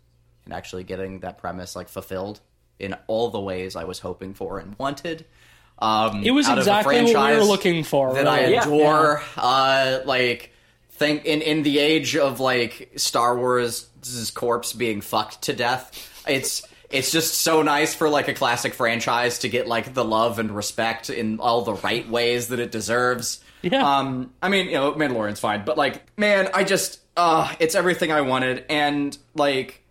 and 0.46 0.54
actually 0.54 0.84
getting 0.84 1.22
that 1.22 1.40
premise 1.40 1.76
like 1.76 1.90
fulfilled 1.90 2.40
in 2.78 2.96
all 3.08 3.32
the 3.32 3.40
ways 3.40 3.76
I 3.76 3.86
was 3.86 3.98
hoping 3.98 4.36
for 4.36 4.60
and 4.60 4.76
wanted. 4.78 5.26
Um, 5.80 6.22
It 6.24 6.30
was 6.32 6.48
out 6.48 6.60
of 6.60 6.68
a 6.68 6.70
exactly 6.70 7.02
what 7.16 7.32
we 7.32 7.38
were 7.38 7.44
looking 7.44 7.84
for. 7.84 8.14
that 8.14 8.28
I 8.28 8.42
really. 8.42 8.54
Yeah. 8.54 8.64
adore. 8.66 9.24
Uh, 9.36 10.00
like 10.06 10.54
think 10.92 11.26
in 11.26 11.42
in 11.42 11.64
the 11.64 11.80
age 11.80 12.16
of 12.16 12.40
like 12.40 12.92
Star 12.96 13.36
Wars' 13.36 13.88
corpse 14.36 14.74
being 14.74 15.02
fucked 15.02 15.42
to 15.44 15.54
death, 15.54 16.24
it's 16.28 16.62
it's 16.90 17.12
just 17.12 17.36
so 17.36 17.62
nice 17.62 17.94
for 17.94 18.10
like 18.10 18.28
a 18.28 18.34
classic 18.34 18.74
franchise 18.74 19.40
to 19.40 19.50
get 19.50 19.68
like 19.68 19.94
the 19.94 20.04
love 20.04 20.40
and 20.40 20.50
respect 20.56 21.10
in 21.10 21.40
all 21.40 21.62
the 21.62 21.74
right 21.76 22.08
ways 22.10 22.48
that 22.48 22.60
it 22.60 22.72
deserves. 22.72 23.44
Yeah. 23.62 23.98
Um, 24.00 24.32
I 24.42 24.50
mean, 24.50 24.68
you 24.68 24.74
know, 24.74 24.94
Mandalorian's 24.94 25.40
fine, 25.40 25.66
but 25.66 25.78
like, 25.78 26.02
man, 26.18 26.50
I 26.54 26.64
just, 26.64 27.00
uh, 27.18 27.54
it's 27.60 27.76
everything 27.76 28.12
I 28.12 28.22
wanted, 28.22 28.66
and 28.70 29.18
like, 29.36 29.84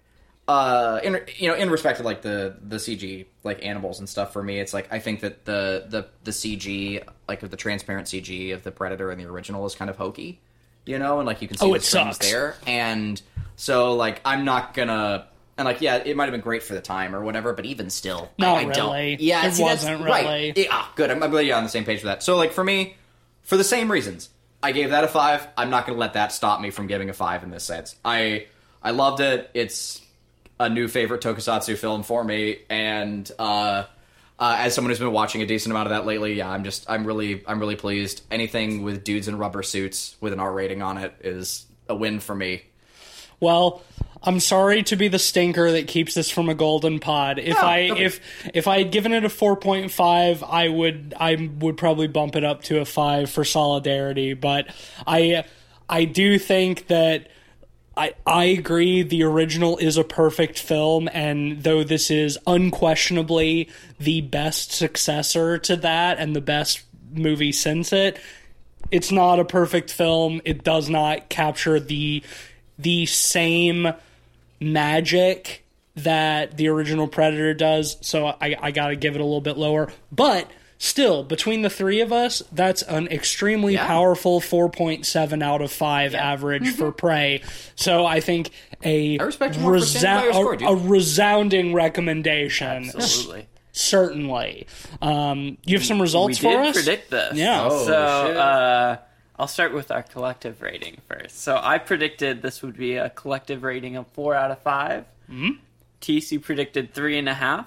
uh, 0.49 1.01
in 1.05 1.20
you 1.36 1.49
know, 1.49 1.55
in 1.55 1.68
respect 1.68 1.99
to 1.99 2.03
like 2.03 2.22
the 2.22 2.57
the 2.66 2.76
CG, 2.76 3.26
like 3.44 3.62
animals 3.64 3.99
and 3.99 4.09
stuff, 4.09 4.32
for 4.32 4.42
me, 4.42 4.59
it's 4.59 4.72
like 4.72 4.90
I 4.90 4.99
think 4.99 5.20
that 5.20 5.44
the 5.44 5.84
the 5.88 6.07
the 6.24 6.30
CG, 6.30 7.03
like 7.28 7.40
the 7.40 7.57
transparent 7.57 8.07
CG 8.07 8.55
of 8.55 8.62
the 8.62 8.70
Predator 8.70 9.12
in 9.12 9.18
the 9.18 9.26
original, 9.26 9.66
is 9.66 9.74
kind 9.74 9.90
of 9.90 9.96
hokey, 9.99 10.40
you 10.86 10.99
know, 10.99 11.18
and 11.18 11.26
like 11.26 11.42
you 11.42 11.49
can 11.49 11.59
see 11.59 11.66
Oh, 11.66 11.70
the 11.70 11.74
it 11.76 11.82
sucks. 11.82 12.16
there, 12.18 12.57
and 12.66 13.20
so 13.57 13.94
like 13.94 14.22
I'm 14.24 14.46
not 14.46 14.72
gonna. 14.72 15.26
And 15.59 15.66
like, 15.66 15.80
yeah, 15.80 15.96
it 15.96 16.16
might 16.16 16.24
have 16.24 16.32
been 16.32 16.40
great 16.40 16.62
for 16.62 16.74
the 16.74 16.80
time 16.80 17.14
or 17.14 17.22
whatever, 17.22 17.52
but 17.52 17.66
even 17.66 17.90
still, 17.90 18.30
I- 18.38 18.42
Not 18.42 18.56
I, 18.59 18.64
don't. 18.72 19.20
Yeah, 19.20 19.44
It 19.46 19.54
see, 19.54 19.62
wasn't 19.64 20.02
right. 20.04 20.24
really. 20.24 20.52
Yeah, 20.64 20.68
ah, 20.70 20.92
good. 20.94 21.11
I'm, 21.11 21.22
I'm 21.22 21.30
glad 21.30 21.40
you're 21.46 21.56
on 21.56 21.64
the 21.64 21.68
same 21.68 21.84
page 21.84 21.98
with 21.98 22.04
that. 22.04 22.22
So, 22.22 22.36
like, 22.36 22.52
for 22.52 22.62
me, 22.64 22.96
for 23.42 23.56
the 23.56 23.64
same 23.64 23.90
reasons, 23.90 24.30
I 24.62 24.72
gave 24.72 24.90
that 24.90 25.02
a 25.04 25.09
five. 25.09 25.46
I'm 25.56 25.68
not 25.70 25.84
going 25.86 25.96
to 25.96 26.00
let 26.00 26.12
that 26.14 26.32
stop 26.32 26.61
me 26.61 26.70
from 26.70 26.86
giving 26.86 27.11
a 27.11 27.12
five 27.12 27.42
in 27.42 27.50
this 27.50 27.64
sense. 27.64 27.96
I 28.04 28.46
I 28.82 28.92
loved 28.92 29.20
it. 29.20 29.50
It's 29.54 30.00
a 30.61 30.68
new 30.68 30.86
favorite 30.88 31.20
tokusatsu 31.22 31.76
film 31.76 32.02
for 32.04 32.22
me, 32.24 32.59
and 32.68 33.30
uh, 33.38 33.84
uh, 34.38 34.56
as 34.59 34.74
someone 34.74 34.90
who's 34.90 34.98
been 34.98 35.12
watching 35.12 35.42
a 35.42 35.46
decent 35.46 35.72
amount 35.72 35.86
of 35.86 35.90
that 35.90 36.06
lately, 36.06 36.34
yeah, 36.34 36.48
I'm 36.50 36.62
just 36.64 36.88
I'm 36.88 37.04
really 37.04 37.42
I'm 37.46 37.59
really 37.61 37.76
pleased. 37.76 38.22
Anything 38.30 38.82
with 38.82 39.02
dudes 39.04 39.26
in 39.28 39.38
rubber 39.38 39.62
suits 39.64 40.16
with 40.20 40.32
an 40.32 40.40
R 40.40 40.52
rating 40.52 40.82
on 40.82 40.98
it 40.98 41.14
is 41.20 41.66
a 41.88 41.94
win 41.96 42.20
for 42.20 42.34
me. 42.34 42.62
Well, 43.40 43.82
I'm 44.23 44.41
sorry 44.41 44.83
to 44.85 44.97
be 44.97 45.09
the 45.09 45.19
stinker 45.19 45.71
that 45.73 45.87
keeps 45.87 46.14
this 46.14 46.31
from 46.31 46.49
a 46.49 46.55
golden 46.55 46.99
pod. 46.99 47.39
If 47.39 47.57
No, 47.57 47.62
I 47.62 47.79
if 47.97 48.21
if 48.53 48.66
I 48.66 48.79
had 48.79 48.91
given 48.91 49.12
it 49.12 49.25
a 49.25 49.29
4.5, 49.29 50.49
I 50.49 50.69
would 50.69 51.14
I 51.19 51.51
would 51.61 51.77
probably 51.77 52.09
bump 52.09 52.37
it 52.37 52.45
up 52.45 52.62
to 52.64 52.81
a 52.81 52.85
5 52.85 53.31
for 53.31 53.45
solidarity, 53.45 54.35
but 54.35 54.69
I 55.07 55.45
I 55.89 56.05
do 56.05 56.39
think 56.39 56.89
that 56.89 57.29
I, 57.97 58.14
I 58.27 58.45
agree 58.45 59.03
the 59.03 59.25
original 59.25 59.77
is 59.79 59.97
a 59.97 60.05
perfect 60.05 60.59
film 60.59 61.09
and 61.12 61.64
though 61.64 61.83
this 61.83 62.12
is 62.12 62.39
unquestionably 62.47 63.69
the 63.99 64.21
best 64.21 64.71
successor 64.71 65.59
to 65.59 65.75
that 65.77 66.19
and 66.19 66.37
the 66.37 66.41
best 66.41 66.83
movie 67.12 67.51
since 67.51 67.93
it 67.93 68.21
it's 68.91 69.12
not 69.12 69.39
a 69.39 69.45
perfect 69.45 69.91
film. 69.91 70.41
It 70.45 70.64
does 70.64 70.89
not 70.89 71.29
capture 71.29 71.79
the 71.81 72.23
the 72.79 73.07
same 73.07 73.93
magic 74.61 75.64
that 75.96 76.56
the 76.56 76.68
original 76.68 77.09
predator 77.09 77.54
does 77.54 77.96
so 78.00 78.26
i, 78.26 78.54
I 78.61 78.70
gotta 78.70 78.94
give 78.96 79.14
it 79.16 79.20
a 79.20 79.24
little 79.24 79.40
bit 79.40 79.56
lower 79.56 79.90
but 80.12 80.48
still 80.78 81.24
between 81.24 81.62
the 81.62 81.70
three 81.70 82.00
of 82.00 82.12
us 82.12 82.40
that's 82.52 82.82
an 82.82 83.09
extremely 83.09 83.74
Yeah. 83.74 83.86
powerful 83.86 84.40
4.7 84.40 85.42
out 85.42 85.61
of 85.61 85.72
5 85.72 86.14
average 86.14 86.74
for 86.76 86.92
prey 86.92 87.42
so 87.74 88.06
i 88.06 88.20
think 88.20 88.50
a, 88.84 89.18
I 89.18 89.24
respect 89.24 89.56
you 89.56 89.62
more 89.62 89.78
for 89.80 89.84
standing 89.84 90.30
by 90.32 90.38
your 90.38 90.54
a- 90.54 90.66
a 90.72 90.76
resounding 90.76 91.74
recommendation 91.74 92.92
Absolutely. 92.94 93.48
certainly 93.72 94.66
um, 95.02 95.59
you 95.64 95.76
have 95.76 95.84
some 95.84 96.00
results 96.00 96.40
we 96.40 96.48
for 96.50 96.56
did 96.62 96.66
us 96.68 96.76
predict 96.76 97.11
this. 97.11 97.34
Yeah. 97.36 97.68
Oh, 97.68 97.84
so 97.86 98.26
shit. 98.28 98.36
uh, 98.36 98.98
I'll 99.39 99.47
start 99.49 99.72
with 99.72 99.91
our 99.91 100.03
collective 100.03 100.61
rating 100.62 100.99
first. 101.09 101.41
So 101.43 101.59
I 101.62 101.78
predicted 101.78 102.43
this 102.43 102.61
would 102.62 102.76
be 102.76 102.97
a 102.97 103.11
collective 103.11 103.62
rating 103.62 103.97
of 103.97 104.07
four 104.09 104.34
out 104.34 104.51
of 104.51 104.59
5 104.61 105.05
Mm-hmm. 105.30 105.51
TC 106.01 106.41
predicted 106.43 106.95
three 106.95 107.18
and 107.18 107.28
a 107.28 107.34
half, 107.34 107.66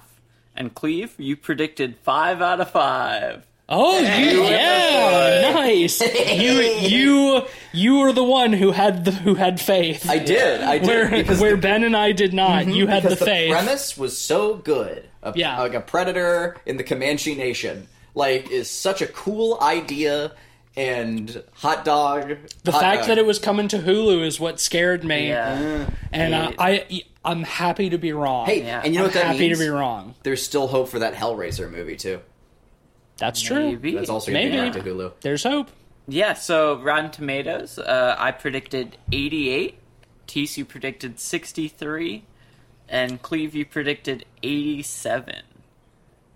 and 0.56 0.74
Cleve, 0.74 1.14
you 1.18 1.36
predicted 1.36 1.96
five 2.02 2.42
out 2.42 2.60
of 2.60 2.70
five. 2.70 3.46
Oh, 3.68 3.98
you, 4.00 4.42
yeah, 4.42 5.52
nice. 5.54 6.00
You 6.00 6.52
you 6.60 7.42
you 7.72 7.98
were 8.00 8.12
the 8.12 8.24
one 8.24 8.52
who 8.52 8.72
had 8.72 9.04
the 9.04 9.12
who 9.12 9.34
had 9.34 9.60
faith. 9.60 10.08
I 10.10 10.18
did. 10.18 10.60
I 10.60 10.78
did 10.78 10.86
where 10.88 11.08
because 11.10 11.40
where 11.40 11.52
the- 11.52 11.58
Ben 11.62 11.84
and 11.84 11.96
I 11.96 12.12
did 12.12 12.34
not. 12.34 12.66
You 12.66 12.86
had 12.88 13.02
the 13.04 13.10
because 13.10 13.18
the 13.20 13.24
faith. 13.26 13.52
premise 13.52 13.96
was 13.96 14.18
so 14.18 14.54
good. 14.56 15.08
A, 15.22 15.32
Yeah. 15.36 15.60
like 15.60 15.74
a 15.74 15.80
predator 15.80 16.56
in 16.66 16.78
the 16.78 16.84
Comanche 16.84 17.34
Nation, 17.36 17.86
like 18.14 18.50
is 18.50 18.68
such 18.68 19.02
a 19.02 19.06
cool 19.06 19.58
idea. 19.62 20.32
And 20.76 21.42
hot 21.54 21.84
dog. 21.84 22.36
the 22.64 22.72
fact 22.72 23.06
that 23.06 23.18
it 23.18 23.26
was 23.26 23.38
coming 23.38 23.68
to 23.68 23.78
Hulu 23.78 24.24
is 24.24 24.40
what 24.40 24.58
scared 24.58 25.04
me. 25.04 25.28
Yeah. 25.28 25.90
And 26.12 26.34
uh, 26.34 26.52
I 26.58 27.02
I'm 27.24 27.42
happy 27.42 27.90
to 27.90 27.98
be 27.98 28.12
wrong. 28.12 28.46
Hey, 28.46 28.62
Yeah. 28.64 28.80
and 28.82 28.94
you 28.94 28.98
know 29.00 29.04
I'm 29.04 29.08
what 29.08 29.14
that 29.14 29.26
happy 29.26 29.38
means? 29.40 29.58
to 29.58 29.64
be 29.64 29.68
wrong. 29.68 30.14
There's 30.22 30.42
still 30.42 30.68
hope 30.68 30.88
for 30.88 30.98
that 31.00 31.14
Hellraiser 31.14 31.70
movie 31.70 31.96
too. 31.96 32.20
That's 33.18 33.40
true. 33.40 33.56
Maybe. 33.72 33.94
That's 33.94 34.08
also 34.08 34.32
going 34.32 34.46
to 34.46 34.50
be 34.50 34.56
Maybe. 34.62 34.80
to 34.80 34.88
Hulu. 34.88 35.12
There's 35.20 35.44
hope. 35.44 35.68
Yeah, 36.08 36.32
so 36.32 36.80
Rotten 36.80 37.10
Tomatoes, 37.10 37.78
uh, 37.78 38.16
I 38.18 38.32
predicted 38.32 38.96
88. 39.12 39.78
TC 40.26 40.66
predicted 40.66 41.20
63. 41.20 42.24
And 42.88 43.22
Cleve, 43.22 43.54
you 43.54 43.64
predicted 43.64 44.24
87. 44.42 45.42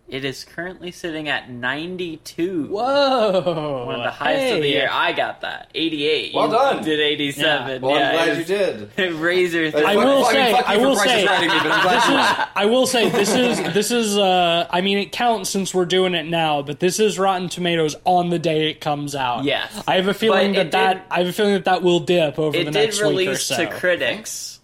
It 0.08 0.24
is 0.24 0.44
currently 0.44 0.92
sitting 0.92 1.28
at 1.28 1.50
92. 1.50 2.68
Whoa. 2.68 3.86
One 3.86 3.96
of 3.96 4.04
the 4.04 4.10
highest 4.12 4.54
of 4.54 4.62
the 4.62 4.68
year. 4.68 4.88
I 4.90 5.12
got 5.12 5.40
that. 5.40 5.68
88. 5.74 6.32
Well 6.32 6.46
you 6.46 6.52
done. 6.52 6.84
Did 6.84 7.00
87. 7.00 7.82
Well, 7.82 7.98
yeah, 7.98 8.08
I'm 8.10 8.14
glad 8.14 8.28
it 8.28 8.38
you 8.38 8.44
did. 8.44 8.80
was- 8.96 9.20
Razor. 9.20 9.70
Fuck- 9.72 9.84
I 9.84 9.96
will 9.96 10.22
fuck- 10.22 10.32
say- 10.32 10.52
fuck 10.52 10.68
I 10.68 10.76
will 10.76 10.94
Price 10.94 11.06
is 11.06 11.12
say- 11.12 11.26
Righting 11.26 11.48
me, 11.48 11.54
but 11.58 11.72
I'm 11.72 11.82
glad 11.82 12.08
you 12.08 12.16
did. 12.44 12.48
I 12.54 12.66
will 12.66 12.86
say 12.86 13.08
this 13.10 13.34
is 13.34 13.74
this 13.74 13.90
is 13.90 14.16
uh 14.16 14.68
I 14.70 14.80
mean 14.80 14.98
it 14.98 15.10
counts 15.10 15.50
since 15.50 15.74
we're 15.74 15.84
doing 15.86 16.14
it 16.14 16.26
now, 16.26 16.62
but 16.62 16.78
this 16.78 17.00
is 17.00 17.18
Rotten 17.18 17.48
Tomatoes 17.48 17.96
on 18.04 18.30
the 18.30 18.38
day 18.38 18.70
it 18.70 18.80
comes 18.80 19.16
out. 19.16 19.42
Yes. 19.42 19.82
I 19.88 19.96
have 19.96 20.06
a 20.06 20.14
feeling 20.14 20.52
But 20.54 20.70
that 20.70 20.72
that 20.72 20.92
did- 20.94 21.02
I 21.10 21.18
have 21.18 21.26
a 21.28 21.32
feeling 21.32 21.54
that 21.54 21.64
that 21.64 21.82
will 21.82 21.98
dip 22.00 22.38
over 22.38 22.52
the 22.52 22.60
It 22.60 22.64
did 22.66 22.74
next 22.74 22.98
week 22.98 23.06
or 23.06 23.08
release 23.08 23.48
to 23.48 23.66
critics 23.70 24.55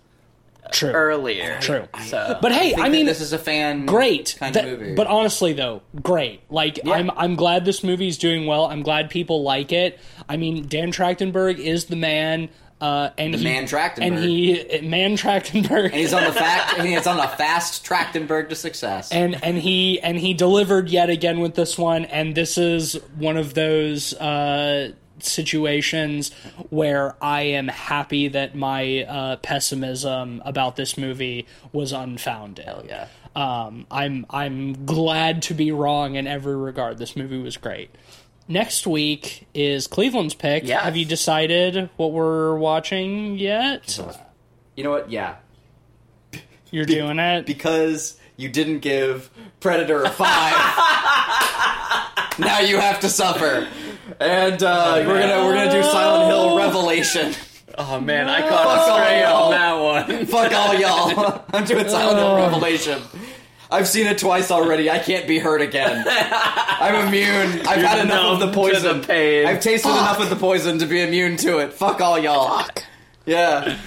True. 0.73 0.91
earlier. 0.91 1.59
True. 1.61 1.87
So. 2.07 2.39
But 2.43 2.53
hey, 2.53 2.71
think 2.73 2.85
I 2.85 2.89
mean 2.89 3.07
this 3.07 3.21
is 3.21 3.33
a 3.33 3.39
fan 3.39 3.87
great. 3.87 4.37
kind 4.39 4.55
That- 4.55 4.65
of 4.67 4.79
movie. 4.81 4.95
But 4.95 5.07
honestly 5.07 5.53
though, 5.53 5.83
great. 6.03 6.41
Like 6.51 6.81
I'm 6.87 7.11
I'm 7.17 7.37
glad 7.37 7.65
this 7.65 7.83
movie's 7.85 8.19
doing 8.19 8.47
well. 8.47 8.67
I'm 8.67 8.83
glad 8.83 9.11
people 9.11 9.43
like 9.43 9.73
it. 9.73 9.99
I 10.29 10.37
mean, 10.37 10.67
Dan 10.69 10.93
Trachtenberg 10.93 11.59
is 11.59 11.87
the 11.87 11.97
man 11.97 12.49
uh, 12.81 13.11
and 13.17 13.33
he, 13.33 13.45
man 13.45 13.65
Trachtenberg. 13.65 14.03
and 14.03 14.19
he 14.19 14.81
man 14.83 15.17
Trachtenberg, 15.17 15.85
and 15.85 15.95
he's 15.95 16.13
on 16.13 16.25
the 16.25 16.33
fact. 16.33 16.77
and 16.79 16.89
he's 16.89 17.07
on 17.07 17.21
a 17.21 17.29
fast 17.37 17.85
Trachtenberg 17.87 18.49
to 18.49 18.57
success. 18.57 19.13
and 19.13 19.41
and 19.45 19.57
he 19.57 20.01
and 20.01 20.19
he 20.19 20.35
delivered 20.35 20.89
yet 20.91 21.09
again 21.09 21.39
with 21.39 21.55
this 21.55 21.79
one 21.79 22.05
and 22.07 22.35
this 22.35 22.59
is 22.59 22.95
one 23.17 23.37
of 23.37 23.55
those 23.55 24.15
uh 24.15 24.91
situations 25.25 26.33
where 26.71 27.15
I 27.23 27.43
am 27.43 27.69
happy 27.69 28.29
that 28.29 28.55
my 28.55 29.05
uh, 29.05 29.37
pessimism 29.37 30.43
about 30.45 30.77
this 30.77 30.97
movie 30.97 31.47
was 31.73 31.93
unfounded. 31.93 32.65
Hell 32.65 32.85
yeah. 32.87 33.09
Um, 33.35 33.87
I'm 33.91 34.27
I'm 34.31 34.85
glad 34.85 35.43
to 35.43 35.55
be 35.55 35.73
wrong 35.73 36.17
in 36.17 36.27
every 36.27 36.57
regard. 36.57 36.99
This 36.99 37.17
movie 37.17 37.41
was 37.41 37.57
great. 37.57 37.91
Next 38.49 38.87
week 38.87 39.47
is 39.55 39.87
Cleveland's 39.87 40.35
pick. 40.35 40.65
Yes. 40.65 40.83
Have 40.83 40.97
you 40.97 41.05
decided 41.05 41.89
what 41.97 42.13
we're 42.13 42.57
watching 42.57 43.39
yet? 43.39 43.99
You 44.77 44.85
know 44.85 44.91
what? 44.91 45.11
Yeah. 45.11 45.37
You're 46.71 46.85
doing 46.85 47.19
it. 47.19 47.47
Because 47.47 48.19
you 48.37 48.49
didn't 48.49 48.81
give 48.81 49.31
Predator 49.61 50.03
a 50.03 50.11
five. 50.11 50.55
now 52.39 52.61
you 52.61 52.79
have 52.79 53.01
to 53.01 53.09
suffer. 53.09 53.69
And 54.23 54.63
uh, 54.63 55.03
we're 55.07 55.21
gonna 55.21 55.45
we're 55.45 55.55
gonna 55.55 55.73
do 55.73 55.83
Silent 55.83 56.27
Hill 56.31 56.57
Revelation. 56.57 57.33
Oh 57.79 57.99
man, 57.99 58.29
I 58.29 58.43
Fuck 58.43 58.51
caught 58.51 58.79
a 58.79 58.93
stray 59.03 59.23
all 59.25 59.45
on 59.45 59.51
that 59.53 60.09
one. 60.11 60.27
Fuck 60.27 60.53
all 60.53 60.75
y'all. 60.79 61.43
I'm 61.55 61.65
doing 61.65 61.89
Silent 61.89 62.19
Hill 62.19 62.27
Oh. 62.29 62.37
Revelation. 62.37 63.01
I've 63.71 63.89
seen 63.89 64.07
it 64.07 64.19
twice 64.19 64.51
already. 64.51 64.91
I 64.91 64.99
can't 64.99 65.27
be 65.27 65.39
hurt 65.39 65.63
again. 65.63 66.05
I'm 66.07 67.07
immune. 67.09 67.67
I've 67.67 67.81
had 67.81 68.05
enough 68.05 68.27
of 68.35 68.41
the 68.41 68.53
poison. 68.53 69.01
the 69.01 69.07
pain. 69.07 69.47
I've 69.47 69.61
tasted 69.61 69.89
enough 69.89 70.21
of 70.21 70.29
the 70.29 70.37
poison 70.37 70.81
to 70.81 70.87
be 70.87 71.01
immune 71.01 71.39
to 71.39 71.61
it. 71.61 71.73
Fuck 71.73 72.03
all 72.03 72.19
y'all. 72.19 72.63
Yeah. 73.25 73.79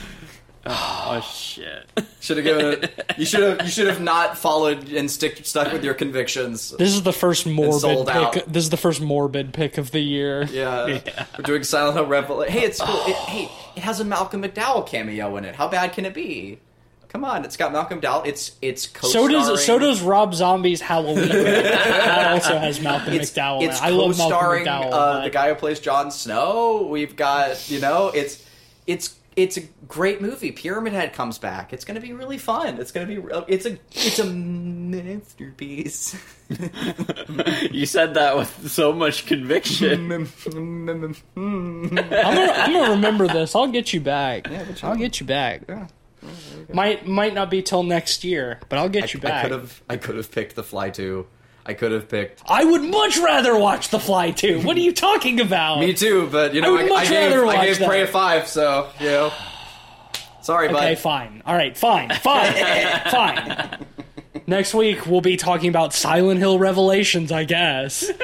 Oh 0.67 1.21
shit. 1.31 1.87
Should 2.21 2.37
have 2.37 2.43
given 2.43 2.83
it. 2.83 3.05
You 3.17 3.25
should 3.25 3.43
have. 3.43 3.61
You 3.61 3.71
should 3.71 3.87
have 3.87 4.01
not 4.01 4.37
followed 4.37 4.89
and 4.89 5.09
stick 5.11 5.45
stuck 5.45 5.71
with 5.71 5.83
your 5.83 5.93
convictions. 5.93 6.71
This 6.71 6.93
is 6.93 7.03
the 7.03 7.13
first 7.13 7.45
morbid 7.45 8.07
pick. 8.07 8.15
out. 8.15 8.33
This 8.51 8.63
is 8.63 8.69
the 8.71 8.77
first 8.77 8.99
morbid 8.99 9.53
pick 9.53 9.77
of 9.77 9.91
the 9.91 9.99
year. 9.99 10.43
Yeah. 10.45 11.01
We're 11.37 11.43
doing 11.43 11.63
Silent 11.63 11.97
Hill 11.97 12.07
Revelation. 12.07 12.51
Hey, 12.53 12.65
it's 12.65 12.81
cool. 12.81 13.05
It, 13.05 13.15
hey, 13.15 13.51
it 13.75 13.83
has 13.83 13.99
a 13.99 14.05
Malcolm 14.05 14.41
McDowell 14.41 14.87
cameo 14.87 15.37
in 15.37 15.45
it. 15.45 15.55
How 15.55 15.67
bad 15.67 15.93
can 15.93 16.05
it 16.05 16.13
be? 16.15 16.59
Come 17.09 17.23
on, 17.23 17.45
it's 17.45 17.55
got 17.55 17.71
Malcolm 17.71 18.01
McDowell. 18.01 18.25
It's 18.25 18.53
it's 18.61 18.89
So 19.09 19.27
does 19.27 19.63
so 19.65 19.79
does 19.79 20.01
Rob 20.01 20.33
Zombie's 20.33 20.81
Halloween. 20.81 21.29
that 21.29 22.33
also 22.33 22.57
has 22.57 22.81
Malcolm 22.81 23.13
it's, 23.13 23.31
McDowell. 23.31 23.59
in 23.59 23.69
it. 23.69 23.71
It's 23.71 23.81
I 23.81 23.89
love 23.89 24.17
Malcolm 24.17 24.31
co-starring 24.31 24.65
McDowell. 24.65 24.85
uh, 24.87 24.89
but- 24.89 25.23
the 25.23 25.29
guy 25.29 25.49
who 25.49 25.55
plays 25.55 25.79
Jon 25.79 26.11
Snow. 26.11 26.87
We've 26.89 27.15
got 27.15 27.69
you 27.69 27.79
know 27.79 28.09
it's 28.09 28.43
it's 28.87 29.15
it's 29.35 29.57
a 29.57 29.61
great 29.87 30.21
movie. 30.21 30.51
Pyramid 30.51 30.93
Head 30.93 31.13
comes 31.13 31.37
back. 31.37 31.73
It's 31.73 31.83
going 31.85 31.95
to 31.95 32.01
be 32.01 32.13
really 32.13 32.37
fun. 32.37 32.79
It's 32.79 32.91
going 32.91 33.05
to 33.07 33.13
be 33.13 33.19
real- 33.19 33.45
it's 33.47 33.65
a 33.65 33.77
it's 33.91 34.19
a 34.19 34.25
masterpiece. 34.25 36.15
You 37.71 37.85
said 37.87 38.13
that 38.13 38.37
with 38.37 38.69
so 38.69 38.93
much 38.93 39.25
conviction. 39.25 40.11
I'm, 40.11 40.29
gonna, 41.89 42.05
I'm 42.15 42.71
gonna 42.73 42.89
remember 42.91 43.27
this. 43.27 43.55
I'll 43.55 43.67
get 43.67 43.93
you 43.93 43.99
back. 43.99 44.47
Yeah, 44.47 44.63
I'll 44.83 44.91
will. 44.91 44.97
get 44.97 45.19
you 45.19 45.25
back. 45.25 45.63
Yeah. 45.67 45.87
Might 46.71 47.07
might 47.07 47.33
not 47.33 47.49
be 47.49 47.61
till 47.61 47.83
next 47.83 48.23
year, 48.23 48.59
but 48.69 48.77
I'll 48.79 48.89
get 48.89 49.13
you 49.13 49.19
back. 49.19 49.45
I 49.45 49.49
could 49.49 49.51
have 49.59 49.81
I 49.89 49.97
could 49.97 50.15
have 50.17 50.31
picked 50.31 50.55
The 50.55 50.63
Fly 50.63 50.89
too. 50.91 51.27
I 51.65 51.73
could 51.73 51.91
have 51.91 52.07
picked 52.07 52.43
I 52.47 52.63
would 52.63 52.83
much 52.83 53.17
rather 53.17 53.57
watch 53.57 53.89
The 53.89 53.99
Fly 53.99 54.31
too. 54.31 54.61
What 54.61 54.77
are 54.77 54.81
you 54.81 54.93
talking 54.93 55.39
about? 55.41 55.79
Me 55.79 55.93
too, 55.93 56.27
but 56.31 56.53
you 56.53 56.61
know, 56.61 56.69
I 56.77 56.83
would 56.83 56.85
I, 56.85 56.87
much 56.95 57.07
I 57.07 57.09
gave, 57.09 57.31
rather 57.31 57.45
I 57.47 57.65
gave 57.65 57.79
that. 57.79 57.87
Prey 57.87 58.01
a 58.03 58.07
five, 58.07 58.47
so 58.47 58.89
you 58.99 59.07
know. 59.07 59.31
Sorry, 60.41 60.67
Okay, 60.69 60.93
bud. 60.93 60.99
fine. 60.99 61.41
All 61.45 61.55
right, 61.55 61.75
fine, 61.75 62.09
fine, 62.21 62.53
fine. 63.11 63.85
Next 64.47 64.75
week 64.75 65.07
we'll 65.07 65.21
be 65.21 65.37
talking 65.37 65.69
about 65.69 65.91
Silent 65.93 66.39
Hill 66.39 66.59
Revelations, 66.59 67.31
I 67.31 67.45
guess. 67.45 68.11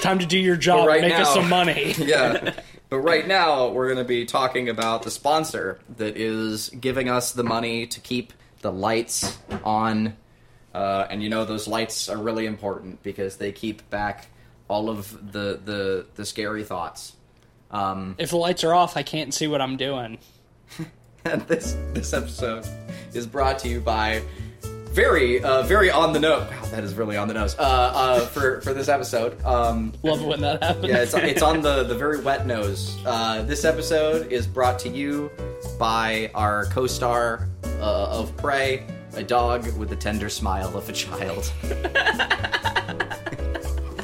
Time 0.00 0.18
to 0.18 0.26
do 0.26 0.38
your 0.38 0.56
job, 0.56 0.80
But 0.84 0.88
right 0.88 1.00
make 1.00 1.14
us 1.18 1.32
some 1.32 1.48
money. 1.48 1.94
yeah. 1.98 2.52
But 2.90 2.98
right 2.98 3.26
now, 3.26 3.70
we're 3.70 3.86
going 3.86 3.98
to 3.98 4.04
be 4.04 4.26
talking 4.26 4.68
about 4.68 5.02
the 5.02 5.10
sponsor 5.10 5.80
that 5.96 6.16
is 6.18 6.68
giving 6.68 7.08
us 7.08 7.32
the 7.32 7.42
money 7.42 7.86
to 7.86 8.00
keep 8.00 8.32
the 8.64 8.72
lights 8.72 9.38
on. 9.62 10.16
Uh, 10.74 11.06
and 11.10 11.22
you 11.22 11.28
know, 11.28 11.44
those 11.44 11.68
lights 11.68 12.08
are 12.08 12.16
really 12.16 12.46
important 12.46 13.02
because 13.02 13.36
they 13.36 13.52
keep 13.52 13.88
back 13.90 14.26
all 14.68 14.88
of 14.88 15.32
the, 15.32 15.60
the, 15.62 16.06
the 16.14 16.24
scary 16.24 16.64
thoughts. 16.64 17.14
Um, 17.70 18.14
If 18.18 18.30
the 18.30 18.38
lights 18.38 18.64
are 18.64 18.72
off, 18.72 18.96
I 18.96 19.02
can't 19.02 19.34
see 19.34 19.46
what 19.46 19.60
I'm 19.60 19.76
doing. 19.76 20.16
and 21.26 21.42
this, 21.46 21.76
this 21.92 22.14
episode 22.14 22.66
is 23.12 23.26
brought 23.26 23.58
to 23.60 23.68
you 23.68 23.80
by 23.80 24.22
very, 24.94 25.42
uh, 25.42 25.62
very 25.64 25.90
on 25.90 26.12
the 26.12 26.20
nose. 26.20 26.48
Wow, 26.48 26.64
that 26.66 26.84
is 26.84 26.94
really 26.94 27.16
on 27.16 27.26
the 27.26 27.34
nose. 27.34 27.56
Uh, 27.58 27.62
uh, 27.62 28.20
for, 28.26 28.60
for 28.60 28.72
this 28.72 28.88
episode. 28.88 29.44
Um, 29.44 29.92
Love 30.04 30.22
it 30.22 30.26
when 30.26 30.40
that 30.42 30.62
happens. 30.62 30.86
Yeah, 30.86 31.02
it's, 31.02 31.14
it's 31.14 31.42
on 31.42 31.62
the, 31.62 31.82
the 31.82 31.96
very 31.96 32.20
wet 32.20 32.46
nose. 32.46 32.96
Uh, 33.04 33.42
this 33.42 33.64
episode 33.64 34.30
is 34.30 34.46
brought 34.46 34.78
to 34.80 34.88
you 34.88 35.32
by 35.80 36.30
our 36.34 36.66
co 36.66 36.86
star 36.86 37.48
uh, 37.80 38.20
of 38.20 38.36
Prey, 38.36 38.84
a 39.14 39.24
dog 39.24 39.66
with 39.76 39.88
the 39.88 39.96
tender 39.96 40.28
smile 40.28 40.76
of 40.76 40.88
a 40.88 40.92
child. 40.92 41.44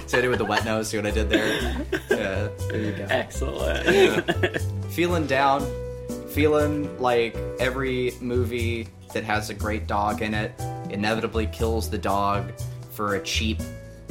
See 0.07 0.19
I 0.19 0.23
did 0.23 0.29
with 0.29 0.41
the 0.41 0.45
wet 0.45 0.65
nose? 0.65 0.89
See 0.89 0.97
what 0.97 1.07
I 1.07 1.13
did 1.13 1.31
there? 1.31 1.87
Yeah, 2.11 2.49
there 2.69 2.81
you 2.81 2.93
go. 2.93 3.07
Excellent. 3.09 4.61
Feeling 4.91 5.27
down, 5.29 5.65
feeling 6.31 7.01
like 7.01 7.37
every 7.61 8.13
movie 8.21 8.89
that 9.15 9.23
has 9.23 9.51
a 9.51 9.55
great 9.55 9.87
dog 9.87 10.21
in 10.21 10.35
it 10.35 10.53
inevitably 10.93 11.47
kills 11.47 11.89
the 11.91 11.99
dog 11.99 12.53
for 12.91 13.15
a 13.15 13.23
cheap 13.23 13.61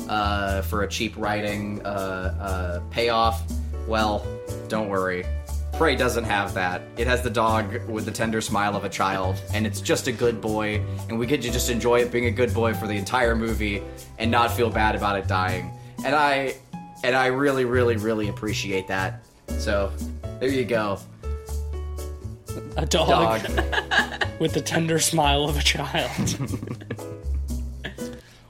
uh, 0.07 0.61
for 0.64 0.84
a 0.84 0.88
cheap 0.88 1.15
writing 1.18 1.81
uh, 1.85 1.89
uh, 1.89 2.80
payoff. 2.89 3.43
Well, 3.88 4.26
don't 4.68 4.89
worry. 4.89 5.26
Prey 5.73 5.95
doesn't 5.95 6.26
have 6.26 6.53
that. 6.56 6.81
It 6.97 7.07
has 7.07 7.22
the 7.22 7.30
dog 7.30 7.88
with 7.88 8.06
the 8.06 8.11
tender 8.11 8.41
smile 8.41 8.76
of 8.76 8.84
a 8.84 8.89
child, 8.89 9.41
and 9.53 9.65
it's 9.65 9.80
just 9.80 10.07
a 10.07 10.11
good 10.11 10.41
boy, 10.41 10.84
and 11.07 11.18
we 11.18 11.26
get 11.26 11.41
to 11.43 11.51
just 11.51 11.69
enjoy 11.69 12.01
it 12.01 12.11
being 12.11 12.26
a 12.26 12.31
good 12.31 12.53
boy 12.53 12.73
for 12.73 12.88
the 12.88 12.95
entire 12.95 13.35
movie 13.35 13.81
and 14.18 14.30
not 14.30 14.51
feel 14.51 14.69
bad 14.69 14.95
about 14.95 15.18
it 15.18 15.27
dying. 15.27 15.72
And 16.03 16.15
I 16.15 16.56
and 17.03 17.15
I 17.15 17.27
really, 17.27 17.65
really, 17.65 17.95
really 17.95 18.27
appreciate 18.27 18.88
that. 18.88 19.23
So 19.57 19.91
there 20.39 20.49
you 20.49 20.65
go. 20.65 20.99
A 22.84 22.85
dog, 22.85 23.41
with 24.39 24.53
the 24.53 24.61
tender 24.61 24.99
smile 24.99 25.45
of 25.45 25.57
a 25.57 25.64
child. 25.64 26.38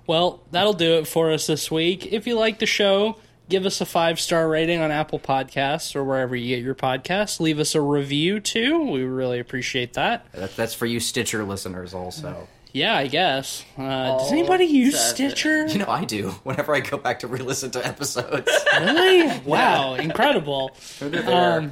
well, 0.08 0.42
that'll 0.52 0.74
do 0.74 0.98
it 1.00 1.08
for 1.08 1.32
us 1.32 1.48
this 1.48 1.70
week. 1.72 2.12
If 2.12 2.28
you 2.28 2.36
like 2.36 2.60
the 2.60 2.66
show, 2.66 3.18
give 3.50 3.66
us 3.66 3.82
a 3.82 3.86
five 3.86 4.20
star 4.20 4.48
rating 4.48 4.80
on 4.80 4.92
Apple 4.92 5.20
Podcasts 5.20 5.96
or 5.96 6.04
wherever 6.04 6.36
you 6.36 6.56
get 6.56 6.64
your 6.64 6.76
podcasts. 6.76 7.40
Leave 7.40 7.60
us 7.60 7.76
a 7.76 7.82
review 7.82 8.40
too. 8.40 8.92
We 8.92 9.04
really 9.04 9.40
appreciate 9.40 9.94
that. 9.94 10.32
That, 10.34 10.56
that's 10.56 10.74
for 10.74 10.86
you 10.86 11.00
Stitcher 11.00 11.44
listeners 11.44 11.94
also. 11.94 12.48
Yeah, 12.72 12.96
I 12.96 13.08
guess. 13.08 13.66
Uh, 13.80 14.20
does 14.20 14.32
anybody 14.32 14.66
use 14.66 14.94
that's 14.94 15.20
it. 15.20 15.32
Stitcher? 15.32 15.66
You 15.68 15.80
know, 15.80 15.88
I 15.90 16.06
do. 16.06 16.30
Whenever 16.44 16.76
I 16.76 16.82
go 16.82 16.98
back 16.98 17.20
to 17.20 17.28
re-listen 17.28 17.72
to 17.72 17.86
episodes. 17.86 18.50
Really? 18.80 19.40
Wow, 19.46 19.96
incredible. 19.96 20.72
Um, 21.02 21.72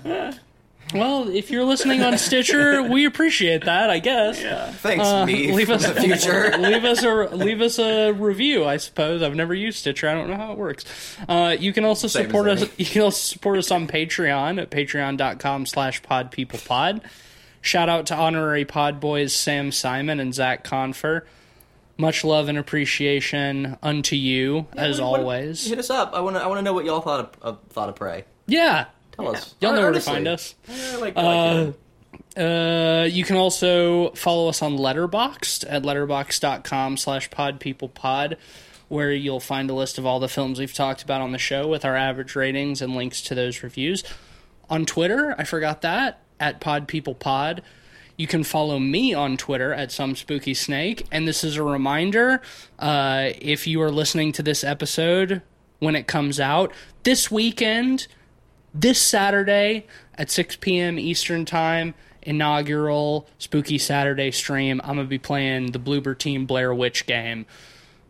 well, 0.93 1.27
if 1.27 1.51
you're 1.51 1.63
listening 1.65 2.01
on 2.01 2.17
Stitcher, 2.17 2.81
we 2.83 3.05
appreciate 3.05 3.65
that. 3.65 3.89
I 3.89 3.99
guess. 3.99 4.41
Yeah. 4.41 4.71
Thanks, 4.71 5.05
Uh, 5.05 5.25
me 5.25 5.51
leave 5.51 5.69
us 5.69 5.85
the 5.85 5.93
future. 6.01 6.57
leave 6.57 6.83
us 6.85 7.03
a 7.03 7.35
leave 7.35 7.61
us 7.61 7.77
a 7.79 8.11
review. 8.11 8.65
I 8.65 8.77
suppose 8.77 9.21
I've 9.21 9.35
never 9.35 9.53
used 9.53 9.79
Stitcher. 9.79 10.07
I 10.09 10.13
don't 10.13 10.29
know 10.29 10.37
how 10.37 10.51
it 10.53 10.57
works. 10.57 10.85
Uh, 11.27 11.55
you 11.59 11.73
can 11.73 11.83
also 11.85 12.07
Same 12.07 12.25
support 12.25 12.47
us. 12.47 12.65
You 12.77 12.85
can 12.85 13.01
also 13.01 13.17
support 13.33 13.57
us 13.57 13.69
on 13.71 13.87
Patreon 13.87 14.61
at 14.61 14.71
patreon.com/slash 14.71 16.01
podpeoplepod. 16.03 17.01
Shout 17.61 17.89
out 17.89 18.05
to 18.07 18.15
honorary 18.15 18.63
pod 18.65 18.99
boys 18.99 19.33
Sam 19.35 19.71
Simon 19.71 20.19
and 20.19 20.33
Zach 20.33 20.63
Confer. 20.63 21.25
Much 21.97 22.23
love 22.23 22.47
and 22.47 22.57
appreciation 22.57 23.75
unto 23.81 24.15
you 24.15 24.67
as 24.77 25.01
What- 25.01 25.09
what- 25.11 25.19
always. 25.21 25.67
hit 25.67 25.79
us 25.79 25.89
up. 25.89 26.13
I 26.13 26.19
want 26.21 26.35
to. 26.35 26.41
I 26.43 26.47
want 26.47 26.59
to 26.59 26.61
know 26.61 26.73
what 26.73 26.85
y'all 26.85 27.01
thought 27.01 27.19
of, 27.19 27.29
of 27.41 27.57
thought 27.71 27.89
of 27.89 27.95
Prey. 27.95 28.23
Yeah, 28.45 28.85
Tell 29.17 29.35
us. 29.35 29.55
y'all 29.59 29.73
know 29.73 29.81
where 29.81 29.91
to 29.91 29.99
find 29.99 30.27
us. 30.27 30.55
Yeah, 30.67 30.97
like, 30.97 31.15
like 31.15 31.67
it. 31.67 31.75
Uh, 32.37 33.07
you 33.09 33.23
can 33.23 33.35
also 33.35 34.11
follow 34.11 34.47
us 34.47 34.61
on 34.61 34.77
Letterboxd 34.77 35.65
at 35.67 35.81
letterboxd.com 35.81 36.97
slash 36.97 37.29
podpeoplepod, 37.31 38.37
where 38.89 39.11
you'll 39.11 39.39
find 39.39 39.69
a 39.69 39.73
list 39.73 39.97
of 39.97 40.05
all 40.05 40.19
the 40.19 40.29
films 40.29 40.59
we've 40.59 40.73
talked 40.73 41.01
about 41.01 41.21
on 41.21 41.31
the 41.31 41.39
show 41.39 41.67
with 41.67 41.83
our 41.83 41.95
average 41.95 42.35
ratings 42.35 42.81
and 42.81 42.95
links 42.95 43.21
to 43.23 43.35
those 43.35 43.63
reviews. 43.63 44.03
On 44.69 44.85
Twitter, 44.85 45.33
I 45.37 45.45
forgot 45.45 45.81
that, 45.81 46.21
at 46.39 46.61
podpeoplepod. 46.61 47.61
You 48.17 48.27
can 48.27 48.43
follow 48.43 48.79
me 48.79 49.13
on 49.13 49.37
Twitter 49.37 49.73
at 49.73 49.91
some 49.91 50.15
spooky 50.15 50.53
snake. 50.53 51.07
And 51.11 51.27
this 51.27 51.43
is 51.43 51.55
a 51.55 51.63
reminder 51.63 52.41
uh, 52.79 53.29
if 53.39 53.67
you 53.67 53.81
are 53.81 53.91
listening 53.91 54.31
to 54.33 54.43
this 54.43 54.63
episode 54.63 55.41
when 55.79 55.95
it 55.95 56.07
comes 56.07 56.39
out, 56.39 56.73
this 57.03 57.29
weekend, 57.29 58.07
this 58.73 59.01
Saturday 59.01 59.85
at 60.15 60.29
6 60.29 60.57
p.m. 60.57 60.99
Eastern 60.99 61.45
Time, 61.45 61.93
inaugural 62.21 63.27
Spooky 63.37 63.77
Saturday 63.77 64.31
stream. 64.31 64.81
I'm 64.83 64.95
going 64.95 65.07
to 65.07 65.09
be 65.09 65.19
playing 65.19 65.71
the 65.71 65.79
Bloober 65.79 66.17
Team 66.17 66.45
Blair 66.45 66.73
Witch 66.73 67.05
game. 67.05 67.45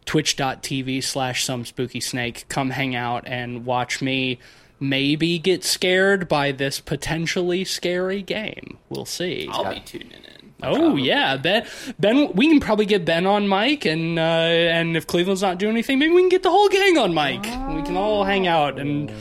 twitch.tv 0.05 1.03
slash 1.03 1.43
some 1.45 1.65
spooky 1.65 1.99
snake. 1.99 2.45
Come 2.49 2.71
hang 2.71 2.95
out 2.95 3.27
and 3.27 3.65
watch 3.65 4.01
me 4.01 4.39
maybe 4.79 5.39
get 5.39 5.63
scared 5.63 6.27
by 6.27 6.51
this 6.51 6.79
potentially 6.79 7.65
scary 7.65 8.21
game. 8.21 8.77
We'll 8.89 9.05
see. 9.05 9.49
I'll 9.51 9.73
be 9.73 9.79
tuning 9.79 10.11
in. 10.11 10.38
Oh 10.63 10.95
yeah, 10.95 11.38
Ben. 11.38 11.67
Ben, 11.99 12.31
we 12.34 12.47
can 12.47 12.59
probably 12.59 12.88
get 12.88 13.05
Ben 13.05 13.27
on 13.27 13.47
mic, 13.47 13.85
and 13.85 14.17
uh, 14.17 14.21
and 14.21 14.97
if 14.97 15.05
Cleveland's 15.05 15.43
not 15.43 15.59
doing 15.59 15.73
anything, 15.73 15.99
maybe 15.99 16.13
we 16.13 16.21
can 16.21 16.29
get 16.29 16.41
the 16.41 16.49
whole 16.49 16.67
gang 16.67 16.97
on 16.97 17.13
mic. 17.13 17.43
We 17.43 17.84
can 17.84 17.95
all 17.95 18.23
hang 18.23 18.47
out 18.47 18.79
and 18.79 19.11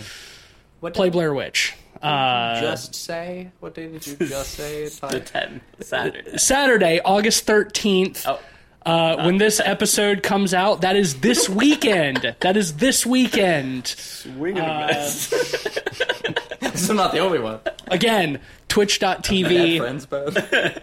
What 0.86 0.94
play 0.94 1.10
Blair 1.10 1.34
Witch. 1.34 1.74
Uh, 2.02 2.60
just 2.60 2.94
say? 2.94 3.50
What 3.60 3.74
day 3.74 3.88
did 3.88 4.06
you 4.06 4.16
just 4.26 4.50
say? 4.54 4.84
The 4.84 5.20
10th 5.20 5.60
Saturday. 5.80 6.38
Saturday, 6.38 7.00
August 7.04 7.44
thirteenth. 7.46 8.24
Oh, 8.26 8.38
Uh, 8.84 9.24
when 9.24 9.38
this 9.38 9.58
episode 9.64 10.22
comes 10.22 10.54
out, 10.54 10.82
that 10.82 10.94
is 10.94 11.18
this 11.20 11.48
weekend. 11.48 12.36
that 12.40 12.56
is 12.56 12.76
this 12.76 13.04
weekend. 13.04 13.88
swing 13.88 14.58
and 14.58 14.66
a 14.70 14.86
miss. 14.86 15.26
so 16.74 16.90
I'm 16.92 16.96
not 16.96 17.10
the 17.12 17.18
only 17.18 17.40
one. 17.40 17.58
Again, 17.88 18.34
Bad 18.34 18.40
twitch.tv, 18.76 19.80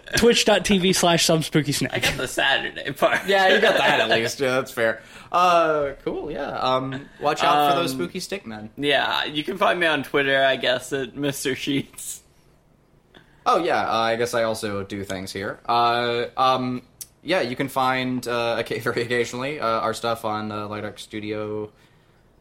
twitch.tv 0.17 0.95
slash 0.95 1.25
some 1.25 1.43
spooky 1.43 1.71
snack. 1.71 1.93
I 1.93 1.99
got 1.99 2.17
the 2.17 2.27
Saturday 2.27 2.91
part. 2.91 3.27
Yeah, 3.27 3.49
you 3.53 3.61
got 3.61 3.77
that 3.77 3.99
at 3.99 4.09
least. 4.17 4.39
Yeah, 4.39 4.55
that's 4.55 4.71
fair. 4.71 5.03
Uh, 5.31 5.91
cool. 6.03 6.31
Yeah. 6.31 6.49
Um, 6.57 7.07
watch 7.21 7.43
out 7.43 7.69
for 7.71 7.75
those 7.79 7.91
Um, 7.93 7.99
spooky 7.99 8.19
stick 8.19 8.47
men. 8.47 8.71
Yeah, 8.77 9.25
you 9.25 9.43
can 9.43 9.57
find 9.57 9.79
me 9.79 9.85
on 9.85 10.01
Twitter, 10.03 10.43
I 10.43 10.55
guess, 10.55 10.91
at 10.91 11.13
Mr. 11.13 11.55
Sheets. 11.55 12.21
Oh 13.45 13.63
yeah, 13.63 13.87
uh, 13.87 13.97
I 13.97 14.15
guess 14.15 14.33
I 14.33 14.43
also 14.43 14.83
do 14.83 15.03
things 15.03 15.31
here. 15.31 15.59
Uh, 15.67 16.25
um, 16.35 16.81
yeah, 17.21 17.41
you 17.41 17.55
can 17.55 17.67
find 17.67 18.27
uh, 18.27 18.57
okay, 18.61 18.79
very 18.79 19.03
occasionally 19.03 19.59
uh, 19.59 19.67
our 19.67 19.93
stuff 19.93 20.25
on 20.25 20.51
uh, 20.51 20.67
Light 20.67 20.83
Arc 20.83 20.97
Studio. 20.97 21.71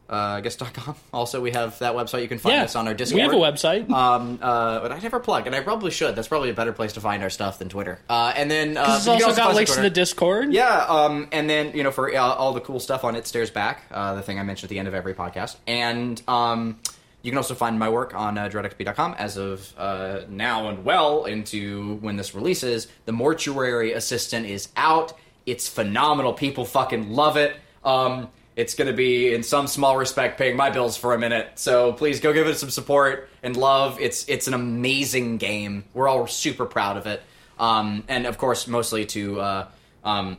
Uh, 0.09 0.15
I 0.37 0.41
guess.com. 0.41 0.95
Also, 1.13 1.41
we 1.41 1.51
have 1.51 1.79
that 1.79 1.93
website. 1.95 2.21
You 2.23 2.27
can 2.27 2.37
find 2.39 2.55
Yeah, 2.55 2.63
us 2.63 2.75
on 2.75 2.87
our 2.87 2.93
Discord. 2.93 3.15
we 3.17 3.21
have 3.21 3.33
a 3.33 3.35
website. 3.35 3.89
Um, 3.89 4.37
uh, 4.41 4.79
but 4.81 4.91
I 4.91 4.99
never 4.99 5.19
plug, 5.19 5.47
and 5.47 5.55
I 5.55 5.61
probably 5.61 5.91
should. 5.91 6.15
That's 6.15 6.27
probably 6.27 6.49
a 6.49 6.53
better 6.53 6.73
place 6.73 6.93
to 6.93 7.01
find 7.01 7.23
our 7.23 7.29
stuff 7.29 7.59
than 7.59 7.69
Twitter. 7.69 7.99
Uh, 8.09 8.33
and 8.35 8.51
then 8.51 8.75
uh, 8.77 8.95
It's 8.95 9.05
can 9.05 9.13
also 9.13 9.27
got 9.27 9.35
find 9.35 9.39
us 9.39 9.47
on 9.49 9.55
links 9.55 9.75
to 9.75 9.81
the 9.81 9.89
Discord. 9.89 10.51
Yeah, 10.53 10.85
um, 10.89 11.29
and 11.31 11.49
then 11.49 11.75
you 11.75 11.83
know 11.83 11.91
for 11.91 12.13
uh, 12.13 12.19
all 12.19 12.53
the 12.53 12.61
cool 12.61 12.79
stuff 12.79 13.03
on 13.03 13.15
It 13.15 13.25
Stares 13.27 13.49
Back, 13.49 13.83
uh, 13.91 14.15
the 14.15 14.21
thing 14.21 14.39
I 14.39 14.43
mentioned 14.43 14.65
at 14.67 14.69
the 14.71 14.79
end 14.79 14.87
of 14.87 14.93
every 14.93 15.13
podcast, 15.13 15.55
and 15.67 16.21
um, 16.27 16.79
you 17.21 17.31
can 17.31 17.37
also 17.37 17.55
find 17.55 17.79
my 17.79 17.87
work 17.89 18.13
on 18.13 18.37
uh, 18.37 18.49
dreadxp.com 18.49 19.15
as 19.17 19.37
of 19.37 19.73
uh, 19.77 20.21
now 20.27 20.67
and 20.67 20.83
well 20.83 21.23
into 21.25 21.95
when 22.01 22.17
this 22.17 22.35
releases. 22.35 22.87
The 23.05 23.13
Mortuary 23.13 23.93
Assistant 23.93 24.45
is 24.45 24.67
out. 24.75 25.13
It's 25.45 25.69
phenomenal. 25.69 26.33
People 26.33 26.65
fucking 26.65 27.11
love 27.11 27.37
it. 27.37 27.55
Um, 27.85 28.29
it's 28.55 28.75
going 28.75 28.87
to 28.87 28.93
be, 28.93 29.33
in 29.33 29.43
some 29.43 29.67
small 29.67 29.97
respect, 29.97 30.37
paying 30.37 30.55
my 30.55 30.69
bills 30.69 30.95
for 30.97 31.13
a 31.13 31.19
minute. 31.19 31.51
So 31.55 31.93
please 31.93 32.19
go 32.19 32.33
give 32.33 32.47
it 32.47 32.57
some 32.57 32.69
support 32.69 33.29
and 33.41 33.57
love. 33.57 33.99
It's 33.99 34.27
it's 34.29 34.47
an 34.47 34.53
amazing 34.53 35.37
game. 35.37 35.85
We're 35.93 36.07
all 36.07 36.27
super 36.27 36.65
proud 36.65 36.97
of 36.97 37.07
it. 37.07 37.21
Um, 37.59 38.03
and 38.07 38.25
of 38.27 38.37
course, 38.37 38.67
mostly 38.67 39.05
to 39.07 39.39
uh, 39.41 39.67
um, 40.03 40.37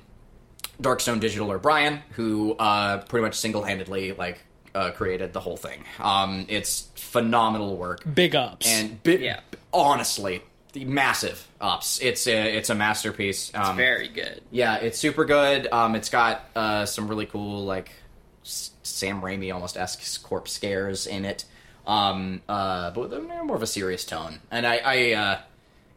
Darkstone 0.82 1.20
Digital 1.20 1.50
or 1.50 1.58
Brian, 1.58 2.00
who 2.12 2.54
uh, 2.58 2.98
pretty 3.04 3.24
much 3.24 3.34
single-handedly 3.36 4.12
like 4.12 4.44
uh, 4.74 4.90
created 4.90 5.32
the 5.32 5.40
whole 5.40 5.56
thing. 5.56 5.84
Um, 6.00 6.46
it's 6.48 6.88
phenomenal 6.96 7.76
work 7.76 8.02
Big 8.14 8.34
ups. 8.34 8.66
and 8.68 9.00
bi- 9.04 9.12
Yeah. 9.12 9.40
honestly, 9.72 10.42
the 10.72 10.84
massive 10.84 11.46
ups. 11.60 12.00
It's 12.02 12.26
a 12.26 12.56
it's 12.56 12.70
a 12.70 12.74
masterpiece. 12.74 13.52
Um, 13.54 13.76
Very 13.76 14.08
good. 14.08 14.40
yeah, 14.50 14.76
it's 14.76 14.98
super 14.98 15.24
good. 15.24 15.68
Um, 15.72 15.94
it's 15.94 16.08
got 16.10 16.44
uh, 16.56 16.84
some 16.86 17.06
really 17.06 17.26
cool 17.26 17.64
like 17.64 17.90
S- 17.90 17.94
Sam 18.44 19.22
Raimi 19.22 19.52
almost 19.52 19.76
esque 19.76 20.22
corpse 20.22 20.52
scares 20.52 21.06
in 21.06 21.24
it, 21.24 21.44
um, 21.86 22.42
uh, 22.48 22.90
but 22.90 23.10
with 23.10 23.22
more 23.22 23.56
of 23.56 23.62
a 23.62 23.66
serious 23.66 24.04
tone. 24.04 24.40
And 24.50 24.66
I, 24.66 24.76
I 24.76 25.12
uh, 25.12 25.38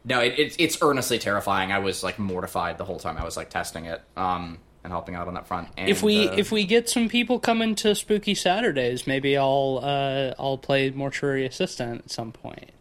no, 0.05 0.21
it, 0.21 0.35
it's 0.37 0.55
it's 0.57 0.77
earnestly 0.81 1.19
terrifying. 1.19 1.71
I 1.71 1.79
was 1.79 2.03
like 2.03 2.17
mortified 2.17 2.77
the 2.77 2.85
whole 2.85 2.99
time 2.99 3.17
I 3.17 3.25
was 3.25 3.37
like 3.37 3.49
testing 3.49 3.85
it 3.85 4.01
um, 4.15 4.57
and 4.83 4.93
helping 4.93 5.15
out 5.15 5.27
on 5.27 5.33
that 5.33 5.47
front. 5.47 5.67
And, 5.77 5.89
if 5.89 6.01
we 6.01 6.29
uh, 6.29 6.35
if 6.37 6.51
we 6.51 6.65
get 6.65 6.89
some 6.89 7.09
people 7.09 7.39
coming 7.39 7.75
to 7.75 7.93
Spooky 7.93 8.33
Saturdays, 8.33 9.05
maybe 9.05 9.37
I'll 9.37 9.81
uh, 9.83 10.33
I'll 10.39 10.57
play 10.57 10.89
Mortuary 10.89 11.45
Assistant 11.45 12.05
at 12.05 12.11
some 12.11 12.31
point 12.31 12.71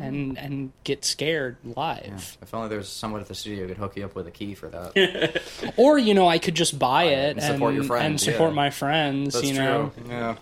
and 0.00 0.38
and 0.38 0.72
get 0.84 1.04
scared 1.04 1.56
live. 1.64 2.38
if 2.42 2.54
only 2.54 2.68
there 2.68 2.78
was 2.78 2.88
someone 2.88 3.20
at 3.20 3.28
the 3.28 3.34
studio 3.34 3.62
who 3.62 3.68
could 3.68 3.78
hook 3.78 3.96
you 3.96 4.04
up 4.04 4.14
with 4.14 4.26
a 4.26 4.30
key 4.30 4.54
for 4.54 4.68
that. 4.68 5.42
Or 5.76 5.98
you 5.98 6.14
know, 6.14 6.28
I 6.28 6.38
could 6.38 6.54
just 6.54 6.78
buy 6.78 7.04
it 7.04 7.36
and 7.36 7.42
support 7.42 7.74
your 7.74 7.84
friends, 7.84 8.26
and 8.26 8.32
support 8.32 8.50
yeah. 8.50 8.56
my 8.56 8.70
friends. 8.70 9.34
That's 9.34 9.46
you 9.46 9.54
know, 9.54 9.92
true. 9.96 10.04
Yeah. 10.08 10.36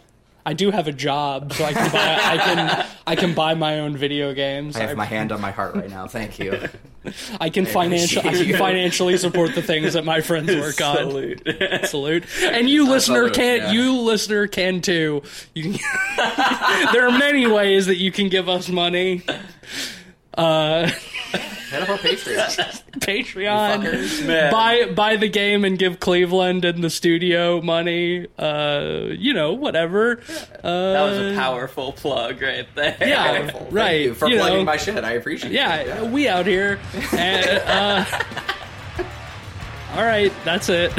I 0.46 0.52
do 0.52 0.70
have 0.70 0.88
a 0.88 0.92
job, 0.92 1.52
so 1.54 1.64
I 1.64 1.72
can 1.72 1.90
buy 1.90 2.18
I 2.22 2.36
can 2.36 2.86
I 3.06 3.16
can 3.16 3.34
buy 3.34 3.54
my 3.54 3.80
own 3.80 3.96
video 3.96 4.34
games. 4.34 4.76
I 4.76 4.80
have 4.80 4.96
my 4.96 5.06
hand 5.06 5.32
on 5.32 5.40
my 5.40 5.50
heart 5.50 5.74
right 5.74 5.88
now. 5.88 6.06
Thank 6.06 6.38
you. 6.38 6.68
I 7.40 7.48
can 7.48 7.64
financial 7.64 8.26
I 8.26 8.32
can 8.32 8.56
financially 8.58 9.16
support 9.16 9.54
the 9.54 9.62
things 9.62 9.94
that 9.94 10.04
my 10.04 10.20
friends 10.20 10.54
work 10.54 10.80
on. 10.82 10.96
Salute. 10.96 11.42
Salute. 11.84 12.24
And 12.42 12.68
you 12.68 12.88
listener 12.88 13.30
can 13.30 13.58
yeah. 13.58 13.72
you 13.72 14.00
listener 14.00 14.46
can 14.46 14.82
too. 14.82 15.22
You 15.54 15.74
can, 15.74 15.80
there 16.92 17.08
are 17.08 17.18
many 17.18 17.46
ways 17.46 17.86
that 17.86 17.96
you 17.96 18.12
can 18.12 18.28
give 18.28 18.48
us 18.48 18.68
money. 18.68 19.22
Uh, 20.36 20.90
Head 21.74 21.82
up 21.82 21.88
our 21.88 21.98
Patreon. 21.98 22.82
Patreon. 23.00 24.50
Buy 24.52 24.86
buy 24.92 25.16
the 25.16 25.28
game 25.28 25.64
and 25.64 25.76
give 25.76 25.98
Cleveland 25.98 26.64
and 26.64 26.84
the 26.84 26.88
studio 26.90 27.60
money. 27.60 28.28
Uh, 28.38 29.06
you 29.10 29.34
know, 29.34 29.54
whatever. 29.54 30.20
Uh, 30.62 30.92
That 30.92 31.02
was 31.02 31.32
a 31.32 31.34
powerful 31.36 31.92
plug 31.92 32.40
right 32.40 32.66
there. 32.76 32.96
Yeah. 33.00 33.32
Wonderful. 33.32 33.60
Thank 33.64 33.72
right, 33.74 34.00
you 34.02 34.14
for 34.14 34.28
you 34.28 34.36
plugging 34.36 34.58
know. 34.58 34.64
my 34.64 34.76
shit. 34.76 35.02
I 35.02 35.12
appreciate 35.14 35.50
it. 35.50 35.54
yeah, 35.56 36.02
we 36.04 36.28
out 36.28 36.46
here. 36.46 36.78
And, 37.12 37.44
uh, 37.66 38.04
all 39.96 40.04
right, 40.04 40.32
that's 40.44 40.68
it. 40.68 40.94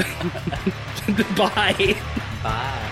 Bye. 1.38 1.96
Bye. 2.44 2.92